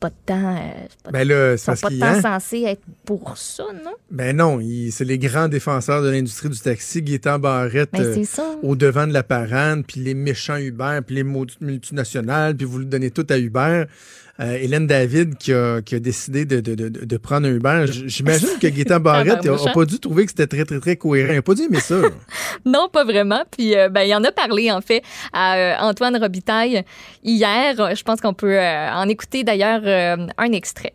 pas 0.02 0.10
tant. 0.26 0.56
euh, 0.56 0.60
c'est 0.90 1.02
pas- 1.04 1.10
Ben 1.12 1.28
là, 1.28 1.56
c'est 1.56 1.80
pas 1.80 1.88
tant 1.88 2.02
hein? 2.02 2.20
censés 2.20 2.62
être 2.64 2.82
pour 3.04 3.38
ça, 3.38 3.64
non? 3.84 3.92
Ben 4.10 4.36
non, 4.36 4.60
c'est 4.90 5.04
les 5.04 5.18
grands 5.18 5.48
défenseurs 5.48 6.02
de 6.02 6.10
l'industrie 6.10 6.48
du 6.48 6.58
taxi, 6.58 7.00
Gaétan 7.02 7.38
Barrette. 7.38 7.90
Ben 7.92 8.02
euh, 8.02 8.24
au 8.62 8.74
devant 8.76 9.06
de 9.06 9.12
la 9.12 9.22
parade, 9.22 9.84
puis 9.86 10.00
les 10.00 10.14
méchants 10.14 10.56
Uber, 10.56 10.98
puis 11.06 11.14
les 11.16 11.24
multinationales, 11.24 12.56
puis 12.56 12.66
vous 12.66 12.78
le 12.78 12.84
donnez 12.84 13.10
tout 13.10 13.26
à 13.30 13.38
Uber. 13.38 13.84
Euh, 14.42 14.58
Hélène 14.60 14.86
David 14.86 15.36
qui 15.36 15.52
a, 15.52 15.82
qui 15.82 15.94
a 15.94 16.00
décidé 16.00 16.44
de, 16.44 16.60
de, 16.60 16.74
de, 16.74 16.88
de 16.88 17.16
prendre 17.16 17.46
un 17.46 17.52
Uber. 17.52 17.84
J'imagine 18.06 18.48
que 18.60 18.66
Gaétan 18.66 18.98
Barrette 19.00 19.44
n'a 19.44 19.72
pas 19.72 19.84
dû 19.84 20.00
trouver 20.00 20.24
que 20.24 20.30
c'était 20.30 20.46
très, 20.48 20.64
très, 20.64 20.80
très 20.80 20.96
cohérent. 20.96 21.30
Il 21.32 21.36
n'a 21.36 21.42
pas 21.42 21.54
dû 21.54 21.62
aimer 21.62 21.80
ça. 21.80 21.96
Non, 22.64 22.88
pas 22.92 23.04
vraiment. 23.04 23.42
Puis, 23.50 23.76
euh, 23.76 23.88
ben, 23.88 24.02
il 24.02 24.14
en 24.14 24.22
a 24.24 24.30
parlé, 24.30 24.70
en 24.70 24.80
fait, 24.80 25.02
à 25.32 25.56
euh, 25.56 25.74
Antoine 25.80 26.16
Robitaille 26.16 26.84
hier. 27.24 27.94
Je 27.94 28.02
pense 28.02 28.20
qu'on 28.20 28.34
peut 28.34 28.58
euh, 28.58 28.90
en 28.92 29.08
écouter 29.08 29.42
d'ailleurs 29.42 29.82
euh, 29.84 30.26
un 30.38 30.52
extrait. 30.52 30.92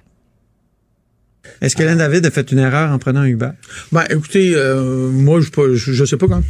Est-ce 1.62 1.76
qu'Hélène 1.76 1.98
David 1.98 2.26
a 2.26 2.32
fait 2.32 2.52
une 2.52 2.60
erreur 2.60 2.92
en 2.92 3.00
prenant 3.00 3.22
un 3.22 3.26
Uber? 3.26 3.50
Ben, 3.92 4.06
écoutez, 4.10 4.54
euh, 4.56 5.10
moi, 5.10 5.40
je, 5.42 5.76
je 5.76 6.06
sais 6.06 6.18
pas 6.18 6.28
quand. 6.28 6.42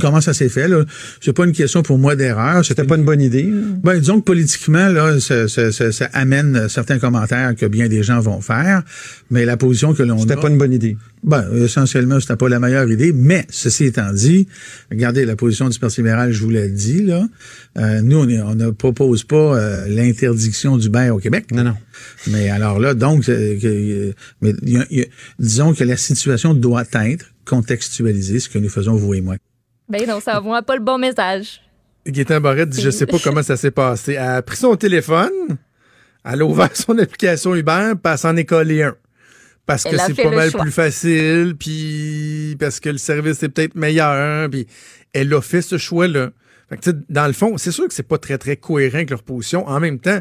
Comment 0.00 0.20
ça 0.20 0.34
s'est 0.34 0.48
fait, 0.48 0.66
là? 0.66 0.84
C'est 1.20 1.32
pas 1.32 1.44
une 1.44 1.52
question 1.52 1.82
pour 1.82 1.96
moi 1.96 2.16
d'erreur. 2.16 2.64
C'était 2.64 2.82
pas 2.84 2.96
une 2.96 3.04
bonne 3.04 3.20
idée. 3.20 3.48
Ben, 3.84 3.98
disons 3.98 4.18
que 4.18 4.24
politiquement, 4.24 4.88
là, 4.88 5.20
ça, 5.20 5.46
ça- 5.46 5.70
ça- 5.70 5.92
ça 5.92 6.10
amène 6.12 6.68
certains 6.68 6.98
commentaires 6.98 7.54
que 7.54 7.66
bien 7.66 7.86
des 7.88 8.02
gens 8.02 8.18
vont 8.20 8.40
faire, 8.40 8.82
mais 9.30 9.44
la 9.44 9.56
position 9.56 9.94
que 9.94 10.02
l'on 10.02 10.18
C'était 10.18 10.32
a... 10.34 10.36
pas 10.38 10.48
une 10.48 10.58
bonne 10.58 10.72
idée. 10.72 10.96
Ben, 11.22 11.44
essentiellement, 11.54 12.18
c'était 12.18 12.34
pas 12.36 12.48
la 12.48 12.58
meilleure 12.58 12.90
idée, 12.90 13.12
mais 13.12 13.46
ceci 13.48 13.84
étant 13.84 14.12
dit, 14.12 14.48
regardez, 14.90 15.24
la 15.24 15.36
position 15.36 15.68
du 15.68 15.78
Parti 15.78 15.98
libéral, 16.00 16.32
je 16.32 16.42
vous 16.42 16.50
l'ai 16.50 16.68
dit, 16.68 17.02
là, 17.04 17.24
euh, 17.78 18.00
nous, 18.02 18.18
on 18.18 18.28
est- 18.28 18.40
on 18.42 18.56
ne 18.56 18.70
propose 18.70 19.22
pas 19.22 19.56
euh, 19.56 19.86
l'interdiction 19.88 20.78
du 20.78 20.90
bain 20.90 21.12
au 21.12 21.18
Québec. 21.18 21.46
Non, 21.52 21.62
non. 21.62 21.74
Mais 22.26 22.50
alors 22.50 22.80
là, 22.80 22.94
donc, 22.94 23.28
euh, 23.28 24.12
mais 24.42 24.52
il 24.62 24.72
y 24.72 24.78
a- 24.78 24.86
il 24.90 24.98
y 24.98 25.02
a- 25.02 25.06
disons 25.38 25.74
que 25.74 25.84
la 25.84 25.96
situation 25.96 26.54
doit 26.54 26.84
être 27.04 27.26
contextualisée, 27.44 28.40
ce 28.40 28.48
que 28.48 28.58
nous 28.58 28.68
faisons, 28.68 28.96
vous 28.96 29.14
et 29.14 29.20
moi. 29.20 29.36
Ben 29.88 30.06
non, 30.06 30.20
ça 30.20 30.38
envoie 30.38 30.62
pas 30.62 30.74
le 30.76 30.82
bon 30.82 30.98
message. 30.98 31.60
Gaétan 32.06 32.40
Barrette 32.40 32.68
dit 32.70 32.80
Je 32.82 32.90
sais 32.90 33.06
pas 33.06 33.18
comment 33.22 33.42
ça 33.42 33.56
s'est 33.56 33.70
passé. 33.70 34.12
Elle 34.12 34.18
a 34.28 34.42
pris 34.42 34.56
son 34.56 34.76
téléphone, 34.76 35.58
elle 36.24 36.42
a 36.42 36.44
ouvert 36.44 36.70
son 36.76 36.98
application 36.98 37.54
Uber, 37.54 37.92
puis 38.02 38.12
elle 38.12 38.18
s'en 38.18 38.36
est 38.36 38.52
un. 38.52 38.94
Parce 39.64 39.82
que 39.82 39.88
Elle 39.88 40.00
c'est 40.00 40.22
pas 40.22 40.30
mal 40.30 40.50
choix. 40.50 40.62
plus 40.62 40.70
facile, 40.70 41.56
puis 41.58 42.56
parce 42.60 42.78
que 42.78 42.88
le 42.88 42.98
service 42.98 43.42
est 43.42 43.48
peut-être 43.48 43.74
meilleur, 43.74 44.48
puis 44.48 44.66
elle 45.12 45.32
a 45.34 45.40
fait 45.40 45.62
ce 45.62 45.76
choix-là. 45.76 46.30
Fait 46.68 46.76
que, 46.78 46.90
dans 47.08 47.26
le 47.26 47.32
fond, 47.32 47.58
c'est 47.58 47.72
sûr 47.72 47.86
que 47.88 47.94
c'est 47.94 48.02
pas 48.06 48.18
très, 48.18 48.38
très 48.38 48.56
cohérent 48.56 48.96
avec 48.96 49.10
leur 49.10 49.22
position. 49.22 49.66
En 49.68 49.80
même 49.80 49.98
temps, 49.98 50.20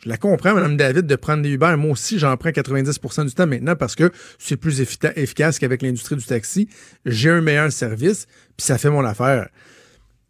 je 0.00 0.08
la 0.08 0.16
comprends, 0.18 0.54
Mme 0.54 0.76
David, 0.76 1.06
de 1.06 1.16
prendre 1.16 1.42
des 1.42 1.50
Uber. 1.50 1.74
Moi 1.78 1.92
aussi, 1.92 2.18
j'en 2.18 2.36
prends 2.36 2.52
90 2.52 3.00
du 3.24 3.32
temps 3.34 3.46
maintenant 3.46 3.74
parce 3.76 3.94
que 3.94 4.10
c'est 4.38 4.56
plus 4.56 4.80
effi- 4.80 4.98
efficace 5.16 5.58
qu'avec 5.58 5.82
l'industrie 5.82 6.16
du 6.16 6.24
taxi. 6.24 6.68
J'ai 7.06 7.30
un 7.30 7.40
meilleur 7.40 7.72
service, 7.72 8.26
puis 8.56 8.64
ça 8.66 8.78
fait 8.78 8.90
mon 8.90 9.04
affaire. 9.04 9.48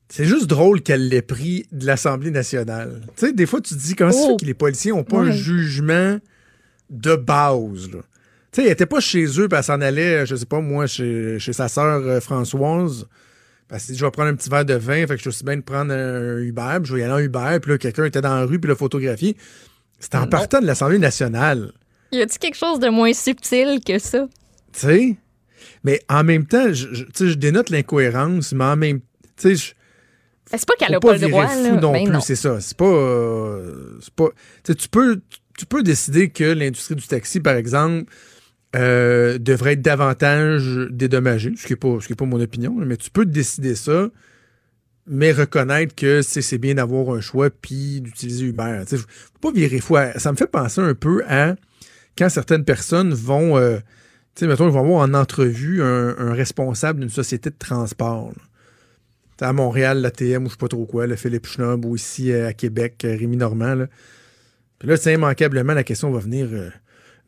C'est 0.09 0.25
juste 0.25 0.47
drôle 0.47 0.83
qu'elle 0.83 1.09
l'ait 1.09 1.21
pris 1.21 1.67
de 1.73 1.85
l'Assemblée 1.85 2.31
nationale. 2.31 3.01
Tu 3.17 3.27
sais, 3.27 3.33
des 3.33 3.45
fois, 3.45 3.61
tu 3.61 3.75
te 3.75 3.81
dis 3.81 3.95
comment 3.97 4.13
ça 4.13 4.19
Oh. 4.23 4.29
fait 4.39 4.45
que 4.45 4.47
les 4.47 4.55
policiers 4.55 4.93
n'ont 4.93 5.03
pas 5.05 5.19
un 5.19 5.33
jugement 5.33 6.19
de 6.89 7.17
base. 7.17 7.89
Tu 7.91 7.99
sais, 8.53 8.67
elle 8.67 8.73
était 8.73 8.87
pas 8.87 9.01
chez 9.01 9.25
eux, 9.41 9.49
puis 9.49 9.59
elle 9.59 9.65
s'en 9.65 9.81
allait, 9.81 10.25
je 10.25 10.37
sais 10.37 10.47
pas, 10.47 10.61
moi, 10.61 10.87
chez, 10.87 11.41
chez 11.41 11.53
sa 11.53 11.67
sœur 11.69 12.03
euh, 12.07 12.21
Françoise. 12.21 13.07
Parce 13.69 13.87
dit, 13.87 13.97
je 13.97 14.05
vais 14.05 14.11
prendre 14.11 14.29
un 14.31 14.35
petit 14.35 14.49
verre 14.49 14.65
de 14.65 14.75
vin, 14.75 15.01
fait 15.07 15.09
que 15.09 15.17
je 15.17 15.23
suis 15.23 15.29
aussi 15.29 15.45
bien 15.45 15.57
de 15.57 15.63
prendre 15.63 15.93
un 15.93 16.39
Uber, 16.39 16.77
puis 16.81 16.87
je 16.89 16.95
vais 16.95 17.01
y 17.01 17.03
aller 17.05 17.13
en 17.15 17.19
Uber, 17.19 17.59
puis 17.61 17.73
là, 17.73 17.79
quelqu'un 17.79 18.05
était 18.05 18.21
dans 18.21 18.37
la 18.37 18.45
rue, 18.45 18.61
puis 18.61 18.69
l'a 18.69 18.77
photographié. 18.77 19.37
C'était 19.99 20.19
en 20.19 20.23
Non. 20.23 20.27
partant 20.29 20.61
de 20.61 20.67
l'Assemblée 20.67 20.99
nationale. 20.99 21.73
Y 22.13 22.21
a-t-il 22.21 22.39
quelque 22.39 22.57
chose 22.57 22.79
de 22.79 22.89
moins 22.89 23.13
subtil 23.13 23.81
que 23.85 23.99
ça? 23.99 24.27
Tu 24.73 24.81
sais? 24.81 25.17
Mais 25.83 26.01
en 26.09 26.23
même 26.23 26.47
temps, 26.47 26.73
je, 26.73 26.87
je- 26.93 27.35
dénote 27.35 27.71
l'incohérence, 27.71 28.53
mais 28.53 28.65
en 28.65 28.77
même 28.77 29.01
tu 29.01 29.05
sais, 29.37 29.55
je- 29.57 29.73
C'est 30.57 30.65
pas 30.67 30.75
qu'elle 30.79 30.95
a 30.95 31.01
pas, 31.01 31.13
le 31.13 31.19
virer 31.19 31.31
droit, 31.33 31.49
fou 31.49 31.63
là. 31.75 31.81
non 31.81 31.93
Ben 31.93 32.09
plus, 32.11 32.21
c'est 32.21 32.37
ça. 32.37 32.61
C'est 32.61 32.77
pas, 32.77 32.85
euh, 32.87 33.99
c'est 34.01 34.15
pas. 34.15 34.29
Tu 34.65 34.89
peux, 34.89 35.21
tu 35.59 35.67
peux 35.67 35.83
décider 35.83 36.31
que 36.31 36.45
l'industrie 36.45 36.95
du 36.95 37.07
taxi, 37.07 37.41
par 37.41 37.57
exemple, 37.57 38.11
euh, 38.75 39.39
devrait 39.39 39.75
être 39.75 39.83
davantage 39.83 40.89
dédommagée, 40.91 41.55
ce 41.57 41.67
qui 41.67 41.73
n'est 41.73 41.77
pas, 41.77 41.99
pas 42.17 42.25
mon 42.25 42.41
opinion, 42.41 42.75
mais 42.75 42.97
tu 42.97 43.11
peux 43.11 43.25
décider 43.25 43.75
ça, 43.75 44.09
mais 45.07 45.33
reconnaître 45.33 45.95
que 45.95 46.21
c'est 46.21 46.43
c'est 46.43 46.59
bien 46.59 46.75
d'avoir 46.75 47.15
un 47.17 47.21
choix 47.21 47.49
puis 47.49 48.01
d'utiliser 48.01 48.47
Uber. 48.47 48.83
Tu 48.87 48.97
sais, 48.97 49.03
faut 49.03 49.39
pas 49.41 49.53
virer 49.53 49.79
fou. 49.79 49.97
Ça 50.17 50.33
me 50.33 50.37
fait 50.37 50.49
penser 50.49 50.81
un 50.81 50.95
peu 50.95 51.23
à 51.29 51.55
quand 52.19 52.29
certaines 52.29 52.65
personnes 52.65 53.15
vont, 53.15 53.57
euh, 53.57 53.77
tu 54.35 54.41
sais, 54.41 54.47
mettons, 54.47 54.67
ils 54.67 54.73
vont 54.73 54.81
avoir 54.81 55.09
en 55.09 55.15
entrevue 55.15 55.83
un, 55.83 56.33
responsable 56.33 57.01
d'une 57.01 57.09
société 57.09 57.51
de 57.51 57.57
transport. 57.59 58.33
À 59.41 59.53
Montréal, 59.53 60.01
l'ATM 60.01 60.45
ou 60.45 60.47
je 60.47 60.53
sais 60.53 60.59
pas 60.59 60.69
trop 60.69 60.87
quoi, 60.87 61.07
le 61.07 61.15
Philippe 61.15 61.47
Schnob, 61.47 61.85
ou 61.85 61.95
ici 61.95 62.33
euh, 62.33 62.49
à 62.49 62.53
Québec, 62.55 63.03
Rémi 63.05 63.37
Normand. 63.37 63.75
Là. 63.75 63.87
Puis 64.79 64.89
là, 64.89 64.97
sais, 64.97 65.13
immanquablement, 65.13 65.75
la 65.75 65.85
question 65.85 66.11
va 66.11 66.19
venir 66.19 66.49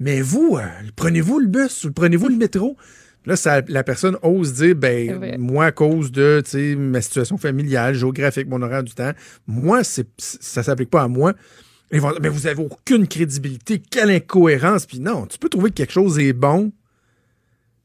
Mais 0.00 0.20
vous, 0.20 0.56
euh, 0.58 0.66
prenez-vous 0.96 1.38
le 1.40 1.46
bus 1.46 1.84
ou 1.84 1.92
prenez-vous 1.92 2.28
le 2.28 2.36
métro? 2.44 2.76
Là, 3.26 3.36
ça- 3.36 3.62
la 3.68 3.82
personne 3.84 4.16
ose 4.22 4.54
dire 4.54 4.74
ben 4.76 5.36
moi, 5.38 5.66
à 5.66 5.72
cause 5.72 6.12
de 6.12 6.40
tu 6.44 6.50
sais, 6.52 6.74
ma 6.76 7.00
situation 7.00 7.36
familiale, 7.36 7.94
géographique, 7.94 8.48
mon 8.48 8.62
horaire 8.62 8.84
du 8.84 8.94
temps, 8.94 9.10
moi, 9.46 9.84
c'est, 9.84 10.06
ça 10.18 10.62
s'applique 10.62 10.90
pas 10.90 11.02
à 11.02 11.08
moi. 11.08 11.34
Ils 11.90 12.00
vont 12.00 12.10
dire, 12.10 12.20
mais 12.22 12.28
vous 12.28 12.46
avez 12.46 12.62
aucune 12.62 13.06
crédibilité, 13.08 13.80
quelle 13.90 14.10
incohérence. 14.10 14.86
Puis 14.86 15.00
non, 15.00 15.26
tu 15.26 15.38
peux 15.38 15.48
trouver 15.48 15.70
que 15.70 15.74
quelque 15.76 15.92
chose 15.92 16.18
est 16.18 16.32
bon, 16.32 16.72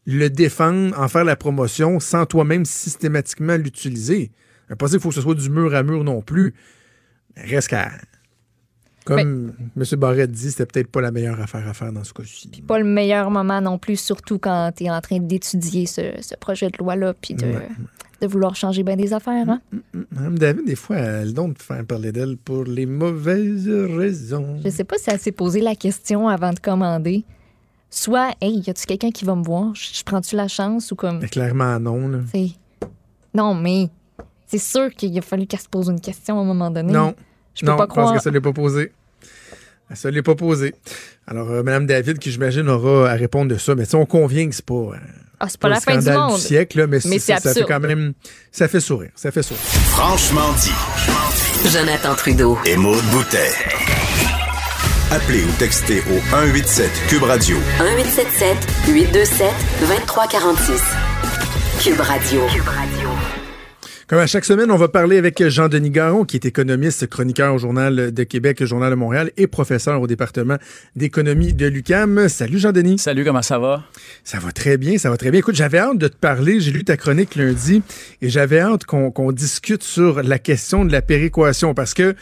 le 0.06 0.30
défendre, 0.30 0.98
en 1.00 1.08
faire 1.08 1.24
la 1.24 1.36
promotion 1.36 2.00
sans 2.00 2.26
toi-même 2.26 2.66
systématiquement 2.66 3.56
l'utiliser. 3.58 4.32
Pas 4.78 4.88
qu'il 4.88 5.00
faut 5.00 5.10
que 5.10 5.16
ce 5.16 5.22
soit 5.22 5.36
du 5.36 5.50
mur 5.50 5.74
à 5.76 5.84
mur 5.84 6.04
non 6.04 6.22
plus. 6.22 6.54
Reste 7.38 7.70
qu'à. 7.70 7.92
Comme 9.06 9.54
M. 9.78 9.84
Barrette 9.98 10.32
dit, 10.32 10.52
c'était 10.52 10.66
peut-être 10.66 10.88
pas 10.88 11.02
la 11.02 11.12
meilleure 11.12 11.40
affaire 11.42 11.68
à 11.68 11.74
faire 11.74 11.92
dans 11.92 12.04
ce 12.04 12.14
cas-ci. 12.14 12.50
Pas 12.68 12.80
le 12.80 12.86
meilleur 12.86 13.30
moment 13.32 13.60
non 13.62 13.78
plus, 13.78 13.98
surtout 13.98 14.40
quand 14.40 14.72
tu 14.76 14.86
es 14.86 14.90
en 14.90 15.02
train 15.02 15.20
d'étudier 15.20 15.86
ce, 15.86 16.02
ce 16.22 16.36
projet 16.36 16.70
de 16.70 16.78
loi-là, 16.78 17.14
puis 17.20 17.34
de, 17.34 17.46
Ouais. 17.46 17.68
de 18.22 18.28
vouloir 18.28 18.56
changer 18.56 18.84
bien 18.84 18.96
des 18.96 19.12
affaires. 19.14 19.50
Hein? 19.50 19.62
Mme 20.12 20.38
David, 20.40 20.66
des 20.66 20.76
fois, 20.76 20.96
elle 20.98 21.06
a 21.16 21.26
le 21.26 21.34
don 21.34 21.50
de 21.50 21.58
faire 21.60 21.86
parler 21.86 22.12
d'elle 22.14 22.38
pour 22.38 22.64
les 22.64 22.86
mauvaises 22.86 23.68
raisons. 23.70 24.60
Je 24.64 24.70
sais 24.70 24.84
pas 24.86 24.98
si 24.98 25.10
elle 25.10 25.20
s'est 25.20 25.32
posé 25.34 25.60
la 25.62 25.76
question 25.76 26.28
avant 26.30 26.54
de 26.54 26.60
commander. 26.60 27.26
Soit, 27.90 28.32
hey, 28.42 28.64
y 28.66 28.70
a-tu 28.70 28.86
quelqu'un 28.88 29.12
qui 29.12 29.24
va 29.26 29.36
me 29.36 29.44
voir? 29.44 29.76
Je, 29.76 29.94
je 30.00 30.04
prends-tu 30.04 30.36
la 30.36 30.48
chance 30.48 30.92
ou 30.92 30.96
comme? 30.96 31.20
Mais 31.20 31.28
clairement, 31.28 31.80
non. 31.80 32.08
Là. 32.08 32.20
Non, 33.36 33.54
mais 33.54 33.90
c'est 34.48 34.58
sûr 34.58 34.90
qu'il 34.96 35.16
a 35.18 35.22
fallu 35.22 35.46
qu'elle 35.46 35.60
se 35.60 35.68
pose 35.70 35.90
une 35.90 36.00
question 36.02 36.40
à 36.40 36.42
un 36.42 36.46
moment 36.46 36.72
donné. 36.72 36.92
Non. 36.94 37.14
Je 37.56 37.62
peux 37.62 37.68
non, 37.72 37.78
pas 37.78 37.84
je 37.84 37.88
pense 37.88 37.96
croire. 37.98 38.14
que 38.16 38.22
ça 38.22 38.30
ne 38.30 38.36
l'est 38.36 38.42
pas 38.42 38.54
posé. 38.54 38.92
Ça 39.94 40.10
ne 40.10 40.16
l'est 40.16 40.24
pas 40.24 40.36
posé. 40.36 40.74
Alors, 41.28 41.52
euh, 41.52 41.62
Mme 41.64 41.86
David, 41.86 42.18
qui 42.20 42.32
j'imagine 42.32 42.68
aura 42.70 43.12
à 43.12 43.14
répondre 43.14 43.52
de 43.54 43.58
ça, 43.60 43.76
mais 43.76 43.84
tu 43.86 43.92
sais, 43.92 43.96
on 43.98 44.06
convient 44.06 44.50
que 44.50 44.56
c'est 44.56 44.66
pas, 44.66 44.74
euh, 44.74 44.96
Ah, 45.40 45.48
c'est 45.50 45.60
pas 45.60 45.70
la 45.70 45.80
fin 45.82 45.98
du 45.98 46.40
siècle, 46.42 46.80
là, 46.80 46.88
mais, 46.88 46.98
Mais 47.06 47.20
c'est- 47.20 47.36
c'est 47.36 47.40
ça 47.40 47.54
fait 47.54 47.64
quand 47.66 47.80
même. 47.80 48.14
Ça 48.52 48.68
fait 48.68 48.80
sourire. 48.80 49.12
Ça 49.16 49.30
fait 49.32 49.44
sourire. 49.44 49.62
Franchement 49.64 50.52
dit. 50.62 51.70
Jonathan 51.70 52.16
Trudeau. 52.16 52.58
Et 52.66 52.76
Maude 52.78 53.04
Boutet. 53.12 53.52
Appelez 55.12 55.44
ou 55.44 55.52
textez 55.60 56.00
au 56.12 56.20
187 56.32 56.90
Cube 57.08 57.24
Radio 57.24 57.58
1877 57.78 58.58
827 58.88 59.48
2346. 59.82 60.82
Cube 61.84 62.00
Radio. 62.00 62.42
Comme 64.08 64.20
à 64.20 64.28
chaque 64.28 64.44
semaine, 64.44 64.70
on 64.70 64.76
va 64.76 64.90
parler 64.90 65.18
avec 65.18 65.48
Jean-Denis 65.48 65.90
Garon, 65.90 66.26
qui 66.26 66.36
est 66.36 66.46
économiste, 66.46 67.08
chroniqueur 67.08 67.54
au 67.54 67.58
Journal 67.58 68.12
de 68.12 68.24
Québec, 68.24 68.66
Journal 68.66 68.90
de 68.90 68.96
Montréal 68.96 69.32
et 69.38 69.48
professeur 69.48 70.02
au 70.02 70.08
département 70.08 70.58
d'économie 70.98 71.54
de 71.54 71.68
l'UCAM. 71.68 72.28
Salut 72.28 72.60
Jean-Denis. 72.60 73.00
Salut, 73.00 73.24
comment 73.24 73.42
ça 73.42 73.60
va? 73.60 73.86
Ça 74.26 74.40
va 74.40 74.52
très 74.52 74.76
bien, 74.76 74.98
ça 74.98 75.10
va 75.10 75.16
très 75.16 75.32
bien. 75.32 75.40
Écoute, 75.40 75.56
j'avais 75.56 75.78
hâte 75.78 75.98
de 75.98 76.10
te 76.10 76.18
parler. 76.18 76.60
J'ai 76.60 76.72
lu 76.72 76.84
ta 76.84 76.98
chronique 76.98 77.36
lundi 77.36 77.82
et 78.22 78.28
j'avais 78.28 78.60
hâte 78.60 78.84
qu'on 78.84 79.32
discute 79.32 79.84
sur 79.84 80.22
la 80.22 80.38
question 80.38 80.84
de 80.84 80.92
la 80.92 81.02
péréquation 81.02 81.74
parce 81.74 81.94
que 81.94 82.14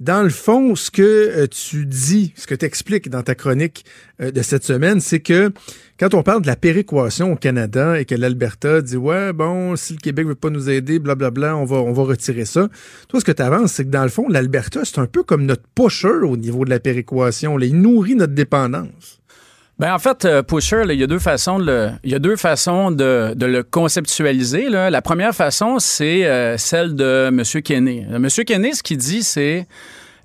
dans 0.00 0.22
le 0.22 0.30
fond, 0.30 0.74
ce 0.74 0.90
que 0.90 1.02
euh, 1.02 1.46
tu 1.46 1.86
dis, 1.86 2.32
ce 2.36 2.46
que 2.46 2.54
tu 2.54 2.64
expliques 2.64 3.08
dans 3.08 3.22
ta 3.22 3.34
chronique 3.34 3.84
euh, 4.20 4.32
de 4.32 4.42
cette 4.42 4.64
semaine, 4.64 5.00
c'est 5.00 5.20
que 5.20 5.52
quand 5.98 6.14
on 6.14 6.24
parle 6.24 6.42
de 6.42 6.48
la 6.48 6.56
péréquation 6.56 7.32
au 7.32 7.36
Canada 7.36 8.00
et 8.00 8.04
que 8.04 8.16
l'Alberta 8.16 8.82
dit 8.82 8.96
ouais 8.96 9.32
bon 9.32 9.76
si 9.76 9.92
le 9.92 10.00
Québec 10.00 10.26
veut 10.26 10.34
pas 10.34 10.50
nous 10.50 10.68
aider 10.68 10.98
blablabla 10.98 11.56
on 11.56 11.64
va 11.64 11.76
on 11.76 11.92
va 11.92 12.02
retirer 12.02 12.44
ça. 12.44 12.68
Toi 13.08 13.20
ce 13.20 13.24
que 13.24 13.32
tu 13.32 13.42
avances 13.42 13.72
c'est 13.72 13.84
que 13.84 13.90
dans 13.90 14.02
le 14.02 14.08
fond 14.08 14.28
l'Alberta 14.28 14.80
c'est 14.84 14.98
un 14.98 15.06
peu 15.06 15.22
comme 15.22 15.46
notre 15.46 15.62
pusher 15.74 16.24
au 16.24 16.36
niveau 16.36 16.64
de 16.64 16.70
la 16.70 16.80
péréquation, 16.80 17.58
il 17.60 17.80
nourrit 17.80 18.16
notre 18.16 18.34
dépendance. 18.34 19.20
Ben 19.78 19.92
en 19.92 19.98
fait, 19.98 20.24
euh, 20.24 20.42
Pusher, 20.42 20.84
il 20.88 21.00
y 21.00 21.02
a 21.02 21.08
deux 21.08 21.18
façons 21.18 21.58
de 21.58 21.64
le, 21.64 21.90
il 22.04 22.12
y 22.12 22.14
a 22.14 22.20
deux 22.20 22.36
façons 22.36 22.92
de, 22.92 23.34
le 23.36 23.62
conceptualiser. 23.62 24.68
Là. 24.68 24.88
La 24.88 25.02
première 25.02 25.34
façon, 25.34 25.80
c'est 25.80 26.26
euh, 26.26 26.56
celle 26.56 26.94
de 26.94 27.26
M. 27.28 27.42
Kenney. 27.62 28.06
M. 28.08 28.28
Kenney, 28.46 28.72
ce 28.72 28.84
qu'il 28.84 28.98
dit, 28.98 29.24
c'est 29.24 29.66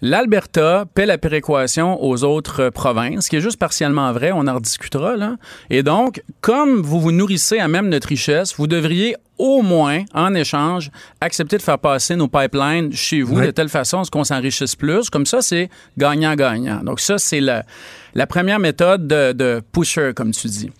L'Alberta 0.01 0.85
paie 0.93 1.05
la 1.05 1.17
péréquation 1.17 2.01
aux 2.03 2.23
autres 2.23 2.69
provinces, 2.69 3.25
ce 3.25 3.29
qui 3.29 3.35
est 3.35 3.41
juste 3.41 3.59
partiellement 3.59 4.11
vrai, 4.13 4.31
on 4.31 4.47
en 4.47 4.55
rediscutera. 4.55 5.17
Là. 5.17 5.35
Et 5.69 5.83
donc, 5.83 6.23
comme 6.41 6.81
vous 6.81 6.99
vous 7.01 7.11
nourrissez 7.11 7.59
à 7.59 7.67
même 7.67 7.89
notre 7.89 8.07
richesse, 8.07 8.55
vous 8.55 8.67
devriez 8.67 9.15
au 9.37 9.61
moins, 9.61 10.03
en 10.13 10.33
échange, 10.35 10.91
accepter 11.21 11.57
de 11.57 11.61
faire 11.61 11.79
passer 11.79 12.15
nos 12.15 12.27
pipelines 12.27 12.91
chez 12.93 13.21
vous 13.21 13.39
de 13.39 13.51
telle 13.51 13.69
façon 13.69 14.01
qu'on 14.11 14.25
s'enrichisse 14.25 14.75
plus. 14.75 15.09
Comme 15.09 15.25
ça, 15.25 15.41
c'est 15.41 15.69
gagnant-gagnant. 15.97 16.81
Donc 16.83 16.99
ça, 16.99 17.17
c'est 17.17 17.39
la, 17.39 17.65
la 18.15 18.27
première 18.27 18.59
méthode 18.59 19.07
de, 19.07 19.31
de 19.31 19.61
pusher, 19.71 20.11
comme 20.13 20.31
tu 20.31 20.47
dis. 20.47 20.71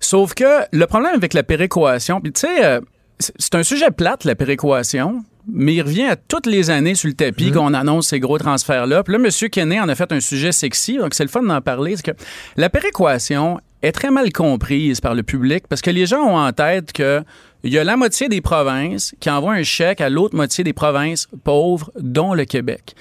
Sauf 0.00 0.34
que 0.34 0.64
le 0.72 0.86
problème 0.86 1.14
avec 1.14 1.32
la 1.32 1.42
péréquation, 1.42 2.20
puis 2.20 2.32
tu 2.32 2.40
sais, 2.40 2.64
euh, 2.64 2.80
c'est 3.18 3.54
un 3.54 3.62
sujet 3.62 3.90
plate, 3.90 4.24
la 4.24 4.34
péréquation, 4.34 5.24
mais 5.52 5.74
il 5.74 5.82
revient 5.82 6.04
à 6.04 6.16
toutes 6.16 6.46
les 6.46 6.70
années 6.70 6.94
sur 6.94 7.08
le 7.08 7.14
tapis 7.14 7.52
qu'on 7.52 7.74
annonce 7.74 8.08
ces 8.08 8.20
gros 8.20 8.38
transferts-là. 8.38 9.02
Puis 9.02 9.16
là, 9.16 9.20
M. 9.22 9.48
Kenney 9.50 9.80
en 9.80 9.88
a 9.88 9.94
fait 9.94 10.10
un 10.12 10.20
sujet 10.20 10.52
sexy, 10.52 10.98
donc 10.98 11.14
c'est 11.14 11.24
le 11.24 11.30
fun 11.30 11.42
d'en 11.42 11.60
parler. 11.60 11.96
C'est 11.96 12.14
que 12.14 12.22
la 12.56 12.68
péréquation 12.68 13.60
est 13.82 13.92
très 13.92 14.10
mal 14.10 14.32
comprise 14.32 15.00
par 15.00 15.14
le 15.14 15.22
public 15.22 15.64
parce 15.68 15.82
que 15.82 15.90
les 15.90 16.06
gens 16.06 16.22
ont 16.22 16.38
en 16.38 16.52
tête 16.52 16.92
que 16.92 17.22
il 17.66 17.72
y 17.72 17.78
a 17.78 17.84
la 17.84 17.96
moitié 17.96 18.28
des 18.28 18.40
provinces 18.40 19.14
qui 19.18 19.28
envoient 19.28 19.54
un 19.54 19.64
chèque 19.64 20.00
à 20.00 20.08
l'autre 20.08 20.36
moitié 20.36 20.62
des 20.62 20.72
provinces 20.72 21.28
pauvres, 21.42 21.90
dont 21.98 22.32
le 22.32 22.44
Québec. 22.44 22.94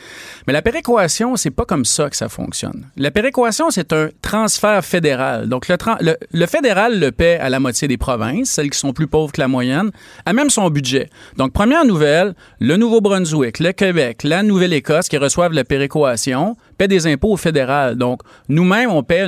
Mais 0.48 0.54
la 0.54 0.64
péréquation, 0.64 1.36
c'est 1.36 1.52
pas 1.52 1.66
comme 1.66 1.86
ça 1.86 2.10
que 2.10 2.16
ça 2.16 2.30
fonctionne. 2.30 2.88
La 2.98 3.12
péréquation, 3.12 3.70
c'est 3.70 3.94
un 3.94 4.10
transfert 4.24 4.84
fédéral. 4.84 5.48
Donc, 5.50 5.68
le, 5.70 6.46
fédéral 6.48 7.00
le 7.00 7.12
paie 7.12 7.38
à 7.38 7.50
la 7.50 7.60
moitié 7.60 7.88
des 7.88 7.98
provinces, 7.98 8.50
celles 8.50 8.72
qui 8.72 8.80
sont 8.80 8.92
plus 8.92 9.08
pauvres 9.08 9.32
que 9.32 9.42
la 9.42 9.48
moyenne, 9.48 9.92
à 10.26 10.34
même 10.34 10.50
son 10.50 10.70
budget. 10.72 11.10
Donc, 11.38 11.54
première 11.54 11.86
nouvelle, 11.86 12.34
le 12.60 12.76
Nouveau-Brunswick, 12.78 13.60
le 13.60 13.72
Québec, 13.72 14.24
la 14.24 14.42
Nouvelle-Écosse 14.42 15.10
qui 15.10 15.18
reçoivent 15.18 15.54
la 15.54 15.64
péréquation 15.64 16.56
paient 16.78 16.88
des 16.88 17.08
impôts 17.08 17.34
au 17.34 17.38
fédéral. 17.38 17.96
Donc, 17.96 18.22
nous-mêmes, 18.50 18.90
on 18.90 19.04
paie 19.04 19.26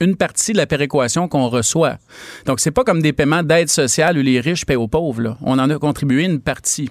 une 0.00 0.16
partie 0.16 0.52
de 0.52 0.56
la 0.56 0.66
péréquation 0.66 1.28
qu'on 1.28 1.48
reçoit. 1.48 1.98
Donc, 2.46 2.60
c'est 2.60 2.70
pas 2.70 2.84
comme 2.84 3.02
des 3.02 3.12
paiements 3.12 3.42
d'aide 3.42 3.68
sociale 3.68 4.16
où 4.16 4.22
les 4.22 4.40
riches 4.40 4.59
paient 4.66 4.76
aux 4.76 4.88
pauvres. 4.88 5.22
Là. 5.22 5.38
On 5.42 5.58
en 5.58 5.70
a 5.70 5.78
contribué 5.78 6.24
une 6.24 6.40
partie. 6.40 6.90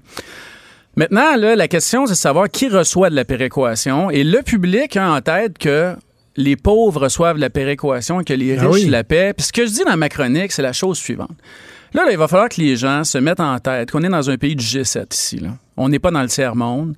Maintenant, 0.95 1.35
là, 1.37 1.55
la 1.55 1.67
question, 1.67 2.05
c'est 2.05 2.13
de 2.13 2.17
savoir 2.17 2.49
qui 2.49 2.67
reçoit 2.67 3.09
de 3.09 3.15
la 3.15 3.25
péréquation. 3.25 4.09
Et 4.09 4.23
le 4.23 4.41
public 4.41 4.97
a 4.97 5.13
en 5.13 5.21
tête 5.21 5.57
que 5.57 5.95
les 6.35 6.55
pauvres 6.55 7.01
reçoivent 7.01 7.35
de 7.35 7.41
la 7.41 7.49
péréquation 7.49 8.21
et 8.21 8.23
que 8.23 8.33
les 8.33 8.57
ah 8.57 8.67
riches 8.67 8.87
la 8.87 9.03
paient. 9.03 9.33
Puis 9.33 9.47
ce 9.47 9.53
que 9.53 9.65
je 9.65 9.71
dis 9.71 9.83
dans 9.85 9.97
ma 9.97 10.09
chronique, 10.09 10.51
c'est 10.51 10.61
la 10.61 10.73
chose 10.73 10.97
suivante. 10.97 11.37
Là, 11.93 12.05
là, 12.05 12.11
il 12.11 12.17
va 12.17 12.27
falloir 12.27 12.49
que 12.49 12.61
les 12.61 12.75
gens 12.75 13.03
se 13.03 13.17
mettent 13.17 13.39
en 13.39 13.57
tête 13.59 13.91
qu'on 13.91 14.03
est 14.03 14.09
dans 14.09 14.29
un 14.29 14.37
pays 14.37 14.55
du 14.55 14.63
G7 14.63 15.13
ici. 15.13 15.39
Là. 15.39 15.49
On 15.75 15.89
n'est 15.89 15.99
pas 15.99 16.11
dans 16.11 16.21
le 16.21 16.27
tiers-monde. 16.27 16.95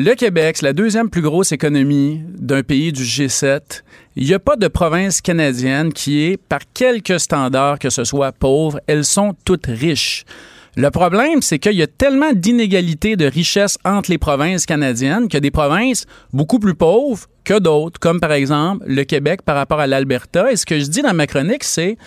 Le 0.00 0.14
Québec, 0.14 0.58
c'est 0.58 0.64
la 0.64 0.74
deuxième 0.74 1.10
plus 1.10 1.22
grosse 1.22 1.50
économie 1.50 2.20
d'un 2.38 2.62
pays 2.62 2.92
du 2.92 3.02
G7. 3.02 3.82
Il 4.14 4.28
n'y 4.28 4.32
a 4.32 4.38
pas 4.38 4.54
de 4.54 4.68
province 4.68 5.20
canadienne 5.20 5.92
qui 5.92 6.22
est, 6.22 6.36
par 6.36 6.60
quelques 6.72 7.18
standards 7.18 7.80
que 7.80 7.90
ce 7.90 8.04
soit, 8.04 8.30
pauvre. 8.30 8.80
Elles 8.86 9.04
sont 9.04 9.34
toutes 9.44 9.66
riches. 9.66 10.24
Le 10.76 10.90
problème, 10.90 11.42
c'est 11.42 11.58
qu'il 11.58 11.72
y 11.72 11.82
a 11.82 11.88
tellement 11.88 12.32
d'inégalités 12.32 13.16
de 13.16 13.24
richesse 13.24 13.76
entre 13.84 14.12
les 14.12 14.18
provinces 14.18 14.66
canadiennes 14.66 15.24
qu'il 15.26 15.34
y 15.34 15.38
a 15.38 15.40
des 15.40 15.50
provinces 15.50 16.06
beaucoup 16.32 16.60
plus 16.60 16.76
pauvres 16.76 17.26
que 17.42 17.58
d'autres, 17.58 17.98
comme 17.98 18.20
par 18.20 18.30
exemple 18.30 18.84
le 18.86 19.02
Québec 19.02 19.42
par 19.42 19.56
rapport 19.56 19.80
à 19.80 19.88
l'Alberta. 19.88 20.52
Et 20.52 20.54
ce 20.54 20.64
que 20.64 20.78
je 20.78 20.86
dis 20.86 21.02
dans 21.02 21.12
ma 21.12 21.26
chronique, 21.26 21.64
c'est 21.64 21.98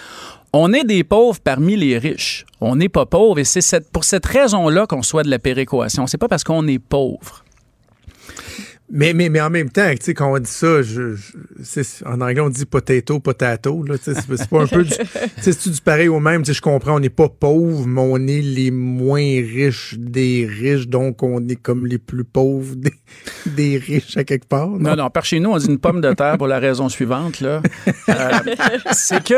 on 0.53 0.71
est 0.71 0.85
des 0.85 1.03
pauvres 1.03 1.41
parmi 1.43 1.75
les 1.75 1.97
riches. 1.97 2.45
On 2.61 2.77
n'est 2.77 2.87
pas 2.87 3.05
pauvres 3.05 3.39
et 3.39 3.43
c'est 3.43 3.91
pour 3.91 4.05
cette 4.05 4.25
raison-là 4.25 4.87
qu'on 4.87 5.03
soit 5.03 5.23
de 5.23 5.29
la 5.29 5.39
péréquation. 5.39 6.07
C'est 6.07 6.17
pas 6.17 6.29
parce 6.29 6.45
qu'on 6.45 6.65
est 6.69 6.79
pauvre. 6.79 7.43
Mais, 8.93 9.13
mais, 9.13 9.29
mais 9.29 9.39
en 9.39 9.49
même 9.49 9.69
temps, 9.69 9.89
tu 9.91 9.97
sais, 10.01 10.13
quand 10.13 10.33
on 10.33 10.37
dit 10.37 10.49
ça, 10.49 10.79
en 12.05 12.19
anglais, 12.19 12.41
on 12.41 12.49
dit 12.49 12.65
potato, 12.65 13.21
potato. 13.21 13.85
C'est, 14.01 14.49
pas 14.49 14.63
un 14.63 14.67
peu 14.67 14.83
du, 14.83 15.81
pareil 15.83 16.09
au 16.09 16.19
même? 16.19 16.45
Je 16.45 16.59
comprends, 16.59 16.95
on 16.95 16.99
n'est 16.99 17.09
pas 17.09 17.29
pauvres, 17.29 17.87
mais 17.87 18.01
on 18.01 18.17
est 18.27 18.41
les 18.41 18.69
moins 18.69 19.21
riches 19.21 19.95
des 19.97 20.45
riches, 20.45 20.89
donc 20.89 21.23
on 21.23 21.47
est 21.47 21.55
comme 21.55 21.87
les 21.87 21.99
plus 21.99 22.25
pauvres 22.25 22.75
des, 22.75 22.91
des 23.45 23.77
riches 23.77 24.17
à 24.17 24.25
quelque 24.25 24.47
part. 24.47 24.67
Non? 24.67 24.97
non, 24.97 25.09
par 25.09 25.23
chez 25.23 25.39
nous, 25.39 25.51
on 25.51 25.57
dit 25.57 25.67
une 25.67 25.79
pomme 25.79 26.01
de 26.01 26.11
terre 26.11 26.37
pour 26.37 26.47
la 26.47 26.59
raison 26.59 26.89
suivante. 26.89 27.39
Là. 27.39 27.61
Euh, 28.09 28.31
c'est 28.91 29.23
que 29.23 29.35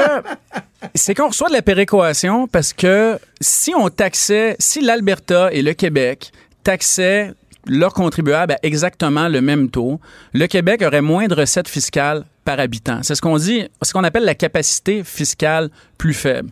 c'est 0.95 1.13
qu'on 1.13 1.27
reçoit 1.27 1.49
de 1.49 1.53
la 1.53 1.61
péréquation 1.61 2.47
parce 2.47 2.73
que 2.73 3.19
si 3.39 3.73
on 3.75 3.89
taxait, 3.89 4.55
si 4.57 4.81
l'Alberta 4.81 5.49
et 5.51 5.61
le 5.61 5.73
Québec 5.73 6.31
taxaient 6.63 7.33
leurs 7.68 7.93
contribuables 7.93 8.53
à 8.53 8.59
exactement 8.64 9.28
le 9.28 9.41
même 9.41 9.70
taux, 9.70 9.99
le 10.34 10.47
Québec 10.47 10.84
aurait 10.86 11.01
moins 11.01 11.28
de 11.28 11.36
recettes 11.36 11.68
fiscales 11.68 12.26
par 12.45 12.59
habitant. 12.59 12.99
C'est 13.03 13.16
ce 13.16 13.22
qu'on 13.22 13.38
dit, 13.38 13.68
ce 13.82 13.93
qu'on 13.93 14.03
appelle 14.03 14.26
la 14.26 14.36
capacité 14.36 15.03
fiscale 15.03 15.70
plus 15.97 16.14
faible. 16.14 16.49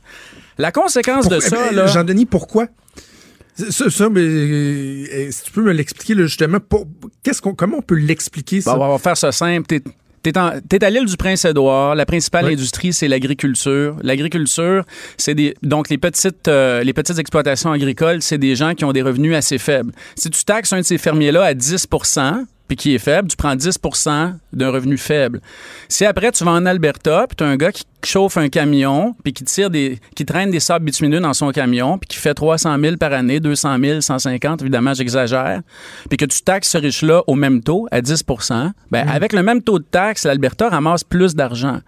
La 0.57 0.72
conséquence 0.72 1.28
de 1.28 1.39
ça, 1.39 1.72
là... 1.72 1.88
Jean-Denis, 1.88 2.26
pourquoi? 2.26 2.68
Ça, 3.55 4.09
mais 4.09 4.22
euh, 4.22 5.32
si 5.32 5.43
tu 5.43 5.51
peux 5.51 5.62
me 5.62 5.74
l'expliquer 5.74 6.16
justement, 6.16 6.59
qu'est-ce 7.22 7.41
qu'on, 7.41 7.53
comment 7.53 7.78
on 7.78 7.82
peut 7.82 7.95
l'expliquer 7.95 8.62
ça? 8.62 8.78
on 8.78 8.91
va 8.91 8.97
faire 8.97 9.18
ça 9.18 9.32
simple. 9.32 9.80
T'es 10.24 10.32
es 10.32 10.84
à 10.84 10.89
l'île 10.89 11.05
du 11.05 11.17
Prince-Édouard. 11.17 11.95
La 11.95 12.05
principale 12.05 12.45
industrie, 12.45 12.93
c'est 12.93 13.07
l'agriculture. 13.07 13.95
L'agriculture, 14.03 14.84
c'est 15.17 15.34
des 15.34 15.55
donc 15.63 15.89
les 15.89 15.97
petites 15.97 16.47
euh, 16.47 16.84
les 16.84 16.93
petites 16.93 17.17
exploitations 17.17 17.72
agricoles, 17.72 18.22
c'est 18.22 18.38
des 18.38 18.55
gens 18.55 18.76
qui 18.76 18.86
ont 18.86 18.91
des 18.91 19.01
revenus 19.01 19.36
assez 19.36 19.57
faibles. 19.57 19.91
Si 20.15 20.30
tu 20.30 20.43
taxes 20.43 20.74
un 20.74 20.80
de 20.80 20.86
ces 20.86 20.97
fermiers-là 20.97 21.43
à 21.43 21.53
10 21.53 21.88
puis 22.68 22.78
qui 22.78 22.95
est 22.95 22.99
faible, 22.99 23.28
tu 23.28 23.36
prends 23.36 23.55
10% 23.55 24.34
d'un 24.53 24.70
revenu 24.70 24.97
faible. 24.97 25.41
Si 25.89 26.05
après 26.05 26.32
tu 26.32 26.43
vas 26.43 26.51
en 26.51 26.66
Alberta, 26.66 27.26
puis 27.28 27.36
tu 27.36 27.43
as 27.43 27.47
un 27.47 27.57
gars 27.57 27.72
qui 27.72 27.84
chauffe 28.05 28.38
un 28.38 28.49
camion, 28.49 29.16
puis 29.24 29.34
qui 29.34 29.43
tire 29.43 29.70
des, 29.70 29.99
qui 30.16 30.26
traîne 30.26 30.51
des 30.51 30.59
sables 30.59 30.86
bitumineux 30.86 31.20
dans 31.20 31.34
son 31.34 31.51
camion, 31.51 31.97
puis 31.97 32.07
qui 32.07 32.18
fait 32.18 32.34
300 32.34 32.78
000 32.80 32.97
par 32.97 33.14
année, 33.14 33.39
200 33.39 33.78
000, 33.82 34.01
150, 34.01 34.62
évidemment, 34.62 34.93
j'exagère, 34.93 35.62
puis 36.09 36.18
que 36.18 36.26
tu 36.26 36.41
taxes 36.41 36.70
ce 36.70 36.78
riche-là 36.78 37.24
au 37.28 37.36
même 37.36 37.62
taux, 37.62 37.88
à 37.91 38.01
10% 38.01 38.72
ben, 38.89 39.05
mm. 39.05 39.09
avec 39.09 39.34
le 39.34 39.43
même 39.43 39.62
taux 39.62 39.80
de 39.80 39.84
taxe, 39.84 40.26
l'Alberta 40.26 40.70
ramasse 40.70 41.03
plus 41.03 41.36
d'argent. 41.36 41.80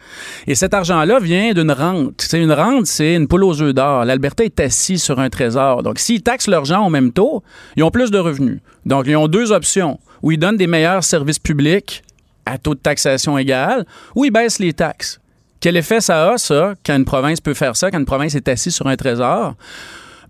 Et 0.47 0.55
cet 0.55 0.73
argent-là 0.73 1.19
vient 1.19 1.53
d'une 1.53 1.71
rente. 1.71 2.21
C'est 2.21 2.41
une 2.41 2.51
rente, 2.51 2.85
c'est 2.85 3.15
une 3.15 3.27
poule 3.27 3.43
aux 3.43 3.61
œufs 3.61 3.73
d'or. 3.73 4.05
L'Alberta 4.05 4.43
est 4.43 4.59
assis 4.59 4.99
sur 4.99 5.19
un 5.19 5.29
trésor. 5.29 5.83
Donc, 5.83 5.99
s'ils 5.99 6.21
taxent 6.21 6.47
leurs 6.47 6.65
gens 6.65 6.85
au 6.85 6.89
même 6.89 7.11
taux, 7.11 7.43
ils 7.75 7.83
ont 7.83 7.91
plus 7.91 8.11
de 8.11 8.19
revenus. 8.19 8.59
Donc, 8.85 9.05
ils 9.07 9.15
ont 9.15 9.27
deux 9.27 9.51
options. 9.51 9.99
Ou 10.23 10.31
ils 10.31 10.39
donnent 10.39 10.57
des 10.57 10.67
meilleurs 10.67 11.03
services 11.03 11.37
publics 11.37 12.03
à 12.45 12.57
taux 12.57 12.73
de 12.73 12.79
taxation 12.79 13.37
égal, 13.37 13.85
ou 14.15 14.25
ils 14.25 14.31
baissent 14.31 14.59
les 14.59 14.73
taxes. 14.73 15.19
Quel 15.59 15.77
effet 15.77 16.01
ça 16.01 16.31
a, 16.31 16.37
ça, 16.37 16.73
quand 16.85 16.95
une 16.95 17.05
province 17.05 17.39
peut 17.39 17.53
faire 17.53 17.75
ça, 17.75 17.89
quand 17.91 17.99
une 17.99 18.05
province 18.05 18.35
est 18.35 18.47
assise 18.49 18.75
sur 18.75 18.87
un 18.87 18.95
trésor? 18.95 19.55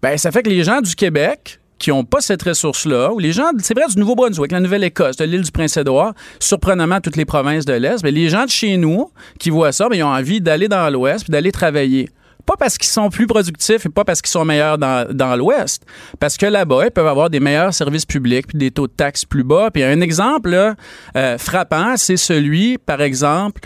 Ben, 0.01 0.17
ça 0.17 0.31
fait 0.31 0.43
que 0.43 0.49
les 0.49 0.63
gens 0.63 0.81
du 0.81 0.95
Québec, 0.95 1.59
qui 1.79 1.89
n'ont 1.89 2.03
pas 2.05 2.21
cette 2.21 2.43
ressource-là, 2.43 3.11
ou 3.11 3.19
les 3.19 3.31
gens, 3.31 3.49
c'est 3.59 3.73
vrai, 3.73 3.85
du 3.89 3.97
Nouveau-Brunswick, 3.99 4.51
la 4.51 4.59
Nouvelle-Écosse, 4.59 5.17
de 5.17 5.25
l'île 5.25 5.41
du 5.41 5.51
Prince-Édouard, 5.51 6.13
surprenamment 6.39 7.01
toutes 7.01 7.15
les 7.15 7.25
provinces 7.25 7.65
de 7.65 7.73
l'Est, 7.73 8.03
mais 8.03 8.11
les 8.11 8.29
gens 8.29 8.45
de 8.45 8.49
chez 8.49 8.77
nous 8.77 9.11
qui 9.39 9.49
voient 9.49 9.71
ça, 9.71 9.89
ben, 9.89 9.95
ils 9.95 10.03
ont 10.03 10.07
envie 10.07 10.39
d'aller 10.39 10.67
dans 10.67 10.89
l'Ouest 10.89 11.25
puis 11.25 11.31
d'aller 11.31 11.51
travailler. 11.51 12.09
Pas 12.45 12.55
parce 12.57 12.77
qu'ils 12.77 12.89
sont 12.89 13.09
plus 13.09 13.25
productifs 13.27 13.85
et 13.85 13.89
pas 13.89 14.03
parce 14.03 14.21
qu'ils 14.21 14.31
sont 14.31 14.43
meilleurs 14.43 14.77
dans, 14.77 15.07
dans 15.13 15.35
l'Ouest, 15.35 15.85
parce 16.19 16.35
que 16.37 16.45
là-bas, 16.45 16.85
ils 16.85 16.91
peuvent 16.91 17.07
avoir 17.07 17.29
des 17.29 17.39
meilleurs 17.39 17.73
services 17.73 18.05
publics 18.05 18.47
puis 18.47 18.57
des 18.57 18.69
taux 18.71 18.87
de 18.87 18.91
taxes 18.91 19.23
plus 19.23 19.43
bas. 19.43 19.69
Puis 19.71 19.81
un 19.83 20.01
exemple 20.01 20.73
euh, 21.15 21.37
frappant, 21.37 21.95
c'est 21.95 22.17
celui, 22.17 22.77
par 22.77 23.01
exemple, 23.01 23.61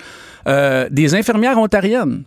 euh, 0.47 0.87
des 0.91 1.15
infirmières 1.15 1.57
ontariennes. 1.57 2.23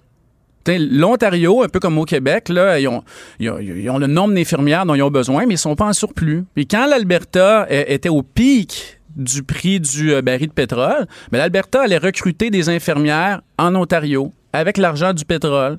L'Ontario, 0.67 1.63
un 1.63 1.69
peu 1.69 1.81
comme 1.81 1.99
au 1.99 2.05
Québec, 2.05 2.49
là, 2.49 2.79
ils, 2.79 2.87
ont, 2.87 3.03
ils 3.39 3.91
ont- 3.91 3.99
le 3.99 4.07
nombre 4.07 4.35
d'infirmières 4.35 4.87
dont 4.87 4.95
ils 4.95 5.03
ont 5.03 5.11
besoin, 5.11 5.47
mais 5.47 5.55
ils 5.55 5.59
sont 5.59 5.75
pas 5.75 5.87
en 5.87 5.93
surplus. 5.93 6.45
Puis 6.55 6.67
quand 6.67 6.87
l'Alberta 6.87 7.67
était 7.71 8.09
au 8.11 8.23
pic 8.23 9.01
du 9.17 9.43
prix 9.43 9.81
du 9.81 10.13
euh, 10.15 10.23
baril 10.23 10.49
de 10.49 10.53
pétrole, 10.53 11.07
mais 11.33 11.39
l'Alberta 11.39 11.83
allait 11.83 11.99
recruter 11.99 12.51
des 12.51 12.69
infirmières 12.69 13.41
en 13.59 13.75
Ontario 13.75 14.33
avec 14.53 14.77
l'argent 14.79 15.13
du 15.13 15.25
pétrole. 15.25 15.79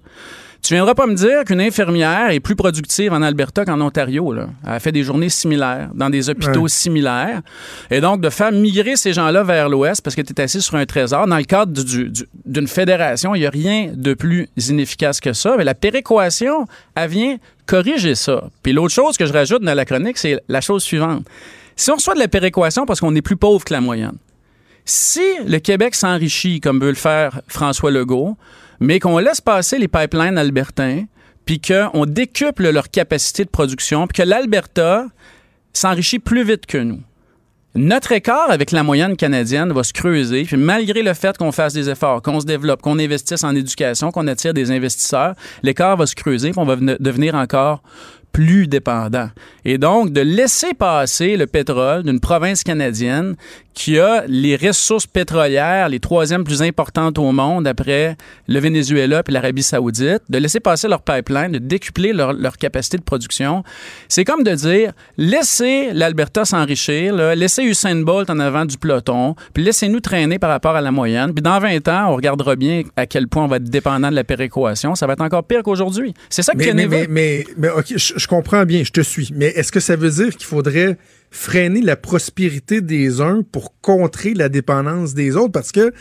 Tu 0.63 0.75
viendras 0.75 0.93
pas 0.93 1.07
me 1.07 1.15
dire 1.15 1.43
qu'une 1.43 1.59
infirmière 1.59 2.29
est 2.29 2.39
plus 2.39 2.55
productive 2.55 3.11
en 3.13 3.23
Alberta 3.23 3.65
qu'en 3.65 3.81
Ontario. 3.81 4.31
Là. 4.31 4.47
Elle 4.67 4.79
fait 4.79 4.91
des 4.91 5.01
journées 5.01 5.29
similaires, 5.29 5.89
dans 5.95 6.09
des 6.11 6.29
hôpitaux 6.29 6.61
Ouais. 6.63 6.69
similaires. 6.69 7.41
Et 7.89 7.99
donc, 7.99 8.21
de 8.21 8.29
faire 8.29 8.51
migrer 8.51 8.95
ces 8.95 9.11
gens-là 9.11 9.43
vers 9.43 9.69
l'Ouest 9.69 10.03
parce 10.03 10.15
que 10.15 10.21
tu 10.21 10.33
es 10.33 10.41
assis 10.41 10.61
sur 10.61 10.75
un 10.75 10.85
trésor, 10.85 11.25
dans 11.25 11.37
le 11.37 11.43
cadre 11.45 11.71
du- 11.83 12.09
du- 12.11 12.27
d'une 12.45 12.67
fédération, 12.67 13.33
il 13.33 13.39
n'y 13.39 13.47
a 13.47 13.49
rien 13.49 13.91
de 13.95 14.13
plus 14.13 14.49
inefficace 14.55 15.19
que 15.19 15.33
ça. 15.33 15.55
Mais 15.57 15.63
la 15.63 15.73
péréquation, 15.73 16.67
elle 16.93 17.09
vient 17.09 17.37
corriger 17.65 18.13
ça. 18.13 18.43
Puis 18.61 18.71
l'autre 18.71 18.93
chose 18.93 19.17
que 19.17 19.25
je 19.25 19.33
rajoute 19.33 19.63
dans 19.63 19.73
la 19.73 19.85
chronique, 19.85 20.19
c'est 20.19 20.39
la 20.47 20.61
chose 20.61 20.83
suivante. 20.83 21.25
Si 21.75 21.89
on 21.89 21.95
reçoit 21.95 22.13
de 22.13 22.19
la 22.19 22.27
péréquation 22.27 22.85
parce 22.85 22.99
qu'on 22.99 23.15
est 23.15 23.21
plus 23.23 23.35
pauvre 23.37 23.65
que 23.65 23.73
la 23.73 23.81
moyenne, 23.81 24.17
si 24.85 25.21
le 25.47 25.57
Québec 25.57 25.95
s'enrichit 25.95 26.59
comme 26.59 26.79
veut 26.79 26.89
le 26.89 26.95
faire 26.95 27.41
François 27.47 27.89
Legault, 27.89 28.37
mais 28.81 28.99
qu'on 28.99 29.19
laisse 29.19 29.39
passer 29.39 29.77
les 29.77 29.87
pipelines 29.87 30.37
albertains, 30.37 31.05
puis 31.45 31.61
qu'on 31.61 32.05
décuple 32.05 32.69
leur 32.71 32.89
capacité 32.89 33.45
de 33.45 33.49
production, 33.49 34.07
puis 34.07 34.23
que 34.23 34.27
l'Alberta 34.27 35.05
s'enrichit 35.71 36.19
plus 36.19 36.43
vite 36.43 36.65
que 36.65 36.79
nous. 36.79 37.01
Notre 37.73 38.11
écart 38.11 38.51
avec 38.51 38.71
la 38.71 38.83
moyenne 38.83 39.15
canadienne 39.15 39.71
va 39.71 39.83
se 39.83 39.93
creuser, 39.93 40.43
puis 40.43 40.57
malgré 40.57 41.03
le 41.03 41.13
fait 41.13 41.37
qu'on 41.37 41.53
fasse 41.53 41.73
des 41.73 41.89
efforts, 41.89 42.21
qu'on 42.21 42.41
se 42.41 42.45
développe, 42.45 42.81
qu'on 42.81 42.99
investisse 42.99 43.45
en 43.45 43.55
éducation, 43.55 44.11
qu'on 44.11 44.27
attire 44.27 44.53
des 44.53 44.71
investisseurs, 44.71 45.35
l'écart 45.63 45.95
va 45.95 46.05
se 46.05 46.15
creuser, 46.15 46.51
puis 46.51 46.59
on 46.59 46.65
va 46.65 46.75
devenir 46.75 47.35
encore 47.35 47.81
plus 48.31 48.67
dépendant. 48.67 49.29
Et 49.65 49.77
donc, 49.77 50.11
de 50.11 50.21
laisser 50.21 50.73
passer 50.73 51.37
le 51.37 51.47
pétrole 51.47 52.03
d'une 52.03 52.19
province 52.19 52.63
canadienne 52.63 53.35
qui 53.73 53.99
a 53.99 54.23
les 54.27 54.55
ressources 54.55 55.07
pétrolières 55.07 55.89
les 55.89 55.99
troisièmes 55.99 56.43
plus 56.43 56.61
importantes 56.61 57.17
au 57.17 57.31
monde 57.31 57.67
après 57.67 58.17
le 58.47 58.59
Venezuela 58.59 59.21
et 59.27 59.31
l'Arabie 59.31 59.63
saoudite, 59.63 60.21
de 60.29 60.37
laisser 60.37 60.59
passer 60.59 60.87
leur 60.87 61.01
pipeline, 61.01 61.51
de 61.51 61.57
décupler 61.57 62.13
leur, 62.13 62.33
leur 62.33 62.57
capacité 62.57 62.97
de 62.97 63.03
production, 63.03 63.63
c'est 64.09 64.25
comme 64.25 64.43
de 64.43 64.51
dire, 64.51 64.91
laissez 65.17 65.91
l'Alberta 65.93 66.45
s'enrichir, 66.45 67.13
là, 67.13 67.33
laissez 67.35 67.63
Usain 67.63 67.95
Bolt 67.95 68.29
en 68.29 68.39
avant 68.39 68.65
du 68.65 68.77
peloton, 68.77 69.35
puis 69.53 69.63
laissez-nous 69.63 69.99
traîner 69.99 70.37
par 70.37 70.49
rapport 70.49 70.75
à 70.75 70.81
la 70.81 70.91
moyenne, 70.91 71.33
puis 71.33 71.41
dans 71.41 71.59
20 71.59 71.87
ans, 71.87 72.11
on 72.11 72.15
regardera 72.15 72.55
bien 72.55 72.83
à 72.95 73.05
quel 73.05 73.27
point 73.27 73.45
on 73.45 73.47
va 73.47 73.57
être 73.57 73.69
dépendant 73.69 74.09
de 74.09 74.15
la 74.15 74.23
péréquation. 74.23 74.95
Ça 74.95 75.07
va 75.07 75.13
être 75.13 75.21
encore 75.21 75.43
pire 75.43 75.63
qu'aujourd'hui. 75.63 76.13
C'est 76.29 76.41
ça 76.41 76.53
que 76.53 76.71
mais, 76.71 77.07
mais, 77.09 77.45
mais, 77.57 77.69
OK, 77.69 77.93
je, 77.95 78.20
je 78.21 78.27
comprends 78.27 78.65
bien, 78.65 78.83
je 78.83 78.91
te 78.91 79.01
suis. 79.01 79.31
Mais 79.35 79.47
est-ce 79.47 79.71
que 79.71 79.79
ça 79.79 79.95
veut 79.95 80.09
dire 80.09 80.29
qu'il 80.35 80.45
faudrait 80.45 80.97
freiner 81.31 81.81
la 81.81 81.95
prospérité 81.95 82.81
des 82.81 83.19
uns 83.21 83.43
pour 83.51 83.79
contrer 83.81 84.33
la 84.33 84.47
dépendance 84.47 85.13
des 85.13 85.35
autres? 85.35 85.51
Parce 85.51 85.71
que, 85.71 85.91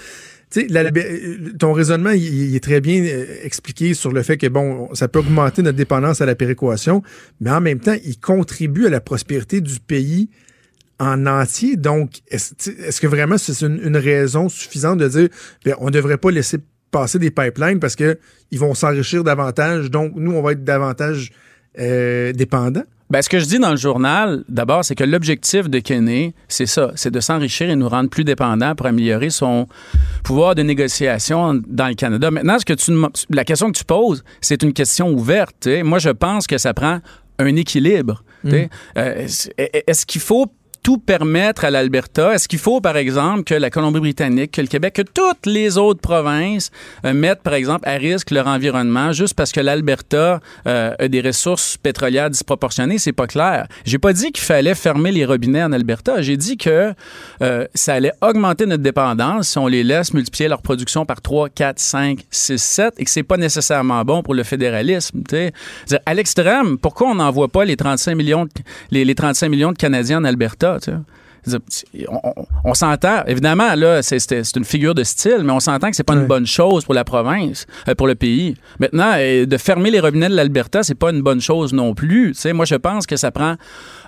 la- 0.69 0.85
euh, 0.85 1.53
ton 1.59 1.73
raisonnement, 1.73 2.11
il, 2.11 2.55
est 2.55 2.63
très 2.63 2.81
bien 2.81 3.03
euh, 3.05 3.25
expliqué 3.43 3.95
sur 3.95 4.13
le 4.13 4.23
fait 4.23 4.37
que, 4.37 4.47
bon, 4.47 4.93
ça 4.95 5.09
peut 5.09 5.21
augmenter 5.21 5.63
notre 5.63 5.77
dépendance 5.77 6.21
à 6.21 6.27
la 6.27 6.35
péréquation, 6.35 7.03
mais 7.41 7.51
en 7.51 7.61
même 7.61 7.81
temps, 7.81 7.97
il 8.05 8.19
contribue 8.19 8.87
à 8.87 8.91
la 8.91 9.01
prospérité 9.01 9.61
du 9.61 9.81
pays 9.81 10.29
en 10.99 11.27
entier. 11.27 11.77
Donc, 11.77 12.21
est-ce 12.29 13.01
que 13.01 13.07
vraiment 13.07 13.39
c'est 13.39 13.65
une, 13.65 13.97
raison 13.97 14.49
suffisante 14.49 14.99
de 14.99 15.09
dire 15.09 15.29
ben, 15.65 15.75
on 15.79 15.87
ne 15.87 15.93
devrait 15.93 16.19
pas 16.19 16.31
laisser 16.31 16.59
passer 16.91 17.19
des 17.19 17.31
pipelines 17.31 17.79
parce 17.79 17.97
que 17.97 18.19
ils 18.51 18.59
vont 18.59 18.75
s'enrichir 18.75 19.23
davantage, 19.23 19.91
donc 19.91 20.13
nous, 20.17 20.33
on 20.33 20.43
va 20.43 20.53
être 20.53 20.65
davantage 20.65 21.31
euh, 21.79 22.33
dépendants? 22.33 22.83
Ben, 23.11 23.23
ce 23.23 23.29
que 23.29 23.41
je 23.41 23.45
dis 23.45 23.59
dans 23.59 23.71
le 23.73 23.77
journal, 23.77 24.45
d'abord, 24.49 24.85
c'est 24.85 24.95
que 24.95 25.03
l'objectif 25.03 25.69
de 25.69 25.81
Kenney, 25.81 26.33
c'est 26.47 26.67
ça, 26.67 26.93
c'est 26.95 27.11
de 27.11 27.19
s'enrichir 27.19 27.69
et 27.69 27.75
nous 27.75 27.89
rendre 27.89 28.09
plus 28.09 28.23
dépendants 28.23 28.77
pour 28.77 28.87
améliorer 28.87 29.31
son 29.31 29.67
pouvoir 30.23 30.55
de 30.55 30.63
négociation 30.63 31.61
dans 31.67 31.89
le 31.89 31.95
Canada. 31.95 32.31
Maintenant, 32.31 32.59
ce 32.61 32.65
que 32.65 32.73
tu, 32.73 32.93
la 33.31 33.45
question 33.45 33.73
que 33.73 33.77
tu 33.79 33.85
poses, 33.85 34.23
c'est 34.41 34.63
une 34.63 34.73
question 34.73 35.11
ouverte. 35.13 35.67
Moi, 35.83 35.99
je 35.99 36.11
pense 36.11 36.47
que 36.47 36.57
ça 36.57 36.73
prend 36.73 37.01
un 37.41 37.57
équilibre. 37.57 38.23
sais. 38.49 38.71
Euh, 38.97 39.27
est- 39.59 39.85
Est-ce 39.89 40.07
qu'il 40.07 40.21
faut 40.21 40.47
tout 40.83 40.99
permettre 40.99 41.65
à 41.65 41.71
l'Alberta? 41.71 42.35
Est-ce 42.35 42.49
qu'il 42.49 42.59
faut, 42.59 42.81
par 42.81 42.97
exemple, 42.97 43.45
que 43.45 43.55
la 43.55 43.71
Colombie-Britannique, 43.71 44.53
que 44.53 44.61
le 44.61 44.67
Québec, 44.67 44.95
que 44.95 45.03
toutes 45.03 45.47
les 45.47 45.79
autres 45.79 46.01
provinces 46.01 46.71
euh, 47.05 47.13
mettent, 47.13 47.43
par 47.43 47.55
exemple, 47.55 47.89
à 47.89 47.95
risque 47.95 48.31
leur 48.31 48.47
environnement 48.47 49.13
juste 49.13 49.35
parce 49.35 49.53
que 49.53 49.61
l'Alberta 49.61 50.41
euh, 50.67 50.95
a 50.99 51.09
des 51.09 51.21
ressources 51.21 51.77
pétrolières 51.77 52.31
disproportionnées? 52.31 52.99
C'est 52.99 53.13
pas 53.13 53.27
clair. 53.27 53.67
J'ai 53.85 53.99
pas 53.99 54.13
dit 54.13 54.33
qu'il 54.33 54.45
fallait 54.45 54.75
fermer 54.75 55.13
les 55.13 55.25
robinets 55.25 55.63
en 55.63 55.73
Alberta. 55.73 56.23
J'ai 56.23 56.37
dit 56.37 56.57
que 56.57 56.93
euh, 57.43 57.67
ça 57.75 57.95
allait 57.95 58.13
augmenter 58.21 58.67
notre 58.67 58.83
dépendance 58.83 59.51
si 59.51 59.59
on 59.59 59.67
les 59.67 59.85
laisse 59.85 60.15
multiplier 60.15 60.49
leur 60.49 60.63
production 60.63 61.05
par 61.05 61.21
3, 61.21 61.49
4, 61.51 61.79
5, 61.79 62.21
6, 62.31 62.63
7 62.63 62.95
et 62.99 63.05
que 63.05 63.11
c'est 63.11 63.23
pas 63.23 63.37
nécessairement 63.37 64.05
bon 64.05 64.23
pour 64.23 64.35
le 64.35 64.43
fédéralisme. 64.43 65.23
À 66.07 66.15
l'extrême, 66.15 66.79
pourquoi 66.79 67.09
on 67.09 67.17
n'envoie 67.17 67.49
pas 67.49 67.65
les 67.65 67.77
35 67.77 68.15
millions 68.15 68.47
les, 68.91 69.05
les 69.05 69.15
35 69.15 69.49
millions 69.49 69.73
de 69.73 69.79
Canadiens 69.79 70.19
en 70.19 70.25
Alberta? 70.25 70.70
Tu 70.79 70.91
sais? 70.91 70.97
C'est-à-dire, 71.43 72.09
On, 72.13 72.21
on- 72.37 72.47
on 72.67 72.75
s'entend, 72.75 73.25
évidemment, 73.27 73.75
là, 73.75 74.03
c'est- 74.03 74.57
une 74.57 74.65
figure 74.65 74.95
de 74.95 75.03
style, 75.05 75.39
mais 75.43 75.53
on 75.53 75.61
s'entend 75.61 75.89
que 75.89 75.97
c'est 75.97 76.03
pas 76.05 76.13
une 76.13 76.27
bonne 76.27 76.47
chose 76.47 76.85
pour 76.85 76.93
la 76.93 77.03
province, 77.03 77.67
euh, 77.89 77.95
pour 77.95 78.07
le 78.07 78.15
pays. 78.15 78.57
Maintenant, 78.79 79.13
euh, 79.17 79.47
de 79.47 79.57
fermer 79.57 79.91
les 79.91 80.01
robinets 80.01 80.29
de 80.29 80.35
l'Alberta, 80.35 80.83
c'est 80.83 80.95
pas 80.95 81.11
une 81.11 81.23
bonne 81.23 81.41
chose 81.41 81.73
non 81.73 81.95
plus. 81.95 82.33
Tu 82.35 82.41
sais, 82.43 82.53
moi, 82.53 82.67
je 82.67 82.75
pense 82.75 83.07
que 83.07 83.17
ça 83.17 83.31
prend 83.31 83.55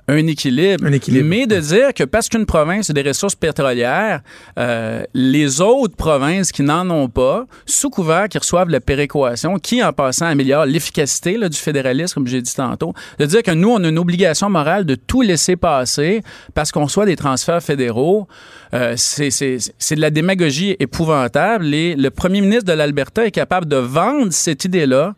un 0.09 0.27
équilibre. 0.27 0.85
Un 0.85 0.93
équilibre. 0.93 1.27
Mais 1.29 1.47
de 1.47 1.59
dire 1.59 1.95
que 1.95 2.05
parce 2.05 2.29
qu'une 2.29 2.47
province 2.47 2.91
a 2.91 2.93
des 2.93 3.03
ressources 3.03 3.35
pétrolières, 3.35 4.21
euh, 4.59 5.05
les 5.15 5.61
autres 5.61 5.97
provinces 5.97 6.51
qui 6.51 6.63
n'en 6.63 6.89
ont 6.91 7.09
pas, 7.09 7.47
sous 7.67 7.91
couvert 7.91 8.29
qu'ils 8.29 8.41
reçoivent 8.41 8.69
la 8.69 8.81
péréquation, 8.81 9.59
qui 9.59 9.83
en 9.83 9.93
passant 9.93 10.27
améliore 10.27 10.67
l'efficacité 10.67 11.39
du 11.49 11.57
fédéralisme, 11.57 12.15
comme 12.15 12.27
j'ai 12.27 12.43
dit 12.43 12.55
tantôt, 12.55 12.95
de 13.19 13.27
dire 13.27 13.43
que 13.43 13.53
nous, 13.53 13.71
on 13.71 13.83
a 13.85 13.89
une 13.89 13.99
obligation 13.99 14.51
morale 14.51 14.85
de 14.85 14.95
tout 14.97 15.23
laisser 15.23 15.57
passer 15.57 16.23
parce 16.55 16.73
qu'on 16.73 16.89
soit 16.89 17.07
des 17.07 17.17
transferts 17.17 17.63
fédéraux, 17.63 18.27
euh, 18.75 18.95
c'est 18.97 19.31
de 19.31 20.01
la 20.01 20.11
démagogie 20.11 20.77
épouvantable. 20.81 21.73
Et 21.75 21.95
le 21.95 22.11
premier 22.11 22.41
ministre 22.41 22.65
de 22.65 22.73
l'Alberta 22.73 23.27
est 23.27 23.31
capable 23.31 23.67
de 23.67 23.77
vendre 23.77 24.33
cette 24.33 24.65
idée-là 24.65 25.15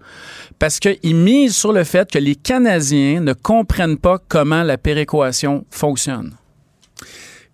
parce 0.59 0.79
qu'il 0.81 1.17
mise 1.17 1.55
sur 1.57 1.73
le 1.73 1.85
fait 1.85 2.11
que 2.11 2.19
les 2.19 2.35
Canadiens 2.35 3.21
ne 3.21 3.33
comprennent 3.33 3.99
pas 3.99 4.19
comment 4.29 4.63
la 4.63 4.79
péréquation 4.79 5.65
fonctionne. 5.71 6.33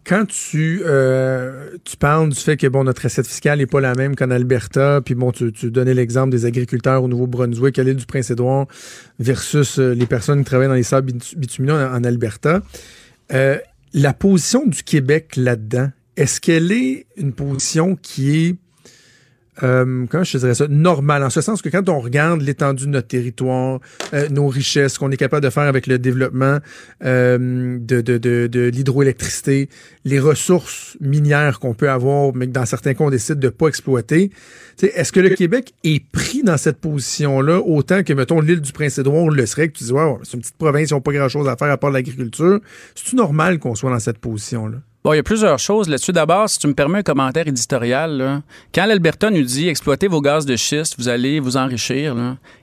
Quand 0.02 0.26
tu, 0.26 0.80
euh, 0.84 1.76
tu 1.84 1.96
parles 1.96 2.30
du 2.30 2.40
fait 2.40 2.56
que 2.56 2.66
bon 2.66 2.84
notre 2.84 3.04
assiette 3.06 3.26
fiscale 3.26 3.58
n'est 3.58 3.66
pas 3.66 3.80
la 3.80 3.94
même 3.94 4.16
qu'en 4.16 4.30
Alberta, 4.30 5.00
puis 5.04 5.14
bon, 5.14 5.30
tu, 5.30 5.52
tu 5.52 5.70
donnais 5.70 5.94
l'exemple 5.94 6.30
des 6.30 6.46
agriculteurs 6.46 7.04
au 7.04 7.08
Nouveau-Brunswick, 7.08 7.78
à 7.78 7.82
l'île 7.82 7.96
du 7.96 8.06
Prince-Édouard, 8.06 8.66
versus 9.18 9.78
euh, 9.78 9.92
les 9.92 10.06
personnes 10.06 10.38
qui 10.38 10.46
travaillent 10.46 10.68
dans 10.68 10.74
les 10.74 10.82
sables 10.82 11.12
bitu- 11.12 11.36
bitumineux 11.36 11.74
en, 11.74 11.96
en 11.96 12.04
Alberta. 12.04 12.62
Euh, 13.32 13.58
la 13.92 14.14
position 14.14 14.66
du 14.66 14.82
Québec 14.82 15.36
là-dedans, 15.36 15.90
est-ce 16.16 16.40
qu'elle 16.40 16.72
est 16.72 17.06
une 17.16 17.32
position 17.32 17.94
qui 17.94 18.46
est 18.46 18.56
euh, 19.62 20.06
comment 20.08 20.24
je 20.24 20.38
dirais 20.38 20.54
ça, 20.54 20.66
normale, 20.68 21.22
en 21.22 21.30
ce 21.30 21.40
sens 21.40 21.62
que 21.62 21.68
quand 21.68 21.88
on 21.88 22.00
regarde 22.00 22.40
l'étendue 22.40 22.86
de 22.86 22.90
notre 22.90 23.08
territoire, 23.08 23.80
euh, 24.14 24.28
nos 24.28 24.48
richesses, 24.48 24.94
ce 24.94 24.98
qu'on 24.98 25.10
est 25.10 25.16
capable 25.16 25.44
de 25.44 25.50
faire 25.50 25.64
avec 25.64 25.86
le 25.86 25.98
développement 25.98 26.58
euh, 27.04 27.78
de, 27.80 28.00
de, 28.00 28.18
de, 28.18 28.46
de 28.46 28.60
l'hydroélectricité, 28.68 29.68
les 30.04 30.18
ressources 30.18 30.96
minières 31.00 31.60
qu'on 31.60 31.74
peut 31.74 31.90
avoir, 31.90 32.34
mais 32.34 32.46
que 32.46 32.52
dans 32.52 32.66
certains 32.66 32.94
cas, 32.94 33.04
on 33.04 33.10
décide 33.10 33.38
de 33.38 33.48
pas 33.48 33.68
exploiter, 33.68 34.30
est-ce 34.82 35.12
que 35.12 35.20
le 35.20 35.30
Québec 35.30 35.74
est 35.84 36.02
pris 36.10 36.42
dans 36.42 36.56
cette 36.56 36.78
position-là 36.78 37.60
autant 37.60 38.02
que, 38.02 38.12
mettons, 38.12 38.40
l'île 38.40 38.60
du 38.60 38.72
Prince-Édouard 38.72 39.28
le 39.28 39.46
serait, 39.46 39.68
que 39.68 39.76
tu 39.76 39.84
dis, 39.84 39.92
ouais, 39.92 40.14
c'est 40.22 40.34
une 40.34 40.40
petite 40.40 40.56
province, 40.56 40.90
ils 40.90 40.94
n'ont 40.94 41.00
pas 41.00 41.12
grand-chose 41.12 41.48
à 41.48 41.56
faire 41.56 41.70
à 41.70 41.76
part 41.76 41.90
l'agriculture. 41.90 42.60
C'est-tu 42.94 43.16
normal 43.16 43.58
qu'on 43.58 43.74
soit 43.74 43.90
dans 43.90 43.98
cette 43.98 44.18
position-là? 44.18 44.78
Bon, 45.02 45.14
il 45.14 45.16
y 45.16 45.20
a 45.20 45.22
plusieurs 45.22 45.58
choses 45.58 45.88
là-dessus. 45.88 46.12
D'abord, 46.12 46.50
si 46.50 46.58
tu 46.58 46.66
me 46.66 46.74
permets 46.74 46.98
un 46.98 47.02
commentaire 47.02 47.48
éditorial, 47.48 48.42
quand 48.74 48.84
l'Alberta 48.84 49.30
nous 49.30 49.42
dit 49.42 49.66
exploitez 49.68 50.08
vos 50.08 50.20
gaz 50.20 50.44
de 50.44 50.56
schiste, 50.56 50.96
vous 50.98 51.08
allez 51.08 51.40
vous 51.40 51.56
enrichir, 51.56 52.14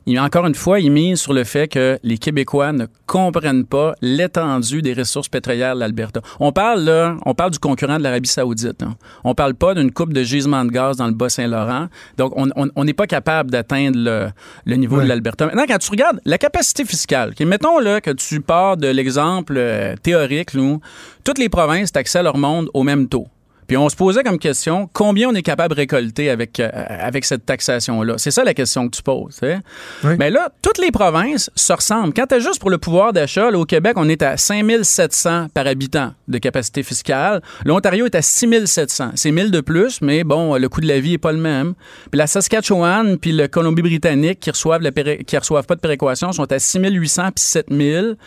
il, 0.07 0.19
encore 0.19 0.47
une 0.47 0.55
fois, 0.55 0.79
il 0.79 0.91
mise 0.91 1.19
sur 1.19 1.33
le 1.33 1.43
fait 1.43 1.67
que 1.67 1.99
les 2.01 2.17
Québécois 2.17 2.71
ne 2.71 2.85
comprennent 3.05 3.65
pas 3.65 3.93
l'étendue 4.01 4.81
des 4.81 4.93
ressources 4.93 5.29
pétrolières 5.29 5.75
de 5.75 5.81
l'Alberta. 5.81 6.21
On 6.39 6.51
parle 6.51 6.81
là, 6.81 7.15
on 7.25 7.35
parle 7.35 7.51
du 7.51 7.59
concurrent 7.59 7.97
de 7.97 8.03
l'Arabie 8.03 8.29
Saoudite. 8.29 8.81
Hein. 8.83 8.95
On 9.23 9.35
parle 9.35 9.53
pas 9.53 9.75
d'une 9.75 9.91
coupe 9.91 10.13
de 10.13 10.23
gisement 10.23 10.65
de 10.65 10.71
gaz 10.71 10.97
dans 10.97 11.07
le 11.07 11.13
Bas-Saint-Laurent. 11.13 11.87
Donc, 12.17 12.33
on 12.35 12.83
n'est 12.83 12.93
pas 12.93 13.05
capable 13.07 13.51
d'atteindre 13.51 13.97
le, 13.99 14.27
le 14.65 14.75
niveau 14.75 14.97
Ouais. 14.97 15.03
de 15.03 15.09
l'Alberta. 15.09 15.45
Maintenant, 15.45 15.65
quand 15.67 15.77
tu 15.77 15.91
regardes 15.91 16.19
la 16.25 16.37
capacité 16.37 16.85
fiscale, 16.85 17.31
ok, 17.31 17.45
mettons 17.45 17.77
là, 17.79 18.01
que 18.01 18.11
tu 18.11 18.41
pars 18.41 18.77
de 18.77 18.87
l'exemple 18.87 19.55
euh, 19.57 19.95
théorique, 20.01 20.53
où 20.55 20.79
toutes 21.23 21.37
les 21.37 21.49
provinces 21.49 21.91
taxaient 21.91 22.23
leur 22.23 22.37
monde 22.37 22.69
au 22.73 22.83
même 22.83 23.07
taux. 23.09 23.27
Puis 23.67 23.77
on 23.77 23.89
se 23.89 23.95
posait 23.95 24.23
comme 24.23 24.39
question 24.39 24.89
combien 24.93 25.29
on 25.29 25.35
est 25.35 25.41
capable 25.41 25.75
de 25.75 25.81
récolter 25.81 26.29
avec, 26.29 26.59
euh, 26.59 26.69
avec 26.73 27.25
cette 27.25 27.45
taxation-là? 27.45 28.15
C'est 28.17 28.31
ça 28.31 28.43
la 28.43 28.53
question 28.53 28.87
que 28.87 28.95
tu 28.95 29.03
poses. 29.03 29.35
tu 29.39 29.47
sais. 29.47 30.15
Mais 30.17 30.29
là, 30.29 30.49
toutes 30.61 30.77
les 30.77 30.91
provinces 30.91 31.49
se 31.55 31.73
ressemblent. 31.73 32.13
Quand 32.13 32.25
tu 32.27 32.41
juste 32.41 32.59
pour 32.59 32.69
le 32.69 32.77
pouvoir 32.77 33.13
d'achat, 33.13 33.51
là, 33.51 33.57
au 33.57 33.65
Québec, 33.65 33.93
on 33.97 34.07
est 34.09 34.21
à 34.21 34.37
5700 34.37 35.47
par 35.53 35.67
habitant 35.67 36.13
de 36.27 36.37
capacité 36.37 36.83
fiscale. 36.83 37.41
L'Ontario 37.65 38.05
est 38.05 38.15
à 38.15 38.21
6700. 38.21 39.11
C'est 39.15 39.31
1000 39.31 39.51
de 39.51 39.61
plus, 39.61 40.01
mais 40.01 40.23
bon, 40.23 40.55
le 40.55 40.69
coût 40.69 40.81
de 40.81 40.87
la 40.87 40.99
vie 40.99 41.13
est 41.13 41.17
pas 41.17 41.31
le 41.31 41.39
même. 41.39 41.73
Puis 42.11 42.17
la 42.17 42.27
Saskatchewan 42.27 43.17
puis 43.17 43.31
le 43.31 43.47
Colombie-Britannique 43.47 44.39
qui 44.39 44.51
reçoivent, 44.51 44.81
la 44.81 44.91
qui 44.91 45.37
reçoivent 45.37 45.65
pas 45.65 45.75
de 45.75 45.81
péréquation 45.81 46.31
sont 46.31 46.51
à 46.51 46.59
6800 46.59 47.23
puis 47.35 47.43
7000. 47.43 48.17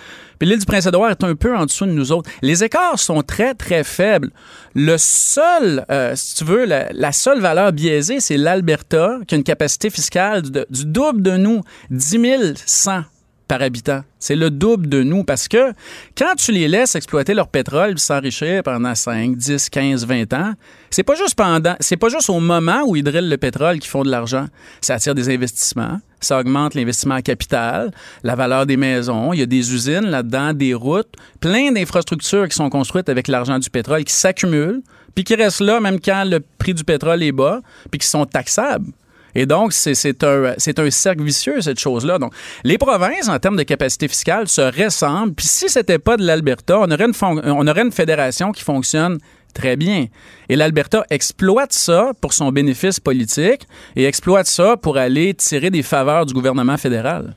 Puis 0.40 0.48
l'île 0.48 0.58
du 0.58 0.64
Prince-Édouard 0.64 1.10
est 1.10 1.22
un 1.22 1.34
peu 1.34 1.54
en 1.54 1.66
dessous 1.66 1.84
de 1.84 1.90
nous 1.92 2.12
autres. 2.12 2.30
Les 2.40 2.64
écarts 2.64 2.98
sont 2.98 3.22
très, 3.22 3.54
très 3.54 3.84
faibles. 3.84 4.30
Le 4.74 4.96
seul, 4.96 5.84
euh, 5.90 6.14
si 6.16 6.36
tu 6.36 6.44
veux, 6.44 6.64
la, 6.64 7.12
seule 7.12 7.40
valeur 7.40 7.72
biaisée, 7.72 8.20
c'est 8.20 8.38
l'Alberta, 8.38 9.18
qui 9.28 9.34
a 9.34 9.38
une 9.38 9.44
capacité 9.44 9.90
fiscale 9.90 10.42
du 10.42 10.86
double 10.86 11.20
de 11.20 11.36
nous, 11.36 11.60
10 11.90 12.54
100 12.64 13.02
par 13.50 13.62
habitant. 13.62 14.02
C'est 14.20 14.36
le 14.36 14.48
double 14.48 14.88
de 14.88 15.02
nous 15.02 15.24
parce 15.24 15.48
que 15.48 15.72
quand 16.16 16.36
tu 16.36 16.52
les 16.52 16.68
laisses 16.68 16.94
exploiter 16.94 17.34
leur 17.34 17.48
pétrole 17.48 17.94
puis 17.94 18.00
s'enrichir 18.00 18.62
pendant 18.62 18.94
5, 18.94 19.36
10, 19.36 19.68
15, 19.68 20.06
20 20.06 20.32
ans, 20.34 20.52
c'est 20.88 21.02
pas 21.02 21.16
juste 21.16 21.34
pendant, 21.34 21.74
c'est 21.80 21.96
pas 21.96 22.10
juste 22.10 22.30
au 22.30 22.38
moment 22.38 22.82
où 22.86 22.94
ils 22.94 23.02
drillent 23.02 23.28
le 23.28 23.36
pétrole 23.38 23.80
qu'ils 23.80 23.90
font 23.90 24.04
de 24.04 24.08
l'argent. 24.08 24.46
Ça 24.80 24.94
attire 24.94 25.16
des 25.16 25.34
investissements, 25.34 25.98
ça 26.20 26.38
augmente 26.38 26.74
l'investissement 26.76 27.16
en 27.16 27.22
capital, 27.22 27.90
la 28.22 28.36
valeur 28.36 28.66
des 28.66 28.76
maisons, 28.76 29.32
il 29.32 29.40
y 29.40 29.42
a 29.42 29.46
des 29.46 29.74
usines 29.74 30.06
là-dedans, 30.06 30.52
des 30.52 30.72
routes, 30.72 31.12
plein 31.40 31.72
d'infrastructures 31.72 32.48
qui 32.48 32.54
sont 32.54 32.70
construites 32.70 33.08
avec 33.08 33.26
l'argent 33.26 33.58
du 33.58 33.68
pétrole 33.68 34.04
qui 34.04 34.14
s'accumulent, 34.14 34.82
puis 35.16 35.24
qui 35.24 35.34
restent 35.34 35.60
là 35.60 35.80
même 35.80 35.98
quand 35.98 36.22
le 36.24 36.38
prix 36.38 36.72
du 36.72 36.84
pétrole 36.84 37.20
est 37.24 37.32
bas, 37.32 37.62
puis 37.90 37.98
qui 37.98 38.06
sont 38.06 38.26
taxables. 38.26 38.92
Et 39.34 39.46
donc, 39.46 39.72
c'est 39.72 40.24
un, 40.24 40.90
cercle 40.90 41.22
vicieux, 41.22 41.60
cette 41.60 41.78
chose-là. 41.78 42.18
Donc, 42.18 42.32
les 42.64 42.78
provinces, 42.78 43.28
en 43.28 43.38
termes 43.38 43.56
de 43.56 43.62
capacité 43.62 44.08
fiscale, 44.08 44.48
se 44.48 44.60
ressemblent. 44.60 45.34
Puis 45.34 45.46
si 45.46 45.68
c'était 45.68 45.98
pas 45.98 46.16
de 46.16 46.24
l'Alberta, 46.24 46.78
on 46.80 46.88
on 46.90 47.66
aurait 47.66 47.82
une 47.82 47.92
fédération 47.92 48.52
qui 48.52 48.62
fonctionne 48.62 49.18
très 49.52 49.76
bien. 49.76 50.06
Et 50.48 50.56
l'Alberta 50.56 51.04
exploite 51.10 51.72
ça 51.72 52.12
pour 52.20 52.32
son 52.32 52.50
bénéfice 52.52 53.00
politique 53.00 53.66
et 53.96 54.04
exploite 54.04 54.46
ça 54.46 54.76
pour 54.76 54.96
aller 54.96 55.34
tirer 55.34 55.70
des 55.70 55.82
faveurs 55.82 56.26
du 56.26 56.34
gouvernement 56.34 56.76
fédéral. 56.76 57.36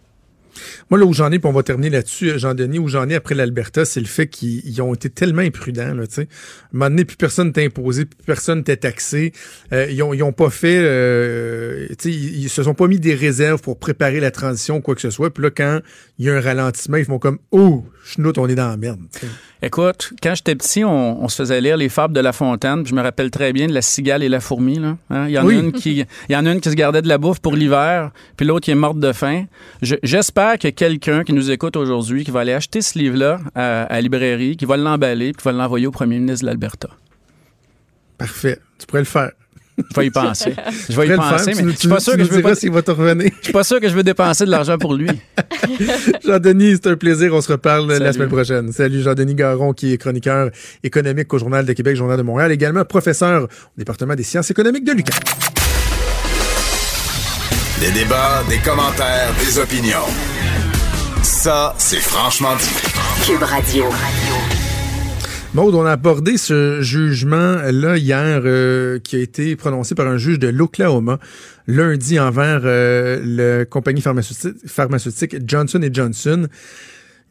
Moi, 0.89 0.99
là 0.99 1.05
où 1.05 1.13
j'en 1.13 1.31
ai, 1.31 1.39
puis 1.39 1.49
on 1.49 1.53
va 1.53 1.63
terminer 1.63 1.89
là-dessus, 1.89 2.31
euh, 2.31 2.37
Jean-Denis, 2.37 2.79
où 2.79 2.87
j'en 2.87 3.09
ai 3.09 3.15
après 3.15 3.35
l'Alberta, 3.35 3.85
c'est 3.85 3.99
le 3.99 4.05
fait 4.05 4.27
qu'ils 4.27 4.61
ils 4.65 4.81
ont 4.81 4.93
été 4.93 5.09
tellement 5.09 5.41
imprudents, 5.41 5.93
là, 5.93 6.07
tu 6.07 6.15
sais. 6.15 6.21
À 6.21 6.23
un 6.23 6.27
moment 6.73 6.89
donné, 6.89 7.05
plus 7.05 7.17
personne 7.17 7.51
t'a 7.51 7.61
imposé, 7.61 8.05
plus 8.05 8.25
personne 8.25 8.63
t'a 8.63 8.75
taxé. 8.75 9.33
Euh, 9.71 9.87
ils, 9.89 10.01
ont, 10.03 10.13
ils 10.13 10.23
ont 10.23 10.33
pas 10.33 10.49
fait, 10.49 10.79
euh, 10.79 11.87
ils, 12.05 12.43
ils 12.43 12.49
se 12.49 12.63
sont 12.63 12.73
pas 12.73 12.87
mis 12.87 12.99
des 12.99 13.15
réserves 13.15 13.61
pour 13.61 13.77
préparer 13.79 14.19
la 14.19 14.31
transition 14.31 14.77
ou 14.77 14.81
quoi 14.81 14.95
que 14.95 15.01
ce 15.01 15.09
soit. 15.09 15.33
Puis 15.33 15.43
là, 15.43 15.51
quand 15.51 15.79
il 16.19 16.25
y 16.25 16.29
a 16.29 16.35
un 16.35 16.41
ralentissement, 16.41 16.97
ils 16.97 17.05
font 17.05 17.19
comme, 17.19 17.39
oh, 17.51 17.85
chenoute, 18.03 18.37
on 18.37 18.47
est 18.47 18.55
dans 18.55 18.69
la 18.69 18.77
merde. 18.77 18.99
Écoute, 19.65 20.11
quand 20.21 20.35
j'étais 20.35 20.55
petit, 20.55 20.83
on, 20.83 21.23
on 21.23 21.27
se 21.29 21.37
faisait 21.37 21.61
lire 21.61 21.77
les 21.77 21.87
fables 21.87 22.13
de 22.13 22.19
La 22.19 22.33
Fontaine. 22.33 22.83
puis 22.83 22.89
Je 22.89 22.95
me 22.95 23.01
rappelle 23.01 23.31
très 23.31 23.53
bien 23.53 23.67
de 23.67 23.73
la 23.73 23.81
cigale 23.81 24.21
et 24.21 24.27
la 24.27 24.41
fourmi. 24.41 24.77
Là. 24.77 24.97
Hein? 25.09 25.25
Il, 25.29 25.31
y 25.31 25.39
en 25.39 25.45
Oui. 25.45 25.55
a 25.55 25.59
une 25.59 25.71
qui, 25.71 25.99
il 26.27 26.33
y 26.33 26.35
en 26.35 26.45
a 26.45 26.51
une 26.51 26.59
qui 26.59 26.69
se 26.69 26.75
gardait 26.75 27.01
de 27.01 27.07
la 27.07 27.17
bouffe 27.17 27.39
pour 27.39 27.55
l'hiver, 27.55 28.11
puis 28.35 28.45
l'autre 28.45 28.65
qui 28.65 28.71
est 28.71 28.75
morte 28.75 28.99
de 28.99 29.13
faim. 29.13 29.45
Je- 29.81 29.95
J'espère 30.03 30.59
que 30.59 30.67
quelqu'un 30.67 31.23
qui 31.23 31.31
nous 31.31 31.49
écoute 31.49 31.77
aujourd'hui, 31.77 32.25
qui 32.25 32.31
va 32.31 32.41
aller 32.41 32.51
acheter 32.53 32.81
ce 32.81 32.99
livre-là 32.99 33.39
à, 33.55 33.83
à 33.83 33.93
la 33.93 34.01
librairie, 34.01 34.57
qui 34.57 34.65
va 34.65 34.75
l'emballer, 34.75 35.31
puis 35.31 35.41
qui 35.41 35.45
va 35.45 35.53
l'envoyer 35.53 35.87
au 35.87 35.91
premier 35.91 36.19
ministre 36.19 36.41
de 36.45 36.47
l'Alberta. 36.49 36.89
Parfait. 38.17 38.59
Tu 38.79 38.85
pourrais 38.85 39.01
le 39.01 39.05
faire. 39.05 39.31
Je 39.77 39.99
vais 39.99 40.07
y 40.07 40.11
penser. 40.11 40.53
Je 40.89 40.99
vais 40.99 41.07
y 41.07 41.15
penser, 41.15 41.53
mais 41.55 41.71
je 41.71 41.77
suis 41.77 41.87
pas 41.87 41.99
sûr 41.99 42.13
que 42.13 42.23
je 42.23 42.29
veux 42.29 42.37
diras 42.37 42.49
pas. 42.49 42.55
s'il 42.55 42.71
va 42.71 42.81
te 42.81 42.91
revenir. 42.91 43.31
Je 43.39 43.45
suis 43.45 43.53
pas 43.53 43.63
sûr 43.63 43.79
que 43.79 43.89
je 43.89 43.95
veux 43.95 44.03
dépenser 44.03 44.45
de 44.45 44.51
l'argent 44.51 44.77
pour 44.77 44.93
lui. 44.93 45.09
Jean-Denis, 46.25 46.75
c'est 46.75 46.91
un 46.91 46.95
plaisir. 46.95 47.33
On 47.33 47.41
se 47.41 47.51
reparle 47.51 47.91
la 47.91 48.13
semaine 48.13 48.29
prochaine. 48.29 48.71
Salut 48.71 49.01
Jean-Denis 49.01 49.35
Garon, 49.35 49.73
qui 49.73 49.93
est 49.93 49.97
chroniqueur 49.97 50.51
économique 50.83 51.33
au 51.33 51.39
Journal 51.39 51.65
de 51.65 51.73
Québec, 51.73 51.95
Journal 51.95 52.17
de 52.17 52.23
Montréal, 52.23 52.51
également 52.51 52.85
professeur 52.85 53.43
au 53.43 53.47
département 53.77 54.15
des 54.15 54.23
sciences 54.23 54.51
économiques 54.51 54.85
de 54.85 54.91
l'UQAM. 54.93 55.15
Des 57.79 57.91
débats, 57.91 58.43
des 58.49 58.59
commentaires, 58.59 59.33
des 59.43 59.57
opinions. 59.59 60.05
Ça, 61.23 61.73
c'est 61.77 61.99
franchement 61.99 62.55
dit. 62.55 63.25
Cube 63.25 63.43
Radio. 63.43 63.85
Maud, 65.55 65.75
on 65.75 65.85
a 65.85 65.91
abordé 65.91 66.37
ce 66.37 66.81
jugement-là 66.81 67.97
hier 67.97 68.41
euh, 68.43 68.97
qui 68.97 69.17
a 69.17 69.19
été 69.19 69.55
prononcé 69.55 69.93
par 69.93 70.07
un 70.07 70.17
juge 70.17 70.39
de 70.39 70.47
l'Oklahoma 70.47 71.19
lundi 71.67 72.19
envers 72.19 72.61
euh, 72.63 73.21
la 73.23 73.63
compagnie 73.63 74.01
pharmaceutique, 74.01 74.55
pharmaceutique 74.65 75.35
Johnson 75.47 75.87
Johnson. 75.93 76.47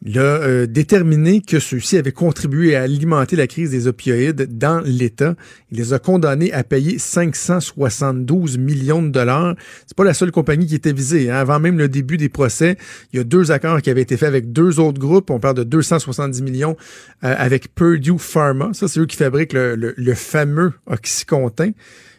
Il 0.05 0.19
a 0.19 0.21
euh, 0.21 0.65
déterminé 0.65 1.39
que 1.39 1.59
ceux-ci 1.59 1.97
avaient 1.97 2.11
contribué 2.11 2.75
à 2.75 2.81
alimenter 2.81 3.37
la 3.37 3.47
crise 3.47 3.71
des 3.71 3.87
opioïdes 3.87 4.57
dans 4.57 4.81
l'État. 4.81 5.35
Il 5.71 5.77
les 5.77 5.93
a 5.93 5.99
condamnés 5.99 6.51
à 6.51 6.65
payer 6.65 6.99
572 6.99 8.57
millions 8.57 9.01
de 9.01 9.07
dollars. 9.07 9.55
C'est 9.87 9.95
pas 9.95 10.03
la 10.03 10.13
seule 10.13 10.31
compagnie 10.31 10.67
qui 10.67 10.75
était 10.75 10.91
visée. 10.91 11.31
hein. 11.31 11.37
Avant 11.37 11.57
même 11.57 11.77
le 11.77 11.87
début 11.87 12.17
des 12.17 12.27
procès, 12.27 12.75
il 13.13 13.17
y 13.17 13.19
a 13.21 13.23
deux 13.23 13.51
accords 13.51 13.81
qui 13.81 13.89
avaient 13.89 14.01
été 14.01 14.17
faits 14.17 14.27
avec 14.27 14.51
deux 14.51 14.81
autres 14.81 14.99
groupes. 14.99 15.29
On 15.29 15.39
parle 15.39 15.55
de 15.55 15.63
270 15.63 16.41
millions 16.41 16.75
euh, 17.23 17.33
avec 17.37 17.73
Purdue 17.73 18.19
Pharma. 18.19 18.71
Ça, 18.73 18.89
c'est 18.89 18.99
eux 18.99 19.05
qui 19.05 19.15
fabriquent 19.15 19.53
le, 19.53 20.13
fameux 20.15 20.73
Oxycontin, 20.85 21.71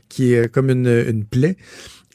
qui 0.08 0.32
est 0.32 0.44
euh, 0.44 0.48
comme 0.48 0.70
une 0.70 1.24
plaie. 1.26 1.58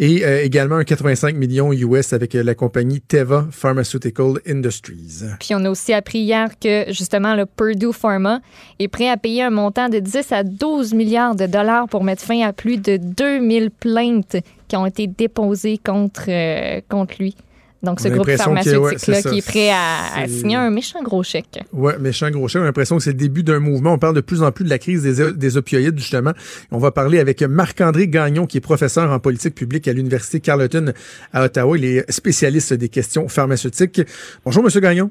Et 0.02 0.24
euh, 0.24 0.42
également 0.42 0.78
un 0.78 0.86
85 0.86 1.36
millions 1.36 1.74
US 1.74 2.14
avec 2.14 2.34
euh, 2.34 2.42
la 2.42 2.56
compagnie 2.56 3.02
Teva 3.02 3.46
Pharmaceutical 3.52 4.40
Industries. 4.48 5.24
Puis 5.42 5.54
on 5.54 5.66
a 5.66 5.70
aussi 5.70 5.92
appris 5.92 6.20
hier 6.20 6.58
que 6.58 6.86
justement 6.88 7.36
le 7.36 7.46
Purdue 7.46 7.92
Pharma 7.92 8.40
est 8.80 8.88
prêt 8.88 9.10
à 9.10 9.18
payer 9.18 9.44
un 9.44 9.50
montant 9.50 9.90
de 9.90 10.00
10 10.00 10.32
à 10.32 10.44
12 10.44 10.94
milliards 10.94 11.36
de 11.36 11.48
dollars 11.48 11.90
pour 11.90 12.06
mettre 12.06 12.24
fin 12.24 12.48
à 12.48 12.54
plus 12.54 12.78
de 12.78 12.96
2000 12.96 13.72
plaintes 13.72 14.38
qui 14.70 14.78
ont 14.78 14.86
été 14.86 15.06
déposées 15.08 15.78
contre, 15.78 16.30
euh, 16.30 16.80
contre 16.88 17.16
lui. 17.20 17.36
Donc 17.82 18.02
ce 18.02 18.10
groupe 18.10 18.28
ouais, 18.28 18.36
pharmaceutique-là 18.36 19.22
qui 19.22 19.38
est 19.38 19.48
prêt 19.48 19.70
à, 19.70 20.28
signer 20.28 20.58
un 20.58 20.70
méchant 20.70 21.02
gros 21.02 21.24
chèque. 21.24 21.62
Ouais, 21.72 21.98
méchant 21.98 22.30
gros 22.30 22.48
chien. 22.48 22.60
On 22.60 22.64
a 22.64 22.68
l'impression 22.68 22.98
que 22.98 23.04
c'est 23.04 23.12
le 23.12 23.18
début 23.18 23.42
d'un 23.42 23.60
mouvement. 23.60 23.94
On 23.94 23.98
parle 23.98 24.16
de 24.16 24.22
plus 24.22 24.44
en 24.44 24.52
plus 24.52 24.66
de 24.66 24.70
la 24.70 24.80
crise 24.80 25.04
des, 25.04 25.32
des 25.32 25.58
opioïdes, 25.58 25.98
justement. 25.98 26.34
On 26.72 26.78
va 26.78 26.92
parler 26.92 27.20
avec 27.20 27.42
Marc-André 27.42 28.10
Gagnon, 28.10 28.48
qui 28.48 28.58
est 28.58 28.62
professeur 28.62 29.12
en 29.12 29.20
politique 29.20 29.56
publique 29.56 29.88
à 29.88 29.94
l'Université 29.94 30.42
Carleton 30.42 30.94
à 31.32 31.46
Ottawa. 31.46 31.78
Il 31.78 31.86
est 31.86 32.12
spécialiste 32.12 32.74
des 32.74 32.90
questions 32.90 33.30
pharmaceutiques. 33.30 34.02
Bonjour, 34.44 34.62
Monsieur 34.62 34.82
Gagnon. 34.82 35.10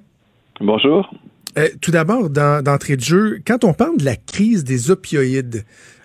Bonjour. 0.61 1.11
Euh, 1.57 1.69
tout 1.81 1.91
d'abord, 1.91 2.29
dans- 2.29 2.63
d'entrée 2.63 2.97
de 2.97 3.03
jeu, 3.03 3.39
quand 3.47 3.65
on 3.65 3.73
parle 3.73 3.97
de 3.97 4.05
la 4.05 4.17
crise 4.17 4.65
des 4.65 4.91
opioïdes, 4.91 5.65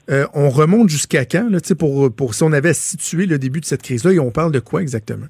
euh, 0.09 0.26
on 0.34 0.49
remonte 0.49 0.89
jusqu'à 0.89 1.26
quand, 1.26 1.49
là, 1.49 1.59
tu 1.59 1.70
sais, 1.70 1.76
pour, 1.76 2.09
pour 2.11 2.36
si 2.36 2.43
on 2.43 2.53
avait 2.53 2.70
à 2.70 2.74
situer 2.74 3.26
le 3.26 3.38
début 3.38 3.59
de 3.59 3.66
cette 3.66 3.82
crise-là, 3.82 4.14
et 4.14 4.20
on 4.20 4.32
parle 4.32 4.51
de 4.51 4.59
quoi 4.59 4.82
exactement? 4.82 5.28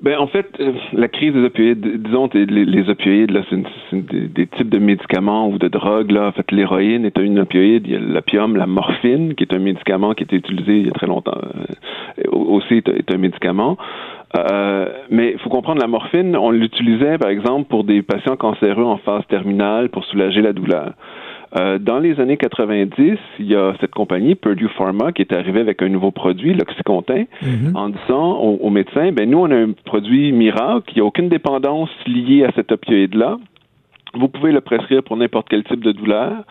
Ben 0.00 0.16
en 0.16 0.28
fait, 0.28 0.46
euh, 0.60 0.74
la 0.92 1.08
crise 1.08 1.32
des 1.32 1.42
opioïdes, 1.44 2.02
disons 2.02 2.30
les, 2.32 2.46
les 2.46 2.88
opioïdes 2.88 3.32
là, 3.32 3.40
c'est 3.50 3.96
des, 3.96 4.46
types 4.46 4.68
de 4.68 4.78
médicaments 4.78 5.48
ou 5.48 5.58
de 5.58 5.66
drogues 5.66 6.12
là. 6.12 6.28
En 6.28 6.32
fait, 6.32 6.52
l'héroïne 6.52 7.04
est 7.04 7.18
une 7.18 7.40
opioïde. 7.40 7.84
Il 7.86 7.92
y 7.92 7.96
a 7.96 7.98
l'opium, 7.98 8.56
la 8.56 8.66
morphine, 8.66 9.34
qui 9.34 9.42
est 9.42 9.52
un 9.52 9.58
médicament 9.58 10.14
qui 10.14 10.22
a 10.22 10.26
été 10.26 10.36
utilisé 10.36 10.78
il 10.78 10.86
y 10.86 10.90
a 10.90 10.92
très 10.92 11.08
longtemps, 11.08 11.36
euh, 11.36 12.30
aussi 12.30 12.74
est, 12.74 12.88
est 12.88 13.12
un 13.12 13.18
médicament. 13.18 13.76
Euh, 14.36 14.86
mais 15.10 15.32
il 15.32 15.38
faut 15.38 15.48
comprendre, 15.48 15.80
la 15.80 15.86
morphine, 15.88 16.36
on 16.36 16.50
l'utilisait 16.50 17.18
par 17.18 17.30
exemple 17.30 17.68
pour 17.68 17.84
des 17.84 18.02
patients 18.02 18.36
cancéreux 18.36 18.84
en 18.84 18.98
phase 18.98 19.26
terminale 19.28 19.88
pour 19.88 20.04
soulager 20.04 20.42
la 20.42 20.52
douleur. 20.52 20.92
Euh, 21.56 21.78
dans 21.78 21.98
les 21.98 22.20
années 22.20 22.36
90, 22.36 23.18
il 23.38 23.46
y 23.46 23.56
a 23.56 23.74
cette 23.80 23.92
compagnie, 23.92 24.34
Purdue 24.34 24.68
Pharma, 24.76 25.12
qui 25.12 25.22
est 25.22 25.32
arrivée 25.32 25.60
avec 25.60 25.82
un 25.82 25.88
nouveau 25.88 26.10
produit, 26.10 26.54
l'Oxycontin, 26.54 27.24
en 27.74 27.88
disant 27.88 28.38
aux, 28.38 28.56
aux 28.56 28.70
médecins, 28.70 29.12
ben 29.12 29.28
nous, 29.30 29.38
on 29.38 29.50
a 29.50 29.56
un 29.56 29.72
produit 29.84 30.32
miracle, 30.32 30.92
il 30.92 30.96
n'y 30.96 31.00
a 31.00 31.04
aucune 31.04 31.28
dépendance 31.28 31.90
liée 32.06 32.44
à 32.44 32.52
cet 32.52 32.72
opioïde-là. 32.72 33.38
Vous 34.14 34.28
pouvez 34.28 34.52
le 34.52 34.60
prescrire 34.60 35.02
pour 35.02 35.16
n'importe 35.16 35.48
quel 35.48 35.64
type 35.64 35.84
de 35.84 35.92
douleur. 35.92 36.44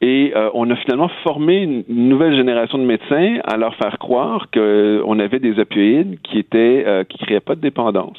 Et 0.00 0.32
euh, 0.34 0.50
on 0.54 0.68
a 0.70 0.76
finalement 0.76 1.08
formé 1.22 1.62
une 1.62 2.08
nouvelle 2.08 2.34
génération 2.34 2.76
de 2.76 2.84
médecins 2.84 3.38
à 3.44 3.56
leur 3.56 3.74
faire 3.76 3.98
croire 3.98 4.48
qu'on 4.52 5.18
avait 5.20 5.38
des 5.38 5.60
opioïdes 5.60 6.18
qui 6.22 6.38
étaient 6.38 6.84
euh, 6.86 7.04
qui 7.04 7.18
créaient 7.18 7.40
pas 7.40 7.54
de 7.54 7.60
dépendance. 7.60 8.18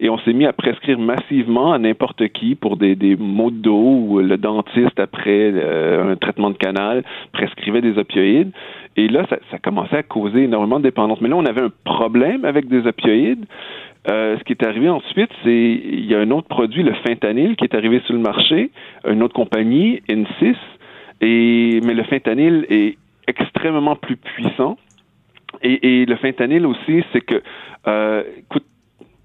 Et 0.00 0.08
on 0.08 0.18
s'est 0.20 0.32
mis 0.32 0.46
à 0.46 0.54
prescrire 0.54 0.98
massivement 0.98 1.72
à 1.72 1.78
n'importe 1.78 2.28
qui 2.28 2.54
pour 2.54 2.78
des, 2.78 2.94
des 2.94 3.16
maux 3.16 3.50
de 3.50 3.56
dos 3.56 4.04
ou 4.06 4.20
le 4.20 4.38
dentiste 4.38 4.98
après 4.98 5.52
euh, 5.52 6.12
un 6.12 6.16
traitement 6.16 6.50
de 6.50 6.56
canal 6.56 7.04
prescrivait 7.32 7.82
des 7.82 7.98
opioïdes. 7.98 8.52
Et 8.96 9.08
là, 9.08 9.26
ça, 9.28 9.36
ça 9.50 9.58
commençait 9.58 9.98
à 9.98 10.02
causer 10.02 10.44
énormément 10.44 10.78
de 10.78 10.84
dépendance. 10.84 11.20
Mais 11.20 11.28
là, 11.28 11.36
on 11.36 11.44
avait 11.44 11.62
un 11.62 11.72
problème 11.84 12.44
avec 12.44 12.68
des 12.68 12.86
opioïdes. 12.86 13.44
Euh, 14.08 14.38
ce 14.38 14.44
qui 14.44 14.52
est 14.52 14.64
arrivé 14.64 14.88
ensuite, 14.88 15.30
c'est 15.42 15.50
il 15.50 16.06
y 16.06 16.14
a 16.14 16.20
un 16.20 16.30
autre 16.30 16.48
produit, 16.48 16.82
le 16.82 16.94
fentanyl, 17.06 17.56
qui 17.56 17.64
est 17.64 17.74
arrivé 17.74 18.00
sur 18.06 18.14
le 18.14 18.20
marché, 18.20 18.70
une 19.06 19.22
autre 19.22 19.34
compagnie, 19.34 20.02
Insys, 20.08 20.56
Et, 21.20 21.80
mais 21.84 21.94
le 21.94 22.04
fentanyl 22.04 22.66
est 22.70 22.96
extrêmement 23.26 23.96
plus 23.96 24.16
puissant. 24.16 24.78
Et, 25.62 26.04
le 26.06 26.16
fentanyl 26.16 26.66
aussi, 26.66 27.02
c'est 27.12 27.20
que 27.20 27.42
euh, 27.86 28.22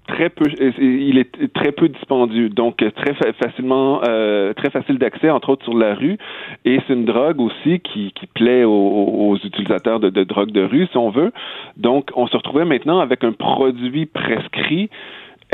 très 0.06 0.28
peu, 0.28 0.44
il 0.78 1.18
est 1.18 1.52
très 1.54 1.72
peu 1.72 1.88
dispendieux, 1.88 2.48
donc 2.48 2.76
très 2.76 3.14
facilement, 3.34 4.00
euh, 4.06 4.52
très 4.54 4.70
facile 4.70 4.98
d'accès, 4.98 5.30
entre 5.30 5.50
autres 5.50 5.64
sur 5.64 5.76
la 5.76 5.94
rue. 5.94 6.18
Et 6.64 6.80
c'est 6.86 6.94
une 6.94 7.04
drogue 7.04 7.40
aussi 7.40 7.80
qui, 7.80 8.12
plaît 8.34 8.64
aux, 8.64 8.70
aux 8.70 9.36
utilisateurs 9.36 10.00
de, 10.00 10.10
de 10.10 10.24
drogue 10.24 10.50
de 10.50 10.62
rue, 10.62 10.86
si 10.90 10.96
on 10.96 11.10
veut. 11.10 11.32
Donc, 11.76 12.10
on 12.16 12.26
se 12.26 12.36
retrouvait 12.36 12.64
maintenant 12.64 13.00
avec 13.00 13.24
un 13.24 13.32
produit 13.32 14.06
prescrit 14.06 14.90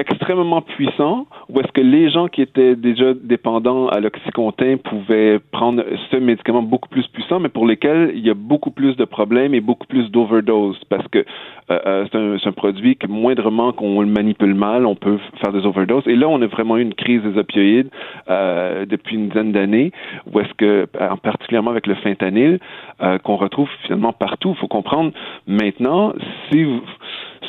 extrêmement 0.00 0.62
puissant 0.62 1.26
ou 1.48 1.60
est-ce 1.60 1.72
que 1.72 1.80
les 1.80 2.10
gens 2.10 2.28
qui 2.28 2.42
étaient 2.42 2.76
déjà 2.76 3.14
dépendants 3.14 3.88
à 3.88 4.00
l'oxycontin 4.00 4.76
pouvaient 4.76 5.38
prendre 5.50 5.82
ce 6.10 6.16
médicament 6.16 6.62
beaucoup 6.62 6.88
plus 6.88 7.06
puissant, 7.08 7.40
mais 7.40 7.48
pour 7.48 7.66
lesquels 7.66 8.12
il 8.14 8.24
y 8.24 8.30
a 8.30 8.34
beaucoup 8.34 8.70
plus 8.70 8.96
de 8.96 9.04
problèmes 9.04 9.54
et 9.54 9.60
beaucoup 9.60 9.86
plus 9.86 10.10
d'overdose 10.10 10.78
parce 10.88 11.06
que 11.08 11.18
euh, 11.70 11.78
euh 11.86 12.06
c'est 12.10 12.18
un, 12.18 12.36
un, 12.44 12.52
produit 12.52 12.96
que 12.96 13.06
moindrement 13.06 13.72
qu'on 13.72 14.00
le 14.00 14.06
manipule 14.06 14.54
mal, 14.54 14.86
on 14.86 14.94
peut 14.94 15.18
faire 15.42 15.52
des 15.52 15.64
overdoses. 15.66 16.06
Et 16.06 16.16
là, 16.16 16.28
on 16.28 16.40
a 16.42 16.46
vraiment 16.46 16.76
eu 16.76 16.82
une 16.82 16.94
crise 16.94 17.22
des 17.22 17.38
opioïdes 17.38 17.88
euh, 18.28 18.86
depuis 18.86 19.16
une 19.16 19.28
dizaine 19.28 19.52
d'années, 19.52 19.92
où 20.32 20.40
est-ce 20.40 20.52
que, 20.54 20.86
en 21.00 21.16
particulièrement 21.16 21.70
avec 21.70 21.86
le 21.86 21.94
fentanyl, 21.96 22.58
euh, 23.02 23.18
qu'on 23.18 23.36
retrouve 23.36 23.68
finalement 23.82 24.12
partout. 24.12 24.50
Il 24.56 24.60
faut 24.60 24.68
comprendre 24.68 25.12
maintenant, 25.46 26.12
si 26.50 26.64
vous 26.64 26.82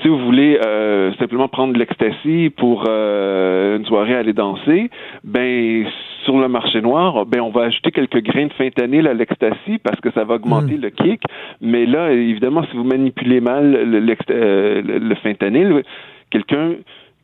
si 0.02 0.08
vous 0.08 0.18
voulez 0.18 0.60
euh, 0.66 1.14
simplement 1.16 1.48
prendre 1.48 1.78
l'ecstasy 1.78 2.52
pour 2.56 2.86
euh, 2.88 3.78
une 3.78 3.86
soirée 3.86 4.16
aller 4.16 4.34
danser, 4.34 4.90
ben 5.24 5.86
sur 6.24 6.40
le 6.40 6.48
marché 6.48 6.82
noir, 6.82 7.26
ben 7.26 7.42
on 7.42 7.50
va 7.50 7.64
ajouter 7.64 7.92
quelques 7.92 8.22
grains 8.22 8.48
de 8.48 8.54
fentanyl 8.54 9.08
à 9.08 9.14
l'ecstasy 9.14 9.80
parce 9.84 10.00
que 10.00 10.12
ça 10.12 10.24
va 10.24 10.36
augmenter 10.36 10.78
mm. 10.78 10.82
le 10.82 10.90
kick. 10.90 11.22
Mais 11.62 11.86
là, 11.86 12.12
évidemment, 12.12 12.64
si 12.70 12.78
vous 12.78 12.84
manipulez 12.84 13.42
mal 13.42 13.72
le, 13.72 14.16
euh, 14.30 14.82
le 14.82 15.16
fentanyl, 15.16 15.84
quelqu'un 16.30 16.76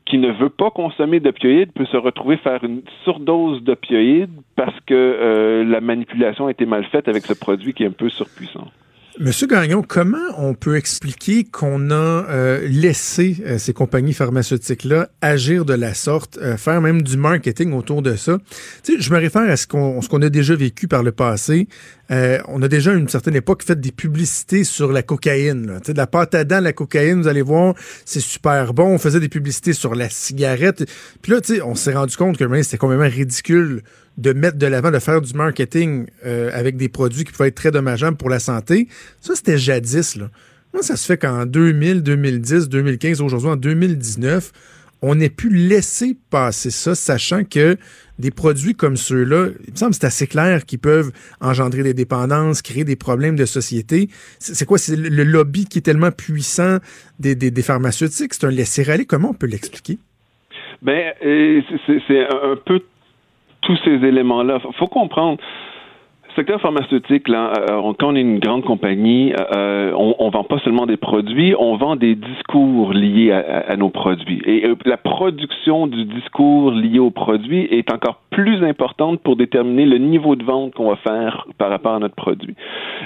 qui 0.05 0.18
ne 0.18 0.32
veut 0.32 0.49
pas 0.49 0.72
consommer 0.72 1.20
d'opioïdes 1.20 1.72
peut 1.74 1.86
se 1.86 1.97
retrouver 1.97 2.38
faire 2.38 2.63
une 2.63 2.82
surdose 3.03 3.61
d'opioïdes 3.63 4.32
parce 4.55 4.78
que 4.86 4.93
euh, 4.93 5.63
la 5.65 5.82
manipulation 5.82 6.47
a 6.47 6.51
été 6.51 6.65
mal 6.65 6.86
faite 6.86 7.07
avec 7.07 7.26
ce 7.26 7.34
produit 7.34 7.74
qui 7.74 7.84
est 7.84 7.88
un 7.88 7.91
peu 7.91 8.09
surpuissant. 8.09 8.68
Monsieur 9.20 9.47
Gagnon, 9.47 9.82
comment 9.82 10.18
on 10.38 10.53
peut 10.53 10.76
expliquer 10.76 11.43
qu'on 11.43 11.89
a 11.89 11.95
euh, 12.30 12.68
laissé 12.68 13.38
euh, 13.47 13.57
ces 13.57 13.74
compagnies 13.74 14.13
pharmaceutiques-là 14.13 15.09
agir 15.22 15.65
de 15.65 15.74
la 15.74 15.95
sorte, 15.95 16.38
euh, 16.38 16.55
faire 16.55 16.82
même 16.82 17.01
du 17.01 17.18
marketing 17.18 17.74
autour 17.74 18.03
de 18.03 18.15
ça? 18.15 18.38
Tu 18.84 19.01
je 19.01 19.11
me 19.11 19.18
réfère 19.18 19.49
à 19.49 19.57
ce 19.57 19.65
qu'on 19.65 20.01
qu'on 20.01 20.22
a 20.22 20.30
déjà 20.30 20.55
vécu 20.55 20.88
par 20.88 21.01
le 21.01 21.11
passé. 21.11 21.68
On 22.10 22.62
a 22.62 22.68
déjà 22.68 22.93
une 22.93 23.10
certaine 23.10 23.36
époque 23.36 23.64
fait 23.64 23.80
des 23.80 23.91
publicités 23.91 24.64
sur 24.64 24.91
la 24.91 25.03
cocaïne. 25.03 25.68
Là. 25.68 25.80
De 25.80 25.93
la 25.93 26.08
pâte 26.08 26.36
à 26.36 26.43
dents, 26.43 26.62
la 26.62 26.74
cocaïne, 26.74 27.22
vous 27.22 27.28
allez 27.28 27.41
voir, 27.41 27.76
c'est 28.05 28.20
super 28.20 28.74
bon. 28.74 28.93
On 28.93 28.97
faisait 28.97 29.20
des 29.20 29.30
publicités 29.30 29.74
sur 29.74 29.95
la 29.95 30.10
cigarette. 30.10 30.86
Puis 31.22 31.32
là, 31.32 31.39
on 31.66 31.76
s'est 31.76 31.93
rendu 31.93 32.16
compte 32.16 32.38
que 32.38 32.62
c'était 32.64 32.78
complètement 32.78 33.10
ridicule 33.10 33.82
de 34.18 34.34
mettre 34.34 34.58
de 34.58 34.68
l'avant, 34.68 34.91
de 34.91 34.99
faire 34.99 35.22
du 35.22 35.34
marketing 35.34 36.08
euh, 36.26 36.49
avec 36.53 36.76
des 36.76 36.89
produits 36.89 37.24
qui 37.24 37.32
pouvaient 37.32 37.49
être 37.49 37.55
très 37.55 37.72
dommageables 37.72 38.18
pour 38.18 38.30
la 38.30 38.39
santé. 38.39 38.88
Ça, 39.22 39.36
c'était 39.36 39.58
jadis. 39.58 40.16
Là. 40.16 40.30
Ça 40.82 40.95
se 40.95 41.05
fait 41.05 41.18
qu'en 41.18 41.45
2000, 41.45 42.03
2010, 42.03 42.70
2015, 42.70 43.22
aujourd'hui, 43.22 43.49
en 43.49 43.55
2019, 43.55 44.51
on 45.02 45.20
ait 45.20 45.30
pu 45.30 45.50
laisser 45.50 46.18
passer 46.32 46.70
ça, 46.70 46.95
sachant 46.95 47.43
que 47.43 47.78
des 48.20 48.32
produits 48.32 48.74
comme 48.74 48.98
ceux-là, 48.98 49.50
il 49.66 49.72
me 49.72 49.76
semble 49.76 49.91
que 49.91 49.98
c'est 49.98 50.08
assez 50.08 50.28
clair 50.28 50.66
qu'ils 50.66 50.80
peuvent 50.80 51.12
engendrer 51.39 51.84
des 51.84 51.93
dépendances, 51.93 52.62
créer 52.62 52.84
des 52.84 52.95
problèmes 52.95 53.36
de 53.36 53.45
société. 53.45 54.08
C'est 54.39 54.66
quoi? 54.66 54.78
C'est 54.78 54.95
le 54.95 55.24
lobby 55.24 55.66
qui 55.66 55.80
est 55.80 55.82
tellement 55.82 56.12
puissant 56.12 56.78
des, 57.20 57.52
pharmaceutiques? 57.62 58.34
C'est 58.34 58.48
un 58.48 58.52
laisser-aller. 58.52 59.06
Comment 59.06 59.30
on 59.32 59.34
peut 59.34 59.48
l'expliquer? 59.48 60.00
Ben, 60.82 61.14
euh, 61.24 61.62
c'est 62.08 62.28
un 62.28 62.56
peu 62.66 62.82
tous 63.62 63.78
ces 63.84 63.95
éléments-là. 64.08 64.60
faut 64.78 64.88
comprendre 64.88 65.39
secteur 66.38 66.61
pharmaceutique, 66.61 67.27
là, 67.27 67.51
euh, 67.57 67.93
quand 67.97 68.11
on 68.11 68.15
est 68.15 68.21
une 68.21 68.38
grande 68.38 68.63
compagnie, 68.63 69.33
euh, 69.55 69.91
on, 69.97 70.15
on 70.19 70.29
vend 70.29 70.43
pas 70.43 70.59
seulement 70.59 70.85
des 70.85 70.95
produits, 70.95 71.55
on 71.57 71.77
vend 71.77 71.95
des 71.95 72.13
discours 72.13 72.93
liés 72.93 73.31
à, 73.31 73.75
nos 73.75 73.89
produits. 73.89 74.39
Et 74.45 74.67
euh, 74.67 74.75
la 74.85 74.97
production 74.97 75.88
du 75.88 76.05
discours 76.05 76.71
lié 76.71 76.99
aux 76.99 77.09
produits 77.09 77.63
est 77.71 77.91
encore 77.91 78.21
plus 78.29 78.63
importante 78.63 79.19
pour 79.21 79.35
déterminer 79.35 79.85
le 79.85 79.97
niveau 79.97 80.35
de 80.35 80.43
vente 80.43 80.75
qu'on 80.75 80.89
va 80.89 80.97
faire 80.97 81.47
par 81.57 81.71
rapport 81.71 81.95
à 81.95 81.99
notre 81.99 82.15
produit. 82.15 82.55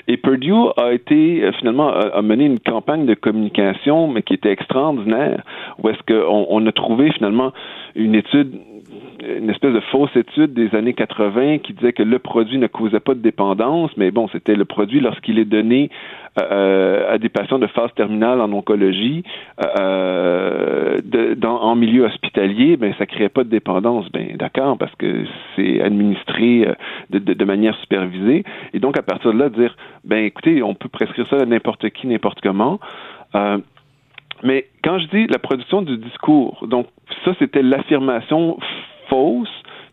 Et 0.09 0.17
Purdue 0.17 0.69
a 0.75 0.91
été 0.91 1.49
finalement 1.57 1.89
a, 1.89 2.21
mené 2.21 2.45
une 2.45 2.59
campagne 2.59 3.05
de 3.05 3.13
communication, 3.13 4.09
mais 4.09 4.23
qui 4.23 4.33
était 4.33 4.51
extraordinaire, 4.51 5.41
où 5.81 5.87
est-ce 5.87 6.01
qu'on 6.05 6.47
on 6.49 6.67
a 6.67 6.71
trouvé 6.73 7.11
finalement 7.11 7.53
une 7.95 8.15
étude 8.15 8.59
une 9.23 9.49
espèce 9.49 9.73
de 9.73 9.79
fausse 9.79 10.15
étude 10.15 10.53
des 10.53 10.75
années 10.75 10.93
80 10.93 11.59
qui 11.59 11.73
disait 11.73 11.93
que 11.93 12.03
le 12.03 12.19
produit 12.19 12.57
ne 12.57 12.67
causait 12.67 12.99
pas 12.99 13.13
de 13.13 13.19
dépendance, 13.19 13.91
mais 13.97 14.11
bon, 14.11 14.27
c'était 14.31 14.55
le 14.55 14.65
produit 14.65 14.99
lorsqu'il 14.99 15.39
est 15.39 15.45
donné 15.45 15.89
euh, 16.39 17.13
à 17.13 17.17
des 17.17 17.29
patients 17.29 17.59
de 17.59 17.67
phase 17.67 17.93
terminale 17.95 18.39
en 18.41 18.51
oncologie 18.53 19.23
euh, 19.79 20.97
en 21.43 21.75
milieu 21.75 22.05
hospitalier, 22.05 22.77
ben 22.77 22.93
ça 22.97 23.05
créait 23.05 23.29
pas 23.29 23.43
de 23.43 23.49
dépendance. 23.49 24.09
Ben 24.11 24.35
d'accord, 24.37 24.77
parce 24.77 24.93
que 24.95 25.25
c'est 25.55 25.81
administré 25.81 26.67
euh, 26.67 27.19
de, 27.19 27.45
manière 27.45 27.75
supervisée. 27.77 28.43
Et 28.73 28.79
donc 28.79 28.97
à 28.97 29.01
partir 29.01 29.33
de 29.33 29.39
là, 29.39 29.49
dire 29.49 29.75
ben 30.03 30.25
écoutez, 30.25 30.63
on 30.63 30.73
peut 30.73 30.89
prescrire 30.89 31.27
ça 31.29 31.37
à 31.37 31.45
n'importe 31.45 31.89
qui, 31.89 32.07
n'importe 32.07 32.39
comment. 32.41 32.79
Mais 34.43 34.67
quand 34.83 34.99
je 34.99 35.07
dis 35.07 35.27
la 35.27 35.39
production 35.39 35.81
du 35.81 35.97
discours, 35.97 36.65
donc 36.67 36.87
ça 37.25 37.33
c'était 37.39 37.61
l'affirmation 37.61 38.57
fausse 39.09 39.49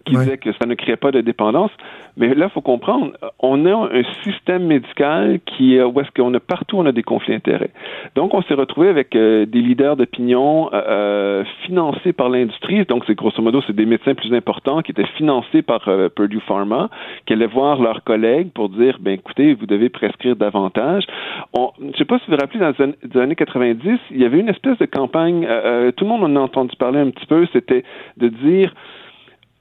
qui 0.08 0.16
disait 0.16 0.38
que 0.38 0.52
ça 0.52 0.66
ne 0.66 0.74
créait 0.74 0.96
pas 0.96 1.10
de 1.10 1.20
dépendance. 1.20 1.70
Mais 2.16 2.34
là, 2.34 2.46
il 2.46 2.52
faut 2.52 2.60
comprendre, 2.60 3.12
on 3.38 3.64
a 3.66 3.88
un 3.92 4.02
système 4.24 4.66
médical 4.66 5.38
qui, 5.46 5.80
où 5.80 6.00
est-ce 6.00 6.10
qu'on 6.10 6.34
a 6.34 6.40
partout, 6.40 6.76
on 6.78 6.86
a 6.86 6.92
des 6.92 7.02
conflits 7.02 7.34
d'intérêts. 7.34 7.70
Donc, 8.14 8.34
on 8.34 8.42
s'est 8.42 8.54
retrouvé 8.54 8.88
avec 8.88 9.14
euh, 9.14 9.46
des 9.46 9.60
leaders 9.60 9.96
d'opinion 9.96 10.72
euh, 10.72 10.82
euh, 10.88 11.44
financés 11.64 12.12
par 12.12 12.28
l'industrie. 12.28 12.84
Donc, 12.86 13.04
c'est 13.06 13.14
grosso 13.14 13.40
modo, 13.40 13.62
c'est 13.66 13.76
des 13.76 13.86
médecins 13.86 14.14
plus 14.14 14.34
importants 14.34 14.82
qui 14.82 14.92
étaient 14.92 15.06
financés 15.16 15.62
par 15.62 15.88
Purdue 16.14 16.40
Pharma, 16.40 16.90
qui 17.26 17.34
allaient 17.34 17.46
voir 17.46 17.80
leurs 17.80 18.02
collègues 18.02 18.50
pour 18.52 18.68
dire, 18.68 18.98
ben 19.00 19.12
écoutez, 19.12 19.54
vous 19.54 19.66
devez 19.66 19.88
prescrire 19.88 20.36
davantage. 20.36 21.04
On, 21.52 21.70
je 21.80 21.86
ne 21.86 21.92
sais 21.92 22.04
pas 22.04 22.18
si 22.18 22.24
vous 22.26 22.36
vous 22.36 22.40
rappelez, 22.40 22.60
dans 22.60 22.92
les 23.14 23.20
années 23.20 23.36
90, 23.36 23.98
il 24.10 24.20
y 24.20 24.24
avait 24.24 24.40
une 24.40 24.48
espèce 24.48 24.78
de 24.78 24.86
campagne, 24.86 25.46
tout 25.96 26.04
le 26.04 26.08
monde 26.08 26.24
en 26.24 26.36
a 26.36 26.40
entendu 26.40 26.74
parler 26.76 26.98
un 26.98 27.10
petit 27.10 27.26
peu, 27.26 27.46
c'était 27.52 27.84
de 28.16 28.28
dire, 28.28 28.72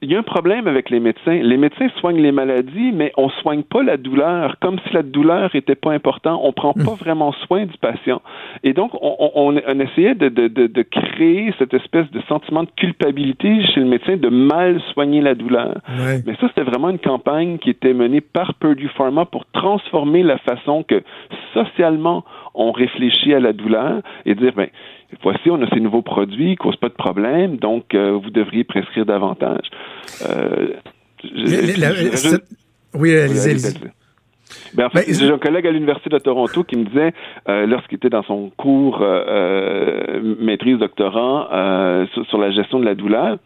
il 0.00 0.12
y 0.12 0.14
a 0.14 0.18
un 0.18 0.22
problème 0.22 0.68
avec 0.68 0.90
les 0.90 1.00
médecins. 1.00 1.40
Les 1.42 1.56
médecins 1.56 1.88
soignent 1.98 2.22
les 2.22 2.30
maladies, 2.30 2.92
mais 2.92 3.12
on 3.16 3.28
soigne 3.30 3.64
pas 3.64 3.82
la 3.82 3.96
douleur, 3.96 4.56
comme 4.60 4.78
si 4.86 4.94
la 4.94 5.02
douleur 5.02 5.54
était 5.56 5.74
pas 5.74 5.92
importante. 5.92 6.40
On 6.44 6.52
prend 6.52 6.72
pas 6.72 6.82
hmm. 6.82 7.00
vraiment 7.00 7.32
soin 7.46 7.66
du 7.66 7.76
patient. 7.78 8.22
Et 8.62 8.74
donc, 8.74 8.92
on, 9.00 9.32
on, 9.34 9.80
essayait 9.80 10.14
de, 10.14 10.28
de, 10.28 10.46
de, 10.48 10.82
créer 10.82 11.52
cette 11.58 11.74
espèce 11.74 12.08
de 12.12 12.20
sentiment 12.28 12.62
de 12.62 12.70
culpabilité 12.76 13.64
chez 13.66 13.80
le 13.80 13.86
médecin 13.86 14.16
de 14.16 14.28
mal 14.28 14.80
soigner 14.92 15.20
la 15.20 15.34
douleur. 15.34 15.80
Mais 16.26 16.34
ça, 16.40 16.48
c'était 16.48 16.62
vraiment 16.62 16.90
une 16.90 16.98
campagne 16.98 17.58
qui 17.58 17.70
était 17.70 17.92
menée 17.92 18.20
par 18.20 18.54
Purdue 18.54 18.90
Pharma 18.96 19.24
pour 19.24 19.46
transformer 19.46 20.22
la 20.22 20.38
façon 20.38 20.84
que 20.84 21.02
socialement 21.54 22.24
on 22.54 22.72
réfléchit 22.72 23.34
à 23.34 23.40
la 23.40 23.52
douleur 23.52 24.00
et 24.26 24.34
dire, 24.34 24.52
ben, 24.54 24.68
voici, 25.22 25.50
on 25.50 25.60
a 25.62 25.68
ces 25.70 25.80
nouveaux 25.80 26.02
produits, 26.02 26.48
ils 26.48 26.50
ne 26.52 26.56
causent 26.56 26.76
pas 26.76 26.88
de 26.88 26.94
problème, 26.94 27.56
donc 27.56 27.94
euh, 27.94 28.12
vous 28.12 28.30
devriez 28.30 28.64
prescrire 28.64 29.06
davantage. 29.06 29.66
Euh, 30.28 30.74
oui, 32.94 33.16
allez-y. 33.16 33.74
Ben, 34.74 34.86
en 34.86 34.90
fait, 34.90 35.06
ben, 35.06 35.14
j'ai 35.14 35.30
un 35.30 35.38
collègue 35.38 35.66
à 35.66 35.70
l'Université 35.70 36.10
de 36.10 36.18
Toronto 36.18 36.64
qui 36.64 36.76
me 36.76 36.84
disait, 36.84 37.12
euh, 37.48 37.66
lorsqu'il 37.66 37.96
était 37.96 38.10
dans 38.10 38.22
son 38.22 38.50
cours 38.56 39.04
maîtrise 40.40 40.78
doctorat 40.78 42.06
sur, 42.12 42.38
la 42.38 42.50
gestion 42.50 42.78
de 42.78 42.84
la 42.84 42.94
douleur, 42.94 43.38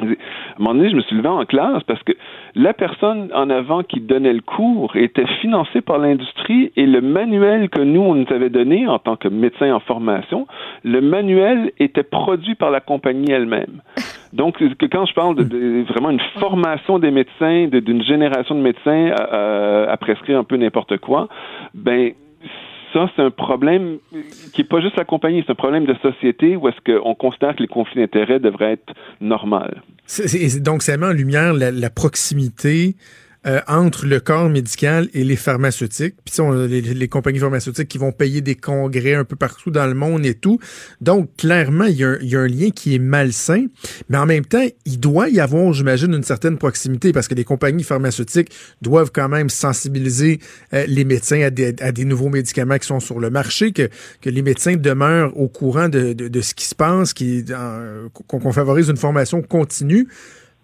à 0.00 0.04
un 0.04 0.14
moment 0.58 0.74
donné, 0.74 0.90
je 0.90 0.96
me 0.96 1.02
suis 1.02 1.16
levé 1.16 1.28
en 1.28 1.44
classe 1.44 1.82
parce 1.84 2.02
que 2.02 2.12
la 2.54 2.72
personne 2.72 3.30
en 3.34 3.50
avant 3.50 3.82
qui 3.82 4.00
donnait 4.00 4.32
le 4.32 4.40
cours 4.40 4.96
était 4.96 5.26
financée 5.40 5.80
par 5.80 5.98
l'industrie 5.98 6.72
et 6.76 6.86
le 6.86 7.00
manuel 7.00 7.68
que 7.68 7.82
nous, 7.82 8.00
on 8.00 8.14
nous 8.14 8.26
avait 8.30 8.50
donné 8.50 8.86
en 8.86 8.98
tant 8.98 9.16
que 9.16 9.28
médecin 9.28 9.72
en 9.72 9.80
formation, 9.80 10.46
le 10.84 11.00
manuel 11.00 11.72
était 11.78 12.02
produit 12.02 12.54
par 12.54 12.70
la 12.70 12.80
compagnie 12.80 13.30
elle-même. 13.30 13.82
Donc, 14.32 14.62
quand 14.90 15.06
je 15.06 15.14
parle 15.14 15.36
de, 15.36 15.84
vraiment 15.84 16.10
une 16.10 16.20
formation 16.38 16.98
des 16.98 17.10
médecins, 17.10 17.68
d'une 17.68 18.02
génération 18.02 18.54
de 18.54 18.60
médecins 18.60 19.12
à, 19.16 19.90
à 19.90 19.96
prescrire 19.96 20.38
un 20.38 20.44
peu 20.44 20.56
n'importe 20.56 20.98
quoi, 20.98 21.28
ben 21.74 22.12
ça, 22.92 23.10
c'est 23.14 23.22
un 23.22 23.30
problème 23.30 23.98
qui 24.52 24.62
n'est 24.62 24.68
pas 24.68 24.80
juste 24.80 24.96
la 24.96 25.04
compagnie, 25.04 25.42
c'est 25.46 25.52
un 25.52 25.56
problème 25.56 25.86
de 25.86 25.94
société 26.02 26.56
où 26.56 26.68
est-ce 26.68 26.80
qu'on 26.84 27.14
constate 27.14 27.56
que 27.56 27.62
les 27.62 27.68
conflits 27.68 28.00
d'intérêts 28.00 28.40
devraient 28.40 28.72
être 28.72 28.92
normaux. 29.20 29.60
donc, 30.60 30.82
ça 30.82 30.96
met 30.96 31.06
en 31.06 31.12
lumière 31.12 31.52
la, 31.52 31.90
proximité 31.90 32.94
euh, 33.46 33.60
entre 33.68 34.04
le 34.04 34.18
corps 34.18 34.48
médical 34.48 35.08
et 35.14 35.22
les 35.22 35.36
pharmaceutiques. 35.36 36.16
Puis 36.24 36.40
on 36.40 36.50
a 36.50 36.66
les, 36.66 36.80
les, 36.80 37.08
compagnies 37.08 37.38
pharmaceutiques 37.38 37.86
qui 37.86 37.96
vont 37.96 38.10
payer 38.10 38.40
des 38.40 38.56
congrès 38.56 39.14
un 39.14 39.24
peu 39.24 39.36
partout 39.36 39.70
dans 39.70 39.86
le 39.86 39.94
monde 39.94 40.26
et 40.26 40.34
tout. 40.34 40.58
Donc, 41.00 41.36
clairement, 41.36 41.84
il 41.84 41.96
y, 41.96 42.04
a 42.04 42.08
un, 42.08 42.18
y 42.20 42.34
a 42.34 42.40
un 42.40 42.48
lien 42.48 42.70
qui 42.70 42.96
est 42.96 42.98
malsain. 42.98 43.66
Mais 44.08 44.18
en 44.18 44.26
même 44.26 44.44
temps, 44.44 44.66
il 44.86 44.98
doit 44.98 45.28
y 45.28 45.38
avoir, 45.38 45.72
j'imagine, 45.72 46.14
une 46.14 46.24
certaine 46.24 46.58
proximité 46.58 47.12
parce 47.12 47.28
que 47.28 47.34
les 47.36 47.44
compagnies 47.44 47.84
pharmaceutiques 47.84 48.50
doivent 48.82 49.12
quand 49.12 49.28
même 49.28 49.50
sensibiliser 49.50 50.40
euh, 50.74 50.84
les 50.88 51.04
médecins 51.04 51.40
à 51.42 51.50
des, 51.50 51.76
à 51.80 51.92
des, 51.92 52.04
nouveaux 52.04 52.30
médicaments 52.30 52.78
qui 52.78 52.88
sont 52.88 53.00
sur 53.00 53.20
le 53.20 53.30
marché, 53.30 53.70
que, 53.70 53.88
que 54.20 54.30
les 54.30 54.42
médecins 54.42 54.74
demeurent 54.74 55.38
au 55.38 55.46
courant 55.46 55.88
de, 55.88 56.12
de, 56.12 56.26
de 56.26 56.40
ce 56.40 56.54
qui 56.54 56.64
se 56.64 56.74
passe, 56.74 57.14
qu'on 57.14 58.52
favorise 58.52 58.88
une 58.88 58.96
formation 58.96 59.42
continue. 59.42 60.08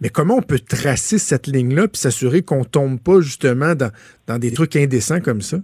Mais 0.00 0.08
comment 0.08 0.36
on 0.36 0.42
peut 0.42 0.58
tracer 0.58 1.18
cette 1.18 1.46
ligne-là 1.46 1.88
puis 1.88 1.98
s'assurer 1.98 2.42
qu'on 2.42 2.64
tombe 2.64 3.00
pas 3.00 3.20
justement 3.20 3.74
dans, 3.74 3.90
dans 4.26 4.38
des 4.38 4.52
trucs 4.52 4.76
indécents 4.76 5.20
comme 5.20 5.40
ça? 5.40 5.58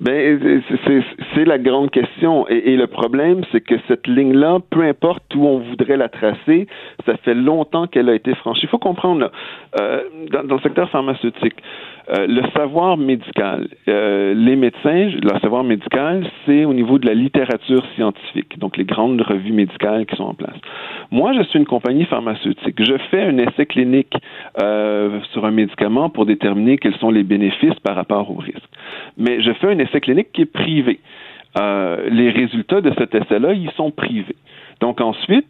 Ben, 0.00 0.62
c'est 1.34 1.44
la 1.44 1.58
grande 1.58 1.90
question. 1.90 2.46
Et, 2.48 2.76
le 2.76 2.86
problème, 2.86 3.42
c'est 3.50 3.60
que 3.60 3.74
cette 3.88 4.06
ligne-là, 4.06 4.58
peu 4.70 4.82
importe 4.82 5.34
où 5.34 5.46
on 5.46 5.60
voudrait 5.60 5.96
la 5.96 6.08
tracer, 6.08 6.66
ça 7.06 7.16
fait 7.18 7.34
longtemps 7.34 7.86
qu'elle 7.86 8.08
a 8.10 8.14
été 8.14 8.34
franchie. 8.34 8.62
Il 8.64 8.68
faut 8.68 8.78
comprendre, 8.78 9.20
là, 9.20 9.32
euh, 9.80 10.02
dans, 10.32 10.54
le 10.56 10.60
secteur 10.60 10.90
pharmaceutique, 10.90 11.56
euh, 12.08 12.26
le 12.28 12.42
savoir 12.56 12.96
médical, 12.96 13.66
euh, 13.88 14.32
les 14.34 14.54
médecins, 14.54 15.10
le 15.10 15.40
savoir 15.40 15.64
médical, 15.64 16.24
c'est 16.44 16.64
au 16.64 16.72
niveau 16.72 16.98
de 16.98 17.06
la 17.06 17.14
littérature 17.14 17.84
scientifique, 17.96 18.58
donc 18.58 18.76
les 18.76 18.84
grandes 18.84 19.20
revues 19.20 19.52
médicales 19.52 20.06
qui 20.06 20.14
sont 20.14 20.24
en 20.24 20.34
place. 20.34 20.54
Moi, 21.10 21.32
je 21.32 21.42
suis 21.44 21.58
une 21.58 21.66
compagnie 21.66 22.04
pharmaceutique. 22.04 22.76
Je 22.78 22.96
fais 23.10 23.22
un 23.22 23.38
essai 23.38 23.66
clinique 23.66 24.14
euh, 24.62 25.20
sur 25.32 25.44
un 25.44 25.50
médicament 25.50 26.08
pour 26.08 26.26
déterminer 26.26 26.78
quels 26.78 26.96
sont 26.96 27.10
les 27.10 27.24
bénéfices 27.24 27.78
par 27.82 27.96
rapport 27.96 28.30
aux 28.30 28.38
risques. 28.38 28.62
Mais 29.16 29.42
je 29.42 29.52
fais 29.54 29.68
un 29.68 29.78
essai 29.78 30.00
clinique 30.00 30.30
qui 30.32 30.42
est 30.42 30.52
privé. 30.52 31.00
Les 32.10 32.28
résultats 32.30 32.82
de 32.82 32.92
cet 32.98 33.14
essai-là, 33.14 33.54
ils 33.54 33.70
sont 33.72 33.90
privés. 33.90 34.36
Donc 34.80 35.00
ensuite, 35.00 35.48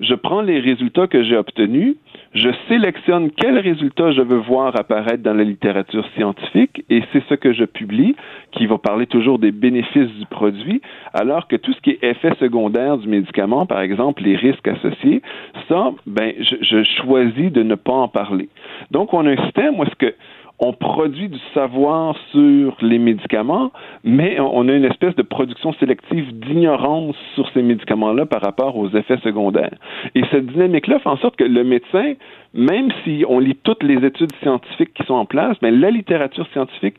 je 0.00 0.14
prends 0.14 0.42
les 0.42 0.58
résultats 0.58 1.06
que 1.06 1.22
j'ai 1.22 1.36
obtenus, 1.36 1.96
je 2.34 2.48
sélectionne 2.68 3.30
quels 3.30 3.58
résultats 3.58 4.10
je 4.12 4.20
veux 4.20 4.38
voir 4.38 4.74
apparaître 4.76 5.22
dans 5.22 5.34
la 5.34 5.44
littérature 5.44 6.04
scientifique 6.16 6.84
et 6.90 7.02
c'est 7.12 7.22
ce 7.28 7.34
que 7.34 7.52
je 7.52 7.64
publie 7.64 8.16
qui 8.52 8.66
va 8.66 8.78
parler 8.78 9.06
toujours 9.06 9.38
des 9.38 9.52
bénéfices 9.52 10.10
du 10.18 10.26
produit, 10.26 10.82
alors 11.12 11.46
que 11.48 11.56
tout 11.56 11.72
ce 11.72 11.80
qui 11.80 11.90
est 11.90 12.04
effet 12.04 12.32
secondaire 12.40 12.98
du 12.98 13.08
médicament, 13.08 13.66
par 13.66 13.80
exemple 13.80 14.22
les 14.22 14.36
risques 14.36 14.66
associés, 14.66 15.22
ça, 15.68 15.92
ben, 16.06 16.32
je, 16.38 16.56
je 16.60 16.84
choisis 17.02 17.52
de 17.52 17.62
ne 17.62 17.74
pas 17.74 17.92
en 17.92 18.08
parler. 18.08 18.48
Donc, 18.90 19.14
on 19.14 19.26
a 19.26 19.30
un 19.30 19.44
système 19.44 19.78
où 19.78 19.84
est-ce 19.84 19.94
que 19.94 20.14
on 20.60 20.72
produit 20.72 21.28
du 21.28 21.38
savoir 21.52 22.16
sur 22.30 22.76
les 22.80 22.98
médicaments, 22.98 23.72
mais 24.04 24.38
on 24.38 24.68
a 24.68 24.72
une 24.72 24.84
espèce 24.84 25.14
de 25.16 25.22
production 25.22 25.72
sélective 25.74 26.38
d'ignorance 26.38 27.16
sur 27.34 27.50
ces 27.52 27.62
médicaments-là 27.62 28.26
par 28.26 28.40
rapport 28.40 28.76
aux 28.76 28.88
effets 28.90 29.18
secondaires. 29.18 29.76
Et 30.14 30.22
cette 30.30 30.46
dynamique-là 30.46 31.00
fait 31.00 31.08
en 31.08 31.16
sorte 31.16 31.36
que 31.36 31.44
le 31.44 31.64
médecin, 31.64 32.14
même 32.54 32.90
si 33.02 33.24
on 33.28 33.40
lit 33.40 33.58
toutes 33.64 33.82
les 33.82 34.06
études 34.06 34.34
scientifiques 34.42 34.94
qui 34.94 35.04
sont 35.04 35.14
en 35.14 35.26
place, 35.26 35.56
mais 35.60 35.70
la 35.70 35.90
littérature 35.90 36.46
scientifique 36.52 36.96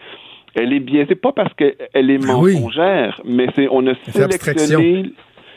elle 0.58 0.72
est 0.72 0.80
biaisée 0.80 1.16
pas 1.16 1.34
parce 1.34 1.54
qu'elle 1.54 1.76
est 1.94 2.26
mensongère, 2.26 3.20
oui. 3.26 3.32
mais 3.36 3.48
c'est 3.56 3.68
on 3.70 3.86
a 3.88 3.94
sélectionné 4.10 5.12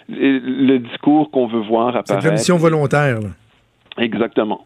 le 0.09 0.79
discours 0.79 1.31
qu'on 1.31 1.47
veut 1.47 1.61
voir 1.61 1.95
apparaître. 1.95 2.21
C'est 2.21 2.29
une 2.29 2.35
mission 2.35 2.57
volontaire. 2.57 3.21
Là. 3.21 3.29
Exactement 3.99 4.65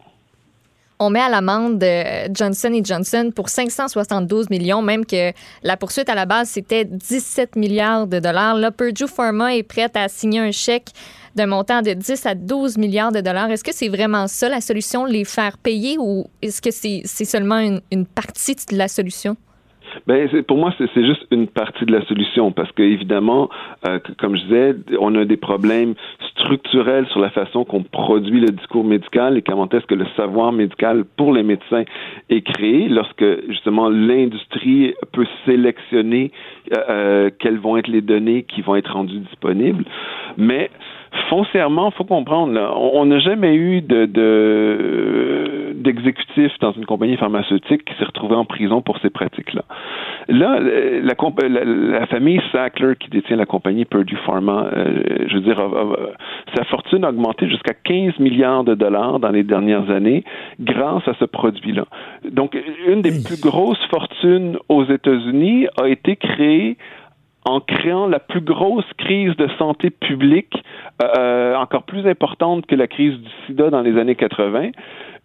on 1.03 1.09
met 1.09 1.19
à 1.19 1.29
l'amende 1.29 1.83
Johnson 2.31 2.81
Johnson 2.83 3.31
pour 3.35 3.49
572 3.49 4.49
millions, 4.49 4.81
même 4.81 5.05
que 5.05 5.33
la 5.61 5.77
poursuite 5.77 6.09
à 6.09 6.15
la 6.15 6.25
base, 6.25 6.49
c'était 6.49 6.85
17 6.85 7.55
milliards 7.55 8.07
de 8.07 8.19
dollars. 8.19 8.55
Là, 8.55 8.71
Purdue 8.71 9.07
Pharma 9.07 9.55
est 9.55 9.63
prête 9.63 9.95
à 9.97 10.07
signer 10.07 10.39
un 10.39 10.51
chèque 10.51 10.89
d'un 11.35 11.47
montant 11.47 11.81
de 11.81 11.93
10 11.93 12.25
à 12.25 12.35
12 12.35 12.77
milliards 12.77 13.11
de 13.11 13.19
dollars. 13.19 13.49
Est-ce 13.51 13.63
que 13.63 13.73
c'est 13.73 13.89
vraiment 13.89 14.27
ça 14.27 14.49
la 14.49 14.61
solution, 14.61 15.05
les 15.05 15.25
faire 15.25 15.57
payer, 15.57 15.97
ou 15.99 16.27
est-ce 16.41 16.61
que 16.61 16.71
c'est 16.71 17.25
seulement 17.25 17.57
une, 17.59 17.81
une 17.91 18.05
partie 18.05 18.55
de 18.55 18.77
la 18.77 18.87
solution? 18.87 19.35
Ben, 20.07 20.27
pour 20.43 20.57
moi, 20.57 20.73
c'est 20.77 21.05
juste 21.05 21.25
une 21.31 21.47
partie 21.47 21.85
de 21.85 21.91
la 21.91 22.05
solution 22.05 22.51
parce 22.51 22.71
que 22.71 22.83
évidemment, 22.83 23.49
euh, 23.87 23.99
comme 24.17 24.35
je 24.35 24.43
disais, 24.43 24.75
on 24.99 25.15
a 25.15 25.25
des 25.25 25.37
problèmes 25.37 25.93
structurels 26.31 27.07
sur 27.07 27.19
la 27.19 27.29
façon 27.29 27.63
qu'on 27.63 27.83
produit 27.83 28.39
le 28.39 28.49
discours 28.49 28.83
médical 28.83 29.37
et 29.37 29.41
comment 29.41 29.69
est-ce 29.69 29.85
que 29.85 29.95
le 29.95 30.05
savoir 30.15 30.51
médical 30.51 31.05
pour 31.17 31.33
les 31.33 31.43
médecins 31.43 31.83
est 32.29 32.41
créé 32.41 32.89
lorsque 32.89 33.25
justement 33.49 33.89
l'industrie 33.89 34.93
peut 35.11 35.27
sélectionner 35.45 36.31
euh, 36.73 36.77
euh 36.89 37.29
quelles 37.39 37.59
vont 37.59 37.77
être 37.77 37.87
les 37.87 38.01
données 38.01 38.43
qui 38.43 38.61
vont 38.61 38.75
être 38.75 38.93
rendues 38.93 39.19
disponibles. 39.19 39.85
Mais 40.37 40.69
foncièrement, 41.29 41.91
faut 41.91 42.03
comprendre, 42.03 42.53
là, 42.53 42.73
on 42.75 43.05
n'a 43.05 43.19
jamais 43.19 43.55
eu 43.55 43.81
de, 43.81 44.05
de 44.05 45.73
d'exécutif 45.75 46.51
dans 46.61 46.71
une 46.71 46.85
compagnie 46.85 47.17
pharmaceutique 47.17 47.83
qui 47.83 47.93
s'est 47.95 48.05
retrouvé 48.05 48.35
en 48.35 48.45
prison 48.45 48.81
pour 48.81 48.97
ces 48.99 49.09
pratiques-là. 49.09 49.63
Là, 50.29 50.59
la, 50.59 51.13
la, 51.49 51.63
la, 51.65 52.07
famille 52.07 52.41
Sackler 52.51 52.93
qui 52.97 53.09
détient 53.09 53.35
la 53.35 53.45
compagnie 53.45 53.83
Purdue 53.83 54.17
Pharma, 54.25 54.69
euh, 54.73 55.25
je 55.27 55.35
veux 55.35 55.41
dire, 55.41 55.61
sa 56.55 56.63
fortune 56.65 57.03
a 57.03 57.09
augmenté 57.09 57.49
jusqu'à 57.49 57.73
15 57.73 58.19
milliards 58.19 58.63
de 58.63 58.75
dollars 58.75 59.19
dans 59.19 59.29
les 59.29 59.43
dernières 59.43 59.89
années 59.89 60.23
grâce 60.61 61.05
à 61.07 61.13
ce 61.19 61.25
produit-là. 61.25 61.85
Donc, 62.31 62.57
une 62.87 63.01
des 63.01 63.11
plus 63.23 63.41
grosses 63.41 63.83
fortunes 63.91 64.57
aux 64.69 64.85
États-Unis 64.85 65.67
a 65.81 65.89
été 65.89 66.15
créée 66.15 66.77
en 67.45 67.59
créant 67.59 68.07
la 68.07 68.19
plus 68.19 68.41
grosse 68.41 68.85
crise 68.97 69.35
de 69.35 69.47
santé 69.57 69.89
publique, 69.89 70.53
euh, 71.01 71.55
encore 71.55 71.83
plus 71.83 72.07
importante 72.07 72.65
que 72.65 72.75
la 72.75 72.87
crise 72.87 73.13
du 73.13 73.29
sida 73.45 73.69
dans 73.69 73.81
les 73.81 73.99
années 73.99 74.15
80. 74.15 74.71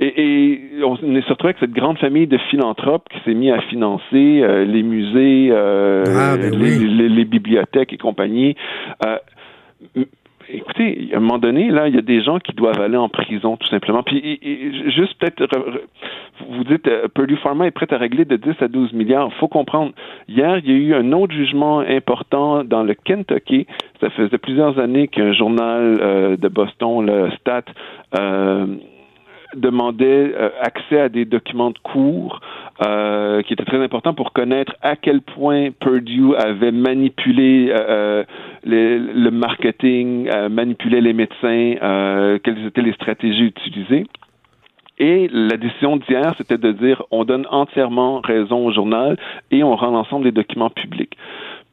Et, 0.01 0.07
et 0.07 0.85
on 0.85 0.97
est 0.97 1.23
se 1.23 1.29
retrouvé 1.29 1.51
avec 1.51 1.59
cette 1.59 1.73
grande 1.73 1.99
famille 1.99 2.27
de 2.27 2.39
philanthropes 2.51 3.09
qui 3.11 3.19
s'est 3.25 3.35
mis 3.35 3.51
à 3.51 3.61
financer 3.63 4.41
euh, 4.43 4.65
les 4.65 4.83
musées, 4.83 5.49
euh, 5.51 6.05
ah, 6.09 6.37
ben 6.37 6.51
les, 6.51 6.79
oui. 6.79 6.89
les, 6.89 7.09
les, 7.09 7.25
bibliothèques 7.25 7.93
et 7.93 7.99
compagnie. 7.99 8.57
Écoutez, 10.51 11.11
à 11.13 11.17
un 11.19 11.21
moment 11.21 11.39
donné, 11.39 11.71
là, 11.71 11.89
il 11.89 11.95
y 11.95 11.99
a 11.99 12.03
des 12.03 12.23
gens 12.23 12.39
qui 12.39 12.53
doivent 12.53 12.81
aller 12.81 12.97
en 12.97 13.09
prison, 13.09 13.57
tout 13.57 13.69
simplement. 13.69 14.03
Puis, 14.03 14.41
juste 14.95 15.15
peut-être, 15.19 15.47
vous 16.49 16.65
dites, 16.65 16.89
euh, 16.89 17.09
Purdue 17.09 17.37
Pharma 17.37 17.67
est 17.67 17.71
prête 17.71 17.93
à 17.93 17.99
régler 17.99 18.25
de 18.25 18.37
10 18.37 18.55
à 18.61 18.69
12 18.69 18.95
milliards. 18.95 19.33
faut 19.35 19.49
comprendre. 19.49 19.93
Hier, 20.27 20.59
il 20.59 20.71
y 20.71 20.75
a 20.75 20.77
eu 20.77 20.95
un 20.95 21.13
autre 21.13 21.35
jugement 21.35 21.81
important 21.81 22.65
dans 22.65 22.83
le 22.83 22.95
Kentucky. 22.95 23.67
Ça 24.01 24.09
faisait 24.11 24.39
plusieurs 24.39 24.79
années 24.79 25.09
qu'un 25.09 25.33
journal 25.33 25.99
euh, 26.01 26.37
de 26.37 26.49
Boston, 26.49 27.05
le 27.05 27.31
Stat, 27.33 27.65
euh, 28.19 28.67
demandait 29.55 30.35
euh, 30.35 30.51
accès 30.61 31.01
à 31.01 31.09
des 31.09 31.25
documents 31.25 31.71
de 31.71 31.79
cours 31.79 32.41
euh, 32.85 33.43
qui 33.43 33.53
étaient 33.53 33.65
très 33.65 33.83
importants 33.83 34.15
pour 34.15 34.33
connaître 34.33 34.75
à 34.83 34.97
quel 34.97 35.21
point 35.21 35.71
Purdue 35.71 36.35
avait 36.37 36.73
manipulé 36.73 37.71
euh, 37.71 38.25
le 38.65 39.31
marketing, 39.31 40.29
manipulé 40.51 41.01
les 41.01 41.13
médecins, 41.13 41.75
quelles 42.45 42.67
étaient 42.67 42.83
les 42.83 42.93
stratégies 42.93 43.45
utilisées. 43.45 44.07
Et 44.99 45.29
la 45.33 45.57
décision 45.57 45.97
d'hier, 45.97 46.35
c'était 46.37 46.59
de 46.59 46.73
dire 46.73 47.03
on 47.11 47.25
donne 47.25 47.47
entièrement 47.51 48.21
raison 48.21 48.67
au 48.67 48.73
journal 48.73 49.17
et 49.51 49.63
on 49.63 49.75
rend 49.77 49.91
l'ensemble 49.91 50.25
des 50.25 50.33
documents 50.33 50.71
publics. 50.71 51.17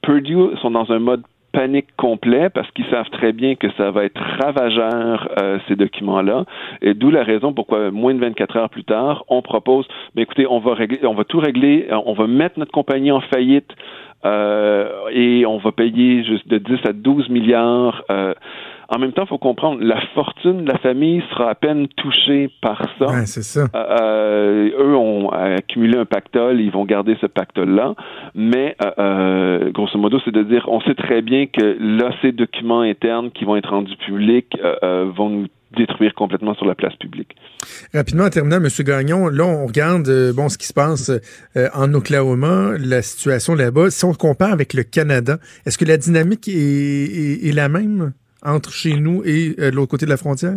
Purdue 0.02 0.56
sont 0.62 0.72
dans 0.72 0.92
un 0.92 1.00
mode 1.00 1.24
panique 1.56 1.96
complet 1.96 2.50
parce 2.50 2.70
qu'ils 2.72 2.86
savent 2.92 3.10
très 3.10 3.32
bien 3.32 3.56
que 3.56 3.68
ça 3.78 3.90
va 3.90 4.04
être 4.04 4.22
ravageur 4.42 5.30
euh, 5.42 5.58
ces 5.68 5.76
documents-là. 5.76 6.44
Et 6.82 6.94
d'où 6.94 7.10
la 7.10 7.24
raison 7.24 7.54
pourquoi 7.54 7.92
moins 7.92 8.14
de 8.14 8.20
24 8.20 8.58
heures 8.58 8.70
plus 8.70 8.84
tard 8.84 9.24
on 9.30 9.42
propose 9.42 9.88
mais 10.16 10.24
écoutez 10.24 10.46
on 10.48 10.60
va 10.60 10.74
régler 10.74 11.00
on 11.06 11.14
va 11.14 11.24
tout 11.24 11.40
régler 11.40 11.88
on 12.06 12.14
va 12.14 12.28
mettre 12.28 12.60
notre 12.60 12.72
compagnie 12.72 13.12
en 13.12 13.22
faillite 13.22 13.72
et 14.26 15.46
on 15.46 15.58
va 15.58 15.72
payer 15.72 16.24
juste 16.24 16.48
de 16.48 16.58
10 16.58 16.80
à 16.88 16.94
12 16.94 17.30
milliards 17.30 18.04
euh, 18.10 18.34
en 18.90 19.00
même 19.00 19.14
temps, 19.14 19.24
il 19.24 19.30
faut 19.30 19.38
comprendre, 19.38 19.80
la 19.82 20.00
fortune 20.14 20.64
de 20.64 20.72
la 20.72 20.78
famille 20.78 21.24
sera 21.32 21.50
à 21.50 21.56
peine 21.56 21.88
touchée 21.88 22.52
par 22.62 22.82
ça. 23.00 23.08
Ouais, 23.08 23.26
c'est 23.26 23.44
ça. 23.44 23.68
Euh, 23.74 24.70
eux 24.78 24.96
ont 24.96 25.30
accumulé 25.30 25.98
un 25.98 26.06
pactole, 26.06 26.62
ils 26.62 26.72
vont 26.72 26.86
garder 26.86 27.18
ce 27.20 27.26
pactole-là. 27.26 27.96
Mais, 28.36 28.76
euh, 28.84 28.92
euh, 29.00 29.72
grosso 29.72 29.98
modo, 29.98 30.20
c'est 30.24 30.34
de 30.34 30.44
dire, 30.44 30.66
on 30.68 30.82
sait 30.82 30.94
très 30.94 31.22
bien 31.22 31.48
que 31.48 31.78
là, 31.80 32.12
ces 32.22 32.32
documents 32.32 32.82
internes 32.82 33.32
qui 33.32 33.46
vont 33.46 33.56
être 33.56 33.72
rendus 33.72 33.98
publics 33.98 34.56
euh, 34.64 35.10
vont 35.16 35.30
nous 35.30 35.48
détruire 35.76 36.14
complètement 36.14 36.56
sur 36.56 36.66
la 36.66 36.76
place 36.76 36.96
publique. 36.96 37.36
Rapidement, 37.94 38.26
en 38.26 38.30
terminant, 38.30 38.58
M. 38.58 38.70
Gagnon, 38.80 39.28
là, 39.28 39.46
on 39.46 39.66
regarde 39.66 40.08
euh, 40.08 40.34
bon 40.34 40.50
ce 40.50 40.58
qui 40.58 40.68
se 40.68 40.74
passe 40.74 41.12
euh, 41.58 41.70
en 41.74 41.94
Oklahoma, 41.94 42.74
la 42.80 43.02
situation 43.02 43.56
là-bas. 43.56 43.90
Si 43.92 44.06
on 44.06 44.14
compare 44.14 44.52
avec 44.52 44.74
le 44.74 44.84
Canada, 44.84 45.40
est-ce 45.66 45.78
que 45.78 45.86
la 45.86 45.98
dynamique 45.98 46.48
est, 46.48 47.54
la 47.54 47.70
même? 47.70 48.14
entre 48.48 48.72
chez 48.72 48.96
nous 49.00 49.24
et 49.26 49.56
euh, 49.58 49.72
de 49.72 49.76
l'autre 49.76 49.90
côté 49.90 50.06
de 50.06 50.12
la 50.12 50.18
frontière? 50.18 50.54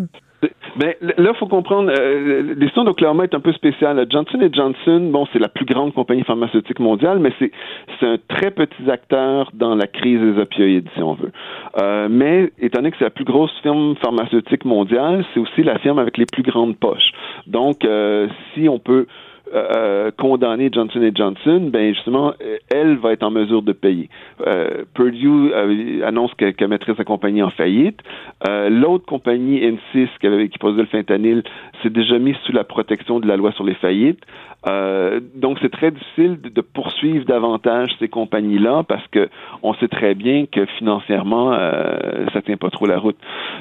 Ben, 0.78 0.94
là, 1.00 1.34
faut 1.34 1.48
comprendre, 1.48 1.90
euh, 1.90 2.54
l'histoire 2.56 2.86
d'Oklahoma 2.86 3.24
est 3.24 3.34
un 3.34 3.40
peu 3.40 3.52
spéciale. 3.52 4.06
Johnson 4.08 4.38
Johnson, 4.52 5.10
bon, 5.10 5.26
c'est 5.32 5.40
la 5.40 5.48
plus 5.48 5.64
grande 5.64 5.92
compagnie 5.92 6.22
pharmaceutique 6.22 6.78
mondiale, 6.78 7.18
mais 7.18 7.32
c'est, 7.40 7.50
c'est 7.98 8.06
un 8.06 8.16
très 8.28 8.52
petit 8.52 8.88
acteur 8.88 9.50
dans 9.54 9.74
la 9.74 9.88
crise 9.88 10.20
des 10.20 10.40
opioïdes, 10.40 10.88
si 10.94 11.02
on 11.02 11.14
veut. 11.14 11.32
Euh, 11.80 12.06
mais, 12.08 12.52
étant 12.60 12.78
donné 12.78 12.92
que 12.92 12.96
c'est 12.98 13.04
la 13.04 13.10
plus 13.10 13.24
grosse 13.24 13.50
firme 13.60 13.96
pharmaceutique 13.96 14.64
mondiale, 14.64 15.24
c'est 15.34 15.40
aussi 15.40 15.64
la 15.64 15.80
firme 15.80 15.98
avec 15.98 16.16
les 16.16 16.26
plus 16.26 16.44
grandes 16.44 16.76
poches. 16.76 17.10
Donc, 17.48 17.84
euh, 17.84 18.28
si 18.54 18.68
on 18.68 18.78
peut 18.78 19.06
euh, 19.54 20.10
condamner 20.16 20.70
Johnson 20.72 21.10
Johnson, 21.14 21.70
ben 21.72 21.94
justement, 21.94 22.34
euh, 22.42 22.56
elle 22.74 22.96
va 22.96 23.12
être 23.12 23.22
en 23.22 23.30
mesure 23.30 23.62
de 23.62 23.72
payer. 23.72 24.08
Euh, 24.46 24.84
Purdue 24.94 25.52
euh, 25.52 26.06
annonce 26.06 26.32
qu'elle 26.34 26.54
qu 26.54 26.66
mettrait 26.66 26.94
sa 26.96 27.04
compagnie 27.04 27.42
en 27.42 27.50
faillite. 27.50 28.00
Euh, 28.48 28.68
L'autre 28.68 29.06
compagnie, 29.06 29.60
N6, 29.60 30.08
qui, 30.20 30.26
avait, 30.26 30.48
qui 30.48 30.58
posait 30.58 30.80
le 30.80 30.86
fentanyl, 30.86 31.42
s'est 31.82 31.90
déjà 31.90 32.18
mise 32.18 32.36
sous 32.44 32.52
la 32.52 32.64
protection 32.64 33.20
de 33.20 33.26
la 33.26 33.36
loi 33.36 33.52
sur 33.52 33.64
les 33.64 33.74
faillites. 33.74 34.22
Euh, 34.66 35.20
donc, 35.36 35.58
c'est 35.62 35.70
très 35.70 35.90
difficile 35.90 36.40
de, 36.40 36.60
poursuivre 36.60 37.24
davantage 37.24 37.90
ces 37.98 38.08
compagnies-là 38.08 38.82
parce 38.82 39.06
que 39.08 39.28
on 39.62 39.74
sait 39.74 39.88
très 39.88 40.14
bien 40.14 40.46
que 40.46 40.66
financièrement, 40.66 41.52
euh, 41.52 42.26
ça 42.32 42.42
tient 42.42 42.56
pas 42.56 42.70
trop 42.70 42.86
la 42.86 42.98
route. 42.98 43.16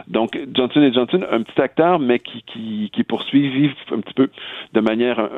Donc, 0.08 0.40
Johnson 0.54 0.90
Johnson, 0.94 1.22
un 1.32 1.44
petit 1.44 1.62
acteur, 1.62 2.00
mais 2.00 2.20
qui, 2.20 2.44
qui, 2.44 2.90
qui 2.92 3.04
poursuit 3.04 3.72
un 3.92 4.00
petit 4.00 4.14
peu 4.14 4.30
de 4.74 4.80
manière 4.80 5.30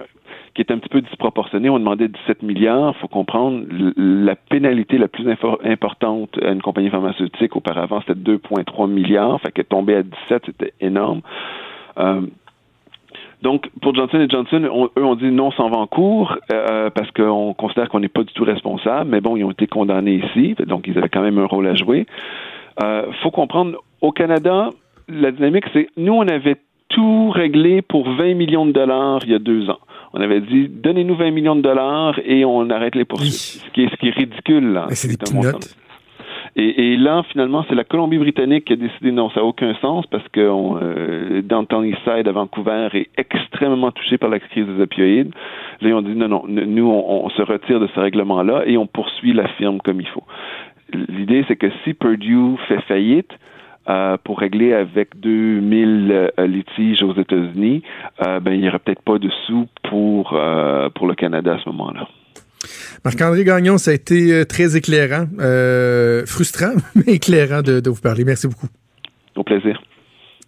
qui 0.53 0.61
est 0.61 0.71
un 0.71 0.77
petit 0.77 0.89
peu 0.89 1.01
disproportionné. 1.01 1.69
On 1.69 1.79
demandait 1.79 2.07
17 2.07 2.43
milliards. 2.43 2.93
Il 2.95 2.99
faut 3.01 3.07
comprendre 3.07 3.65
la 3.97 4.35
pénalité 4.35 4.97
la 4.97 5.07
plus 5.07 5.27
importante 5.63 6.37
à 6.41 6.51
une 6.51 6.61
compagnie 6.61 6.89
pharmaceutique 6.89 7.55
auparavant, 7.55 8.01
c'était 8.05 8.19
2,3 8.19 8.89
milliards. 8.89 9.39
Fait 9.41 9.51
qu'elle 9.51 9.65
tombait 9.65 9.95
à 9.95 10.03
17, 10.03 10.43
c'était 10.45 10.73
énorme. 10.81 11.21
Euh, 11.97 12.21
donc, 13.41 13.69
pour 13.81 13.95
Johnson 13.95 14.25
Johnson, 14.29 14.67
on, 14.71 14.89
eux 14.99 15.05
ont 15.05 15.15
dit 15.15 15.31
non 15.31 15.51
sans 15.51 15.69
va 15.69 15.77
en 15.77 15.87
cours 15.87 16.37
euh, 16.51 16.89
parce 16.89 17.09
qu'on 17.11 17.53
considère 17.53 17.87
qu'on 17.87 18.01
n'est 18.01 18.09
pas 18.09 18.23
du 18.23 18.33
tout 18.33 18.43
responsable. 18.43 19.09
Mais 19.09 19.21
bon, 19.21 19.37
ils 19.37 19.45
ont 19.45 19.51
été 19.51 19.65
condamnés 19.65 20.21
ici, 20.25 20.55
donc 20.67 20.87
ils 20.87 20.97
avaient 20.97 21.09
quand 21.09 21.21
même 21.21 21.37
un 21.37 21.45
rôle 21.45 21.67
à 21.67 21.75
jouer. 21.75 22.05
Euh, 22.83 23.03
faut 23.23 23.31
comprendre, 23.31 23.77
au 24.01 24.11
Canada, 24.11 24.69
la 25.07 25.31
dynamique, 25.31 25.65
c'est 25.73 25.87
nous, 25.95 26.13
on 26.13 26.27
avait 26.27 26.57
tout 26.89 27.29
réglé 27.29 27.81
pour 27.81 28.09
20 28.09 28.33
millions 28.33 28.65
de 28.65 28.71
dollars 28.71 29.19
il 29.23 29.31
y 29.31 29.35
a 29.35 29.39
deux 29.39 29.69
ans. 29.69 29.79
On 30.13 30.21
avait 30.21 30.41
dit 30.41 30.67
donnez-nous 30.67 31.15
20 31.15 31.31
millions 31.31 31.55
de 31.55 31.61
dollars 31.61 32.19
et 32.25 32.43
on 32.43 32.69
arrête 32.71 32.95
les 32.95 33.05
poursuites. 33.05 33.31
Oui. 33.31 33.61
Ce, 33.65 33.71
qui 33.71 33.83
est, 33.83 33.89
ce 33.89 33.95
qui 33.95 34.07
est 34.07 34.11
ridicule. 34.11 34.73
Là. 34.73 34.87
C'est 34.89 35.07
des. 35.07 35.15
Et, 36.59 36.91
et, 36.93 36.97
là, 36.97 37.23
finalement, 37.31 37.63
c'est 37.69 37.75
la 37.75 37.85
Colombie-Britannique 37.85 38.65
qui 38.65 38.73
a 38.73 38.75
décidé 38.75 39.13
non, 39.13 39.29
ça 39.29 39.39
n'a 39.39 39.45
aucun 39.45 39.73
sens 39.75 40.05
parce 40.07 40.27
que 40.27 40.49
on, 40.49 40.77
euh, 40.81 41.41
Downtown 41.41 41.85
Eastside 41.85 42.27
à 42.27 42.31
Vancouver 42.33 42.89
est 42.93 43.09
extrêmement 43.17 43.91
touché 43.91 44.17
par 44.17 44.29
la 44.29 44.39
crise 44.39 44.65
des 44.65 44.81
opioïdes. 44.81 45.33
Là, 45.79 45.89
ils 45.89 45.93
ont 45.93 46.01
dit 46.01 46.15
non, 46.15 46.27
non, 46.27 46.43
nous, 46.47 46.85
on, 46.85 47.25
on 47.25 47.29
se 47.29 47.41
retire 47.41 47.79
de 47.79 47.87
ce 47.95 47.99
règlement-là 47.99 48.63
et 48.65 48.77
on 48.77 48.87
poursuit 48.87 49.31
la 49.31 49.47
firme 49.47 49.79
comme 49.79 50.01
il 50.01 50.07
faut. 50.07 50.23
L'idée, 51.07 51.45
c'est 51.47 51.55
que 51.55 51.71
si 51.85 51.93
Purdue 51.93 52.57
fait 52.67 52.81
faillite, 52.81 53.31
euh, 53.89 54.17
pour 54.23 54.39
régler 54.39 54.73
avec 54.73 55.19
2000 55.19 56.11
euh, 56.11 56.47
litiges 56.47 57.01
aux 57.01 57.13
États-Unis, 57.15 57.81
euh, 58.25 58.39
ben 58.39 58.53
il 58.53 58.61
n'y 58.61 58.67
aurait 58.67 58.79
peut-être 58.79 59.01
pas 59.01 59.17
de 59.17 59.29
sous 59.47 59.67
pour 59.89 60.33
euh, 60.33 60.89
pour 60.89 61.07
le 61.07 61.15
Canada 61.15 61.53
à 61.55 61.59
ce 61.59 61.69
moment-là. 61.69 62.07
Marc-André 63.05 63.43
Gagnon, 63.43 63.77
ça 63.77 63.91
a 63.91 63.93
été 63.93 64.45
très 64.45 64.75
éclairant, 64.75 65.27
frustrant, 66.25 66.75
mais 66.95 67.13
éclairant 67.13 67.61
de, 67.61 67.79
de 67.79 67.89
vous 67.89 68.01
parler. 68.01 68.25
Merci 68.25 68.47
beaucoup. 68.47 68.67
Au 69.35 69.43
plaisir. 69.43 69.79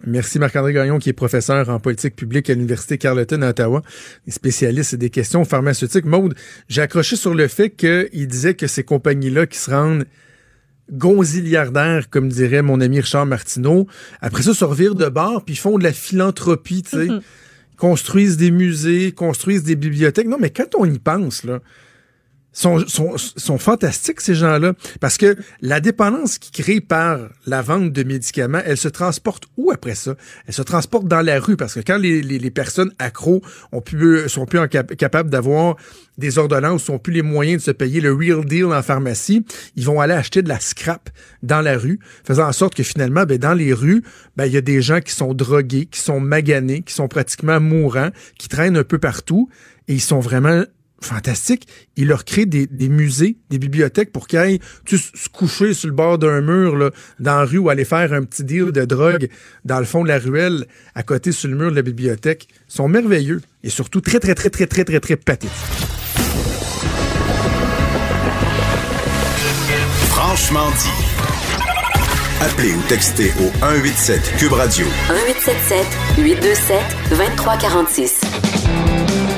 Merci 0.06 0.40
Marc-André 0.40 0.74
Gagnon, 0.74 0.98
qui 0.98 1.10
est 1.10 1.14
professeur 1.14 1.70
en 1.70 1.80
politique 1.80 2.16
publique 2.16 2.50
à 2.50 2.54
l'Université 2.54 2.98
Carleton 2.98 3.42
à 3.44 3.50
Ottawa, 3.50 3.84
spécialiste 4.28 4.96
des 4.96 5.12
questions 5.12 5.46
pharmaceutiques. 5.46 6.06
Maude, 6.06 6.34
j'ai 6.70 6.82
accroché 6.82 7.16
sur 7.16 7.36
le 7.36 7.48
fait 7.48 7.70
qu'il 7.70 8.28
disait 8.28 8.56
que 8.56 8.66
ces 8.66 8.84
compagnies-là 8.84 9.46
qui 9.46 9.60
se 9.60 9.70
rendent 9.70 10.06
gonziliardaires, 10.92 12.10
comme 12.10 12.30
dirait 12.30 12.64
mon 12.64 12.82
ami 12.82 13.00
Richard 13.00 13.26
Martineau, 13.28 13.88
après 14.22 14.44
ça, 14.44 14.54
se 14.54 14.66
revirent 14.66 14.96
de 14.96 15.08
bord, 15.08 15.46
puis 15.46 15.56
font 15.56 15.78
de 15.78 15.84
la 15.84 15.94
philanthropie, 15.94 16.82
tu 16.82 16.90
sais. 16.90 17.06
Mm 17.06 17.18
-hmm. 17.18 17.22
Construisent 17.78 18.38
des 18.38 18.52
musées, 18.52 19.12
construisent 19.12 19.64
des 19.64 19.76
bibliothèques. 19.76 20.28
Non, 20.28 20.38
mais 20.40 20.52
quand 20.52 20.76
on 20.78 20.86
y 20.86 21.00
pense, 21.00 21.44
là, 21.44 21.62
sont, 22.54 22.84
sont, 23.18 23.58
fantastiques, 23.58 24.22
ces 24.22 24.36
gens-là. 24.36 24.74
Parce 25.00 25.18
que 25.18 25.38
la 25.62 25.80
dépendance 25.80 26.38
qui 26.38 26.52
crée 26.52 26.82
par 26.82 27.20
la 27.46 27.62
vente 27.62 27.92
de 27.92 28.04
médicaments, 28.04 28.62
elle 28.66 28.78
se 28.78 28.90
transporte 28.90 29.46
où 29.58 29.72
après 29.72 29.96
ça? 29.96 30.16
Elle 30.48 30.54
se 30.54 30.62
transporte 30.62 31.08
dans 31.08 31.22
la 31.22 31.40
rue. 31.40 31.56
Parce 31.56 31.76
que 31.76 31.80
quand 31.80 31.98
les, 31.98 32.52
personnes 32.52 32.92
accros 33.00 33.42
ont 33.72 33.82
pu, 33.82 34.28
sont 34.28 34.46
plus 34.46 34.60
capables 34.68 35.30
d'avoir 35.30 35.78
des 36.18 36.38
ordonnances, 36.38 36.84
sont 36.84 37.00
plus 37.00 37.14
les 37.14 37.22
moyens 37.22 37.62
de 37.62 37.66
se 37.66 37.72
payer 37.72 38.02
le 38.02 38.14
real 38.14 38.46
deal 38.46 38.66
en 38.66 38.82
pharmacie, 38.84 39.46
ils 39.76 39.86
vont 39.86 40.02
aller 40.02 40.14
acheter 40.14 40.42
de 40.42 40.50
la 40.50 40.60
scrap 40.60 41.10
dans 41.42 41.62
la 41.62 41.78
rue, 41.78 42.00
faisant 42.26 42.48
en 42.48 42.52
sorte 42.52 42.76
que 42.76 42.84
finalement, 42.84 43.24
ben, 43.24 43.38
dans 43.38 43.54
les 43.54 43.74
rues, 43.74 44.04
ben, 44.36 44.46
il 44.46 44.52
y 44.52 44.58
a 44.58 44.62
des 44.62 44.82
gens 44.82 45.00
qui 45.00 45.14
sont 45.14 45.34
drogués, 45.34 45.86
qui 45.86 46.00
sont 46.00 46.20
maganés, 46.20 46.82
qui 46.82 46.94
sont 46.94 47.08
pratiquement 47.08 47.60
mourants, 47.60 48.10
qui 48.38 48.50
traînent 48.50 48.78
un 48.78 48.84
peu 48.84 49.00
partout, 49.00 49.50
et 49.88 49.94
ils 49.94 50.02
sont 50.02 50.20
vraiment 50.20 50.64
fantastique. 51.02 51.68
Il 51.98 52.08
leur 52.08 52.26
crée 52.26 52.46
des, 52.46 52.68
des, 52.68 52.90
musées, 52.90 53.38
des 53.50 53.58
bibliothèques 53.58 54.12
pour 54.12 54.28
qu'ils 54.28 54.40
aillent 54.40 54.60
se 54.86 55.30
coucher 55.30 55.74
sur 55.74 55.90
le 55.90 55.94
bord 55.94 56.18
d'un 56.18 56.42
mur 56.42 56.78
là, 56.78 56.92
dans 57.20 57.38
la 57.38 57.46
rue 57.46 57.58
ou 57.58 57.70
aller 57.70 57.86
faire 57.86 58.14
un 58.14 58.24
petit 58.24 58.44
deal 58.44 58.72
de 58.72 58.86
drogue 58.86 59.30
dans 59.66 59.80
le 59.80 59.86
fond 59.86 60.04
de 60.04 60.08
la 60.08 60.20
ruelle 60.20 60.66
à 60.96 61.04
côté 61.04 61.32
sur 61.32 61.50
le 61.50 61.56
mur 61.56 61.72
de 61.72 61.76
la 61.76 61.82
bibliothèque. 61.82 62.48
Ils 62.70 62.74
sont 62.74 62.88
merveilleux 62.88 63.42
et 63.64 63.70
surtout 63.70 64.02
très, 64.02 64.20
très, 64.20 64.36
très, 64.36 64.50
très, 64.50 64.68
très, 64.68 64.84
très, 64.84 65.00
très 65.00 65.18
pathétiques. 65.18 65.52
Franchement 70.10 70.70
dit. 70.72 71.22
Appelez 72.42 72.74
ou 72.74 72.82
textez 72.88 73.32
au 73.40 73.52
187 73.60 74.38
Cube 74.38 74.54
Radio. 74.54 74.86
1877 75.10 75.86
827 76.18 76.80
2346. 77.10 79.31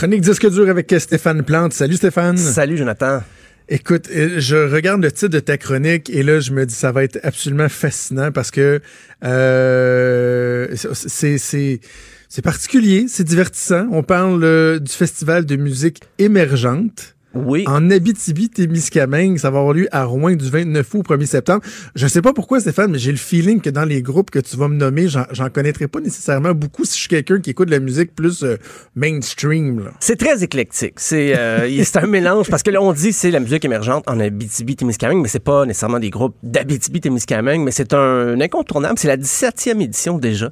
Chronique 0.00 0.22
disque 0.22 0.48
dur 0.48 0.66
avec 0.70 0.94
Stéphane 0.98 1.42
Plante. 1.42 1.74
Salut 1.74 1.96
Stéphane. 1.96 2.38
Salut 2.38 2.78
Jonathan. 2.78 3.22
Écoute, 3.68 4.08
je 4.10 4.56
regarde 4.56 5.02
le 5.02 5.12
titre 5.12 5.28
de 5.28 5.40
ta 5.40 5.58
chronique 5.58 6.08
et 6.08 6.22
là, 6.22 6.40
je 6.40 6.52
me 6.52 6.64
dis 6.64 6.72
ça 6.72 6.90
va 6.90 7.04
être 7.04 7.20
absolument 7.22 7.68
fascinant 7.68 8.32
parce 8.32 8.50
que 8.50 8.80
euh, 9.24 10.74
c'est 10.94 11.36
c'est 11.36 12.42
particulier, 12.42 13.08
c'est 13.08 13.24
divertissant. 13.24 13.88
On 13.90 14.02
parle 14.02 14.42
euh, 14.42 14.78
du 14.78 14.90
festival 14.90 15.44
de 15.44 15.56
musique 15.56 16.00
émergente. 16.16 17.14
Oui. 17.34 17.64
En 17.66 17.90
Abitibi-Témiscamingue, 17.90 19.38
ça 19.38 19.50
va 19.50 19.60
avoir 19.60 19.74
lieu 19.74 19.88
à 19.92 20.04
Rouen 20.04 20.34
du 20.34 20.50
29 20.50 20.94
août 20.94 21.06
au 21.08 21.14
1er 21.14 21.26
septembre. 21.26 21.62
Je 21.94 22.06
sais 22.06 22.22
pas 22.22 22.32
pourquoi, 22.32 22.60
Stéphane, 22.60 22.90
mais 22.90 22.98
j'ai 22.98 23.12
le 23.12 23.18
feeling 23.18 23.60
que 23.60 23.70
dans 23.70 23.84
les 23.84 24.02
groupes 24.02 24.30
que 24.30 24.40
tu 24.40 24.56
vas 24.56 24.68
me 24.68 24.74
nommer, 24.76 25.06
j'en 25.08 25.48
connaîtrai 25.52 25.86
pas 25.86 26.00
nécessairement 26.00 26.54
beaucoup 26.54 26.84
si 26.84 26.94
je 26.94 27.00
suis 27.00 27.08
quelqu'un 27.08 27.40
qui 27.40 27.50
écoute 27.50 27.68
de 27.68 27.72
la 27.72 27.80
musique 27.80 28.14
plus 28.14 28.42
euh, 28.42 28.56
mainstream. 28.96 29.90
C'est 30.00 30.16
très 30.16 30.42
éclectique. 30.42 30.94
C'est 30.96 31.34
euh, 31.36 31.68
un 31.94 32.06
mélange 32.06 32.48
parce 32.50 32.62
que 32.62 32.70
là, 32.70 32.82
on 32.82 32.92
dit 32.92 33.12
c'est 33.12 33.30
la 33.30 33.40
musique 33.40 33.64
émergente 33.64 34.04
en 34.08 34.18
Abitibi-Témiscamingue, 34.18 35.22
mais 35.22 35.28
c'est 35.28 35.38
pas 35.38 35.66
nécessairement 35.66 36.00
des 36.00 36.10
groupes 36.10 36.36
d'Abitibi-Témiscamingue, 36.42 37.62
mais 37.62 37.70
c'est 37.70 37.94
un, 37.94 37.98
un 37.98 38.40
incontournable. 38.40 38.98
C'est 38.98 39.08
la 39.08 39.16
17e 39.16 39.80
édition 39.80 40.18
déjà 40.18 40.50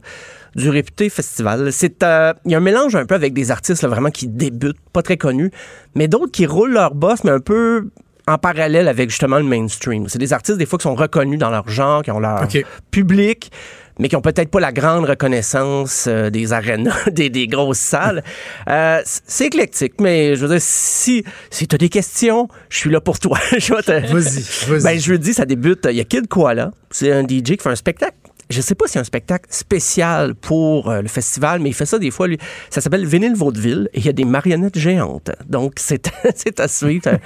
du 0.55 0.71
réputé 0.71 1.11
festival. 1.11 1.73
C'est 1.73 2.03
euh, 2.03 2.33
il 2.45 2.53
y 2.53 2.55
a 2.55 2.59
un 2.59 2.63
mélange 2.63 2.97
un 2.97 3.07
peu 3.07 3.15
avec 3.15 3.33
des 3.35 3.51
artistes 3.51 3.83
là, 3.83 3.89
vraiment 3.89 4.11
qui 4.11 4.29
débutent, 4.29 4.81
pas 4.93 5.03
très 5.03 5.17
connus, 5.17 5.51
mais 5.95 6.09
d'autres 6.09 6.33
qui 6.33 6.47
roulent 6.47 6.73
leur 6.73 6.95
boss, 6.95 7.25
mais 7.25 7.31
un 7.31 7.41
peu 7.41 7.89
en 8.29 8.39
parallèle 8.39 8.89
avec 8.89 9.11
justement 9.11 9.39
le 9.39 9.45
mainstream. 9.45 10.09
C'est 10.09 10.19
des 10.19 10.33
artistes 10.33 10.59
des 10.59 10.67
fois 10.67 10.79
qui 10.79 10.85
sont 10.85 10.95
reconnus 10.95 11.39
dans 11.39 11.51
leur 11.51 11.69
genre, 11.69 12.03
qui 12.03 12.11
ont 12.11 12.21
leur 12.21 12.43
okay. 12.43 12.65
public, 12.91 13.51
mais 13.99 14.09
qui 14.09 14.17
ont 14.17 14.21
peut-être 14.21 14.51
pas 14.51 14.61
la 14.61 14.73
grande 14.73 15.07
reconnaissance 15.07 16.07
euh, 16.07 16.31
des 16.31 16.53
arénas, 16.53 17.09
des, 17.11 17.31
des, 17.31 17.47
grosses 17.47 17.79
salles. 17.79 18.23
Euh, 18.69 19.01
c'est 19.05 19.47
éclectique, 19.47 19.95
mais 20.01 20.37
je 20.37 20.43
veux 20.43 20.49
dire, 20.49 20.61
si, 20.61 21.25
si 21.51 21.67
tu 21.67 21.75
as 21.75 21.79
des 21.79 21.89
questions, 21.89 22.49
je 22.69 22.79
suis 22.79 22.91
là 22.91 23.01
pour 23.01 23.19
toi. 23.19 23.39
vas-y, 23.51 24.43
vas-y. 24.69 24.83
Ben, 24.83 25.01
jeudi, 25.01 25.35
ça 25.35 25.47
débute. 25.47 25.87
Il 25.91 25.97
y 25.97 26.01
a 26.01 26.05
Kid 26.05 26.29
Koala. 26.29 26.71
C'est 26.91 27.13
un 27.13 27.23
DJ 27.23 27.57
qui 27.57 27.59
fait 27.63 27.71
un 27.71 27.77
spectacle 27.77 28.17
je 28.51 28.61
sais 28.61 28.75
pas 28.75 28.87
si 28.87 28.95
c'est 28.95 28.99
un 28.99 29.05
spectacle 29.05 29.47
spécial 29.51 30.35
pour 30.35 30.91
euh, 30.91 31.03
le 31.03 31.09
festival, 31.09 31.61
mais 31.61 31.71
il 31.71 31.75
fait 31.75 31.87
ça 31.87 31.99
des 31.99 32.11
fois. 32.11 32.27
Ça 32.71 32.81
s'appelle 32.81 33.07
Vinyle 33.07 33.35
Vaudeville 33.35 33.89
et 33.93 33.99
il 33.99 34.07
y 34.07 34.09
a 34.09 34.13
des 34.13 34.25
marionnettes 34.25 34.79
géantes. 34.79 35.31
Donc, 35.47 35.75
c'est, 35.79 36.11
c'est 36.35 36.59
à 36.61 36.69
suivre. 36.69 37.19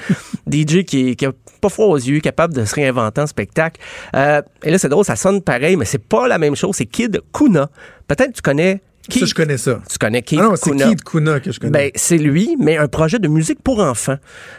DJ 0.51 0.85
qui, 0.85 1.17
qui 1.17 1.27
a 1.27 1.33
pas 1.61 1.69
froid 1.69 1.87
aux 1.87 1.97
yeux, 1.97 2.21
capable 2.21 2.55
de 2.55 2.65
se 2.65 2.75
réinventer 2.75 3.21
en 3.21 3.27
spectacle. 3.27 3.81
Euh, 4.15 4.43
et 4.63 4.71
là, 4.71 4.79
c'est 4.79 4.89
drôle, 4.89 5.05
ça 5.05 5.17
sonne 5.17 5.43
pareil, 5.43 5.77
mais 5.77 5.85
c'est 5.85 6.03
pas 6.03 6.27
la 6.27 6.39
même 6.39 6.57
chose. 6.57 6.77
C'est 6.77 6.87
Kid 6.87 7.21
Kuna. 7.33 7.71
Peut-être 8.09 8.33
tu 8.33 8.43
connais 8.43 8.83
Ça, 9.09 9.27
je 9.27 9.35
connais 9.35 9.59
ça. 9.59 9.81
Tu 9.91 9.99
connais 9.99 10.23
Keith 10.23 10.39
Ah 10.41 10.45
non, 10.45 10.57
c'est 10.57 10.71
Kuna. 10.71 10.89
Keith 10.89 11.05
Kuna 11.05 11.41
que 11.41 11.51
je 11.53 11.59
connais. 11.61 11.73
Ben, 11.73 11.91
c'est 11.95 12.19
lui, 12.19 12.57
mais 12.59 12.77
un 12.77 12.87
projet 12.89 13.19
de 13.19 13.27
musique 13.29 13.61
pour 13.63 13.81
enfants. 13.81 14.17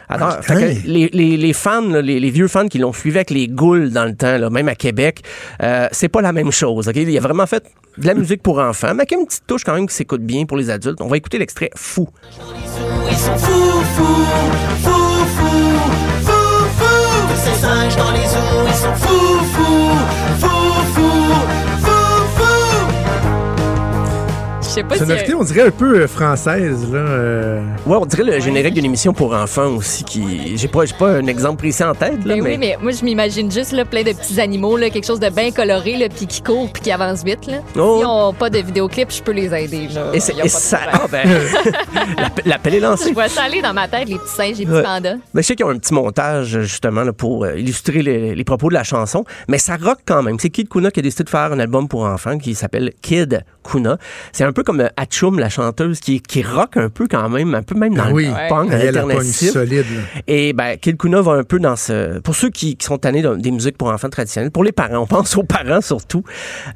Alors, 0.08 0.36
Ah, 0.38 0.42
fait 0.42 0.54
que 0.54 0.60
hein? 0.64 0.80
les, 0.84 1.08
les- 1.12 1.36
les 1.36 1.52
fans, 1.52 1.80
là, 1.80 2.02
les, 2.02 2.20
les 2.20 2.30
vieux 2.30 2.48
fans 2.48 2.68
qui 2.68 2.78
l'ont 2.78 2.92
suivi 2.92 3.16
avec 3.16 3.30
les 3.30 3.48
goules 3.48 3.90
dans 3.90 4.04
le 4.04 4.14
temps, 4.14 4.36
là, 4.36 4.50
même 4.50 4.68
à 4.68 4.74
Québec, 4.74 5.22
euh, 5.62 5.88
c'est 5.92 6.08
pas 6.08 6.20
la 6.20 6.32
même 6.32 6.50
chose. 6.52 6.88
ok? 6.88 6.96
Il 6.96 7.16
a 7.16 7.20
vraiment 7.20 7.46
fait 7.46 7.64
de 7.96 8.06
la 8.06 8.14
musique 8.14 8.42
pour 8.42 8.58
enfants, 8.58 8.88
mais 8.94 9.02
avec 9.02 9.12
une 9.12 9.24
petite 9.26 9.46
touche 9.46 9.64
quand 9.64 9.74
même 9.74 9.86
qui 9.86 9.94
s'écoute 9.94 10.22
bien 10.22 10.44
pour 10.46 10.56
les 10.56 10.68
adultes. 10.68 11.00
On 11.00 11.08
va 11.08 11.16
écouter 11.16 11.38
l'extrait 11.38 11.70
Fou. 11.74 12.08
Ils 13.10 13.16
sont 13.16 13.36
fous, 13.36 13.82
fous, 13.96 14.04
fous, 14.82 14.90
fous, 15.36 15.78
fous, 16.26 16.68
fous 16.78 17.36
ces 17.36 17.60
singes 17.60 17.96
dans 17.96 18.10
les 18.10 18.18
eaux. 18.26 18.66
Ils 18.66 18.74
sont 18.74 18.94
fous, 18.96 19.33
sais 24.74 24.82
pas 24.84 24.94
si. 24.94 25.00
Sonorité, 25.00 25.34
on 25.34 25.42
dirait 25.44 25.62
un 25.68 25.70
peu 25.70 26.00
euh, 26.00 26.06
française, 26.08 26.90
là. 26.92 26.98
euh. 26.98 27.60
Ouais, 27.86 27.96
on 28.00 28.06
dirait 28.06 28.24
le 28.24 28.40
générique 28.40 28.74
d'une 28.74 28.84
émission 28.84 29.12
pour 29.12 29.34
enfants 29.34 29.68
aussi 29.76 30.04
qui. 30.04 30.56
J'ai 30.56 30.68
pas, 30.68 30.84
j'ai 30.84 30.94
pas 30.94 31.10
un 31.12 31.26
exemple 31.26 31.58
précis 31.58 31.84
en 31.84 31.94
tête, 31.94 32.24
là, 32.24 32.34
Ben 32.34 32.42
mais. 32.42 32.50
oui, 32.52 32.58
mais 32.58 32.76
moi, 32.80 32.92
je 32.92 33.04
m'imagine 33.04 33.50
juste 33.50 33.72
là, 33.72 33.84
plein 33.84 34.02
de 34.02 34.12
petits 34.12 34.40
animaux, 34.40 34.76
là, 34.76 34.90
quelque 34.90 35.06
chose 35.06 35.20
de 35.20 35.28
bien 35.30 35.50
coloré, 35.50 35.96
là, 35.96 36.08
puis 36.08 36.26
qui 36.26 36.42
courent, 36.42 36.70
puis 36.72 36.82
qui 36.82 36.90
avancent 36.90 37.24
vite. 37.24 37.46
Là. 37.46 37.58
Oh. 37.78 37.96
S'ils 37.98 38.06
n'ont 38.06 38.32
pas 38.32 38.50
de 38.50 38.58
vidéoclip, 38.58 39.10
je 39.10 39.22
peux 39.22 39.32
les 39.32 39.54
aider. 39.54 39.88
Là. 39.94 40.10
Et, 40.12 40.18
Ils 40.18 40.40
ont 40.40 40.44
et 40.44 40.48
ça. 40.48 40.80
Ah, 40.92 41.02
ben. 41.10 41.28
l'appel- 42.44 42.74
est 42.74 42.80
lancé. 42.80 43.10
Je 43.10 43.14
vois 43.14 43.28
ça 43.28 43.42
aller 43.44 43.62
dans 43.62 43.72
ma 43.74 43.86
tête, 43.88 44.08
les 44.08 44.18
petits 44.18 44.34
singes, 44.34 44.58
les 44.58 44.66
petits 44.66 44.74
Ouais. 44.74 44.82
pandas. 44.82 45.14
Ben, 45.32 45.40
je 45.40 45.42
sais 45.42 45.54
qu'ils 45.54 45.64
ont 45.66 45.70
un 45.70 45.78
petit 45.78 45.94
montage, 45.94 46.60
justement, 46.62 47.02
là, 47.04 47.12
pour 47.12 47.44
euh, 47.44 47.56
illustrer 47.56 48.02
les, 48.02 48.34
les 48.34 48.44
propos 48.44 48.68
de 48.68 48.74
la 48.74 48.82
chanson, 48.82 49.24
mais 49.48 49.58
ça 49.58 49.76
rock 49.80 49.98
quand 50.04 50.22
même. 50.22 50.38
C'est 50.40 50.50
Kid 50.50 50.68
Kuna 50.68 50.90
qui 50.90 51.00
a 51.00 51.02
décidé 51.02 51.22
de 51.24 51.30
faire 51.30 51.52
un 51.52 51.58
album 51.60 51.86
pour 51.86 52.04
enfants 52.04 52.38
qui 52.38 52.54
s'appelle 52.56 52.92
Kid 53.02 53.44
Kuna. 53.62 53.98
C'est 54.32 54.44
un 54.44 54.52
peu 54.52 54.63
comme 54.64 54.80
euh, 54.80 54.88
Atchoum, 54.96 55.38
la 55.38 55.48
chanteuse, 55.48 56.00
qui, 56.00 56.20
qui 56.20 56.42
rock 56.42 56.76
un 56.76 56.88
peu 56.88 57.06
quand 57.08 57.28
même, 57.28 57.54
un 57.54 57.62
peu 57.62 57.74
même 57.76 57.94
dans 57.94 58.04
Ah 58.08 58.12
oui. 58.12 58.26
le 58.26 58.48
punk 58.48 58.70
Elle 58.72 58.88
a 58.88 58.92
la 58.92 59.00
pogne 59.02 59.10
alternatif. 59.12 59.50
solide. 59.52 59.84
Et 60.26 60.52
ben, 60.52 60.76
Kid 60.78 60.96
Kuna 60.96 61.20
va 61.20 61.32
un 61.32 61.44
peu 61.44 61.58
dans 61.60 61.76
ce... 61.76 62.18
Pour 62.20 62.34
ceux 62.34 62.50
qui, 62.50 62.76
qui 62.76 62.84
sont 62.86 62.98
tannés 62.98 63.22
de- 63.22 63.36
des 63.36 63.50
musiques 63.52 63.78
pour 63.78 63.88
enfants 63.88 64.08
traditionnelles, 64.08 64.50
pour 64.50 64.64
les 64.64 64.72
parents, 64.72 64.98
on 65.02 65.06
pense 65.06 65.36
aux 65.36 65.42
parents 65.44 65.80
surtout. 65.80 66.24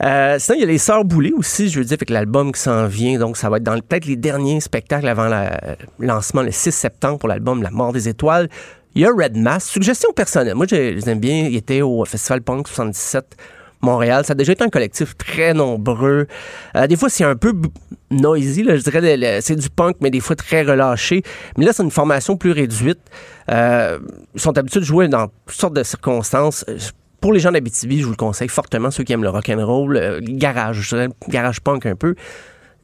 Euh, 0.04 0.36
sinon, 0.38 0.56
il 0.58 0.60
y 0.60 0.64
a 0.64 0.66
les 0.66 0.78
Sœurs 0.78 1.04
Boulay 1.04 1.32
aussi, 1.32 1.68
je 1.68 1.78
veux 1.80 1.84
dire, 1.84 1.96
avec 1.98 2.10
l'album 2.10 2.52
qui 2.52 2.60
s'en 2.60 2.86
vient. 2.86 3.18
Donc, 3.18 3.36
ça 3.36 3.48
va 3.50 3.56
être 3.56 3.62
dans 3.64 3.78
peut-être 3.80 4.06
les 4.06 4.16
derniers 4.16 4.60
spectacles 4.60 5.08
avant 5.08 5.26
la- 5.26 5.60
le 5.98 6.06
lancement 6.06 6.42
le 6.42 6.50
6 6.52 6.70
septembre 6.72 7.18
pour 7.18 7.28
l'album 7.28 7.62
La 7.62 7.70
Mort 7.70 7.92
des 7.92 8.08
Étoiles. 8.08 8.48
Il 8.94 9.02
y 9.02 9.04
a 9.04 9.10
Red 9.16 9.36
Mass. 9.36 9.64
Suggestion 9.66 10.10
personnelle. 10.12 10.54
Moi, 10.54 10.66
je 10.68 10.74
je 10.76 10.80
les 10.96 11.08
aime 11.10 11.20
bien. 11.20 11.46
Il 11.48 11.56
était 11.56 11.82
au 11.82 12.04
Festival 12.04 12.40
Punk 12.42 12.66
77 12.68 13.36
Montréal. 13.80 14.24
Ça 14.24 14.32
a 14.32 14.34
déjà 14.34 14.52
été 14.52 14.64
un 14.64 14.68
collectif 14.68 15.16
très 15.16 15.54
nombreux. 15.54 16.26
Euh, 16.76 16.86
des 16.86 16.96
fois, 16.96 17.08
c'est 17.08 17.24
un 17.24 17.36
peu 17.36 17.52
noisy, 18.10 18.64
je 18.64 18.82
dirais. 18.82 19.40
c'est 19.40 19.56
du 19.56 19.70
punk, 19.70 19.96
mais 20.00 20.10
des 20.10 20.20
fois 20.20 20.36
très 20.36 20.62
relâché. 20.62 21.22
Mais 21.56 21.64
là, 21.64 21.72
c'est 21.72 21.82
une 21.82 21.90
formation 21.90 22.36
plus 22.36 22.52
réduite. 22.52 23.00
Euh, 23.50 23.98
ils 24.34 24.40
sont 24.40 24.56
habitués 24.56 24.80
de 24.80 24.84
jouer 24.84 25.08
dans 25.08 25.28
toutes 25.46 25.56
sortes 25.58 25.74
de 25.74 25.82
circonstances. 25.82 26.64
Euh, 26.68 26.78
Pour 27.20 27.32
les 27.32 27.40
gens 27.40 27.52
d'Abitibi, 27.52 28.00
je 28.00 28.04
vous 28.04 28.10
le 28.10 28.16
conseille 28.16 28.48
fortement, 28.48 28.90
ceux 28.90 29.04
qui 29.04 29.12
aiment 29.12 29.24
le 29.24 29.30
rock'n'roll, 29.30 29.96
euh, 29.96 30.20
le 30.20 30.36
garage, 30.36 30.80
je 30.80 30.88
dirais, 30.96 31.08
garage 31.28 31.60
punk 31.60 31.86
un 31.86 31.96
peu. 31.96 32.14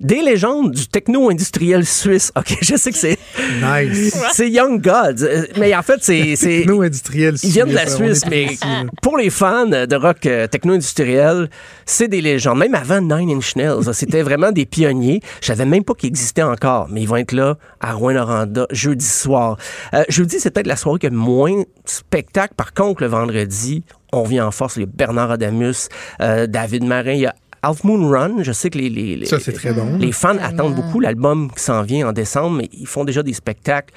Des 0.00 0.22
légendes 0.22 0.72
du 0.72 0.88
techno-industriel 0.88 1.86
suisse. 1.86 2.32
OK, 2.36 2.58
je 2.62 2.76
sais 2.76 2.90
que 2.90 2.98
c'est... 2.98 3.18
Nice. 3.62 4.18
C'est 4.32 4.50
Young 4.50 4.80
Gods. 4.82 5.22
Euh, 5.22 5.46
Mais 5.56 5.74
en 5.74 5.82
fait, 5.82 6.02
c'est... 6.02 6.34
Techno-industriel 6.36 7.36
Ils 7.42 7.50
viennent 7.50 7.68
de 7.68 7.74
la 7.74 7.86
suisse, 7.86 8.20
Suisse, 8.20 8.24
mais 8.28 8.56
pour 9.02 9.16
les 9.16 9.30
fans 9.30 9.66
de 9.66 9.96
rock 9.96 10.26
euh, 10.26 10.46
techno-industriel, 10.48 11.48
c'est 11.86 12.08
des 12.08 12.20
légendes. 12.20 12.58
Même 12.58 12.74
avant 12.74 13.00
Nine 13.00 13.30
Inch 13.30 13.54
Nails, 13.56 13.94
c'était 13.94 14.22
vraiment 14.22 14.50
des 14.50 14.66
pionniers. 14.66 15.20
Je 15.40 15.46
savais 15.46 15.64
même 15.64 15.84
pas 15.84 15.94
qu'ils 15.94 16.08
existaient 16.08 16.42
encore, 16.42 16.88
mais 16.90 17.02
ils 17.02 17.08
vont 17.08 17.16
être 17.16 17.32
là 17.32 17.56
à 17.80 17.92
Rouen-Noranda 17.92 18.66
jeudi 18.70 19.06
soir. 19.06 19.56
Euh, 19.94 20.02
jeudi, 20.08 20.40
c'est 20.40 20.50
peut-être 20.50 20.66
la 20.66 20.76
soirée 20.76 20.98
qui 20.98 21.06
a 21.06 21.10
moins 21.10 21.60
de 21.60 21.66
spectacle. 21.84 22.54
Par 22.56 22.74
contre, 22.74 23.02
le 23.02 23.08
vendredi, 23.08 23.84
on 24.14 24.24
vient 24.24 24.46
en 24.46 24.50
force. 24.50 24.76
Il 24.76 24.80
y 24.80 24.82
a 24.84 24.86
Bernard 24.86 25.32
Adamus, 25.32 25.88
euh, 26.20 26.46
David 26.46 26.84
Marin, 26.84 27.12
il 27.12 27.20
y 27.20 27.26
a 27.26 27.34
Half 27.64 27.84
Moon 27.84 28.08
Run, 28.08 28.42
je 28.42 28.52
sais 28.52 28.68
que 28.70 28.78
les, 28.78 28.90
les, 28.90 29.16
les- 29.16 29.26
Ça, 29.26 29.40
c'est 29.40 29.52
très 29.52 29.72
bon. 29.72 29.96
les 29.98 30.12
fans 30.12 30.36
attendent 30.40 30.74
beaucoup 30.74 31.00
l'album 31.00 31.50
qui 31.56 31.62
s'en 31.62 31.82
vient 31.82 32.08
en 32.08 32.12
décembre, 32.12 32.56
mais 32.58 32.68
ils 32.72 32.86
font 32.86 33.04
déjà 33.04 33.22
des 33.22 33.32
spectacles. 33.32 33.92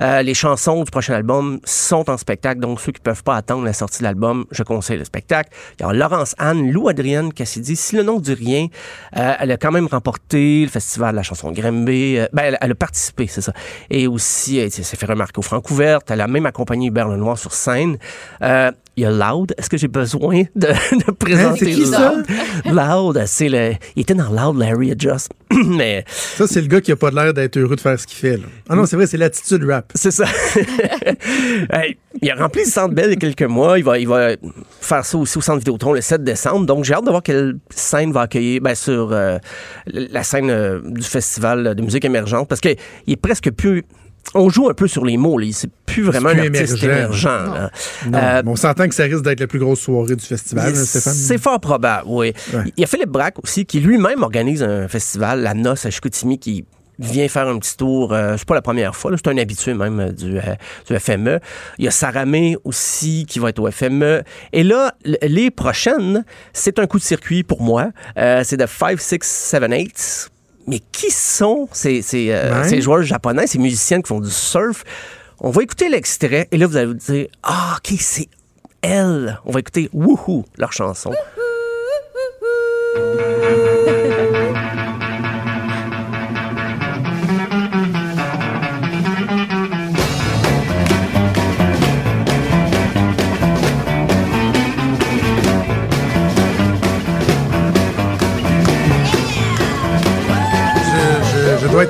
Euh, 0.00 0.22
les 0.22 0.34
chansons 0.34 0.84
du 0.84 0.90
prochain 0.90 1.14
album 1.14 1.60
sont 1.64 2.08
en 2.08 2.16
spectacle, 2.16 2.60
donc 2.60 2.80
ceux 2.80 2.92
qui 2.92 3.00
peuvent 3.00 3.22
pas 3.22 3.36
attendre 3.36 3.64
la 3.64 3.72
sortie 3.72 3.98
de 3.98 4.04
l'album, 4.04 4.46
je 4.50 4.62
conseille 4.62 4.98
le 4.98 5.04
spectacle. 5.04 5.50
Il 5.78 5.82
y 5.82 5.88
a 5.88 5.92
Laurence 5.92 6.34
Anne, 6.38 6.70
Lou 6.70 6.88
Adrienne 6.88 7.32
Cassidy, 7.32 7.76
si 7.76 7.96
le 7.96 8.02
nom 8.02 8.18
du 8.18 8.32
rien, 8.32 8.68
euh, 9.16 9.34
elle 9.38 9.50
a 9.50 9.56
quand 9.56 9.72
même 9.72 9.86
remporté 9.86 10.62
le 10.62 10.68
festival 10.68 11.12
de 11.12 11.16
la 11.16 11.22
chanson 11.22 11.52
Grimby. 11.52 12.18
Euh, 12.18 12.26
ben, 12.32 12.42
elle, 12.44 12.58
elle 12.60 12.72
a 12.72 12.74
participé, 12.74 13.26
c'est 13.26 13.40
ça. 13.40 13.52
Et 13.90 14.06
aussi, 14.06 14.58
elle 14.58 14.70
s'est 14.70 14.96
fait 14.96 15.06
remarquer 15.06 15.38
au 15.38 15.42
Francouverte. 15.42 16.10
Elle 16.10 16.20
a 16.20 16.28
même 16.28 16.46
accompagné 16.46 16.88
Hubert 16.88 17.08
Lenoir 17.08 17.38
sur 17.38 17.52
scène. 17.52 17.98
Euh, 18.42 18.70
il 18.96 19.04
y 19.04 19.06
a 19.06 19.10
Loud. 19.10 19.54
Est-ce 19.56 19.70
que 19.70 19.76
j'ai 19.76 19.88
besoin 19.88 20.42
de, 20.54 20.68
de 21.06 21.10
présenter 21.12 21.64
c'est 21.64 21.70
qui 21.72 21.86
ça? 21.86 22.12
Loud? 22.12 22.26
Loud, 22.66 23.22
c'est 23.26 23.48
le. 23.48 23.72
Il 23.96 24.02
était 24.02 24.14
dans 24.14 24.30
Loud 24.30 24.58
Larry 24.58 24.92
Adjust. 24.92 25.30
Mais 25.66 26.04
Ça, 26.08 26.46
c'est 26.46 26.60
le 26.60 26.66
gars 26.66 26.80
qui 26.80 26.92
a 26.92 26.96
pas 26.96 27.10
l'air 27.10 27.34
d'être 27.34 27.56
heureux 27.56 27.76
de 27.76 27.80
faire 27.80 27.98
ce 27.98 28.06
qu'il 28.06 28.18
fait. 28.18 28.36
Là. 28.36 28.44
Ah 28.68 28.76
non, 28.76 28.86
c'est 28.86 28.96
vrai, 28.96 29.06
c'est 29.06 29.16
l'attitude 29.16 29.64
rap. 29.64 29.92
c'est 29.94 30.10
ça. 30.10 30.24
Il 32.20 32.30
a 32.30 32.34
rempli 32.36 32.62
le 32.62 32.68
Centre 32.68 32.94
Bell 32.94 33.06
il 33.06 33.14
y 33.14 33.16
a 33.16 33.16
quelques 33.16 33.50
mois. 33.50 33.78
Il 33.78 33.84
va, 33.84 33.98
il 33.98 34.06
va 34.06 34.30
faire 34.80 35.04
ça 35.04 35.18
aussi 35.18 35.38
au 35.38 35.40
Centre 35.40 35.58
Vidéotron 35.58 35.92
le 35.92 36.00
7 36.00 36.22
décembre. 36.22 36.66
Donc, 36.66 36.84
j'ai 36.84 36.94
hâte 36.94 37.04
de 37.04 37.10
voir 37.10 37.22
quelle 37.22 37.56
scène 37.70 38.12
va 38.12 38.22
accueillir 38.22 38.60
ben, 38.60 38.74
sur 38.74 39.12
euh, 39.12 39.38
la 39.86 40.22
scène 40.22 40.50
euh, 40.50 40.80
du 40.84 41.02
Festival 41.02 41.74
de 41.74 41.82
musique 41.82 42.04
émergente. 42.04 42.48
Parce 42.48 42.60
qu'il 42.60 42.76
est 43.06 43.16
presque 43.16 43.50
plus... 43.50 43.84
On 44.34 44.48
joue 44.48 44.68
un 44.70 44.74
peu 44.74 44.88
sur 44.88 45.04
les 45.04 45.16
mots. 45.16 45.36
là. 45.38 45.46
C'est 45.52 45.70
plus 45.86 46.02
vraiment 46.04 46.30
plus 46.30 46.40
un 46.40 46.44
artiste 46.46 46.82
émergent. 46.82 47.24
émergent. 47.24 47.24
là. 47.26 47.70
Non, 48.08 48.18
Euh, 48.18 48.42
on 48.46 48.56
s'entend 48.56 48.88
que 48.88 48.94
ça 48.94 49.04
risque 49.04 49.22
d'être 49.22 49.40
la 49.40 49.46
plus 49.46 49.58
grosse 49.58 49.80
soirée 49.80 50.16
du 50.16 50.24
festival, 50.24 50.72
hein, 50.74 50.84
Stéphane? 50.84 51.12
c'est 51.12 51.38
fort 51.38 51.60
probable, 51.60 52.04
oui. 52.06 52.32
Ouais. 52.54 52.60
Il 52.76 52.80
y 52.80 52.84
a 52.84 52.86
Philippe 52.86 53.10
Braque 53.10 53.42
aussi, 53.42 53.66
qui 53.66 53.80
lui-même 53.80 54.22
organise 54.22 54.62
un 54.62 54.88
festival, 54.88 55.42
la 55.42 55.54
Noce 55.54 55.84
à 55.86 55.90
Chicoutimi, 55.90 56.38
qui 56.38 56.64
vient 56.98 57.26
faire 57.26 57.48
un 57.48 57.58
petit 57.58 57.76
tour. 57.76 58.12
euh, 58.12 58.36
c'est 58.38 58.46
pas 58.46 58.54
la 58.54 58.62
première 58.62 58.94
fois, 58.94 59.10
là, 59.10 59.16
c'est 59.22 59.28
un 59.30 59.36
habitué 59.36 59.74
même 59.74 59.98
euh, 59.98 60.12
du, 60.12 60.38
euh, 60.38 60.40
du 60.88 60.98
FME. 60.98 61.40
Il 61.78 61.84
y 61.84 61.88
a 61.88 61.90
Saramé 61.90 62.56
aussi 62.64 63.26
qui 63.28 63.38
va 63.38 63.48
être 63.48 63.58
au 63.58 63.70
FME. 63.70 64.22
Et 64.52 64.62
là, 64.62 64.94
les 65.04 65.50
prochaines, 65.50 66.24
c'est 66.52 66.78
un 66.78 66.86
coup 66.86 66.98
de 66.98 67.02
circuit 67.04 67.42
pour 67.42 67.60
moi. 67.60 67.90
Euh, 68.18 68.42
c'est 68.44 68.56
de 68.56 68.66
5, 68.66 69.00
6, 69.00 69.18
7, 69.20 69.62
8. 69.68 70.28
Mais 70.66 70.80
qui 70.92 71.10
sont 71.10 71.68
ces, 71.72 72.02
ces, 72.02 72.30
euh, 72.30 72.64
ces 72.64 72.80
joueurs 72.80 73.02
japonais, 73.02 73.46
ces 73.46 73.58
musiciens 73.58 74.00
qui 74.00 74.08
font 74.08 74.20
du 74.20 74.30
surf? 74.30 74.84
On 75.40 75.50
va 75.50 75.62
écouter 75.62 75.88
l'extrait 75.88 76.48
et 76.52 76.56
là, 76.56 76.66
vous 76.66 76.76
allez 76.76 76.86
vous 76.86 76.94
dire, 76.94 77.26
ah, 77.42 77.76
OK, 77.78 77.96
c'est 77.98 78.28
elle. 78.80 79.40
On 79.44 79.50
va 79.50 79.60
écouter 79.60 79.90
Woohoo, 79.92 80.44
leur 80.56 80.72
chanson. 80.72 81.12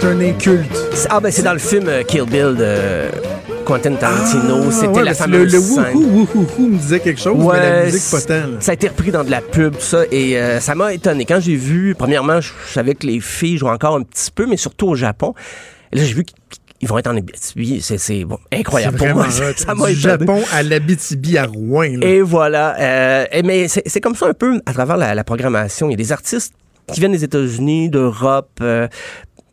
Être 0.02 0.06
un 0.06 0.20
inculte. 0.20 0.76
C'est- 0.94 1.08
Ah, 1.10 1.20
ben 1.20 1.30
c'est 1.30 1.42
dans 1.42 1.52
le 1.52 1.58
film 1.58 1.84
euh, 1.88 2.02
Kill 2.02 2.24
Bill 2.24 2.54
de 2.56 3.04
Quentin 3.64 3.94
Tarantino. 3.94 4.64
Ah, 4.68 4.72
C'était 4.72 4.88
ouais, 4.88 5.04
la 5.04 5.14
fameuse 5.14 5.52
le, 5.52 5.58
le 5.58 5.64
wouhou, 5.64 6.10
wouhou, 6.10 6.28
wouhou 6.58 6.66
me 6.68 6.76
disait 6.78 7.00
quelque 7.00 7.20
chose, 7.20 7.36
mais 7.38 7.58
la 7.60 7.84
musique, 7.84 8.10
pas 8.10 8.20
tant. 8.20 8.34
là. 8.34 8.56
Ça 8.60 8.72
a 8.72 8.74
été 8.74 8.88
repris 8.88 9.10
dans 9.10 9.24
de 9.24 9.30
la 9.30 9.40
pub, 9.40 9.74
tout 9.74 9.80
ça, 9.80 10.02
et 10.10 10.36
euh, 10.38 10.60
ça 10.60 10.74
m'a 10.74 10.92
étonné. 10.92 11.24
Quand 11.24 11.40
j'ai 11.40 11.56
vu, 11.56 11.94
premièrement, 11.96 12.40
je 12.40 12.50
savais 12.72 12.94
que 12.94 13.06
les 13.06 13.20
filles 13.20 13.58
jouent 13.58 13.68
encore 13.68 13.96
un 13.96 14.02
petit 14.02 14.30
peu, 14.30 14.46
mais 14.46 14.56
surtout 14.56 14.88
au 14.88 14.94
Japon. 14.94 15.34
Et 15.92 15.98
là, 15.98 16.04
j'ai 16.04 16.14
vu 16.14 16.24
qu'ils 16.24 16.88
vont 16.88 16.98
être 16.98 17.06
en 17.08 17.16
Abitibi. 17.16 17.80
C'est 17.82 17.98
c'est, 17.98 18.24
bon, 18.24 18.38
incroyable 18.52 18.96
C'est 18.98 19.06
pour 19.06 19.16
moi. 19.16 19.26
Ça 19.56 19.74
m'a. 19.74 19.92
Japon 19.92 20.40
à 20.52 20.62
l'Abitibi 20.62 21.38
à 21.38 21.44
Rouen. 21.44 21.98
là. 22.00 22.06
Et 22.06 22.20
voilà. 22.22 22.76
Euh, 22.80 23.26
mais 23.44 23.68
c'est 23.68 23.82
c'est 23.86 24.00
comme 24.00 24.14
ça 24.16 24.26
un 24.26 24.34
peu 24.34 24.60
à 24.66 24.72
travers 24.72 24.96
la, 24.96 25.14
la 25.14 25.24
programmation. 25.24 25.88
Il 25.88 25.92
y 25.92 25.94
a 25.94 25.96
des 25.96 26.12
artistes 26.12 26.54
qui 26.92 26.98
viennent 27.00 27.12
des 27.12 27.22
États-Unis, 27.24 27.88
d'Europe, 27.90 28.50
euh, 28.60 28.88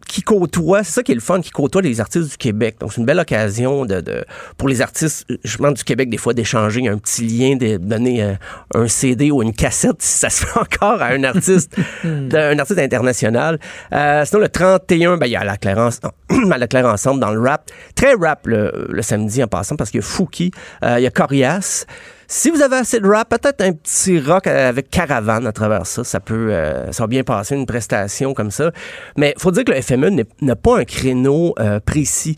qui 0.09 0.21
côtoient, 0.21 0.83
c'est 0.83 0.91
ça 0.91 1.03
qui 1.03 1.11
est 1.11 1.15
le 1.15 1.21
fun, 1.21 1.39
qui 1.39 1.51
côtoient 1.51 1.81
les 1.81 2.01
artistes 2.01 2.31
du 2.31 2.37
Québec. 2.37 2.77
Donc, 2.79 2.91
c'est 2.91 2.99
une 2.99 3.05
belle 3.05 3.19
occasion 3.19 3.85
de, 3.85 4.01
de- 4.01 4.25
pour 4.57 4.67
les 4.67 4.81
artistes, 4.81 5.25
je 5.43 5.57
demande 5.57 5.75
du 5.75 5.83
Québec, 5.83 6.09
des 6.09 6.17
fois, 6.17 6.33
d'échanger 6.33 6.87
un 6.87 6.97
petit 6.97 7.25
lien, 7.25 7.55
de 7.55 7.77
donner 7.77 8.23
euh, 8.23 8.33
un 8.73 8.87
CD 8.87 9.29
ou 9.31 9.41
une 9.43 9.53
cassette, 9.53 9.97
si 10.01 10.17
ça 10.17 10.29
se 10.29 10.45
fait 10.45 10.59
encore 10.59 11.01
à 11.01 11.07
un 11.07 11.23
artiste, 11.23 11.75
d'un 12.03 12.57
artiste 12.57 12.79
international. 12.79 13.59
Euh, 13.93 14.25
sinon, 14.25 14.41
le 14.41 14.49
31, 14.49 15.17
ben, 15.17 15.27
il 15.27 15.31
y 15.31 15.35
a 15.35 15.43
la 15.43 15.57
Claire, 15.57 15.77
à 15.79 16.57
la 16.57 16.67
Claire 16.67 16.85
Ensemble 16.93 17.19
dans 17.19 17.31
le 17.31 17.39
rap. 17.39 17.69
Très 17.95 18.13
rap 18.15 18.47
le, 18.47 18.87
le 18.89 19.01
samedi 19.01 19.43
en 19.43 19.47
passant, 19.47 19.75
parce 19.75 19.91
qu'il 19.91 19.99
y 20.01 20.03
a 20.03 20.05
Fouki, 20.07 20.51
euh, 20.83 20.95
il 20.99 21.03
y 21.03 21.07
a 21.07 21.11
Corias. 21.11 21.85
Si 22.31 22.51
vous 22.51 22.61
avez 22.61 22.75
assez 22.75 22.99
de 22.99 23.07
rap, 23.07 23.27
peut-être 23.29 23.61
un 23.61 23.73
petit 23.73 24.19
rock 24.19 24.45
avec 24.45 24.91
caravane 24.91 25.47
à 25.47 25.51
travers 25.51 25.87
ça, 25.87 26.03
ça 26.03 26.19
peut, 26.19 26.53
euh, 26.53 26.91
ça 26.91 27.01
va 27.03 27.07
bien 27.07 27.23
passer 27.23 27.55
une 27.55 27.65
prestation 27.65 28.35
comme 28.35 28.51
ça. 28.51 28.71
Mais 29.17 29.33
faut 29.39 29.49
dire 29.49 29.65
que 29.65 29.71
le 29.71 29.81
FME 29.81 30.11
n'a 30.41 30.55
pas 30.55 30.77
un 30.77 30.83
créneau 30.85 31.55
euh, 31.59 31.79
précis 31.79 32.35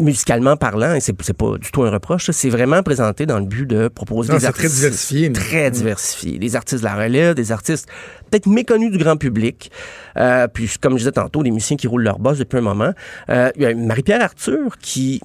musicalement 0.00 0.56
parlant, 0.56 0.92
et 0.94 1.00
c'est 1.00 1.12
pas 1.14 1.56
du 1.58 1.70
tout 1.70 1.84
un 1.84 1.90
reproche, 1.90 2.26
ça. 2.26 2.32
c'est 2.32 2.50
vraiment 2.50 2.82
présenté 2.82 3.24
dans 3.24 3.38
le 3.38 3.46
but 3.46 3.64
de 3.64 3.86
proposer 3.88 4.32
Non, 4.32 4.38
des 4.38 4.44
artistes 4.44 4.66
très 4.66 4.74
diversifié, 4.74 5.28
mais- 5.28 5.34
très 5.34 5.70
diversifié, 5.70 6.38
des 6.38 6.56
artistes 6.56 6.80
de 6.82 6.88
la 6.88 6.94
relève, 6.96 7.34
des 7.34 7.52
artistes 7.52 7.88
peut-être 8.30 8.46
méconnus 8.48 8.90
du 8.90 8.98
grand 8.98 9.16
public, 9.16 9.70
euh, 10.18 10.46
puis 10.48 10.68
comme 10.80 10.94
je 10.94 10.98
disais 10.98 11.12
tantôt, 11.12 11.42
des 11.42 11.50
musiciens 11.52 11.76
qui 11.78 11.86
roulent 11.86 12.02
leur 12.02 12.18
boss 12.18 12.38
depuis 12.38 12.58
un 12.58 12.62
moment. 12.62 12.92
Euh, 13.30 13.50
il 13.56 13.62
y 13.62 13.66
a 13.66 13.74
Marie-Pierre 13.74 14.20
Arthur 14.22 14.76
qui, 14.78 15.22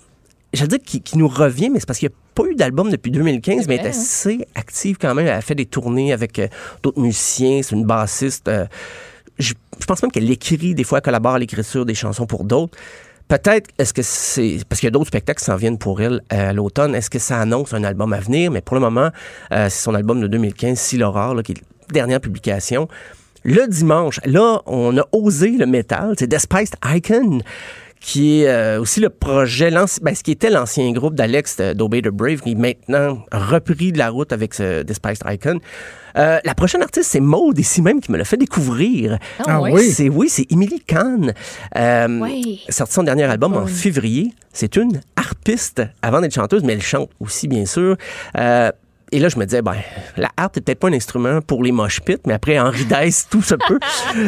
j'allais 0.53 0.69
dire 0.69 0.79
qui, 0.85 1.01
qui 1.01 1.17
nous 1.17 1.27
revient, 1.27 1.69
mais 1.69 1.79
c'est 1.79 1.85
parce 1.85 1.99
qu'il 1.99 2.09
n'y 2.09 2.13
a 2.13 2.17
pas 2.35 2.43
eu 2.49 2.55
d'album 2.55 2.89
depuis 2.89 3.11
2015, 3.11 3.67
mais 3.67 3.75
elle 3.75 3.85
est 3.87 3.89
assez 3.89 4.47
active 4.55 4.97
quand 4.99 5.13
même. 5.13 5.27
Elle 5.27 5.33
a 5.33 5.41
fait 5.41 5.55
des 5.55 5.65
tournées 5.65 6.13
avec 6.13 6.39
euh, 6.39 6.47
d'autres 6.83 6.99
musiciens, 7.01 7.61
c'est 7.63 7.75
une 7.75 7.85
bassiste. 7.85 8.47
euh, 8.47 8.65
je, 9.39 9.53
je 9.79 9.85
pense 9.85 10.01
même 10.01 10.11
qu'elle 10.11 10.29
écrit, 10.31 10.73
des 10.73 10.83
fois, 10.83 10.99
elle 10.99 11.03
collabore 11.03 11.33
à 11.35 11.39
l'écriture 11.39 11.85
des 11.85 11.93
chansons 11.93 12.25
pour 12.25 12.43
d'autres. 12.43 12.77
Peut-être, 13.27 13.69
est-ce 13.77 13.93
que 13.93 14.01
c'est. 14.01 14.59
Parce 14.69 14.79
qu'il 14.79 14.87
y 14.87 14.89
a 14.89 14.91
d'autres 14.91 15.07
spectacles 15.07 15.39
qui 15.39 15.45
s'en 15.45 15.57
viennent 15.57 15.77
pour 15.77 16.01
elle 16.01 16.21
euh, 16.31 16.49
à 16.49 16.53
l'automne. 16.53 16.95
Est-ce 16.95 17.09
que 17.09 17.19
ça 17.19 17.39
annonce 17.39 17.73
un 17.73 17.83
album 17.83 18.13
à 18.13 18.19
venir? 18.19 18.51
Mais 18.51 18.61
pour 18.61 18.75
le 18.75 18.81
moment, 18.81 19.09
c'est 19.51 19.69
son 19.69 19.93
album 19.95 20.21
de 20.21 20.27
2015, 20.27 20.79
Si 20.79 20.97
l'horreur, 20.97 21.43
qui 21.43 21.51
est 21.51 21.55
la 21.89 21.93
dernière 21.93 22.21
publication. 22.21 22.87
Le 23.43 23.67
dimanche, 23.67 24.19
là, 24.25 24.61
on 24.65 24.97
a 24.97 25.05
osé 25.11 25.51
le 25.51 25.65
métal. 25.65 26.15
C'est 26.17 26.27
Despised 26.27 26.75
Icon 26.85 27.39
qui 27.99 28.41
est 28.43 28.47
euh, 28.47 28.79
aussi 28.79 28.99
le 28.99 29.09
projet, 29.09 29.69
l'anci- 29.69 29.99
ben, 30.01 30.15
ce 30.15 30.23
qui 30.23 30.31
était 30.31 30.49
l'ancien 30.49 30.91
groupe 30.91 31.15
d'Alex 31.15 31.57
euh, 31.59 31.73
d'Obey 31.73 32.01
the 32.01 32.07
Brave, 32.09 32.41
qui 32.41 32.51
est 32.51 32.55
maintenant 32.55 33.23
repris 33.31 33.91
de 33.91 33.97
la 33.97 34.09
route 34.09 34.31
avec 34.31 34.53
ce 34.53 34.83
Despised 34.83 35.23
Icon. 35.27 35.59
Euh, 36.17 36.39
la 36.43 36.55
prochaine 36.55 36.81
artiste, 36.81 37.09
c'est 37.11 37.19
Maude, 37.19 37.59
ici 37.59 37.81
même, 37.81 37.99
qui 38.01 38.11
me 38.11 38.17
l'a 38.17 38.23
fait 38.25 38.37
découvrir. 38.37 39.19
Ah 39.39 39.43
Ah 39.47 39.61
oui? 39.61 39.89
C'est, 39.91 40.09
oui, 40.09 40.29
c'est 40.29 40.45
Emily 40.51 40.79
Kahn. 40.79 41.33
Euh, 41.75 42.19
Oui. 42.21 42.63
Sorti 42.69 42.93
son 42.93 43.03
dernier 43.03 43.23
album 43.25 43.53
en 43.53 43.67
février. 43.67 44.31
C'est 44.53 44.75
une 44.77 45.01
harpiste 45.15 45.83
avant 46.01 46.21
d'être 46.21 46.33
chanteuse, 46.33 46.63
mais 46.63 46.73
elle 46.73 46.81
chante 46.81 47.09
aussi, 47.19 47.47
bien 47.47 47.65
sûr. 47.65 47.97
Et 49.11 49.19
là, 49.19 49.29
je 49.29 49.37
me 49.37 49.45
disais, 49.45 49.61
ben, 49.61 49.75
la 50.17 50.29
harpe, 50.35 50.53
c'est 50.55 50.65
peut-être 50.65 50.79
pas 50.79 50.89
un 50.89 50.93
instrument 50.93 51.41
pour 51.41 51.63
les 51.63 51.71
mosh 51.71 52.01
pits, 52.01 52.17
mais 52.25 52.33
après, 52.33 52.59
Henri 52.59 52.83
Dess, 52.85 53.27
tout 53.29 53.41
se 53.41 53.55
peut. 53.55 53.79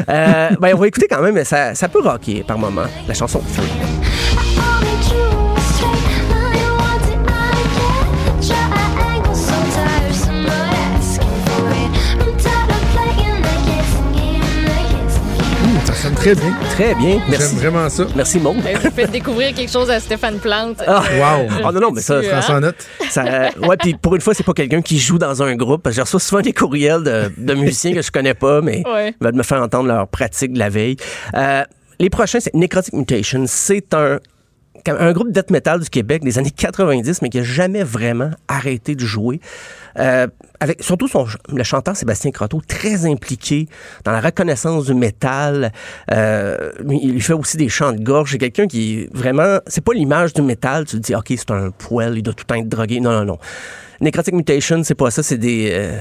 Euh, 0.09 0.49
ben, 0.59 0.73
on 0.73 0.77
va 0.77 0.87
écouter 0.87 1.07
quand 1.09 1.21
même, 1.21 1.35
mais 1.35 1.43
ça, 1.43 1.75
ça 1.75 1.89
peut 1.89 2.01
rocker 2.01 2.43
par 2.43 2.57
moment, 2.57 2.85
la 3.07 3.13
chanson. 3.13 3.41
Très 16.35 16.35
bien. 16.35 16.55
Très 16.75 16.95
bien, 16.95 17.21
merci. 17.29 17.55
J'aime 17.59 17.71
vraiment 17.71 17.89
ça. 17.89 18.05
Merci, 18.15 18.39
Maud. 18.39 18.57
Ben, 18.63 18.77
Vous 18.77 18.91
faites 18.91 19.11
découvrir 19.11 19.53
quelque 19.53 19.71
chose 19.71 19.89
à 19.89 19.99
Stéphane 19.99 20.37
Plante. 20.39 20.77
Ah, 20.85 21.01
Wow. 21.17 21.47
Ah 21.65 21.71
non, 21.71 21.79
non, 21.79 21.91
mais 21.91 22.01
ça, 22.01 22.19
Tu, 22.21 22.27
ça, 22.27 22.55
hein? 22.57 22.71
ça, 23.09 23.23
ouais, 23.67 23.77
puis 23.77 23.95
pour 23.95 24.15
une 24.15 24.21
fois, 24.21 24.33
c'est 24.33 24.43
pas 24.45 24.53
quelqu'un 24.53 24.81
qui 24.81 24.99
joue 24.99 25.17
dans 25.17 25.41
un 25.43 25.55
groupe. 25.55 25.81
parce 25.83 25.95
que 25.95 25.99
Je 25.99 26.03
reçois 26.03 26.19
souvent 26.19 26.41
des 26.41 26.53
courriels 26.53 27.03
de, 27.03 27.31
de 27.37 27.53
musiciens 27.53 27.93
que 27.93 28.01
je 28.01 28.11
connais 28.11 28.33
pas, 28.33 28.61
mais 28.61 28.83
Ouais. 28.93 29.13
veulent 29.19 29.35
me 29.35 29.43
faire 29.43 29.61
entendre 29.61 29.87
leur 29.87 30.07
pratique 30.07 30.53
de 30.53 30.59
la 30.59 30.69
veille. 30.69 30.97
Euh, 31.35 31.63
les 31.99 32.09
prochains, 32.09 32.39
c'est 32.39 32.53
Necrotic 32.53 32.93
Mutation. 32.93 33.43
C'est 33.47 33.93
un 33.93 34.19
un 34.87 35.11
groupe 35.11 35.27
de 35.29 35.33
death 35.33 35.51
metal 35.51 35.79
du 35.79 35.89
Québec 35.89 36.23
des 36.23 36.37
années 36.37 36.51
90, 36.51 37.21
mais 37.21 37.29
qui 37.29 37.39
a 37.39 37.43
jamais 37.43 37.83
vraiment 37.83 38.31
arrêté 38.47 38.95
de 38.95 39.05
jouer. 39.05 39.39
Euh, 39.97 40.27
avec 40.59 40.83
surtout 40.83 41.07
son, 41.07 41.25
le 41.53 41.63
chanteur 41.63 41.95
Sébastien 41.95 42.31
Croteau, 42.31 42.61
très 42.65 43.05
impliqué 43.05 43.67
dans 44.03 44.11
la 44.11 44.21
reconnaissance 44.21 44.85
du 44.85 44.93
métal. 44.93 45.71
Euh, 46.11 46.71
il 46.89 47.21
fait 47.21 47.33
aussi 47.33 47.57
des 47.57 47.69
chants 47.69 47.93
de 47.93 48.03
gorge. 48.03 48.31
C'est 48.31 48.37
quelqu'un 48.37 48.67
qui 48.67 49.07
vraiment... 49.13 49.59
C'est 49.67 49.83
pas 49.83 49.93
l'image 49.93 50.33
du 50.33 50.41
métal. 50.41 50.85
Tu 50.85 50.97
te 50.97 51.01
dis, 51.01 51.15
OK, 51.15 51.27
c'est 51.29 51.51
un 51.51 51.71
poêle, 51.71 52.17
il 52.17 52.23
doit 52.23 52.33
tout 52.33 52.43
le 52.47 52.53
temps 52.53 52.61
être 52.61 52.69
drogué. 52.69 52.99
Non, 52.99 53.11
non, 53.11 53.25
non. 53.25 53.37
Necrotic 54.01 54.33
Mutation, 54.33 54.83
c'est 54.83 54.95
pas 54.95 55.11
ça. 55.11 55.23
C'est 55.23 55.37
des... 55.37 55.69
euh, 55.71 55.99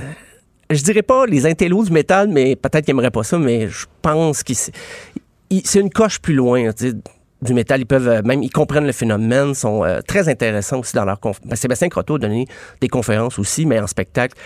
je 0.71 0.83
dirais 0.83 1.03
pas 1.03 1.27
les 1.27 1.47
intellos 1.47 1.85
du 1.85 1.93
métal, 1.93 2.29
mais 2.29 2.57
peut-être 2.57 2.85
qu'ils 2.85 2.93
aimeraient 2.93 3.11
pas 3.11 3.25
ça, 3.25 3.39
mais 3.39 3.69
je 3.69 3.87
pense 4.03 4.43
que 4.43 4.53
c'est 4.55 5.81
une 5.81 5.91
coche 5.91 6.19
plus 6.19 6.35
loin. 6.35 6.73
tu 6.73 6.91
sais, 6.91 6.97
du 7.43 7.55
métal, 7.55 7.81
ils 7.81 7.87
peuvent 7.87 8.09
euh, 8.09 8.23
même, 8.23 8.43
ils 8.43 8.51
comprennent 8.51 8.87
le 8.87 8.93
phénomène, 8.93 9.55
sont 9.55 9.85
euh, 9.85 10.01
très 10.07 10.29
intéressants 10.29 10.81
aussi 10.81 10.95
dans 10.95 11.05
leur 11.05 11.21
conf... 11.21 11.41
ben, 11.45 11.57
Sébastien 11.57 11.89
Croteau 11.89 12.17
a 12.17 12.19
donné 12.19 12.47
des 12.81 12.89
conférences 12.89 13.39
aussi, 13.39 13.67
mais 13.67 13.79
en 13.79 13.87
spectacle. 13.87 14.37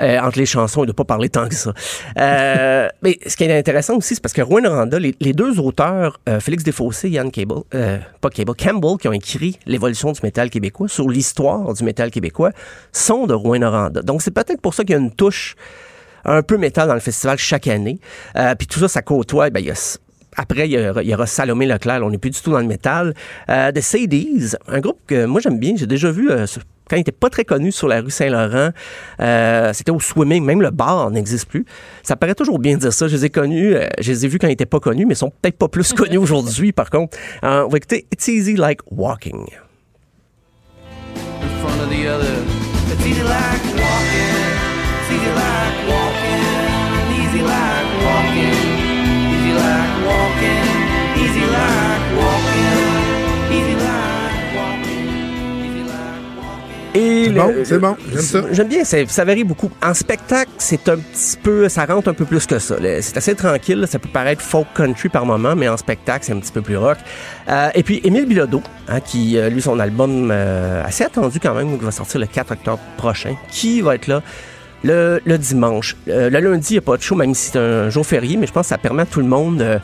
Euh, 0.00 0.18
entre 0.20 0.38
les 0.38 0.46
chansons, 0.46 0.80
ne 0.80 0.86
doit 0.86 0.94
pas 0.94 1.04
parler 1.04 1.28
tant 1.28 1.48
que 1.48 1.54
ça. 1.54 1.74
Euh, 2.18 2.88
mais 3.02 3.18
ce 3.26 3.36
qui 3.36 3.44
est 3.44 3.58
intéressant 3.58 3.96
aussi, 3.96 4.14
c'est 4.14 4.22
parce 4.22 4.32
que 4.32 4.40
Rouen 4.40 4.62
Randa, 4.64 4.98
les, 4.98 5.14
les 5.20 5.34
deux 5.34 5.60
auteurs, 5.60 6.18
euh, 6.28 6.40
Félix 6.40 6.64
Desfossés 6.64 7.08
et 7.08 7.10
Yann 7.10 7.30
Cable, 7.30 7.56
euh, 7.74 7.98
pas 8.22 8.30
Cable, 8.30 8.54
Campbell, 8.54 8.96
qui 8.98 9.08
ont 9.08 9.12
écrit 9.12 9.58
l'évolution 9.66 10.12
du 10.12 10.20
métal 10.22 10.48
québécois 10.48 10.88
sur 10.88 11.08
l'histoire 11.08 11.74
du 11.74 11.84
métal 11.84 12.10
québécois, 12.10 12.52
sont 12.92 13.26
de 13.26 13.34
Rouen 13.34 13.70
Randa. 13.70 14.00
Donc 14.00 14.22
c'est 14.22 14.30
peut-être 14.30 14.62
pour 14.62 14.72
ça 14.72 14.82
qu'il 14.82 14.92
y 14.92 14.98
a 14.98 15.00
une 15.00 15.14
touche 15.14 15.56
un 16.24 16.42
peu 16.42 16.56
métal 16.56 16.88
dans 16.88 16.94
le 16.94 17.00
festival 17.00 17.36
chaque 17.36 17.66
année. 17.66 17.98
Euh, 18.36 18.54
Puis 18.54 18.66
tout 18.66 18.78
ça, 18.78 18.88
ça 18.88 19.02
côtoie. 19.02 19.50
Ben, 19.50 19.60
il 19.60 19.66
y 19.66 19.70
a 19.70 19.98
après, 20.36 20.68
il 20.68 20.72
y, 20.72 20.88
aura, 20.88 21.02
il 21.02 21.08
y 21.10 21.14
aura 21.14 21.26
Salomé 21.26 21.66
Leclerc. 21.66 22.00
On 22.04 22.10
n'est 22.10 22.18
plus 22.18 22.30
du 22.30 22.40
tout 22.40 22.50
dans 22.50 22.58
le 22.60 22.66
métal. 22.66 23.14
Euh, 23.48 23.70
The 23.72 23.80
Sadies, 23.80 24.52
un 24.68 24.80
groupe 24.80 24.98
que 25.06 25.24
moi 25.26 25.40
j'aime 25.40 25.58
bien. 25.58 25.74
J'ai 25.76 25.86
déjà 25.86 26.10
vu 26.10 26.30
euh, 26.30 26.46
quand 26.88 26.96
il 26.96 27.00
n'était 27.00 27.12
pas 27.12 27.30
très 27.30 27.44
connu 27.44 27.70
sur 27.72 27.86
la 27.88 28.00
rue 28.00 28.10
Saint-Laurent. 28.10 28.70
Euh, 29.20 29.70
C'était 29.72 29.90
au 29.90 30.00
swimming. 30.00 30.44
Même 30.44 30.62
le 30.62 30.70
bar 30.70 31.10
n'existe 31.10 31.48
plus. 31.48 31.64
Ça 32.02 32.16
paraît 32.16 32.34
toujours 32.34 32.58
bien 32.58 32.74
de 32.76 32.80
dire 32.80 32.92
ça. 32.92 33.08
Je 33.08 33.16
les 33.16 33.26
ai 33.26 33.30
connus. 33.30 33.74
euh, 33.76 33.86
je 34.00 34.10
les 34.12 34.24
ai 34.24 34.28
vus 34.28 34.38
quand 34.38 34.46
ils 34.46 34.50
n'étaient 34.50 34.66
pas 34.66 34.80
connus, 34.80 35.06
mais 35.06 35.14
ils 35.14 35.16
sont 35.18 35.30
peut-être 35.30 35.58
pas 35.58 35.68
plus 35.68 35.92
connus 35.94 36.18
aujourd'hui, 36.18 36.72
par 36.72 36.90
contre. 36.90 37.16
Euh, 37.44 37.64
on 37.64 37.68
va 37.68 37.76
écouter 37.76 38.06
It's 38.12 38.26
Easy 38.28 38.54
Like 38.56 38.80
Walking. 38.90 39.46
in 41.14 41.48
front 41.60 41.80
of 41.82 41.90
the 41.90 42.06
other. 42.08 42.42
It's 42.92 43.06
easy 43.06 43.22
like 43.22 43.62
walking. 43.76 44.41
C'est 57.34 57.40
bon, 57.40 57.54
c'est 57.64 57.78
bon, 57.78 57.96
j'aime 58.12 58.20
ça. 58.20 58.42
J'aime 58.52 58.68
bien, 58.68 58.84
ça, 58.84 58.98
ça 59.06 59.24
varie 59.24 59.44
beaucoup. 59.44 59.70
En 59.82 59.94
spectacle, 59.94 60.50
c'est 60.58 60.88
un 60.88 60.98
petit 60.98 61.38
peu, 61.42 61.68
ça 61.68 61.86
rentre 61.86 62.08
un 62.08 62.14
peu 62.14 62.26
plus 62.26 62.46
que 62.46 62.58
ça. 62.58 62.76
C'est 63.00 63.16
assez 63.16 63.34
tranquille, 63.34 63.86
ça 63.88 63.98
peut 63.98 64.10
paraître 64.12 64.42
folk 64.42 64.66
country 64.74 65.08
par 65.08 65.24
moment, 65.24 65.56
mais 65.56 65.68
en 65.68 65.78
spectacle, 65.78 66.24
c'est 66.26 66.32
un 66.32 66.40
petit 66.40 66.52
peu 66.52 66.60
plus 66.60 66.76
rock. 66.76 66.98
Euh, 67.48 67.70
et 67.74 67.82
puis 67.82 68.00
Émile 68.04 68.26
Bilodeau, 68.26 68.62
hein, 68.88 69.00
qui, 69.00 69.38
euh, 69.38 69.48
lui, 69.48 69.62
son 69.62 69.78
album 69.80 70.30
euh, 70.30 70.84
assez 70.84 71.04
attendu 71.04 71.40
quand 71.40 71.54
même, 71.54 71.78
qui 71.78 71.84
va 71.84 71.90
sortir 71.90 72.20
le 72.20 72.26
4 72.26 72.52
octobre 72.52 72.80
prochain, 72.98 73.34
qui 73.50 73.80
va 73.80 73.94
être 73.94 74.08
là 74.08 74.22
le, 74.84 75.20
le 75.24 75.38
dimanche. 75.38 75.96
Euh, 76.08 76.28
le 76.30 76.38
lundi, 76.40 76.68
il 76.70 76.74
n'y 76.74 76.78
a 76.78 76.82
pas 76.82 76.96
de 76.96 77.02
show, 77.02 77.14
même 77.14 77.34
si 77.34 77.50
c'est 77.50 77.58
un 77.58 77.88
jour 77.90 78.04
férié, 78.06 78.36
mais 78.36 78.46
je 78.46 78.52
pense 78.52 78.64
que 78.66 78.68
ça 78.70 78.78
permet 78.78 79.02
à 79.02 79.06
tout 79.06 79.20
le 79.20 79.26
monde 79.26 79.62
euh, 79.62 79.78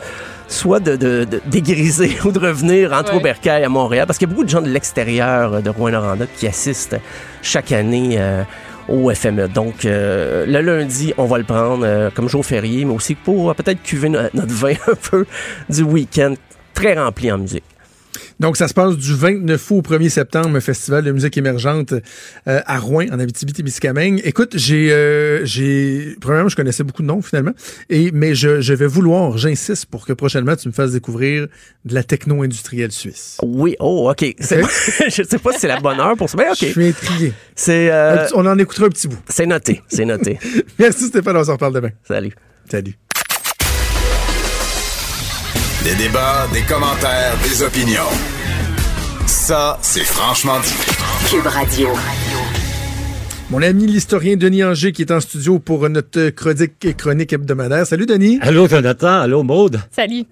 soit 0.48 0.80
de, 0.80 0.96
de, 0.96 1.24
de 1.24 1.40
dégriser 1.46 2.16
ou 2.24 2.32
de 2.32 2.38
revenir 2.38 2.92
entre 2.92 3.12
Ouais. 3.12 3.18
Aubercaille 3.20 3.64
à 3.64 3.68
Montréal, 3.68 4.06
parce 4.06 4.18
qu'il 4.18 4.28
y 4.28 4.30
a 4.30 4.34
beaucoup 4.34 4.44
de 4.44 4.50
gens 4.50 4.62
de 4.62 4.68
l'extérieur 4.70 5.54
euh, 5.54 5.60
de 5.60 5.70
Rouen-Noranda 5.70 6.26
qui 6.36 6.46
assistent 6.46 6.96
chaque 7.42 7.72
année 7.72 8.16
euh, 8.18 8.42
au 8.88 9.12
FME. 9.14 9.48
Donc, 9.48 9.84
euh, 9.84 10.46
le 10.46 10.60
lundi, 10.60 11.12
on 11.18 11.26
va 11.26 11.38
le 11.38 11.44
prendre 11.44 11.84
euh, 11.84 12.10
comme 12.14 12.28
jour 12.28 12.44
férié, 12.44 12.84
mais 12.84 12.94
aussi 12.94 13.14
pour 13.14 13.50
euh, 13.50 13.54
peut-être 13.54 13.82
cuver 13.82 14.08
no- 14.08 14.20
notre 14.34 14.52
vin 14.54 14.72
un 14.90 14.94
peu 15.10 15.26
du 15.68 15.82
week-end, 15.82 16.34
très 16.74 16.94
rempli 16.98 17.30
en 17.30 17.38
musique. 17.38 17.64
Donc, 18.40 18.56
ça 18.56 18.68
se 18.68 18.74
passe 18.74 18.96
du 18.96 19.14
29 19.14 19.70
août 19.70 19.76
au 19.78 19.82
1er 19.82 20.08
septembre, 20.08 20.56
un 20.56 20.60
festival 20.60 21.04
de 21.04 21.10
musique 21.10 21.36
émergente 21.36 21.92
euh, 21.92 22.60
à 22.66 22.78
Rouen, 22.78 23.06
en 23.10 23.18
Abitibi-Témiscamingue. 23.18 24.20
Écoute, 24.24 24.52
j'ai, 24.56 24.92
euh, 24.92 25.44
j'ai, 25.44 26.16
premièrement, 26.20 26.48
je 26.48 26.56
connaissais 26.56 26.84
beaucoup 26.84 27.02
de 27.02 27.08
noms 27.08 27.22
finalement, 27.22 27.52
et 27.90 28.10
mais 28.12 28.34
je, 28.34 28.60
je 28.60 28.74
vais 28.74 28.86
vouloir, 28.86 29.38
j'insiste, 29.38 29.86
pour 29.86 30.06
que 30.06 30.12
prochainement 30.12 30.54
tu 30.56 30.68
me 30.68 30.72
fasses 30.72 30.92
découvrir 30.92 31.48
de 31.84 31.94
la 31.94 32.02
techno 32.04 32.42
industrielle 32.42 32.92
suisse. 32.92 33.38
Oui, 33.42 33.74
oh, 33.80 34.10
OK. 34.10 34.34
C'est- 34.40 34.62
je 35.08 35.22
sais 35.22 35.38
pas 35.38 35.52
si 35.52 35.60
c'est 35.60 35.68
la 35.68 35.80
bonne 35.80 35.98
heure 35.98 36.16
pour 36.16 36.30
ça, 36.30 36.36
mais 36.38 36.48
OK. 36.48 36.56
Je 36.60 36.66
suis 36.66 36.86
intrigué. 36.88 37.32
C'est, 37.56 37.90
euh, 37.90 38.26
on 38.34 38.46
en 38.46 38.58
écoutera 38.58 38.86
un 38.86 38.90
petit 38.90 39.08
bout. 39.08 39.18
c'est 39.28 39.46
noté, 39.46 39.82
c'est 39.88 40.04
noté. 40.04 40.38
Merci 40.78 41.06
Stéphane, 41.06 41.36
on 41.36 41.44
s'en 41.44 41.52
reparle 41.54 41.74
demain. 41.74 41.90
Salut. 42.06 42.32
Salut. 42.70 42.94
Des 45.84 45.94
débats, 45.94 46.46
des 46.52 46.62
commentaires, 46.62 47.34
des 47.42 47.62
opinions. 47.62 48.10
Ça, 49.26 49.78
c'est 49.82 50.04
franchement 50.04 50.58
dit. 50.60 50.74
Cube 51.30 51.46
Radio. 51.46 51.88
Mon 53.50 53.62
ami 53.62 53.86
l'historien 53.86 54.36
Denis 54.36 54.64
Anger 54.64 54.92
qui 54.92 55.02
est 55.02 55.10
en 55.10 55.20
studio 55.20 55.58
pour 55.58 55.88
notre 55.88 56.30
chronique, 56.30 56.96
chronique 56.96 57.32
hebdomadaire. 57.32 57.86
Salut 57.86 58.06
Denis. 58.06 58.38
Allô 58.42 58.68
Jonathan, 58.68 59.20
allô 59.20 59.42
Maude. 59.42 59.80
Salut. 59.90 60.24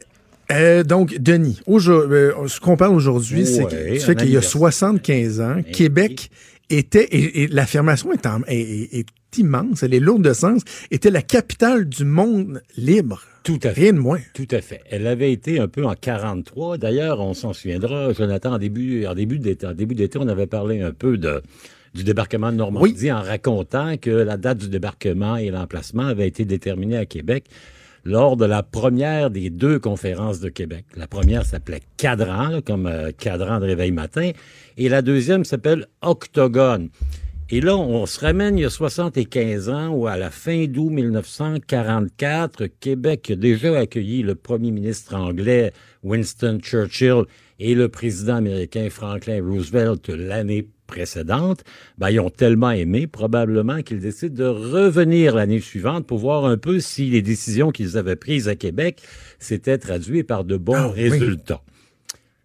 Euh, 0.52 0.84
donc, 0.84 1.16
Denis, 1.18 1.60
euh, 1.68 2.32
ce 2.46 2.60
qu'on 2.60 2.76
parle 2.76 2.94
aujourd'hui, 2.94 3.46
c'est 3.46 3.64
que 3.64 3.74
Ouais, 3.74 3.92
tu 3.94 4.00
sais 4.00 4.10
un 4.10 4.14
qu'il 4.14 4.30
y 4.30 4.36
a 4.36 4.40
anniversaire. 4.40 4.50
75 4.50 5.40
ans, 5.40 5.56
Québec 5.72 6.30
était, 6.70 7.04
et, 7.04 7.42
et 7.42 7.46
l'affirmation 7.48 8.12
est, 8.12 8.26
en- 8.26 8.42
est- 8.46 8.60
est- 8.60 8.98
est 8.98 9.38
immense, 9.38 9.82
elle 9.82 9.92
est 9.94 10.00
lourde 10.00 10.22
de 10.22 10.32
sens, 10.32 10.62
était 10.90 11.10
la 11.10 11.22
capitale 11.22 11.88
du 11.88 12.04
monde 12.04 12.62
libre. 12.76 13.22
Tout 13.42 13.58
à 13.62 13.70
fait. 13.72 13.80
Rien 13.82 13.92
de 13.92 13.98
moins. 13.98 14.18
Tout 14.34 14.48
à 14.50 14.60
fait. 14.60 14.80
Elle 14.90 15.06
avait 15.06 15.30
été 15.32 15.60
un 15.60 15.68
peu 15.68 15.84
en 15.84 15.94
43. 15.94 16.78
D'ailleurs, 16.78 17.20
on 17.20 17.32
s'en 17.34 17.52
souviendra, 17.52 18.12
Jonathan, 18.12 18.54
en 18.54 18.58
début, 18.58 19.06
en 19.06 19.14
début 19.14 19.38
d'été, 19.38 19.66
en 19.66 19.72
début 19.74 19.94
d'été, 19.94 20.18
on 20.20 20.26
avait 20.26 20.46
parlé 20.48 20.80
un 20.80 20.90
peu 20.92 21.16
de, 21.16 21.42
du 21.94 22.02
débarquement 22.02 22.50
de 22.50 22.56
Normandie 22.56 23.12
en 23.12 23.22
racontant 23.22 23.96
que 23.98 24.10
la 24.10 24.36
date 24.36 24.58
du 24.58 24.68
débarquement 24.68 25.36
et 25.36 25.50
l'emplacement 25.50 26.06
avaient 26.06 26.26
été 26.26 26.44
déterminés 26.44 26.96
à 26.96 27.06
Québec 27.06 27.44
lors 28.06 28.36
de 28.36 28.44
la 28.44 28.62
première 28.62 29.30
des 29.30 29.50
deux 29.50 29.80
conférences 29.80 30.38
de 30.38 30.48
Québec. 30.48 30.84
La 30.96 31.08
première 31.08 31.44
s'appelait 31.44 31.82
Cadran, 31.96 32.60
comme 32.64 32.86
euh, 32.86 33.10
cadran 33.10 33.58
de 33.58 33.66
réveil 33.66 33.90
matin, 33.90 34.30
et 34.76 34.88
la 34.88 35.02
deuxième 35.02 35.44
s'appelle 35.44 35.86
Octogone. 36.02 36.88
Et 37.50 37.60
là, 37.60 37.76
on 37.76 38.06
se 38.06 38.20
ramène 38.20 38.58
il 38.58 38.62
y 38.62 38.64
a 38.64 38.70
75 38.70 39.68
ans 39.68 39.88
où, 39.88 40.06
à 40.06 40.16
la 40.16 40.30
fin 40.30 40.66
d'août 40.66 40.90
1944, 40.90 42.66
Québec 42.80 43.30
a 43.30 43.36
déjà 43.36 43.78
accueilli 43.78 44.22
le 44.22 44.34
premier 44.34 44.70
ministre 44.70 45.14
anglais 45.14 45.72
Winston 46.02 46.58
Churchill 46.60 47.22
et 47.58 47.74
le 47.74 47.88
président 47.88 48.36
américain 48.36 48.88
Franklin 48.90 49.40
Roosevelt 49.44 50.08
l'année 50.08 50.68
précédente. 50.86 51.64
Ben, 51.98 52.10
ils 52.10 52.20
ont 52.20 52.30
tellement 52.30 52.70
aimé, 52.70 53.06
probablement, 53.06 53.82
qu'ils 53.82 54.00
décident 54.00 54.34
de 54.34 54.48
revenir 54.48 55.34
l'année 55.34 55.60
suivante 55.60 56.06
pour 56.06 56.18
voir 56.18 56.44
un 56.44 56.56
peu 56.56 56.80
si 56.80 57.10
les 57.10 57.22
décisions 57.22 57.70
qu'ils 57.70 57.96
avaient 57.96 58.16
prises 58.16 58.48
à 58.48 58.56
Québec 58.56 59.02
s'étaient 59.38 59.78
traduites 59.78 60.26
par 60.26 60.44
de 60.44 60.56
bons 60.56 60.90
résultats. 60.90 61.62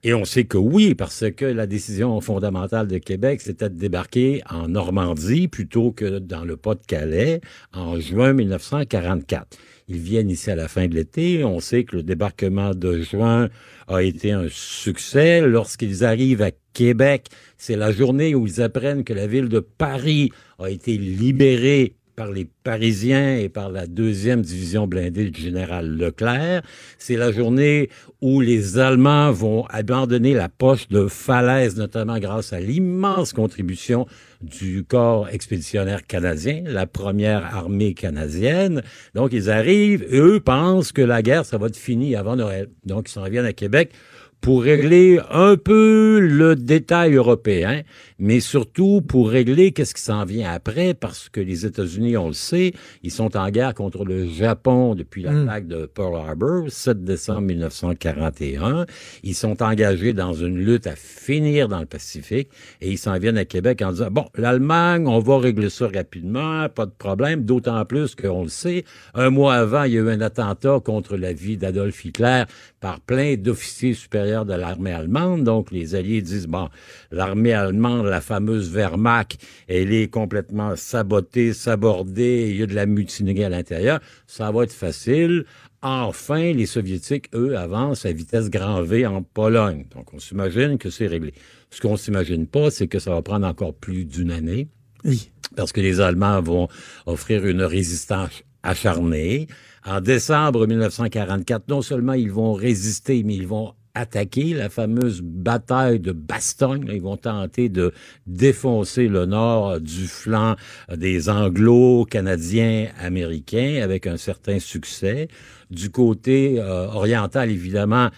Et 0.03 0.15
on 0.15 0.26
sait 0.26 0.45
que 0.45 0.57
oui, 0.57 0.95
parce 0.95 1.26
que 1.30 1.45
la 1.45 1.68
décision 1.68 2.19
fondamentale 2.22 2.88
de 2.88 2.97
Québec, 2.97 3.39
c'était 3.39 3.69
de 3.69 3.77
débarquer 3.77 4.41
en 4.49 4.68
Normandie 4.68 5.47
plutôt 5.47 5.91
que 5.91 6.18
dans 6.18 6.43
le 6.43 6.57
Pas-de-Calais 6.57 7.41
en 7.72 7.99
juin 7.99 8.34
1944. 8.34 9.57
Ils 9.88 9.99
viennent 9.99 10.30
ici 10.30 10.52
à 10.52 10.56
la 10.56 10.68
fin 10.68 10.88
de 10.88 10.95
l'été. 10.95 11.44
On 11.44 11.60
sait 11.60 11.84
que 11.84 11.98
le 11.98 12.03
débarquement 12.03 12.74
de 12.74 13.02
juin 13.02 13.49
a 13.88 14.02
été 14.02 14.32
un 14.32 14.48
succès. 14.49 15.41
Lorsqu'ils 15.41 16.03
arrivent 16.03 16.41
à 16.41 16.52
Québec, 16.74 17.28
c'est 17.58 17.76
la 17.76 17.91
journée 17.91 18.36
où 18.36 18.48
ils 18.48 18.62
apprennent 18.62 19.03
que 19.03 19.14
la 19.14 19.28
ville 19.28 19.49
de 19.49 19.60
Paris 19.60 20.32
a 20.60 20.70
été 20.70 20.98
libérée 20.98 21.95
par 22.22 22.31
les 22.31 22.45
Parisiens 22.45 23.38
et 23.38 23.49
par 23.49 23.72
la 23.72 23.88
deuxième 23.88 24.43
division 24.43 24.85
blindée 24.85 25.31
du 25.31 25.41
général 25.41 25.98
Leclerc. 25.98 26.61
C'est 26.99 27.15
la 27.15 27.31
journée 27.31 27.89
où 28.22 28.41
les 28.41 28.77
Allemands 28.77 29.31
vont 29.31 29.65
abandonner 29.72 30.35
la 30.35 30.48
poche 30.48 30.88
de 30.89 31.07
falaise, 31.07 31.77
notamment 31.77 32.19
grâce 32.19 32.53
à 32.53 32.60
l'immense 32.60 33.34
contribution 33.34 34.06
du 34.43 34.84
corps 34.84 35.30
expéditionnaire 35.30 36.06
canadien, 36.06 36.61
la 36.68 36.85
première 36.85 37.43
armée 37.56 37.95
canadienne. 37.95 38.84
Donc, 39.15 39.34
ils 39.34 39.49
arrivent 39.49 40.06
eux 40.14 40.39
pensent 40.39 40.91
que 40.91 41.02
la 41.02 41.23
guerre, 41.23 41.45
ça 41.45 41.57
va 41.57 41.68
être 41.68 41.77
fini 41.77 42.15
avant 42.15 42.35
Noël. 42.35 42.68
Donc, 42.85 43.10
ils 43.10 43.11
s'en 43.11 43.23
reviennent 43.23 43.45
à 43.45 43.53
Québec 43.53 43.93
pour 44.41 44.63
régler 44.63 45.19
un 45.30 45.55
peu 45.55 46.19
le 46.19 46.55
détail 46.55 47.13
européen, 47.13 47.84
mais 48.18 48.39
surtout 48.39 49.01
pour 49.01 49.30
régler 49.30 49.72
qu'est-ce 49.72 49.93
qui 49.93 50.01
s'en 50.01 50.26
vient 50.26 50.51
après, 50.51 50.95
parce 50.95 51.30
que 51.30 51.39
les 51.39 51.65
États-Unis, 51.68 52.18
on 52.18 52.27
le 52.27 52.34
sait, 52.34 52.73
ils 53.03 53.11
sont 53.11 53.38
en 53.38 53.49
guerre 53.51 53.76
contre 53.76 54.03
le 54.03 54.26
Japon 54.27 54.95
depuis 54.95 55.22
l'attaque 55.22 55.68
de 55.68 55.85
Pearl 55.85 56.15
Harbor, 56.15 56.69
7 56.69 57.03
décembre 57.03 57.41
1941. 57.41 58.88
Ils 59.23 59.35
sont 59.35 59.61
engagés 59.61 60.13
dans 60.13 60.34
une 60.34 60.57
lutte 60.57 60.88
à 60.88 60.95
finir 60.95 61.68
dans 61.68 61.80
le 61.80 61.85
Pacifique, 61.85 62.49
et 62.81 62.89
ils 62.89 62.97
s'en 62.97 63.18
viennent 63.19 63.38
à 63.38 63.45
Québec 63.45 63.84
en 63.84 63.91
disant, 63.91 64.09
bon, 64.09 64.26
l'Allemagne, 64.35 65.07
on 65.07 65.19
va 65.19 65.38
régler 65.38 65.69
ça 65.69 65.88
rapidement, 65.88 66.68
pas 66.69 66.88
de 66.88 66.93
problème, 66.97 67.43
d'autant 67.43 67.85
plus 67.85 68.15
qu'on 68.15 68.43
le 68.43 68.49
sait, 68.49 68.85
un 69.13 69.30
mois 69.30 69.53
avant, 69.53 69.84
il 69.84 69.93
y 69.93 69.97
a 69.97 70.01
eu 70.01 70.09
un 70.09 70.22
attentat 70.22 70.80
contre 70.84 71.15
la 71.15 71.31
vie 71.31 71.57
d'Adolf 71.57 72.03
Hitler 72.05 72.45
par 72.80 72.99
plein 72.99 73.35
d'officiers 73.35 73.93
supérieurs 73.93 74.31
de 74.45 74.53
l'armée 74.53 74.91
allemande. 74.91 75.44
Donc, 75.44 75.72
les 75.72 75.95
Alliés 75.95 76.22
disent, 76.22 76.48
bon, 76.48 76.70
l'armée 77.12 77.53
allemande, 77.53 78.06
la 78.06 78.22
fameuse 78.22 78.72
Wehrmacht, 78.72 79.38
elle 79.68 79.94
est 79.94 80.08
complètement 80.08 80.76
sabotée, 80.76 81.53
sabordée, 81.53 82.48
il 82.49 82.58
y 82.58 82.64
a 82.64 82.66
de 82.66 82.76
la 82.76 82.86
mutinerie 82.86 83.44
à 83.44 83.49
l'intérieur. 83.49 83.99
Ça 84.28 84.52
va 84.52 84.64
être 84.64 84.74
facile. 84.74 85.45
Enfin, 85.82 86.53
les 86.53 86.66
Soviétiques, 86.66 87.30
eux, 87.34 87.58
avancent 87.58 88.06
à 88.06 88.12
vitesse 88.12 88.49
grand 88.49 88.84
V 88.84 89.06
en 89.06 89.24
Pologne. 89.24 89.86
Donc, 89.95 90.14
on 90.14 90.20
s'imagine 90.20 90.78
que 90.78 90.90
c'est 90.90 91.08
réglé. 91.08 91.34
Ce 91.72 91.82
qu'on 91.82 91.98
s'imagine 91.98 92.48
pas, 92.48 92.70
c'est 92.70 92.88
que 92.88 92.99
ça 92.99 93.12
va 93.12 93.22
prendre 93.22 93.48
encore 93.48 93.74
plus 93.74 94.06
d'une 94.06 94.32
année. 94.32 94.68
Oui. 95.03 95.32
Parce 95.56 95.72
que 95.72 95.82
les 95.82 95.99
Allemands 95.99 96.41
vont 96.41 96.68
offrir 97.06 97.45
une 97.45 97.64
résistance 97.64 98.44
acharnée. 98.64 99.48
En 99.86 99.99
décembre 99.99 100.68
1944, 100.68 101.68
non 101.68 101.82
seulement 101.82 102.14
ils 102.14 102.32
vont 102.32 102.53
résister, 102.53 103.24
mais 103.24 103.36
ils 103.36 103.48
vont 103.48 103.74
attaquer 103.93 104.53
la 104.53 104.69
fameuse 104.69 105.22
bataille 105.22 105.99
de 105.99 106.11
Bastogne. 106.11 106.89
Ils 106.91 107.01
vont 107.01 107.18
tenter 107.18 107.69
de 107.69 107.93
défoncer 108.27 109.07
le 109.07 109.26
nord 109.26 109.80
du 109.80 110.07
flanc 110.07 110.55
des 110.95 111.30
anglo-canadiens 111.30 112.88
américains 112.99 113.81
avec 113.84 114.07
un 114.07 114.18
certain 114.18 114.59
succès. 114.59 115.27
Du 115.69 115.89
côté 115.89 116.59
euh, 116.59 116.88
oriental, 116.88 117.49
évidemment, 117.49 118.09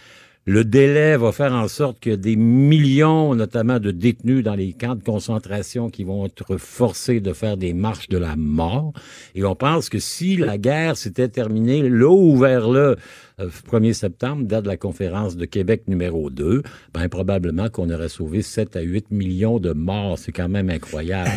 le 0.46 0.66
délai 0.66 1.16
va 1.16 1.32
faire 1.32 1.54
en 1.54 1.70
sorte 1.70 2.02
que 2.02 2.10
des 2.10 2.36
millions, 2.36 3.34
notamment 3.34 3.80
de 3.80 3.92
détenus 3.92 4.44
dans 4.44 4.56
les 4.56 4.74
camps 4.74 4.96
de 4.96 5.04
concentration 5.04 5.90
qui 5.90 6.04
vont 6.04 6.26
être 6.26 6.58
forcés 6.58 7.22
de 7.22 7.32
faire 7.32 7.56
des 7.56 7.74
marches 7.74 8.10
de 8.10 8.18
la 8.18 8.36
mort. 8.36 8.92
Et 9.36 9.46
on 9.46 9.56
pense 9.56 9.88
que 9.88 10.00
si 10.00 10.36
la 10.36 10.58
guerre 10.58 10.98
s'était 10.98 11.30
terminée 11.30 11.88
là 11.88 12.12
ou 12.12 12.36
vers 12.36 12.70
euh, 12.74 12.96
1er 13.40 13.94
septembre, 13.94 14.44
date 14.44 14.64
de 14.64 14.70
la 14.70 14.78
conférence 14.78 15.36
de 15.36 15.46
Québec 15.46 15.84
numéro 15.88 16.30
2, 16.30 16.64
ben 16.94 17.10
probablement 17.10 17.70
qu'on 17.70 17.90
aurait 17.90 18.10
sauvé 18.10 18.42
7 18.42 18.76
à 18.76 18.82
8 18.82 19.12
millions 19.12 19.60
de 19.60 19.74
morts. 19.74 20.18
C'est 20.18 20.32
quand 20.32 20.50
même 20.50 20.70
incroyable. 20.70 21.32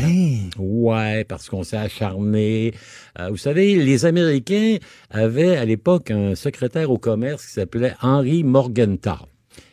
Ouais, 0.58 1.24
parce 1.24 1.48
qu'on 1.48 1.62
s'est 1.62 1.76
acharné. 1.76 2.72
Euh, 3.18 3.28
vous 3.30 3.36
savez, 3.36 3.76
les 3.76 4.04
Américains 4.06 4.76
avaient 5.10 5.56
à 5.56 5.64
l'époque 5.64 6.10
un 6.10 6.34
secrétaire 6.34 6.90
au 6.90 6.98
commerce 6.98 7.46
qui 7.46 7.52
s'appelait 7.52 7.94
Henry 8.02 8.44
Morgenthau. 8.44 9.26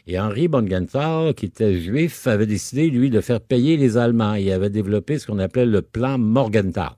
Et 0.06 0.20
Henry 0.20 0.50
Morgenthau, 0.50 1.34
qui 1.34 1.46
était 1.46 1.80
juif, 1.80 2.28
avait 2.28 2.46
décidé, 2.46 2.90
lui, 2.90 3.10
de 3.10 3.22
faire 3.22 3.40
payer 3.40 3.78
les 3.78 3.98
Allemands. 3.98 4.36
Il 4.36 4.52
avait 4.52 4.70
développé 4.70 5.18
ce 5.18 5.28
qu'on 5.28 5.40
appelait 5.40 5.66
le 5.66 5.82
plan 5.82 6.18
Morgenthau. 6.18 6.92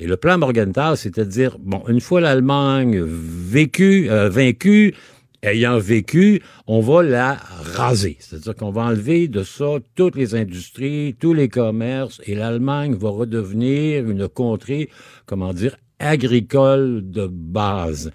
Et 0.00 0.06
le 0.06 0.16
plan 0.16 0.38
Morgenthau, 0.38 0.94
c'était 0.94 1.24
de 1.24 1.30
dire, 1.30 1.56
bon, 1.58 1.82
une 1.88 2.00
fois 2.00 2.20
l'Allemagne 2.20 3.00
vécu, 3.02 4.08
euh, 4.08 4.28
vaincue, 4.28 4.94
ayant 5.42 5.78
vécu, 5.78 6.40
on 6.68 6.80
va 6.80 7.02
la 7.02 7.34
raser. 7.74 8.16
C'est-à-dire 8.20 8.54
qu'on 8.54 8.70
va 8.70 8.82
enlever 8.82 9.26
de 9.26 9.42
ça 9.42 9.78
toutes 9.96 10.14
les 10.14 10.36
industries, 10.36 11.16
tous 11.18 11.34
les 11.34 11.48
commerces, 11.48 12.20
et 12.26 12.36
l'Allemagne 12.36 12.94
va 12.94 13.10
redevenir 13.10 14.08
une 14.08 14.28
contrée, 14.28 14.88
comment 15.26 15.52
dire, 15.52 15.76
agricole 15.98 17.02
de 17.10 17.26
base. 17.26 18.12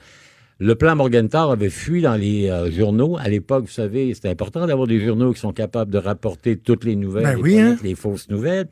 Le 0.59 0.75
plan 0.75 0.95
Morgenthau 0.95 1.51
avait 1.51 1.69
fui 1.69 2.01
dans 2.01 2.15
les 2.15 2.49
euh, 2.49 2.71
journaux. 2.71 3.17
À 3.17 3.27
l'époque, 3.27 3.65
vous 3.65 3.71
savez, 3.71 4.13
c'était 4.13 4.29
important 4.29 4.65
d'avoir 4.65 4.87
des 4.87 5.03
journaux 5.03 5.33
qui 5.33 5.39
sont 5.41 5.51
capables 5.51 5.91
de 5.91 5.97
rapporter 5.97 6.55
toutes 6.55 6.85
les 6.85 6.95
nouvelles 6.95 7.23
Ben 7.23 7.37
et 7.37 7.41
oui, 7.41 7.59
hein? 7.59 7.77
les 7.83 7.95
fausses 7.95 8.29
nouvelles. 8.29 8.69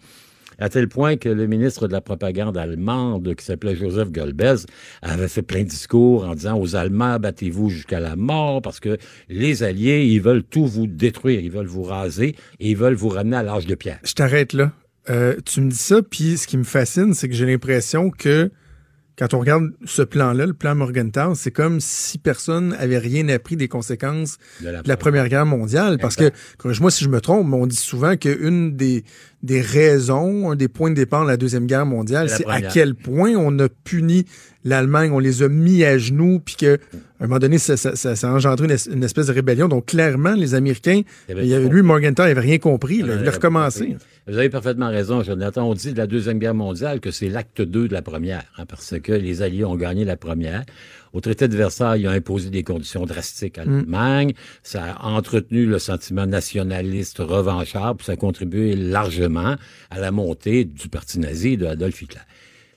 À 0.59 0.69
tel 0.69 0.87
point 0.87 1.17
que 1.17 1.29
le 1.29 1.47
ministre 1.47 1.87
de 1.87 1.93
la 1.93 2.01
propagande 2.01 2.57
allemande, 2.57 3.35
qui 3.35 3.45
s'appelait 3.45 3.75
Joseph 3.75 4.11
Goebbels, 4.11 4.65
avait 5.01 5.27
fait 5.27 5.41
plein 5.41 5.63
de 5.63 5.69
discours 5.69 6.25
en 6.25 6.35
disant 6.35 6.59
aux 6.59 6.75
Allemands, 6.75 7.19
battez-vous 7.19 7.69
jusqu'à 7.69 7.99
la 7.99 8.15
mort, 8.15 8.61
parce 8.61 8.79
que 8.79 8.97
les 9.29 9.63
Alliés, 9.63 10.05
ils 10.05 10.21
veulent 10.21 10.43
tout 10.43 10.65
vous 10.65 10.87
détruire, 10.87 11.39
ils 11.39 11.51
veulent 11.51 11.65
vous 11.65 11.83
raser 11.83 12.35
et 12.59 12.71
ils 12.71 12.77
veulent 12.77 12.95
vous 12.95 13.09
ramener 13.09 13.37
à 13.37 13.43
l'âge 13.43 13.65
de 13.65 13.75
pierre. 13.75 13.99
Je 14.03 14.13
t'arrête 14.13 14.53
là. 14.53 14.71
Euh, 15.09 15.35
tu 15.45 15.61
me 15.61 15.71
dis 15.71 15.77
ça, 15.77 16.01
puis 16.01 16.37
ce 16.37 16.45
qui 16.45 16.57
me 16.57 16.63
fascine, 16.63 17.13
c'est 17.13 17.27
que 17.27 17.33
j'ai 17.33 17.47
l'impression 17.47 18.11
que 18.11 18.51
quand 19.17 19.33
on 19.33 19.39
regarde 19.39 19.71
ce 19.85 20.01
plan-là, 20.01 20.45
le 20.45 20.53
plan 20.53 20.73
Morgenthau, 20.75 21.35
c'est 21.35 21.51
comme 21.51 21.79
si 21.79 22.17
personne 22.17 22.75
avait 22.79 22.97
rien 22.97 23.27
appris 23.29 23.55
des 23.55 23.67
conséquences 23.67 24.37
De 24.61 24.69
la 24.69 24.81
de 24.81 24.87
la 24.87 24.97
Première 24.97 25.27
Guerre 25.27 25.45
mondiale. 25.45 25.97
Parce 25.99 26.15
que, 26.15 26.31
corrige-moi 26.57 26.91
si 26.91 27.03
je 27.03 27.09
me 27.09 27.21
trompe, 27.21 27.47
mais 27.47 27.57
on 27.57 27.67
dit 27.67 27.75
souvent 27.75 28.15
qu'une 28.15 28.75
des, 28.75 29.03
des 29.43 29.61
raisons, 29.61 30.51
un 30.51 30.55
des 30.55 30.67
points 30.67 30.89
de 30.89 30.95
départ 30.95 31.23
de 31.23 31.29
la 31.29 31.37
Deuxième 31.37 31.67
Guerre 31.67 31.85
mondiale, 31.85 32.29
c'est 32.29 32.47
à 32.47 32.61
quel 32.61 32.95
point 32.95 33.31
on 33.35 33.57
a 33.59 33.69
puni 33.69 34.25
l'Allemagne, 34.63 35.11
on 35.11 35.19
les 35.19 35.43
a 35.43 35.49
mis 35.49 35.83
à 35.83 35.97
genoux, 35.97 36.39
puis 36.43 36.55
que, 36.55 36.75
à 37.19 37.23
un 37.23 37.27
moment 37.27 37.39
donné, 37.39 37.57
ça, 37.57 37.77
ça, 37.77 37.95
ça, 37.95 38.15
ça 38.15 38.29
a 38.29 38.33
engendré 38.33 38.65
une, 38.65 38.71
es- 38.71 38.89
une 38.91 39.03
espèce 39.03 39.27
de 39.27 39.33
rébellion. 39.33 39.67
Donc, 39.67 39.87
clairement, 39.87 40.33
les 40.33 40.53
Américains, 40.55 41.01
Il 41.27 41.29
y 41.29 41.31
avait 41.31 41.43
il 41.45 41.49
y 41.49 41.53
avait, 41.55 41.65
trop. 41.65 41.73
lui, 41.73 41.81
Morgenthau, 41.81 42.23
il 42.23 42.31
avait 42.31 42.39
rien 42.41 42.57
compris. 42.57 42.97
Il 42.97 43.05
voulait 43.11 43.29
recommencer. 43.29 43.97
Vous 44.27 44.37
avez 44.37 44.49
parfaitement 44.49 44.89
raison, 44.89 45.23
Jonathan. 45.23 45.67
On 45.69 45.73
dit 45.73 45.93
de 45.93 45.97
la 45.97 46.07
Deuxième 46.07 46.37
Guerre 46.39 46.53
mondiale 46.53 46.99
que 46.99 47.09
c'est 47.11 47.27
l'acte 47.29 47.61
2 47.61 47.87
de 47.87 47.93
la 47.93 48.01
première, 48.03 48.43
hein, 48.57 48.65
parce 48.67 48.93
que 49.01 49.11
les 49.11 49.41
Alliés 49.41 49.65
ont 49.65 49.75
gagné 49.75 50.05
la 50.05 50.15
première. 50.17 50.63
au 51.13 51.19
traité 51.19 51.49
de 51.49 51.57
Versailles, 51.57 51.99
il 52.03 52.07
a 52.07 52.11
imposé 52.11 52.49
des 52.49 52.63
conditions 52.63 53.05
drastiques 53.05 53.57
à 53.57 53.65
Mm. 53.65 53.75
l'Allemagne. 53.79 54.33
Ça 54.63 54.93
a 54.93 55.07
entretenu 55.09 55.65
le 55.65 55.77
sentiment 55.77 56.25
nationaliste 56.25 57.17
revanchard, 57.19 57.97
puis 57.97 58.05
ça 58.05 58.13
a 58.13 58.15
contribué 58.15 58.77
largement 58.77 59.55
à 59.89 59.99
la 59.99 60.11
montée 60.11 60.63
du 60.63 60.87
parti 60.87 61.19
nazi 61.19 61.57
de 61.57 61.65
Adolf 61.65 62.01
Hitler. 62.01 62.21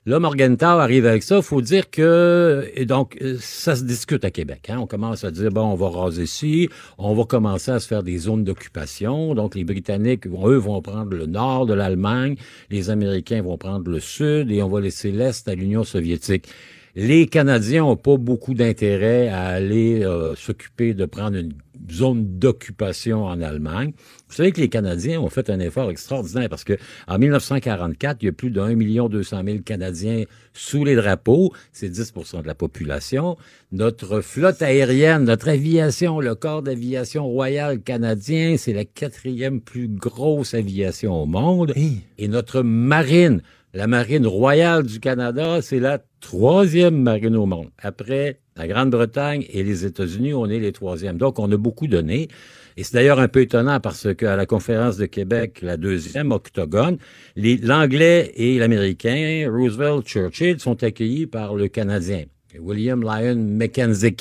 Là, 0.06 0.20
Morgenthau 0.20 0.66
arrive 0.66 1.06
avec 1.06 1.22
ça. 1.22 1.40
faut 1.40 1.62
dire 1.62 1.88
que, 1.88 2.70
donc, 2.84 3.16
euh, 3.22 3.38
ça 3.40 3.74
se 3.74 3.84
discute 3.84 4.22
à 4.26 4.30
Québec. 4.30 4.68
Hein. 4.68 4.76
On 4.78 4.86
commence 4.86 5.24
à 5.24 5.30
dire, 5.30 5.50
bon, 5.50 5.62
on 5.62 5.76
va 5.76 5.88
raser 5.88 6.24
ici, 6.24 6.68
on 6.98 7.14
va 7.14 7.24
commencer 7.24 7.70
à 7.70 7.80
se 7.80 7.88
faire 7.88 8.02
des 8.02 8.18
zones 8.18 8.44
d'occupation. 8.44 9.34
Donc, 9.34 9.54
les 9.54 9.64
Britanniques, 9.64 10.26
eux, 10.26 10.56
vont 10.58 10.82
prendre 10.82 11.16
le 11.16 11.24
nord 11.24 11.64
de 11.64 11.72
l'Allemagne, 11.72 12.36
les 12.68 12.90
Américains 12.90 13.40
vont 13.40 13.56
prendre 13.56 13.90
le 13.90 13.98
sud, 13.98 14.50
et 14.50 14.62
on 14.62 14.68
va 14.68 14.82
laisser 14.82 15.10
l'Est 15.10 15.48
à 15.48 15.54
l'Union 15.54 15.84
soviétique. 15.84 16.48
Les 16.96 17.26
Canadiens 17.26 17.84
ont 17.84 17.96
pas 17.96 18.16
beaucoup 18.16 18.54
d'intérêt 18.54 19.26
à 19.28 19.46
aller 19.46 20.04
euh, 20.04 20.36
s'occuper 20.36 20.94
de 20.94 21.06
prendre 21.06 21.36
une 21.36 21.52
zone 21.90 22.38
d'occupation 22.38 23.24
en 23.24 23.40
Allemagne. 23.40 23.92
Vous 24.28 24.34
savez 24.34 24.52
que 24.52 24.60
les 24.60 24.68
Canadiens 24.68 25.20
ont 25.20 25.28
fait 25.28 25.50
un 25.50 25.58
effort 25.58 25.90
extraordinaire 25.90 26.48
parce 26.48 26.62
que 26.62 26.74
en 27.08 27.18
1944, 27.18 28.18
il 28.22 28.26
y 28.26 28.28
a 28.28 28.32
plus 28.32 28.50
million 28.76 29.08
deux 29.08 29.24
cent 29.24 29.42
mille 29.42 29.62
Canadiens 29.64 30.22
sous 30.52 30.84
les 30.84 30.94
drapeaux. 30.94 31.52
C'est 31.72 31.90
10% 31.90 32.42
de 32.42 32.46
la 32.46 32.54
population. 32.54 33.36
Notre 33.72 34.20
flotte 34.20 34.62
aérienne, 34.62 35.24
notre 35.24 35.48
aviation, 35.48 36.20
le 36.20 36.36
corps 36.36 36.62
d'aviation 36.62 37.26
royal 37.26 37.80
canadien, 37.80 38.56
c'est 38.56 38.72
la 38.72 38.84
quatrième 38.84 39.60
plus 39.60 39.88
grosse 39.88 40.54
aviation 40.54 41.22
au 41.22 41.26
monde. 41.26 41.72
Et 42.18 42.28
notre 42.28 42.62
marine, 42.62 43.42
la 43.74 43.88
marine 43.88 44.26
royale 44.26 44.84
du 44.84 45.00
Canada, 45.00 45.60
c'est 45.60 45.80
la 45.80 45.98
troisième 46.20 47.02
marine 47.02 47.34
au 47.34 47.44
monde. 47.44 47.70
Après 47.78 48.38
la 48.56 48.68
Grande-Bretagne 48.68 49.44
et 49.50 49.64
les 49.64 49.84
États-Unis, 49.84 50.32
on 50.32 50.46
est 50.46 50.60
les 50.60 50.70
troisièmes. 50.70 51.18
Donc, 51.18 51.40
on 51.40 51.50
a 51.50 51.56
beaucoup 51.56 51.88
donné. 51.88 52.28
Et 52.76 52.84
c'est 52.84 52.94
d'ailleurs 52.94 53.18
un 53.18 53.26
peu 53.26 53.40
étonnant 53.40 53.80
parce 53.80 54.14
qu'à 54.14 54.36
la 54.36 54.46
conférence 54.46 54.96
de 54.96 55.06
Québec, 55.06 55.58
la 55.60 55.76
deuxième 55.76 56.30
octogone, 56.30 56.98
l'anglais 57.36 58.32
et 58.36 58.58
l'américain, 58.58 59.48
Roosevelt, 59.50 60.06
Churchill, 60.06 60.60
sont 60.60 60.82
accueillis 60.84 61.26
par 61.26 61.56
le 61.56 61.66
canadien. 61.66 62.24
William 62.60 63.02
Lyon 63.02 63.36
Mackenzie, 63.36 64.14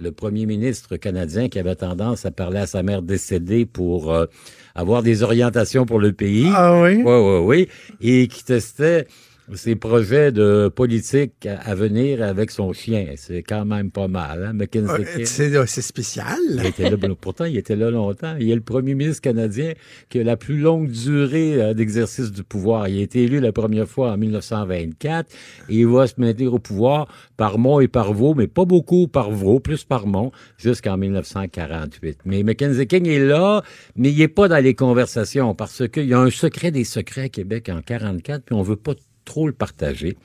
le 0.00 0.12
premier 0.12 0.46
ministre 0.46 0.96
canadien 0.96 1.48
qui 1.48 1.58
avait 1.58 1.74
tendance 1.74 2.26
à 2.26 2.30
parler 2.30 2.58
à 2.58 2.66
sa 2.66 2.82
mère 2.82 3.02
décédée 3.02 3.66
pour 3.66 4.12
euh, 4.12 4.26
avoir 4.74 5.02
des 5.02 5.22
orientations 5.22 5.86
pour 5.86 5.98
le 5.98 6.12
pays. 6.12 6.48
Ah 6.54 6.80
oui? 6.80 7.02
Oui, 7.04 7.04
oui, 7.04 7.38
oui. 7.44 7.68
Et 8.00 8.28
qui 8.28 8.44
testait 8.44 9.06
ses 9.54 9.76
projets 9.76 10.32
de 10.32 10.68
politique 10.74 11.46
à 11.46 11.74
venir 11.74 12.22
avec 12.22 12.50
son 12.50 12.72
chien. 12.72 13.06
C'est 13.16 13.42
quand 13.42 13.64
même 13.64 13.90
pas 13.90 14.08
mal, 14.08 14.44
hein, 14.44 14.52
Mackenzie 14.52 14.90
Euh, 14.90 15.16
King. 15.16 15.24
C'est 15.26 15.66
c'est 15.66 15.82
spécial. 15.82 16.38
Il 16.50 16.66
était 16.66 16.90
là, 16.90 16.96
pourtant, 17.20 17.44
il 17.44 17.56
était 17.56 17.76
là 17.76 17.90
longtemps. 17.90 18.34
Il 18.40 18.50
est 18.50 18.54
le 18.54 18.60
premier 18.60 18.94
ministre 18.94 19.22
canadien 19.22 19.72
qui 20.08 20.18
a 20.18 20.24
la 20.24 20.36
plus 20.36 20.58
longue 20.58 20.90
durée 20.90 21.62
euh, 21.62 21.74
d'exercice 21.74 22.32
du 22.32 22.42
pouvoir. 22.42 22.88
Il 22.88 22.98
a 22.98 23.02
été 23.02 23.22
élu 23.22 23.40
la 23.40 23.52
première 23.52 23.88
fois 23.88 24.12
en 24.12 24.16
1924 24.16 25.30
et 25.68 25.74
il 25.74 25.86
va 25.86 26.06
se 26.06 26.14
maintenir 26.18 26.54
au 26.54 26.58
pouvoir 26.58 27.06
par 27.36 27.58
Mont 27.58 27.80
et 27.80 27.88
par 27.88 28.12
Vaux, 28.12 28.34
mais 28.34 28.46
pas 28.46 28.64
beaucoup 28.64 29.08
par 29.08 29.30
Vaux, 29.30 29.60
plus 29.60 29.84
par 29.84 30.06
Mont, 30.06 30.32
jusqu'en 30.56 30.96
1948. 30.96 32.20
Mais 32.24 32.42
Mackenzie 32.42 32.86
King 32.86 33.06
est 33.06 33.24
là, 33.24 33.62
mais 33.94 34.10
il 34.10 34.20
est 34.20 34.28
pas 34.28 34.48
dans 34.48 34.62
les 34.62 34.74
conversations 34.74 35.54
parce 35.54 35.86
qu'il 35.88 36.06
y 36.06 36.14
a 36.14 36.20
un 36.20 36.30
secret 36.30 36.70
des 36.70 36.84
secrets 36.84 37.22
à 37.22 37.28
Québec 37.28 37.70
en 37.72 37.80
44, 37.82 38.44
puis 38.44 38.54
on 38.54 38.62
veut 38.62 38.76
pas 38.76 38.94
trop 39.26 39.46
le 39.46 39.52
partager. 39.52 40.16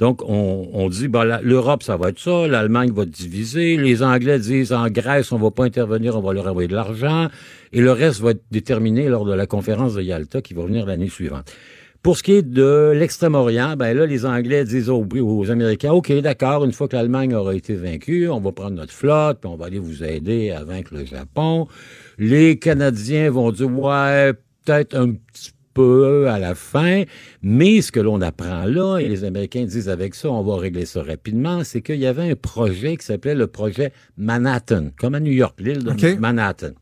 Donc, 0.00 0.20
on, 0.26 0.68
on 0.72 0.88
dit, 0.88 1.06
ben, 1.06 1.38
l'Europe, 1.42 1.84
ça 1.84 1.96
va 1.96 2.08
être 2.08 2.18
ça, 2.18 2.48
l'Allemagne 2.48 2.90
va 2.90 3.04
divisée, 3.04 3.76
les 3.76 4.02
Anglais 4.02 4.40
disent, 4.40 4.72
en 4.72 4.88
Grèce, 4.88 5.30
on 5.30 5.38
va 5.38 5.52
pas 5.52 5.64
intervenir, 5.64 6.16
on 6.16 6.20
va 6.20 6.32
leur 6.32 6.48
envoyer 6.48 6.66
de 6.66 6.74
l'argent, 6.74 7.28
et 7.72 7.80
le 7.80 7.92
reste 7.92 8.20
va 8.20 8.30
être 8.30 8.42
déterminé 8.50 9.08
lors 9.08 9.24
de 9.24 9.32
la 9.32 9.46
conférence 9.46 9.94
de 9.94 10.02
Yalta 10.02 10.42
qui 10.42 10.54
va 10.54 10.64
venir 10.64 10.86
l'année 10.86 11.08
suivante. 11.08 11.52
Pour 12.02 12.16
ce 12.16 12.24
qui 12.24 12.32
est 12.32 12.42
de 12.42 12.90
l'Extrême-Orient, 12.96 13.76
ben 13.76 13.96
là, 13.96 14.06
les 14.06 14.26
Anglais 14.26 14.64
disent 14.64 14.90
aux, 14.90 15.06
aux 15.06 15.50
Américains, 15.52 15.92
OK, 15.92 16.10
d'accord, 16.14 16.64
une 16.64 16.72
fois 16.72 16.88
que 16.88 16.96
l'Allemagne 16.96 17.32
aura 17.32 17.54
été 17.54 17.76
vaincue, 17.76 18.28
on 18.28 18.40
va 18.40 18.50
prendre 18.50 18.74
notre 18.74 18.92
flotte, 18.92 19.38
puis 19.40 19.48
on 19.48 19.54
va 19.54 19.66
aller 19.66 19.78
vous 19.78 20.02
aider 20.02 20.50
à 20.50 20.64
vaincre 20.64 20.94
le 20.94 21.04
Japon. 21.04 21.68
Les 22.18 22.58
Canadiens 22.58 23.30
vont 23.30 23.52
dire, 23.52 23.70
ouais, 23.70 24.32
peut-être 24.64 24.96
un 24.96 25.12
petit 25.12 25.51
peu 25.74 26.28
à 26.28 26.38
la 26.38 26.54
fin, 26.54 27.04
mais 27.42 27.80
ce 27.80 27.92
que 27.92 28.00
l'on 28.00 28.20
apprend 28.20 28.64
là, 28.64 28.98
et 28.98 29.08
les 29.08 29.24
Américains 29.24 29.64
disent 29.64 29.88
avec 29.88 30.14
ça, 30.14 30.30
on 30.30 30.42
va 30.42 30.56
régler 30.56 30.86
ça 30.86 31.02
rapidement, 31.02 31.64
c'est 31.64 31.82
qu'il 31.82 31.98
y 31.98 32.06
avait 32.06 32.30
un 32.30 32.36
projet 32.36 32.96
qui 32.96 33.06
s'appelait 33.06 33.34
le 33.34 33.46
projet 33.46 33.92
Manhattan, 34.16 34.90
comme 34.98 35.14
à 35.14 35.20
New 35.20 35.32
York, 35.32 35.58
l'île 35.60 35.84
de. 35.84 36.14
Manhattan. 36.18 36.72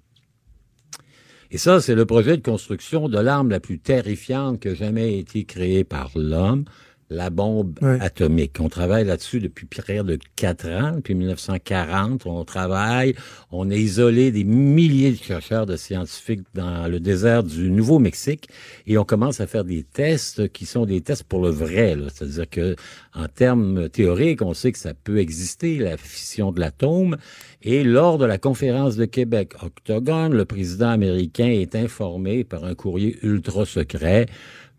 Et 1.53 1.59
ça, 1.59 1.81
c'est 1.81 1.97
le 1.97 2.07
projet 2.07 2.37
de 2.37 2.43
construction 2.43 3.09
de 3.09 3.19
l'arme 3.19 3.51
la 3.51 3.59
plus 3.59 3.81
terrifiante 3.81 4.61
que 4.61 4.75
jamais 4.75 5.19
été 5.19 5.45
créée 5.45 5.83
par 5.83 6.12
l'homme, 6.15 6.65
la 7.11 7.28
bombe 7.28 7.74
atomique. 7.82 8.59
On 8.61 8.69
travaille 8.69 9.05
là-dessus 9.05 9.41
depuis 9.41 9.66
près 9.66 10.03
de 10.05 10.19
quatre 10.37 10.69
ans, 10.69 10.93
depuis 10.97 11.16
1940. 11.16 12.24
On 12.24 12.45
travaille, 12.45 13.15
on 13.51 13.69
a 13.70 13.74
isolé 13.74 14.31
des 14.31 14.45
milliers 14.45 15.11
de 15.11 15.16
chercheurs, 15.16 15.66
de 15.66 15.77
scientifiques 15.77 16.43
dans 16.55 16.89
le 16.89 17.01
désert 17.01 17.43
du 17.43 17.69
Nouveau-Mexique 17.69 18.49
et 18.87 18.97
on 18.97 19.05
commence 19.05 19.41
à 19.41 19.49
faire 19.49 19.65
des 19.65 19.82
tests 19.82 20.53
qui 20.53 20.66
sont 20.66 20.87
des 20.87 21.01
tests 21.01 21.24
pour 21.24 21.43
le 21.43 21.51
vrai. 21.51 21.97
C'est-à-dire 22.15 22.49
que 22.49 22.77
en 23.12 23.27
termes 23.27 23.89
théoriques, 23.89 24.43
on 24.43 24.55
sait 24.55 24.70
que 24.70 24.78
ça 24.78 24.95
peut 24.95 25.19
exister, 25.19 25.78
la 25.78 25.97
fission 25.97 26.53
de 26.53 26.61
l'atome. 26.61 27.16
Et 27.62 27.82
lors 27.82 28.19
de 28.19 28.24
la 28.24 28.39
conférence 28.39 28.95
de 28.95 29.05
Québec 29.05 29.55
Octogone, 29.62 30.32
le 30.32 30.45
président 30.45 30.91
américain 30.91 31.49
est 31.49 31.74
informé 31.74 32.45
par 32.45 32.65
un 32.65 32.74
courrier 32.77 33.19
ultra 33.23 33.66
secret 33.66 34.27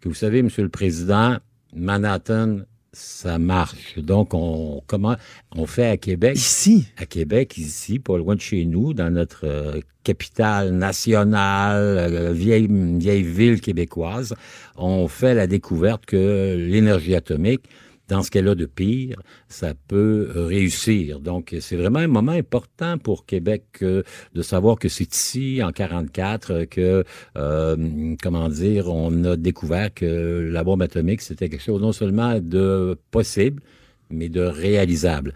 que 0.01 0.09
vous 0.09 0.15
savez, 0.15 0.41
Monsieur 0.41 0.63
le 0.63 0.69
Président, 0.69 1.37
Manhattan, 1.73 2.59
ça 2.93 3.39
marche. 3.39 3.97
Donc, 3.97 4.33
on, 4.33 4.81
comment, 4.87 5.15
on 5.55 5.65
fait 5.65 5.87
à 5.87 5.97
Québec. 5.97 6.35
Ici? 6.35 6.87
À 6.97 7.05
Québec, 7.05 7.57
ici, 7.57 7.99
pas 7.99 8.17
loin 8.17 8.35
de 8.35 8.41
chez 8.41 8.65
nous, 8.65 8.93
dans 8.93 9.09
notre 9.09 9.45
euh, 9.45 9.79
capitale 10.03 10.71
nationale, 10.71 11.81
euh, 11.81 12.31
vieille, 12.33 12.67
vieille 12.69 13.23
ville 13.23 13.61
québécoise, 13.61 14.35
on 14.75 15.07
fait 15.07 15.33
la 15.33 15.47
découverte 15.47 16.05
que 16.05 16.55
l'énergie 16.57 17.15
atomique, 17.15 17.63
dans 18.11 18.23
ce 18.23 18.29
qu'elle 18.29 18.49
a 18.49 18.55
de 18.55 18.65
pire, 18.65 19.21
ça 19.47 19.73
peut 19.87 20.33
euh, 20.35 20.45
réussir. 20.45 21.21
Donc, 21.21 21.55
c'est 21.61 21.77
vraiment 21.77 21.99
un 21.99 22.07
moment 22.07 22.33
important 22.33 22.97
pour 22.97 23.25
Québec 23.25 23.63
euh, 23.83 24.03
de 24.35 24.41
savoir 24.41 24.77
que 24.77 24.89
c'est 24.89 25.15
ici, 25.15 25.63
en 25.63 25.71
44, 25.71 26.51
euh, 26.51 26.65
que, 26.65 27.05
euh, 27.37 28.15
comment 28.21 28.49
dire, 28.49 28.89
on 28.89 29.23
a 29.23 29.37
découvert 29.37 29.93
que 29.93 30.49
la 30.51 30.61
bombe 30.65 30.81
atomique, 30.81 31.21
c'était 31.21 31.47
quelque 31.47 31.63
chose 31.63 31.81
non 31.81 31.93
seulement 31.93 32.37
de 32.41 32.97
possible, 33.11 33.63
mais 34.09 34.27
de 34.27 34.41
réalisable. 34.41 35.33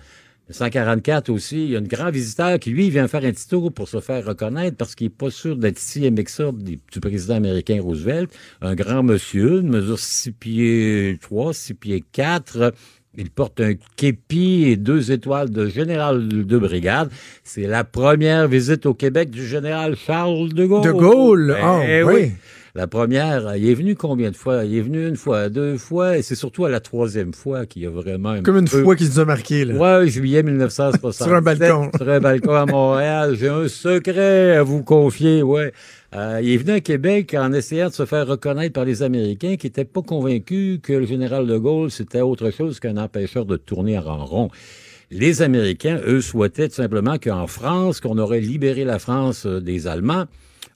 144 0.50 1.30
aussi, 1.30 1.66
il 1.66 1.72
y 1.72 1.76
a 1.76 1.80
un 1.80 1.82
grand 1.82 2.12
visiteur 2.12 2.60
qui, 2.60 2.70
lui, 2.70 2.90
vient 2.90 3.08
faire 3.08 3.24
un 3.24 3.32
petit 3.32 3.48
tour 3.48 3.72
pour 3.72 3.88
se 3.88 4.00
faire 4.00 4.24
reconnaître 4.24 4.78
parce 4.78 4.94
qu'il 4.94 5.08
n'est 5.08 5.14
pas 5.14 5.32
sûr 5.32 5.56
d'être 5.56 5.80
si 5.80 6.06
aimé 6.06 6.24
que 6.24 6.32
ça 6.32 6.52
du 6.52 7.00
président 7.00 7.36
américain 7.36 7.80
Roosevelt. 7.82 8.30
Un 8.62 8.76
grand 8.76 9.02
monsieur, 9.02 9.62
mesure 9.62 10.00
6 10.00 10.32
pieds 10.34 11.18
3, 11.22 11.54
6 11.54 11.74
pieds 11.74 12.04
4. 12.12 12.74
Il 13.18 13.30
porte 13.32 13.62
un 13.62 13.74
képi 13.96 14.66
et 14.66 14.76
deux 14.76 15.12
étoiles 15.12 15.50
de 15.50 15.68
général 15.68 16.28
de 16.28 16.58
brigade. 16.58 17.10
C'est 17.44 17.66
la 17.66 17.84
première 17.84 18.48
visite 18.48 18.86
au 18.86 18.94
Québec 18.94 19.30
du 19.30 19.48
général 19.48 19.96
Charles 19.96 20.50
de 20.54 20.66
Gaulle. 20.66 20.84
De 20.84 20.92
Gaulle, 20.92 21.58
ah, 21.60 21.82
Eh 21.88 22.04
oui. 22.04 22.32
La 22.78 22.88
première, 22.88 23.56
il 23.56 23.70
est 23.70 23.74
venu 23.74 23.96
combien 23.96 24.32
de 24.32 24.36
fois? 24.36 24.66
Il 24.66 24.76
est 24.78 24.82
venu 24.82 25.08
une 25.08 25.16
fois, 25.16 25.48
deux 25.48 25.78
fois, 25.78 26.18
et 26.18 26.22
c'est 26.22 26.36
surtout 26.36 26.66
à 26.66 26.70
la 26.70 26.82
troisième 26.82 27.34
fois 27.34 27.66
qu'il 27.66 27.84
y 27.84 27.86
a 27.86 27.90
vraiment 27.90 28.32
un 28.32 28.42
Comme 28.42 28.58
une 28.58 28.68
peu- 28.68 28.84
fois 28.84 28.98
qu'il 28.98 29.08
nous 29.08 29.20
a 29.22 29.24
marqué, 29.24 29.64
là. 29.64 29.76
Ouais, 30.02 30.10
juillet 30.10 30.44
1967. 30.44 31.26
Sur 31.26 31.34
un 31.36 31.42
balcon. 31.42 31.90
Sur 31.98 32.10
un 32.10 32.20
balcon 32.20 32.54
à 32.54 32.66
Montréal. 32.66 33.38
J'ai 33.40 33.48
un 33.48 33.70
secret 33.70 34.58
à 34.58 34.64
vous 34.64 34.84
confier, 34.84 35.42
ouais. 35.42 35.72
Euh, 36.14 36.42
il 36.44 36.50
est 36.52 36.58
venu 36.58 36.72
à 36.74 36.82
Québec 36.82 37.34
en 37.40 37.54
essayant 37.54 37.88
de 37.88 37.94
se 37.94 38.06
faire 38.06 38.28
reconnaître 38.28 38.74
par 38.74 38.84
les 38.84 39.04
Américains 39.04 39.56
qui 39.56 39.68
n'étaient 39.68 39.86
pas 39.86 40.02
convaincus 40.02 40.80
que 40.84 40.92
le 40.92 41.06
général 41.06 41.48
de 41.48 41.58
Gaulle, 41.58 41.92
c'était 41.92 42.22
autre 42.22 42.52
chose 42.52 42.82
qu'un 42.82 42.98
empêcheur 42.98 43.46
de 43.46 43.56
tourner 43.56 43.98
en 44.00 44.26
rond. 44.26 44.50
Les 45.12 45.42
Américains, 45.42 46.00
eux, 46.06 46.20
souhaitaient 46.20 46.68
tout 46.68 46.76
simplement 46.76 47.18
qu'en 47.20 47.48
France, 47.48 48.02
qu'on 48.02 48.18
aurait 48.18 48.42
libéré 48.42 48.84
la 48.84 49.00
France 49.00 49.46
euh, 49.46 49.62
des 49.62 49.88
Allemands, 49.88 50.26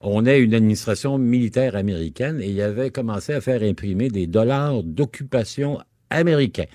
on 0.02 0.26
ait 0.26 0.40
une 0.40 0.54
administration 0.54 1.18
militaire 1.18 1.76
américaine 1.76 2.40
et 2.42 2.50
il 2.50 2.62
avait 2.62 2.90
commencé 2.90 3.34
à 3.34 3.42
faire 3.42 3.62
imprimer 3.64 4.10
des 4.10 4.28
dollars 4.28 4.84
d'occupation 4.84 5.80
américains. 6.10 6.66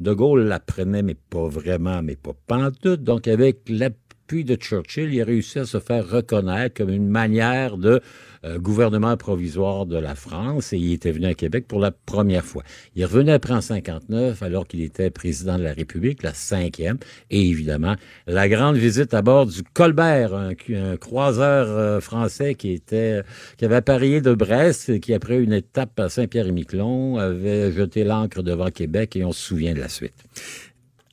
De 0.00 0.14
Gaulle 0.14 0.44
l'apprenait, 0.44 1.02
mais 1.02 1.14
pas 1.14 1.48
vraiment, 1.48 2.02
mais 2.02 2.16
pas 2.16 2.32
pantoute. 2.46 3.02
Donc, 3.02 3.28
avec 3.28 3.68
la 3.68 3.90
l'appui 4.30 4.44
de 4.44 4.54
Churchill, 4.54 5.12
il 5.12 5.20
a 5.20 5.24
réussi 5.24 5.58
à 5.58 5.64
se 5.64 5.80
faire 5.80 6.08
reconnaître 6.08 6.76
comme 6.76 6.90
une 6.90 7.08
manière 7.08 7.76
de 7.76 8.00
euh, 8.44 8.58
gouvernement 8.58 9.16
provisoire 9.16 9.86
de 9.86 9.98
la 9.98 10.14
France 10.14 10.72
et 10.72 10.78
il 10.78 10.92
était 10.92 11.10
venu 11.10 11.26
à 11.26 11.34
Québec 11.34 11.64
pour 11.66 11.80
la 11.80 11.90
première 11.90 12.44
fois. 12.44 12.62
Il 12.94 13.04
revenu 13.04 13.32
après 13.32 13.54
en 13.54 13.60
59 13.60 14.40
alors 14.42 14.68
qu'il 14.68 14.82
était 14.82 15.10
président 15.10 15.58
de 15.58 15.64
la 15.64 15.72
République, 15.72 16.22
la 16.22 16.32
cinquième, 16.32 16.98
et 17.30 17.48
évidemment 17.48 17.96
la 18.28 18.48
grande 18.48 18.76
visite 18.76 19.14
à 19.14 19.22
bord 19.22 19.46
du 19.46 19.62
Colbert, 19.74 20.32
un, 20.34 20.54
croiseur 20.96 21.66
euh, 21.68 22.00
français 22.00 22.54
qui 22.54 22.70
était 22.70 23.22
qui 23.58 23.64
avait 23.64 23.76
appareillé 23.76 24.20
de 24.20 24.32
Brest 24.32 24.90
et 24.90 25.00
qui 25.00 25.12
après 25.12 25.38
une 25.38 25.52
étape 25.52 25.98
à 25.98 26.08
Saint-Pierre-et-Miquelon 26.08 27.18
avait 27.18 27.72
jeté 27.72 28.04
l'ancre 28.04 28.42
devant 28.42 28.70
Québec 28.70 29.16
et 29.16 29.24
on 29.24 29.32
se 29.32 29.42
souvient 29.42 29.74
de 29.74 29.80
la 29.80 29.88
suite. 29.88 30.14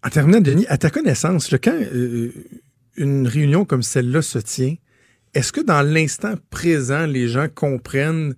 En 0.04 0.10
Denis, 0.40 0.66
à 0.70 0.78
ta 0.78 0.90
connaissance, 0.90 1.52
là, 1.52 1.58
quand 1.58 1.78
une 2.98 3.28
réunion 3.28 3.66
comme 3.66 3.84
celle-là 3.84 4.22
se 4.22 4.40
tient, 4.40 4.76
est-ce 5.34 5.52
que 5.52 5.62
dans 5.62 5.82
l'instant 5.82 6.34
présent, 6.50 7.06
les 7.06 7.28
gens 7.28 7.48
comprennent 7.54 8.36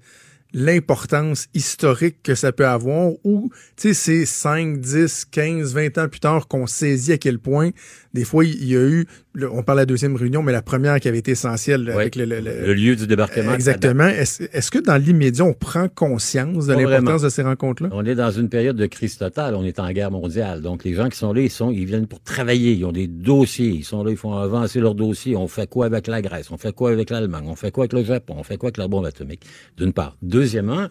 l'importance 0.53 1.47
historique 1.53 2.23
que 2.23 2.35
ça 2.35 2.51
peut 2.51 2.67
avoir 2.67 3.11
ou, 3.23 3.51
tu 3.75 3.89
sais, 3.89 3.93
c'est 3.93 4.25
5, 4.25 4.79
10, 4.79 5.25
15, 5.25 5.73
20 5.73 5.97
ans 5.99 6.09
plus 6.09 6.19
tard 6.19 6.47
qu'on 6.47 6.67
saisit 6.67 7.13
à 7.13 7.17
quel 7.17 7.39
point, 7.39 7.69
des 8.13 8.23
fois, 8.23 8.43
il 8.43 8.65
y 8.65 8.75
a 8.75 8.81
eu, 8.81 9.05
on 9.51 9.61
parle 9.61 9.77
de 9.77 9.81
la 9.81 9.85
deuxième 9.85 10.15
réunion, 10.15 10.41
mais 10.41 10.51
la 10.51 10.63
première 10.63 10.99
qui 10.99 11.07
avait 11.07 11.19
été 11.19 11.31
essentielle 11.31 11.89
avec 11.91 12.15
le, 12.15 12.25
le- 12.25 12.39
le- 12.39 12.65
Le 12.65 12.73
lieu 12.73 12.95
du 12.95 13.05
débarquement. 13.05 13.53
Exactement. 13.53 14.07
Est-ce 14.07 14.71
que 14.71 14.79
dans 14.79 14.97
l'immédiat, 14.97 15.45
on 15.45 15.53
prend 15.53 15.87
conscience 15.89 16.65
de 16.65 16.73
l'importance 16.73 17.21
de 17.21 17.29
ces 17.29 17.43
rencontres-là? 17.43 17.89
On 17.91 18.03
est 18.05 18.15
dans 18.15 18.31
une 18.31 18.49
période 18.49 18.75
de 18.77 18.85
crise 18.87 19.17
totale. 19.17 19.53
On 19.55 19.63
est 19.63 19.79
en 19.79 19.91
guerre 19.91 20.09
mondiale. 20.11 20.61
Donc, 20.61 20.83
les 20.83 20.93
gens 20.95 21.07
qui 21.09 21.17
sont 21.17 21.33
là, 21.33 21.41
ils 21.41 21.51
sont, 21.51 21.69
ils 21.71 21.85
viennent 21.85 22.07
pour 22.07 22.21
travailler. 22.21 22.73
Ils 22.73 22.85
ont 22.85 22.91
des 22.91 23.07
dossiers. 23.07 23.67
Ils 23.69 23.83
sont 23.83 24.03
là, 24.03 24.09
ils 24.11 24.17
font 24.17 24.33
avancer 24.33 24.79
leurs 24.79 24.95
dossiers. 24.95 25.35
On 25.35 25.47
fait 25.47 25.69
quoi 25.69 25.85
avec 25.85 26.07
la 26.07 26.21
Grèce? 26.23 26.49
On 26.51 26.57
fait 26.57 26.73
quoi 26.73 26.91
avec 26.91 27.11
l'Allemagne? 27.11 27.45
On 27.47 27.55
fait 27.55 27.71
quoi 27.71 27.83
avec 27.83 27.93
le 27.93 28.03
Japon? 28.03 28.35
On 28.39 28.43
fait 28.43 28.57
quoi 28.57 28.67
avec 28.69 28.77
la 28.77 28.87
bombe 28.87 29.05
atomique? 29.05 29.43
D'une 29.77 29.93
part. 29.93 30.17
Deuxièmement, 30.23 30.87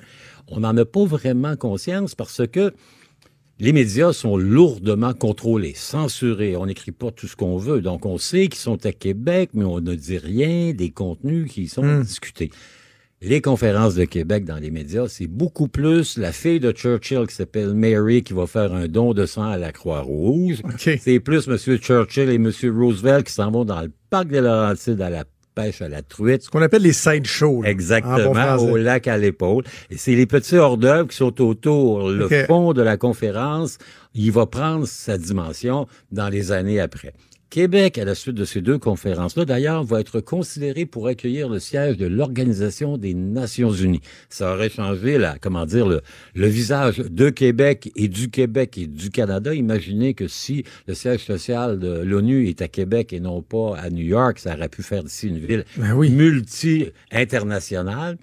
on 0.47 0.61
n'en 0.61 0.77
a 0.77 0.85
pas 0.85 1.05
vraiment 1.05 1.57
conscience 1.57 2.15
parce 2.15 2.43
que 2.47 2.73
les 3.61 3.73
médias 3.73 4.13
sont 4.13 4.37
lourdement 4.37 5.15
contrôlés, 5.15 5.73
censurés. 5.75 6.57
On 6.57 6.67
n'écrit 6.67 6.93
pas 6.93 7.11
tout 7.11 7.27
ce 7.27 7.37
qu'on 7.37 7.57
veut. 7.57 7.81
Donc, 7.81 8.07
on 8.07 8.19
sait 8.19 8.49
qu'ils 8.49 8.61
sont 8.61 8.85
à 8.87 8.93
Québec, 8.93 9.51
mais 9.55 9.65
on 9.65 9.81
ne 9.81 9.95
dit 9.95 10.19
rien 10.19 10.73
des 10.73 10.91
contenus 10.91 11.51
qui 11.51 11.69
sont 11.69 11.83
Hmm. 11.83 12.03
discutés. 12.03 12.51
Les 13.21 13.41
conférences 13.41 13.97
de 13.97 14.05
Québec 14.05 14.45
dans 14.45 14.59
les 14.59 14.71
médias, 14.71 15.09
c'est 15.09 15.27
beaucoup 15.27 15.67
plus 15.67 16.19
la 16.19 16.31
fille 16.31 16.61
de 16.61 16.71
Churchill 16.71 17.27
qui 17.29 17.35
s'appelle 17.35 17.75
Mary 17.75 18.23
qui 18.23 18.33
va 18.33 18.47
faire 18.47 18.73
un 18.73 18.87
don 18.87 19.13
de 19.13 19.27
sang 19.27 19.43
à 19.51 19.57
la 19.57 19.73
Croix-Rouge. 19.73 20.63
C'est 20.79 21.19
plus 21.19 21.49
M. 21.49 21.57
Churchill 21.79 22.29
et 22.31 22.37
M. 22.37 22.53
Roosevelt 22.65 23.27
qui 23.27 23.33
s'en 23.33 23.51
vont 23.51 23.65
dans 23.65 23.83
le 23.83 23.91
parc 24.09 24.29
des 24.29 24.41
Laurentides 24.41 25.01
à 25.01 25.11
la 25.11 25.25
pêche 25.59 25.83
à 25.83 25.89
la 25.89 26.03
truite. 26.03 26.43
Ce 26.43 26.51
qu'on 26.51 26.63
appelle 26.63 26.83
les 26.83 26.93
side 26.93 27.27
shows. 27.27 27.65
Exactement, 27.65 28.57
au 28.57 28.77
lac 28.77 29.09
à 29.09 29.17
l'épaule. 29.17 29.65
Et 29.91 29.97
c'est 29.97 30.15
les 30.15 30.27
petits 30.27 30.57
hors 30.57 30.77
d'œuvre 30.77 31.09
qui 31.09 31.17
sont 31.17 31.41
autour. 31.43 32.11
Le 32.11 32.29
fond 32.47 32.73
de 32.73 32.83
la 32.83 32.97
conférence, 32.97 33.79
il 34.15 34.31
va 34.31 34.47
prendre 34.47 34.87
sa 34.87 35.19
dimension 35.19 35.87
dans 36.13 36.29
les 36.29 36.53
années 36.53 36.81
après. 36.81 37.13
Québec, 37.51 37.97
à 37.97 38.05
la 38.05 38.15
suite 38.15 38.35
de 38.35 38.45
ces 38.45 38.61
deux 38.61 38.77
conférences-là, 38.79 39.47
d'ailleurs, 39.47 39.83
va 39.83 40.01
être 40.01 40.21
considéré 40.21 40.85
pour 40.85 41.07
accueillir 41.07 41.49
le 41.49 41.59
siège 41.59 41.97
de 41.97 42.05
l'Organisation 42.07 42.99
des 42.99 43.15
Nations 43.15 43.73
Unies. 43.73 44.03
Ça 44.29 44.53
aurait 44.53 44.69
changé, 44.69 45.17
la, 45.17 45.39
comment 45.39 45.65
dire, 45.65 45.89
le, 45.89 46.03
le 46.35 46.47
visage 46.47 46.99
de 46.99 47.31
Québec 47.31 47.91
et 47.97 48.09
du 48.09 48.29
Québec 48.29 48.77
et 48.77 48.87
du 48.87 49.09
Canada. 49.11 49.55
Imaginez 49.55 50.13
que 50.13 50.29
si 50.29 50.65
le 50.87 50.93
siège 50.95 51.25
social 51.25 51.79
de 51.79 52.01
l'ONU 52.01 52.47
est 52.49 52.61
à 52.61 52.69
Québec 52.69 53.15
et 53.15 53.21
non 53.21 53.41
pas 53.41 53.79
à 53.79 53.89
New 53.89 54.05
York, 54.05 54.39
ça 54.39 54.55
aurait 54.55 54.69
pu 54.69 54.83
faire 54.83 55.03
d'ici 55.03 55.29
une 55.29 55.39
ville 55.39 55.65
Ben 55.77 55.95
multi-internationale. 55.95 58.19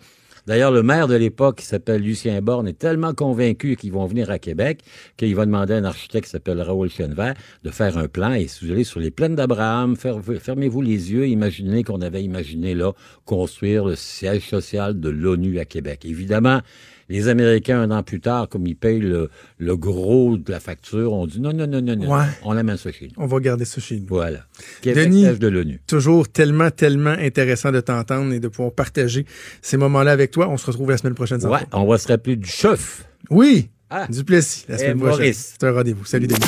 D'ailleurs, 0.47 0.71
le 0.71 0.83
maire 0.83 1.07
de 1.07 1.15
l'époque, 1.15 1.57
qui 1.57 1.65
s'appelle 1.65 2.01
Lucien 2.01 2.41
Borne, 2.41 2.67
est 2.67 2.77
tellement 2.77 3.13
convaincu 3.13 3.75
qu'ils 3.75 3.91
vont 3.91 4.05
venir 4.05 4.29
à 4.29 4.39
Québec 4.39 4.81
qu'il 5.17 5.35
va 5.35 5.45
demander 5.45 5.73
à 5.73 5.77
un 5.77 5.83
architecte 5.85 6.25
qui 6.25 6.31
s'appelle 6.31 6.61
Raoul 6.61 6.89
Chenevert 6.89 7.33
de 7.63 7.69
faire 7.71 7.97
un 7.97 8.07
plan. 8.07 8.33
Et 8.33 8.47
si 8.47 8.65
vous 8.65 8.71
allez 8.71 8.83
sur 8.83 8.99
les 8.99 9.11
plaines 9.11 9.35
d'Abraham, 9.35 9.95
fer- 9.95 10.19
fermez-vous 10.39 10.81
les 10.81 11.11
yeux, 11.11 11.27
imaginez 11.27 11.83
qu'on 11.83 12.01
avait 12.01 12.23
imaginé 12.23 12.75
là 12.75 12.93
construire 13.25 13.85
le 13.85 13.95
siège 13.95 14.47
social 14.47 14.99
de 14.99 15.09
l'ONU 15.09 15.59
à 15.59 15.65
Québec. 15.65 16.05
Évidemment, 16.05 16.61
les 17.09 17.27
Américains, 17.27 17.79
un 17.81 17.91
an 17.91 18.01
plus 18.03 18.19
tard, 18.19 18.49
comme 18.49 18.65
ils 18.65 18.75
payent 18.75 18.99
le, 18.99 19.29
le 19.59 19.77
gros 19.77 20.37
de 20.37 20.51
la 20.51 20.59
facture, 20.59 21.13
ont 21.13 21.27
dit 21.27 21.39
non, 21.39 21.53
non, 21.53 21.67
non, 21.67 21.81
non, 21.81 21.95
non, 21.95 22.11
Ouais. 22.17 22.25
on 22.43 22.57
amène 22.57 22.77
ça 22.77 22.91
chez 22.91 23.05
nous. 23.07 23.23
On 23.23 23.27
va 23.27 23.39
garder 23.39 23.65
ça 23.65 23.79
chez 23.79 23.97
nous. 23.99 24.05
Voilà. 24.09 24.39
Québec, 24.81 25.09
Denis, 25.09 25.37
de 25.37 25.47
l'ONU. 25.47 25.79
toujours 25.85 26.27
tellement, 26.27 26.71
tellement 26.71 27.11
intéressant 27.19 27.71
de 27.71 27.79
t'entendre 27.81 28.33
et 28.33 28.39
de 28.39 28.47
pouvoir 28.47 28.73
partager 28.73 29.25
ces 29.61 29.77
moments-là 29.77 30.11
avec 30.11 30.31
toi. 30.31 30.49
On 30.49 30.57
se 30.57 30.65
retrouve 30.65 30.89
la 30.89 30.97
semaine 30.97 31.13
prochaine. 31.15 31.45
Ouais, 31.45 31.59
on 31.73 31.85
va 31.85 31.97
se 31.97 32.07
rappeler 32.07 32.35
du 32.37 32.49
chef. 32.49 33.05
Oui, 33.29 33.69
Ah. 33.89 34.07
du 34.09 34.23
Plessis, 34.23 34.65
la 34.67 34.75
Et 34.75 34.77
semaine 34.79 34.99
prochaine. 34.99 35.33
C'est 35.33 35.63
un 35.63 35.71
rendez-vous. 35.73 36.05
Salut, 36.05 36.25
Denis. 36.27 36.39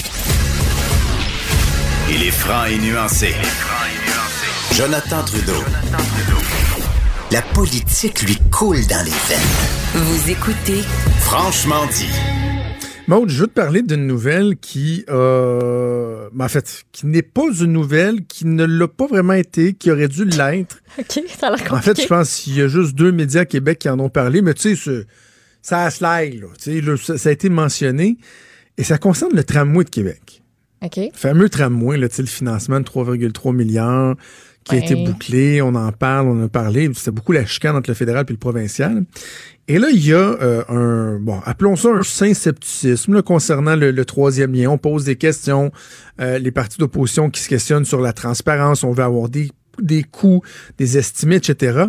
Il 2.10 2.24
est 2.24 2.32
franc 2.32 2.66
et 2.66 2.78
nuancé. 2.80 3.30
Jonathan 4.74 5.24
Trudeau. 5.24 5.64
La 7.32 7.42
politique 7.42 8.22
lui 8.24 8.38
coule 8.52 8.86
dans 8.88 9.04
les 9.04 9.12
veines. 9.12 9.77
Vous 10.00 10.30
écoutez 10.30 10.84
Franchement 11.22 11.88
dit. 11.88 12.12
Maud, 13.08 13.30
je 13.30 13.42
veux 13.42 13.48
te 13.48 13.54
parler 13.54 13.82
d'une 13.82 14.06
nouvelle 14.06 14.56
qui, 14.56 15.04
euh, 15.10 16.30
ben, 16.34 16.46
en 16.46 16.48
fait, 16.48 16.84
qui 16.92 17.08
n'est 17.08 17.24
pas 17.24 17.48
une 17.60 17.72
nouvelle, 17.72 18.24
qui 18.28 18.46
ne 18.46 18.64
l'a 18.66 18.88
pas 18.88 19.08
vraiment 19.08 19.34
été, 19.34 19.74
qui 19.74 19.90
aurait 19.90 20.08
dû 20.08 20.26
l'être. 20.26 20.84
OK, 21.00 21.24
ça 21.36 21.48
a 21.48 21.56
l'air 21.56 21.74
En 21.74 21.82
fait, 21.82 22.00
je 22.00 22.06
pense 22.06 22.36
qu'il 22.36 22.58
y 22.58 22.62
a 22.62 22.68
juste 22.68 22.94
deux 22.94 23.12
médias 23.12 23.42
à 23.42 23.46
Québec 23.46 23.80
qui 23.80 23.90
en 23.90 24.00
ont 24.00 24.10
parlé, 24.10 24.44
mais 24.44 24.54
tu 24.54 24.76
sais, 24.76 25.08
ça 25.64 25.86
a 25.86 25.90
slide, 25.90 26.42
là. 26.42 26.48
Tu 26.62 26.76
sais, 26.76 26.82
là, 26.82 26.96
ça, 26.96 27.18
ça 27.18 27.30
a 27.30 27.32
été 27.32 27.50
mentionné. 27.50 28.20
Et 28.78 28.84
ça 28.84 29.00
concerne 29.00 29.34
le 29.34 29.44
tramway 29.44 29.84
de 29.84 29.90
Québec. 29.90 30.44
OK. 30.86 30.98
Le 30.98 31.10
fameux 31.14 31.50
tramway, 31.50 31.98
là, 31.98 32.08
tu 32.08 32.18
sais, 32.18 32.22
le 32.22 32.28
financement 32.28 32.80
de 32.80 32.86
3,3 32.86 33.52
milliards 33.52 34.16
qui 34.68 34.76
a 34.76 34.78
été 34.78 34.96
bouclé, 34.96 35.62
on 35.62 35.76
en 35.76 35.92
parle, 35.92 36.28
on 36.28 36.42
en 36.42 36.46
a 36.46 36.50
parlé. 36.50 36.90
C'était 36.94 37.12
beaucoup 37.12 37.32
la 37.32 37.46
chicane 37.46 37.76
entre 37.76 37.90
le 37.90 37.94
fédéral 37.96 38.26
et 38.28 38.32
le 38.32 38.38
provincial. 38.38 39.04
Et 39.68 39.80
là, 39.80 39.88
il 39.92 40.06
y 40.06 40.14
a 40.14 40.18
euh, 40.18 40.64
un, 40.70 41.20
bon, 41.20 41.40
appelons 41.46 41.76
ça 41.76 41.90
un 41.90 42.04
saint 42.04 42.34
scepticisme 42.34 43.16
là, 43.16 43.22
concernant 43.22 43.76
le, 43.76 43.92
le 43.92 44.06
troisième 44.06 44.54
lien. 44.54 44.70
On 44.70 44.78
pose 44.78 45.04
des 45.04 45.16
questions, 45.18 45.72
euh, 46.22 46.40
les 46.40 46.52
partis 46.52 46.78
d'opposition 46.78 47.30
qui 47.30 47.42
se 47.42 47.50
questionnent 47.50 47.86
sur 47.86 48.00
la 48.00 48.14
transparence, 48.14 48.84
on 48.84 48.92
veut 48.92 49.04
avoir 49.04 49.28
des, 49.28 49.52
des 49.82 50.04
coûts, 50.04 50.42
des 50.78 50.98
estimés, 50.98 51.36
etc. 51.38 51.86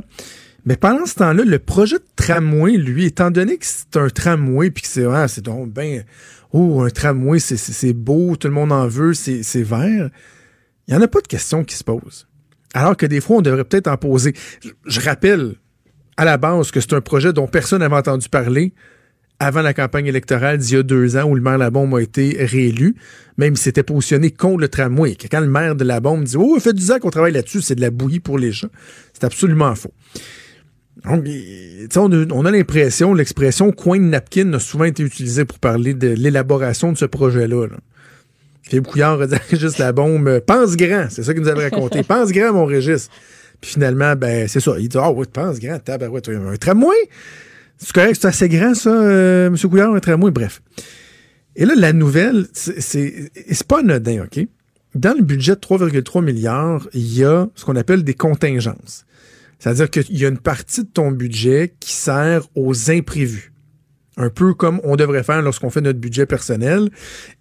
Mais 0.65 0.77
pendant 0.77 1.07
ce 1.07 1.15
temps-là, 1.15 1.45
le 1.45 1.59
projet 1.61 1.97
de 1.99 2.05
tramway, 2.17 2.73
lui, 2.77 3.07
étant 3.07 3.31
donné 3.31 3.57
que 3.59 3.65
c'est 3.65 3.97
un 3.97 4.09
tramway, 4.09 4.71
puis 4.71 4.83
que 4.83 4.89
c'est 4.89 5.05
ah, 5.07 5.29
c'est 5.29 5.45
donc 5.45 5.73
ben, 5.73 6.03
oh, 6.53 6.83
un 6.83 6.91
tramway, 6.91 7.39
c'est- 7.39 7.93
beau, 7.93 8.35
tout 8.37 8.49
le 8.49 8.55
monde 8.55 8.73
en 8.73 8.89
veut, 8.89 9.15
c'est 9.15 9.43
c'est 9.45 9.63
vert, 9.63 10.11
il 10.89 10.95
n'y 10.95 10.97
en 10.99 11.03
a 11.03 11.09
pas 11.09 11.21
de 11.21 11.29
questions 11.29 11.63
qui 11.65 11.77
se 11.77 11.85
posent. 11.85 12.27
Alors 12.75 12.97
que 12.97 13.07
des 13.07 13.21
fois, 13.21 13.39
on 13.39 13.43
devrait 13.43 13.65
peut-être 13.65 13.89
en 13.89 13.97
poser. 13.97 14.35
Je, 14.87 15.01
rappelle 15.01 15.55
à 16.17 16.25
la 16.25 16.37
base 16.37 16.71
que 16.71 16.81
c'est 16.81 16.93
un 16.93 17.01
projet 17.01 17.33
dont 17.33 17.47
personne 17.47 17.81
n'avait 17.81 17.97
entendu 17.97 18.29
parler 18.29 18.73
avant 19.41 19.63
la 19.63 19.73
campagne 19.73 20.07
électorale 20.07 20.59
d'il 20.59 20.77
y 20.77 20.79
a 20.79 20.83
deux 20.83 21.17
ans 21.17 21.25
où 21.25 21.35
le 21.35 21.41
maire 21.41 21.59
Labombe 21.59 21.95
a 21.95 22.03
été 22.03 22.45
réélu, 22.45 22.97
même 23.37 23.55
s'il 23.55 23.65
s'était 23.65 23.85
positionné 23.85 24.33
contre 24.33 24.61
le 24.61 24.69
tramway. 24.69 25.17
Quand 25.31 25.41
le 25.41 25.47
maire 25.47 25.77
de 25.77 25.85
Labombe 25.85 26.25
dit 26.25 26.37
«Oh, 26.39 26.59
fait 26.59 26.73
10 26.73 26.91
ans 26.91 26.99
qu'on 26.99 27.11
travaille 27.11 27.33
là-dessus, 27.33 27.63
c'est 27.63 27.77
de 27.77 27.81
la 27.81 27.91
bouillie 27.91 28.19
pour 28.19 28.37
les 28.37 28.51
gens», 28.51 28.69
c'est 29.13 29.23
absolument 29.23 29.75
faux. 29.77 29.93
Donc, 31.05 31.25
on 31.97 32.13
a, 32.13 32.27
on 32.33 32.45
a 32.45 32.51
l'impression, 32.51 33.15
l'expression 33.15 33.71
coin 33.71 34.01
de 34.01 34.07
napkin 34.07 34.53
a 34.55 34.59
souvent 34.59 34.85
été 34.85 35.05
utilisée 35.05 35.45
pour 35.45 35.61
parler 35.61 35.95
de 35.95 36.09
l'élaboration 36.09 36.93
de 36.93 36.99
ce 36.99 37.05
projet-là. 37.05 37.69
Là. 37.69 37.77
Philippe 38.69 38.87
Couillard 38.87 39.21
a 39.21 39.27
dit 39.27 39.35
à 39.35 39.41
Régis 39.49 39.79
Labombe, 39.79 40.29
euh, 40.29 40.41
pense 40.45 40.77
grand, 40.77 41.07
c'est 41.09 41.23
ça 41.23 41.33
qu'il 41.33 41.43
nous 41.43 41.49
avait 41.49 41.65
raconté. 41.65 42.03
pense 42.05 42.31
grand, 42.33 42.53
mon 42.53 42.67
Régis. 42.67 43.09
Puis 43.61 43.73
finalement, 43.73 44.15
ben, 44.15 44.47
c'est 44.47 44.61
ça. 44.61 44.75
Il 44.79 44.89
dit, 44.89 44.99
ah 45.01 45.11
ouais, 45.11 45.27
pense 45.33 45.59
grand, 45.59 45.79
tabarouette, 45.79 46.29
un 46.29 46.57
tramway. 46.57 46.97
C'est 47.79 47.93
correct, 47.93 48.19
c'est 48.21 48.29
assez 48.29 48.49
grand, 48.49 48.75
ça, 48.75 48.91
euh, 48.91 49.47
M. 49.47 49.57
Couillard, 49.57 49.95
un 49.95 50.01
tramway, 50.01 50.31
bref. 50.31 50.61
Et 51.57 51.65
là, 51.65 51.75
la 51.77 51.93
nouvelle, 51.93 52.47
c'est 52.53 53.31
pas 53.67 53.81
anodin, 53.81 54.25
OK? 54.25 54.47
Dans 54.95 55.17
le 55.17 55.23
budget 55.23 55.55
de 55.55 55.61
3,3 55.61 56.23
milliards, 56.23 56.89
il 56.93 57.17
y 57.17 57.25
a 57.25 57.49
ce 57.55 57.65
qu'on 57.65 57.77
appelle 57.77 58.05
des 58.05 58.15
contingences. 58.15 59.05
C'est-à-dire 59.59 59.91
qu'il 59.91 60.17
y 60.17 60.25
a 60.25 60.29
une 60.29 60.39
partie 60.39 60.83
de 60.83 60.89
ton 60.89 61.11
budget 61.11 61.75
qui 61.81 61.93
sert 61.93 62.43
aux 62.55 62.91
imprévus. 62.91 63.53
Un 64.21 64.31
peu 64.31 64.53
comme 64.53 64.81
on 64.83 64.97
devrait 64.97 65.23
faire 65.23 65.41
lorsqu'on 65.43 65.71
fait 65.71 65.81
notre 65.81 66.01
budget 66.01 66.27
personnel. 66.27 66.91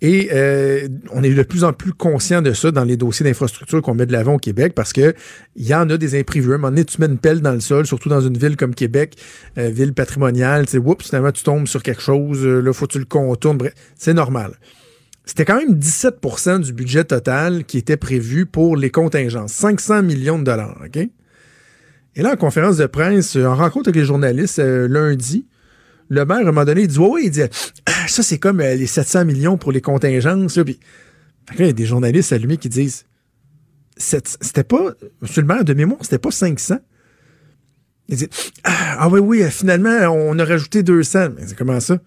Et 0.01 0.29
euh, 0.31 0.87
on 1.11 1.23
est 1.23 1.33
de 1.33 1.41
plus 1.41 1.63
en 1.63 1.73
plus 1.73 1.91
conscient 1.91 2.43
de 2.43 2.53
ça 2.53 2.69
dans 2.69 2.83
les 2.83 2.97
dossiers 2.97 3.23
d'infrastructure 3.23 3.81
qu'on 3.81 3.95
met 3.95 4.05
de 4.05 4.11
l'avant 4.11 4.35
au 4.35 4.37
Québec 4.37 4.73
parce 4.75 4.93
que 4.93 5.15
il 5.55 5.65
y 5.65 5.73
en 5.73 5.89
a 5.89 5.97
des 5.97 6.19
imprévus. 6.19 6.51
À 6.51 6.55
un 6.55 6.57
moment 6.59 6.69
donné, 6.69 6.85
tu 6.85 7.01
mets 7.01 7.07
une 7.07 7.17
pelle 7.17 7.41
dans 7.41 7.53
le 7.53 7.61
sol, 7.61 7.87
surtout 7.87 8.09
dans 8.09 8.21
une 8.21 8.37
ville 8.37 8.55
comme 8.55 8.75
Québec, 8.75 9.15
euh, 9.57 9.69
ville 9.69 9.95
patrimoniale, 9.95 10.67
tu 10.67 10.73
sais, 10.73 10.77
oups, 10.77 11.03
finalement, 11.03 11.31
tu 11.31 11.43
tombes 11.43 11.67
sur 11.67 11.81
quelque 11.81 12.01
chose, 12.01 12.45
euh, 12.45 12.61
là, 12.61 12.71
faut 12.73 12.85
que 12.85 12.93
tu 12.93 12.99
le 12.99 13.05
contournes. 13.05 13.57
C'est 13.95 14.13
normal. 14.13 14.53
C'était 15.25 15.45
quand 15.45 15.57
même 15.57 15.73
17% 15.73 16.59
du 16.59 16.73
budget 16.73 17.05
total 17.05 17.65
qui 17.65 17.79
était 17.79 17.97
prévu 17.97 18.45
pour 18.45 18.77
les 18.77 18.91
contingences. 18.91 19.51
500 19.51 20.03
millions 20.03 20.37
de 20.37 20.43
dollars, 20.43 20.79
OK? 20.85 20.97
Et 22.15 22.21
là, 22.21 22.33
en 22.33 22.35
conférence 22.37 22.77
de 22.77 22.85
presse, 22.85 23.35
en 23.35 23.55
rencontre 23.55 23.89
avec 23.89 23.95
les 23.95 24.05
journalistes 24.05 24.59
euh, 24.59 24.87
lundi, 24.87 25.45
le 26.09 26.25
maire, 26.25 26.37
à 26.37 26.41
un 26.41 26.45
moment 26.45 26.65
donné, 26.65 26.81
il 26.81 26.87
dit, 26.87 26.99
ouais, 26.99 27.09
ouais, 27.09 27.23
il 27.25 27.31
dit, 27.31 27.41
Ah, 27.85 28.07
ça, 28.07 28.23
c'est 28.23 28.37
comme 28.37 28.59
euh, 28.61 28.75
les 28.75 28.87
700 28.87 29.25
millions 29.25 29.57
pour 29.57 29.71
les 29.71 29.81
contingences. 29.81 30.57
là. 30.57 30.63
Puis, 30.63 30.79
il 31.57 31.65
y 31.65 31.69
a 31.69 31.73
des 31.73 31.85
journalistes 31.85 32.33
allumés 32.33 32.57
qui 32.57 32.69
disent, 32.69 33.05
c'était 33.97 34.63
pas, 34.63 34.93
monsieur 35.21 35.41
le 35.41 35.47
maire, 35.47 35.63
de 35.63 35.73
mémoire, 35.73 35.99
c'était 36.01 36.19
pas 36.19 36.31
500. 36.31 36.77
Il 38.09 38.17
dit, 38.17 38.29
ah, 38.63 38.97
ah 38.99 39.09
oui, 39.09 39.19
oui, 39.19 39.43
euh, 39.43 39.49
finalement, 39.49 40.07
on 40.09 40.37
a 40.39 40.45
rajouté 40.45 40.83
200. 40.83 41.29
Mais 41.37 41.45
comment 41.57 41.79
ça? 41.79 41.99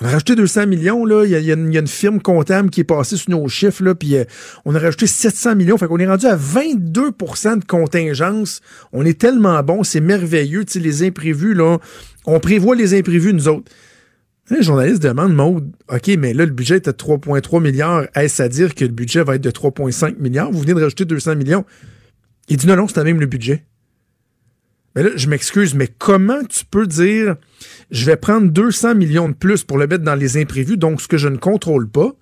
On 0.00 0.06
a 0.06 0.10
rajouté 0.10 0.36
200 0.36 0.68
millions, 0.68 1.04
là. 1.04 1.24
Il 1.24 1.30
y 1.30 1.44
y 1.44 1.50
a 1.50 1.54
une, 1.54 1.86
firme 1.88 2.20
comptable 2.20 2.70
qui 2.70 2.80
est 2.80 2.84
passée 2.84 3.16
sur 3.16 3.30
nos 3.30 3.48
chiffres, 3.48 3.82
là. 3.82 3.94
Puis 3.94 4.16
euh, 4.16 4.24
on 4.64 4.74
a 4.74 4.78
rajouté 4.78 5.08
700 5.08 5.56
millions. 5.56 5.76
Fait 5.76 5.88
qu'on 5.88 5.98
est 5.98 6.06
rendu 6.06 6.26
à 6.26 6.36
22% 6.36 7.58
de 7.58 7.64
contingence. 7.64 8.60
On 8.92 9.04
est 9.04 9.18
tellement 9.18 9.60
bon, 9.62 9.82
c'est 9.82 10.00
merveilleux. 10.00 10.64
Tu 10.64 10.78
les 10.78 11.02
imprévus, 11.02 11.54
là. 11.54 11.78
On 12.26 12.38
prévoit 12.38 12.76
les 12.76 12.96
imprévus, 12.96 13.32
nous 13.32 13.48
autres. 13.48 13.72
Les 14.50 14.62
journalistes 14.62 15.02
demandent, 15.02 15.34
Maud, 15.34 15.72
OK, 15.88 16.10
mais 16.18 16.32
là, 16.32 16.46
le 16.46 16.52
budget 16.52 16.76
est 16.76 16.86
de 16.86 16.92
3,3 16.92 17.60
milliards. 17.60 18.06
Est-ce 18.14 18.42
à 18.42 18.48
dire 18.48 18.74
que 18.74 18.84
le 18.84 18.92
budget 18.92 19.22
va 19.22 19.34
être 19.34 19.42
de 19.42 19.50
3,5 19.50 20.16
milliards? 20.18 20.50
Vous 20.50 20.60
venez 20.60 20.74
de 20.74 20.82
rajouter 20.82 21.04
200 21.04 21.36
millions. 21.36 21.64
Il 22.48 22.56
dit, 22.56 22.66
non, 22.66 22.76
non, 22.76 22.86
c'est 22.88 23.02
même 23.04 23.20
le 23.20 23.26
budget. 23.26 23.64
Mais 24.96 25.02
là, 25.02 25.10
je 25.16 25.28
m'excuse, 25.28 25.74
mais 25.74 25.88
comment 25.98 26.42
tu 26.44 26.64
peux 26.64 26.86
dire 26.86 27.36
je 27.90 28.04
vais 28.04 28.16
prendre 28.16 28.50
200 28.50 28.94
millions 28.94 29.28
de 29.28 29.34
plus 29.34 29.64
pour 29.64 29.78
le 29.78 29.86
mettre 29.86 30.04
dans 30.04 30.14
les 30.14 30.36
imprévus, 30.36 30.76
donc 30.76 31.00
ce 31.00 31.08
que 31.08 31.16
je 31.16 31.28
ne 31.28 31.36
contrôle 31.36 31.88
pas, 31.88 32.12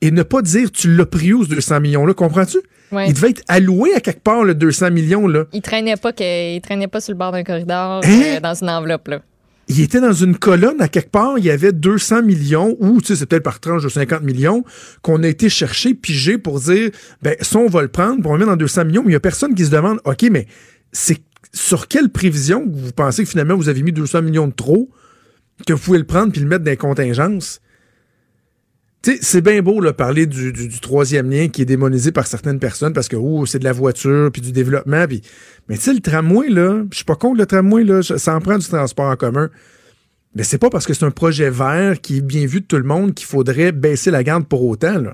et 0.00 0.10
ne 0.10 0.22
pas 0.22 0.42
dire 0.42 0.70
tu 0.70 0.94
l'as 0.94 1.06
pris 1.06 1.32
où 1.32 1.44
ce 1.44 1.50
200 1.50 1.80
millions-là, 1.80 2.14
comprends-tu? 2.14 2.58
Ouais. 2.92 3.08
Il 3.08 3.14
devait 3.14 3.30
être 3.30 3.42
alloué 3.48 3.92
à 3.94 4.00
quelque 4.00 4.22
part, 4.22 4.44
le 4.44 4.54
200 4.54 4.90
millions-là. 4.92 5.44
Il 5.52 5.62
traînait 5.62 5.96
pas 5.96 6.12
que, 6.12 6.54
il 6.56 6.60
traînait 6.60 6.88
pas 6.88 7.00
sur 7.00 7.12
le 7.12 7.18
bord 7.18 7.32
d'un 7.32 7.42
corridor 7.42 8.02
Hein? 8.04 8.22
euh, 8.36 8.40
dans 8.40 8.54
une 8.54 8.70
enveloppe 8.70 9.08
là. 9.08 9.22
Il 9.68 9.80
était 9.80 10.00
dans 10.00 10.12
une 10.12 10.36
colonne 10.36 10.80
à 10.80 10.86
quelque 10.86 11.10
part, 11.10 11.38
il 11.38 11.44
y 11.44 11.50
avait 11.50 11.72
200 11.72 12.22
millions, 12.22 12.76
ou 12.78 13.00
tu 13.00 13.08
sais, 13.08 13.16
c'est 13.16 13.26
peut-être 13.26 13.42
par 13.42 13.58
tranche 13.58 13.82
de 13.82 13.88
50 13.88 14.22
millions, 14.22 14.62
qu'on 15.02 15.20
a 15.24 15.26
été 15.26 15.48
chercher, 15.48 15.94
pigé 15.94 16.38
pour 16.38 16.60
dire, 16.60 16.90
ben, 17.20 17.34
ça, 17.40 17.58
on 17.58 17.66
va 17.66 17.82
le 17.82 17.88
prendre, 17.88 18.22
pour 18.22 18.30
on 18.30 18.34
le 18.34 18.38
mettre 18.40 18.52
dans 18.52 18.56
200 18.56 18.84
millions, 18.84 19.02
mais 19.04 19.10
il 19.10 19.14
y 19.14 19.16
a 19.16 19.20
personne 19.20 19.56
qui 19.56 19.64
se 19.64 19.70
demande, 19.70 19.98
OK, 20.04 20.24
mais 20.30 20.46
c'est 20.96 21.20
sur 21.52 21.88
quelle 21.88 22.08
prévision 22.08 22.64
vous 22.66 22.92
pensez 22.92 23.22
que 23.22 23.28
finalement 23.28 23.54
vous 23.54 23.68
avez 23.68 23.82
mis 23.82 23.92
200 23.92 24.22
millions 24.22 24.48
de 24.48 24.52
trop, 24.52 24.90
que 25.66 25.74
vous 25.74 25.78
pouvez 25.78 25.98
le 25.98 26.06
prendre 26.06 26.32
puis 26.32 26.40
le 26.40 26.46
mettre 26.46 26.64
dans 26.64 26.70
les 26.70 26.76
contingences? 26.76 27.60
C'est 29.20 29.40
bien 29.40 29.62
beau 29.62 29.80
là, 29.80 29.92
parler 29.92 30.26
du, 30.26 30.80
troisième 30.80 31.30
lien 31.30 31.48
qui 31.48 31.62
est 31.62 31.66
démonisé 31.66 32.10
par 32.10 32.26
certaines 32.26 32.58
personnes 32.58 32.92
parce 32.92 33.08
que 33.08 33.14
oh, 33.14 33.46
c'est 33.46 33.60
de 33.60 33.64
la 33.64 33.72
voiture 33.72 34.30
puis 34.32 34.42
du 34.42 34.50
développement. 34.50 35.06
Mais 35.68 35.76
tu 35.76 35.82
sais, 35.82 35.94
le 35.94 36.00
tramway, 36.00 36.48
là, 36.48 36.82
je 36.90 36.96
suis 36.96 37.04
pas 37.04 37.14
contre 37.14 37.38
le 37.38 37.46
tramway, 37.46 37.84
là, 37.84 38.02
ça 38.02 38.34
en 38.34 38.40
prend 38.40 38.58
du 38.58 38.66
transport 38.66 39.06
en 39.06 39.16
commun. 39.16 39.48
Mais 40.34 40.42
c'est 40.42 40.58
pas 40.58 40.70
parce 40.70 40.86
que 40.86 40.94
c'est 40.94 41.04
un 41.04 41.12
projet 41.12 41.50
vert 41.50 42.00
qui 42.00 42.16
est 42.16 42.20
bien 42.20 42.46
vu 42.46 42.62
de 42.62 42.66
tout 42.66 42.78
le 42.78 42.82
monde 42.82 43.14
qu'il 43.14 43.26
faudrait 43.26 43.70
baisser 43.70 44.10
la 44.10 44.24
garde 44.24 44.46
pour 44.46 44.64
autant. 44.64 45.04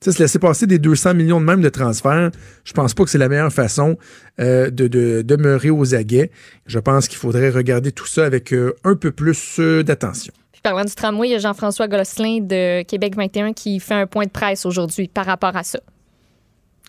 Tu 0.00 0.10
sais, 0.10 0.16
se 0.16 0.22
laisser 0.22 0.38
passer 0.38 0.66
des 0.66 0.78
200 0.78 1.12
millions 1.12 1.40
de 1.40 1.44
même 1.44 1.60
de 1.60 1.68
transferts, 1.68 2.30
je 2.64 2.72
pense 2.72 2.94
pas 2.94 3.04
que 3.04 3.10
c'est 3.10 3.18
la 3.18 3.28
meilleure 3.28 3.52
façon 3.52 3.98
euh, 4.40 4.70
de, 4.70 4.88
de 4.88 5.20
demeurer 5.20 5.68
aux 5.68 5.94
aguets. 5.94 6.30
Je 6.64 6.78
pense 6.78 7.06
qu'il 7.06 7.18
faudrait 7.18 7.50
regarder 7.50 7.92
tout 7.92 8.06
ça 8.06 8.24
avec 8.24 8.54
euh, 8.54 8.74
un 8.84 8.96
peu 8.96 9.10
plus 9.10 9.58
euh, 9.58 9.82
d'attention. 9.82 10.32
Puis 10.52 10.62
parlant 10.62 10.84
du 10.86 10.94
tramway, 10.94 11.28
il 11.28 11.32
y 11.32 11.34
a 11.34 11.38
Jean-François 11.38 11.86
Gosselin 11.86 12.38
de 12.40 12.82
Québec 12.84 13.14
21 13.14 13.52
qui 13.52 13.78
fait 13.78 13.94
un 13.94 14.06
point 14.06 14.24
de 14.24 14.30
presse 14.30 14.64
aujourd'hui 14.64 15.08
par 15.08 15.26
rapport 15.26 15.54
à 15.54 15.64
ça. 15.64 15.80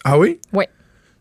Ah 0.06 0.18
oui? 0.18 0.40
Oui. 0.54 0.64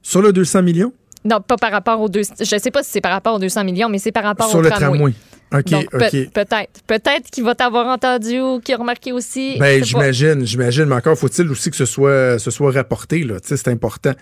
Sur 0.01 0.23
le 0.23 0.33
200 0.33 0.63
millions? 0.63 0.93
Non, 1.25 1.41
pas 1.41 1.57
par 1.57 1.73
rapport 1.73 2.01
aux 2.01 2.09
deux. 2.09 2.23
Je 2.39 2.45
sais 2.59 2.71
pas 2.71 2.83
si 2.83 2.91
c'est 2.93 3.01
par 3.01 3.13
rapport 3.13 3.35
aux 3.35 3.41
200 3.41 3.65
millions, 3.65 3.89
mais 3.89 3.99
c'est 3.99 4.13
par 4.13 4.23
rapport 4.23 4.49
Sur 4.49 4.61
au 4.61 4.63
le 4.63 4.71
tramway. 4.71 5.13
OK, 5.53 5.65
Donc, 5.71 5.91
peut-être. 5.91 6.81
Peut-être 6.87 7.31
qu'il 7.31 7.43
va 7.45 7.55
t'avoir 7.55 7.87
entendu 7.89 8.39
ou 8.41 8.61
qu'il 8.61 8.75
a 8.75 8.79
remarqué 8.79 9.11
aussi. 9.13 9.57
Ben, 9.59 9.83
j'imagine, 9.83 10.47
j'imagine, 10.47 10.85
mais 10.85 10.95
encore 10.95 11.19
faut-il 11.19 11.49
aussi 11.51 11.71
que 11.71 11.77
ce 11.77 11.87
soit, 11.87 12.39
ce 12.39 12.51
soit 12.51 12.71
rapporté, 12.73 13.25
là. 13.25 13.41
Tu 13.41 13.49
sais, 13.49 13.57
c'est 13.57 13.71
important. 13.71 14.13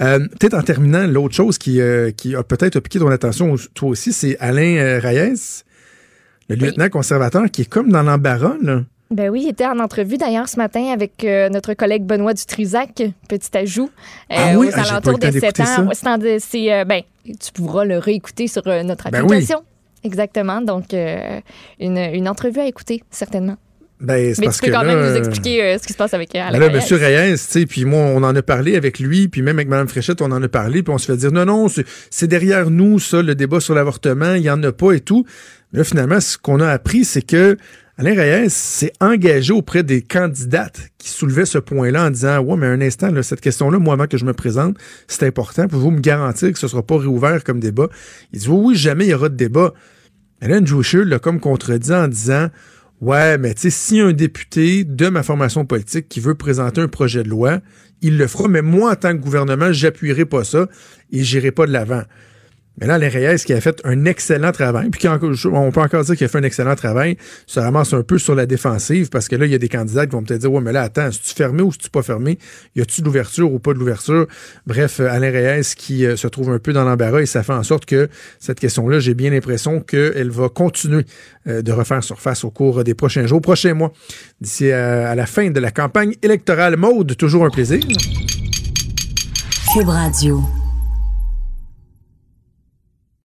Euh, 0.00 0.20
peut-être 0.38 0.54
en 0.54 0.62
terminant, 0.62 1.06
l'autre 1.06 1.34
chose 1.34 1.58
qui, 1.58 1.80
euh, 1.80 2.12
qui 2.12 2.36
a 2.36 2.42
peut-être 2.44 2.78
piqué 2.80 2.98
ton 3.00 3.08
attention, 3.10 3.56
toi 3.74 3.88
aussi, 3.88 4.12
c'est 4.12 4.36
Alain 4.38 4.76
euh, 4.76 5.00
Reyes, 5.02 5.64
le 6.48 6.54
lieutenant 6.56 6.88
conservateur, 6.88 7.44
qui 7.50 7.62
est 7.62 7.68
comme 7.68 7.90
dans 7.90 8.02
l'embarras, 8.02 8.54
là. 8.62 8.82
Ben 9.10 9.28
oui, 9.30 9.42
il 9.44 9.50
était 9.50 9.66
en 9.66 9.78
entrevue 9.78 10.16
d'ailleurs 10.16 10.48
ce 10.48 10.56
matin 10.56 10.86
avec 10.92 11.22
euh, 11.22 11.48
notre 11.48 11.74
collègue 11.74 12.02
Benoît 12.04 12.34
Dutrisac, 12.34 13.02
petit 13.28 13.56
ajout, 13.56 13.88
euh, 14.32 14.34
Ah 14.36 14.58
oui? 14.58 14.66
aux 14.66 14.70
Ah, 14.74 14.82
alentours 14.82 15.18
des 15.20 15.30
7 15.30 15.40
d'écouter 15.40 15.62
ans. 15.62 15.66
ça. 15.94 16.16
Ouais, 16.16 16.38
c'est 16.40 16.72
euh, 16.72 16.84
ben, 16.84 17.02
tu 17.24 17.52
pourras 17.54 17.84
le 17.84 17.98
réécouter 17.98 18.48
sur 18.48 18.66
euh, 18.66 18.82
notre 18.82 19.08
Ben 19.10 19.22
oui. 19.22 19.46
Exactement. 20.06 20.60
Donc, 20.62 20.94
euh, 20.94 21.40
une, 21.80 21.98
une 21.98 22.28
entrevue 22.28 22.60
à 22.60 22.66
écouter, 22.66 23.02
certainement. 23.10 23.56
Ben, 23.98 24.34
Mais 24.38 24.44
parce 24.44 24.58
tu 24.58 24.66
peux 24.66 24.66
que 24.66 24.72
quand 24.76 24.82
là, 24.82 24.94
même 24.94 24.98
nous 24.98 25.14
euh, 25.16 25.18
expliquer 25.18 25.62
euh, 25.62 25.78
ce 25.78 25.86
qui 25.86 25.94
se 25.94 25.98
passe 25.98 26.12
avec 26.12 26.34
Alain 26.34 26.52
Ben 26.52 26.58
là, 26.60 26.66
Reyes. 26.66 26.74
Monsieur 26.76 26.96
Reyes, 26.96 27.32
tu 27.32 27.38
sais, 27.38 27.64
puis 27.66 27.86
moi, 27.86 28.00
on 28.00 28.22
en 28.24 28.36
a 28.36 28.42
parlé 28.42 28.76
avec 28.76 28.98
lui, 28.98 29.28
puis 29.28 29.40
même 29.40 29.56
avec 29.56 29.68
Mme 29.68 29.88
Fréchette, 29.88 30.20
on 30.20 30.30
en 30.32 30.42
a 30.42 30.48
parlé, 30.48 30.82
puis 30.82 30.92
on 30.92 30.98
se 30.98 31.06
fait 31.06 31.16
dire, 31.16 31.32
non, 31.32 31.46
non, 31.46 31.68
c'est- 31.68 31.86
c'est 32.10 32.26
derrière 32.26 32.68
nous, 32.70 32.98
ça, 32.98 33.22
le 33.22 33.34
débat 33.34 33.58
sur 33.58 33.74
l'avortement, 33.74 34.34
il 34.34 34.42
n'y 34.42 34.50
en 34.50 34.62
a 34.64 34.70
pas 34.70 34.92
et 34.92 35.00
tout. 35.00 35.24
Mais 35.72 35.78
là, 35.78 35.84
finalement, 35.84 36.20
ce 36.20 36.36
qu'on 36.36 36.60
a 36.60 36.68
appris, 36.68 37.06
c'est 37.06 37.22
que 37.22 37.56
Alain 37.96 38.14
Reyes 38.14 38.50
s'est 38.50 38.92
engagé 39.00 39.54
auprès 39.54 39.82
des 39.82 40.02
candidates 40.02 40.90
qui 40.98 41.08
soulevaient 41.08 41.46
ce 41.46 41.56
point-là 41.56 42.04
en 42.08 42.10
disant, 42.10 42.40
ouais, 42.40 42.56
mais 42.58 42.66
un 42.66 42.82
instant, 42.82 43.10
là, 43.10 43.22
cette 43.22 43.40
question-là, 43.40 43.78
moi, 43.78 43.94
avant 43.94 44.06
que 44.06 44.18
je 44.18 44.26
me 44.26 44.34
présente, 44.34 44.76
c'est 45.08 45.26
important. 45.26 45.66
Pouvez-vous 45.68 45.92
me 45.92 46.00
garantir 46.00 46.52
que 46.52 46.58
ce 46.58 46.66
ne 46.66 46.70
sera 46.70 46.82
pas 46.82 46.98
réouvert 46.98 47.42
comme 47.44 47.60
débat? 47.60 47.88
Il 48.34 48.40
dit, 48.40 48.48
oui, 48.50 48.60
oui, 48.62 48.76
jamais 48.76 49.06
il 49.06 49.10
y 49.12 49.14
aura 49.14 49.30
de 49.30 49.36
débat. 49.36 49.72
Mais 50.40 50.48
là, 50.48 50.58
Andrew 50.58 50.82
Scheer 50.82 51.04
l'a 51.04 51.18
comme 51.18 51.40
contredit 51.40 51.92
en 51.92 52.08
disant 52.08 52.48
Ouais, 53.00 53.36
mais 53.36 53.52
tu 53.54 53.62
sais, 53.62 53.70
si 53.70 54.00
un 54.00 54.12
député 54.12 54.84
de 54.84 55.08
ma 55.08 55.22
formation 55.22 55.66
politique 55.66 56.08
qui 56.08 56.20
veut 56.20 56.34
présenter 56.34 56.80
un 56.80 56.88
projet 56.88 57.22
de 57.22 57.28
loi, 57.28 57.60
il 58.00 58.16
le 58.16 58.26
fera, 58.26 58.48
mais 58.48 58.62
moi, 58.62 58.92
en 58.92 58.96
tant 58.96 59.12
que 59.12 59.22
gouvernement, 59.22 59.70
j'appuierai 59.72 60.24
pas 60.24 60.44
ça 60.44 60.66
et 61.12 61.22
j'irai 61.22 61.50
pas 61.50 61.66
de 61.66 61.72
l'avant. 61.72 62.02
Mais 62.78 62.86
là, 62.86 62.94
Alain 62.94 63.08
Reyes, 63.08 63.38
qui 63.44 63.52
a 63.52 63.60
fait 63.60 63.80
un 63.84 64.04
excellent 64.04 64.52
travail, 64.52 64.90
puis 64.90 65.08
on 65.08 65.70
peut 65.70 65.80
encore 65.80 66.04
dire 66.04 66.16
qu'il 66.16 66.24
a 66.24 66.28
fait 66.28 66.38
un 66.38 66.42
excellent 66.42 66.74
travail, 66.74 67.16
se 67.46 67.58
ramasse 67.58 67.92
un 67.94 68.02
peu 68.02 68.18
sur 68.18 68.34
la 68.34 68.46
défensive, 68.46 69.08
parce 69.08 69.28
que 69.28 69.36
là, 69.36 69.46
il 69.46 69.52
y 69.52 69.54
a 69.54 69.58
des 69.58 69.68
candidats 69.68 70.06
qui 70.06 70.12
vont 70.12 70.22
peut-être 70.22 70.42
dire, 70.42 70.52
ouais, 70.52 70.60
mais 70.60 70.72
là, 70.72 70.82
attends, 70.82 71.06
est-tu 71.08 71.34
fermé 71.34 71.62
ou 71.62 71.70
est-tu 71.70 71.88
pas 71.88 72.02
fermé? 72.02 72.38
Y 72.74 72.82
a-tu 72.82 73.00
de 73.00 73.06
l'ouverture 73.06 73.50
ou 73.52 73.58
pas 73.58 73.72
de 73.72 73.78
l'ouverture? 73.78 74.26
Bref, 74.66 75.00
euh, 75.00 75.08
Alain 75.10 75.30
Reyes 75.30 75.74
qui 75.76 76.04
euh, 76.04 76.16
se 76.16 76.28
trouve 76.28 76.50
un 76.50 76.58
peu 76.58 76.72
dans 76.72 76.84
l'embarras 76.84 77.20
et 77.20 77.26
ça 77.26 77.42
fait 77.42 77.52
en 77.52 77.62
sorte 77.62 77.86
que 77.86 78.08
cette 78.38 78.60
question-là, 78.60 79.00
j'ai 79.00 79.14
bien 79.14 79.30
l'impression 79.30 79.80
qu'elle 79.80 80.30
va 80.30 80.48
continuer 80.48 81.04
euh, 81.46 81.62
de 81.62 81.72
refaire 81.72 82.04
surface 82.04 82.44
au 82.44 82.50
cours 82.50 82.84
des 82.84 82.94
prochains 82.94 83.26
jours, 83.26 83.40
prochains 83.40 83.74
mois, 83.74 83.92
d'ici 84.40 84.70
à, 84.70 85.10
à 85.10 85.14
la 85.14 85.26
fin 85.26 85.50
de 85.50 85.60
la 85.60 85.70
campagne 85.70 86.14
électorale. 86.22 86.76
Maude, 86.76 87.16
toujours 87.16 87.46
un 87.46 87.50
plaisir. 87.50 87.80
Cube 89.72 89.88
Radio. 89.88 90.65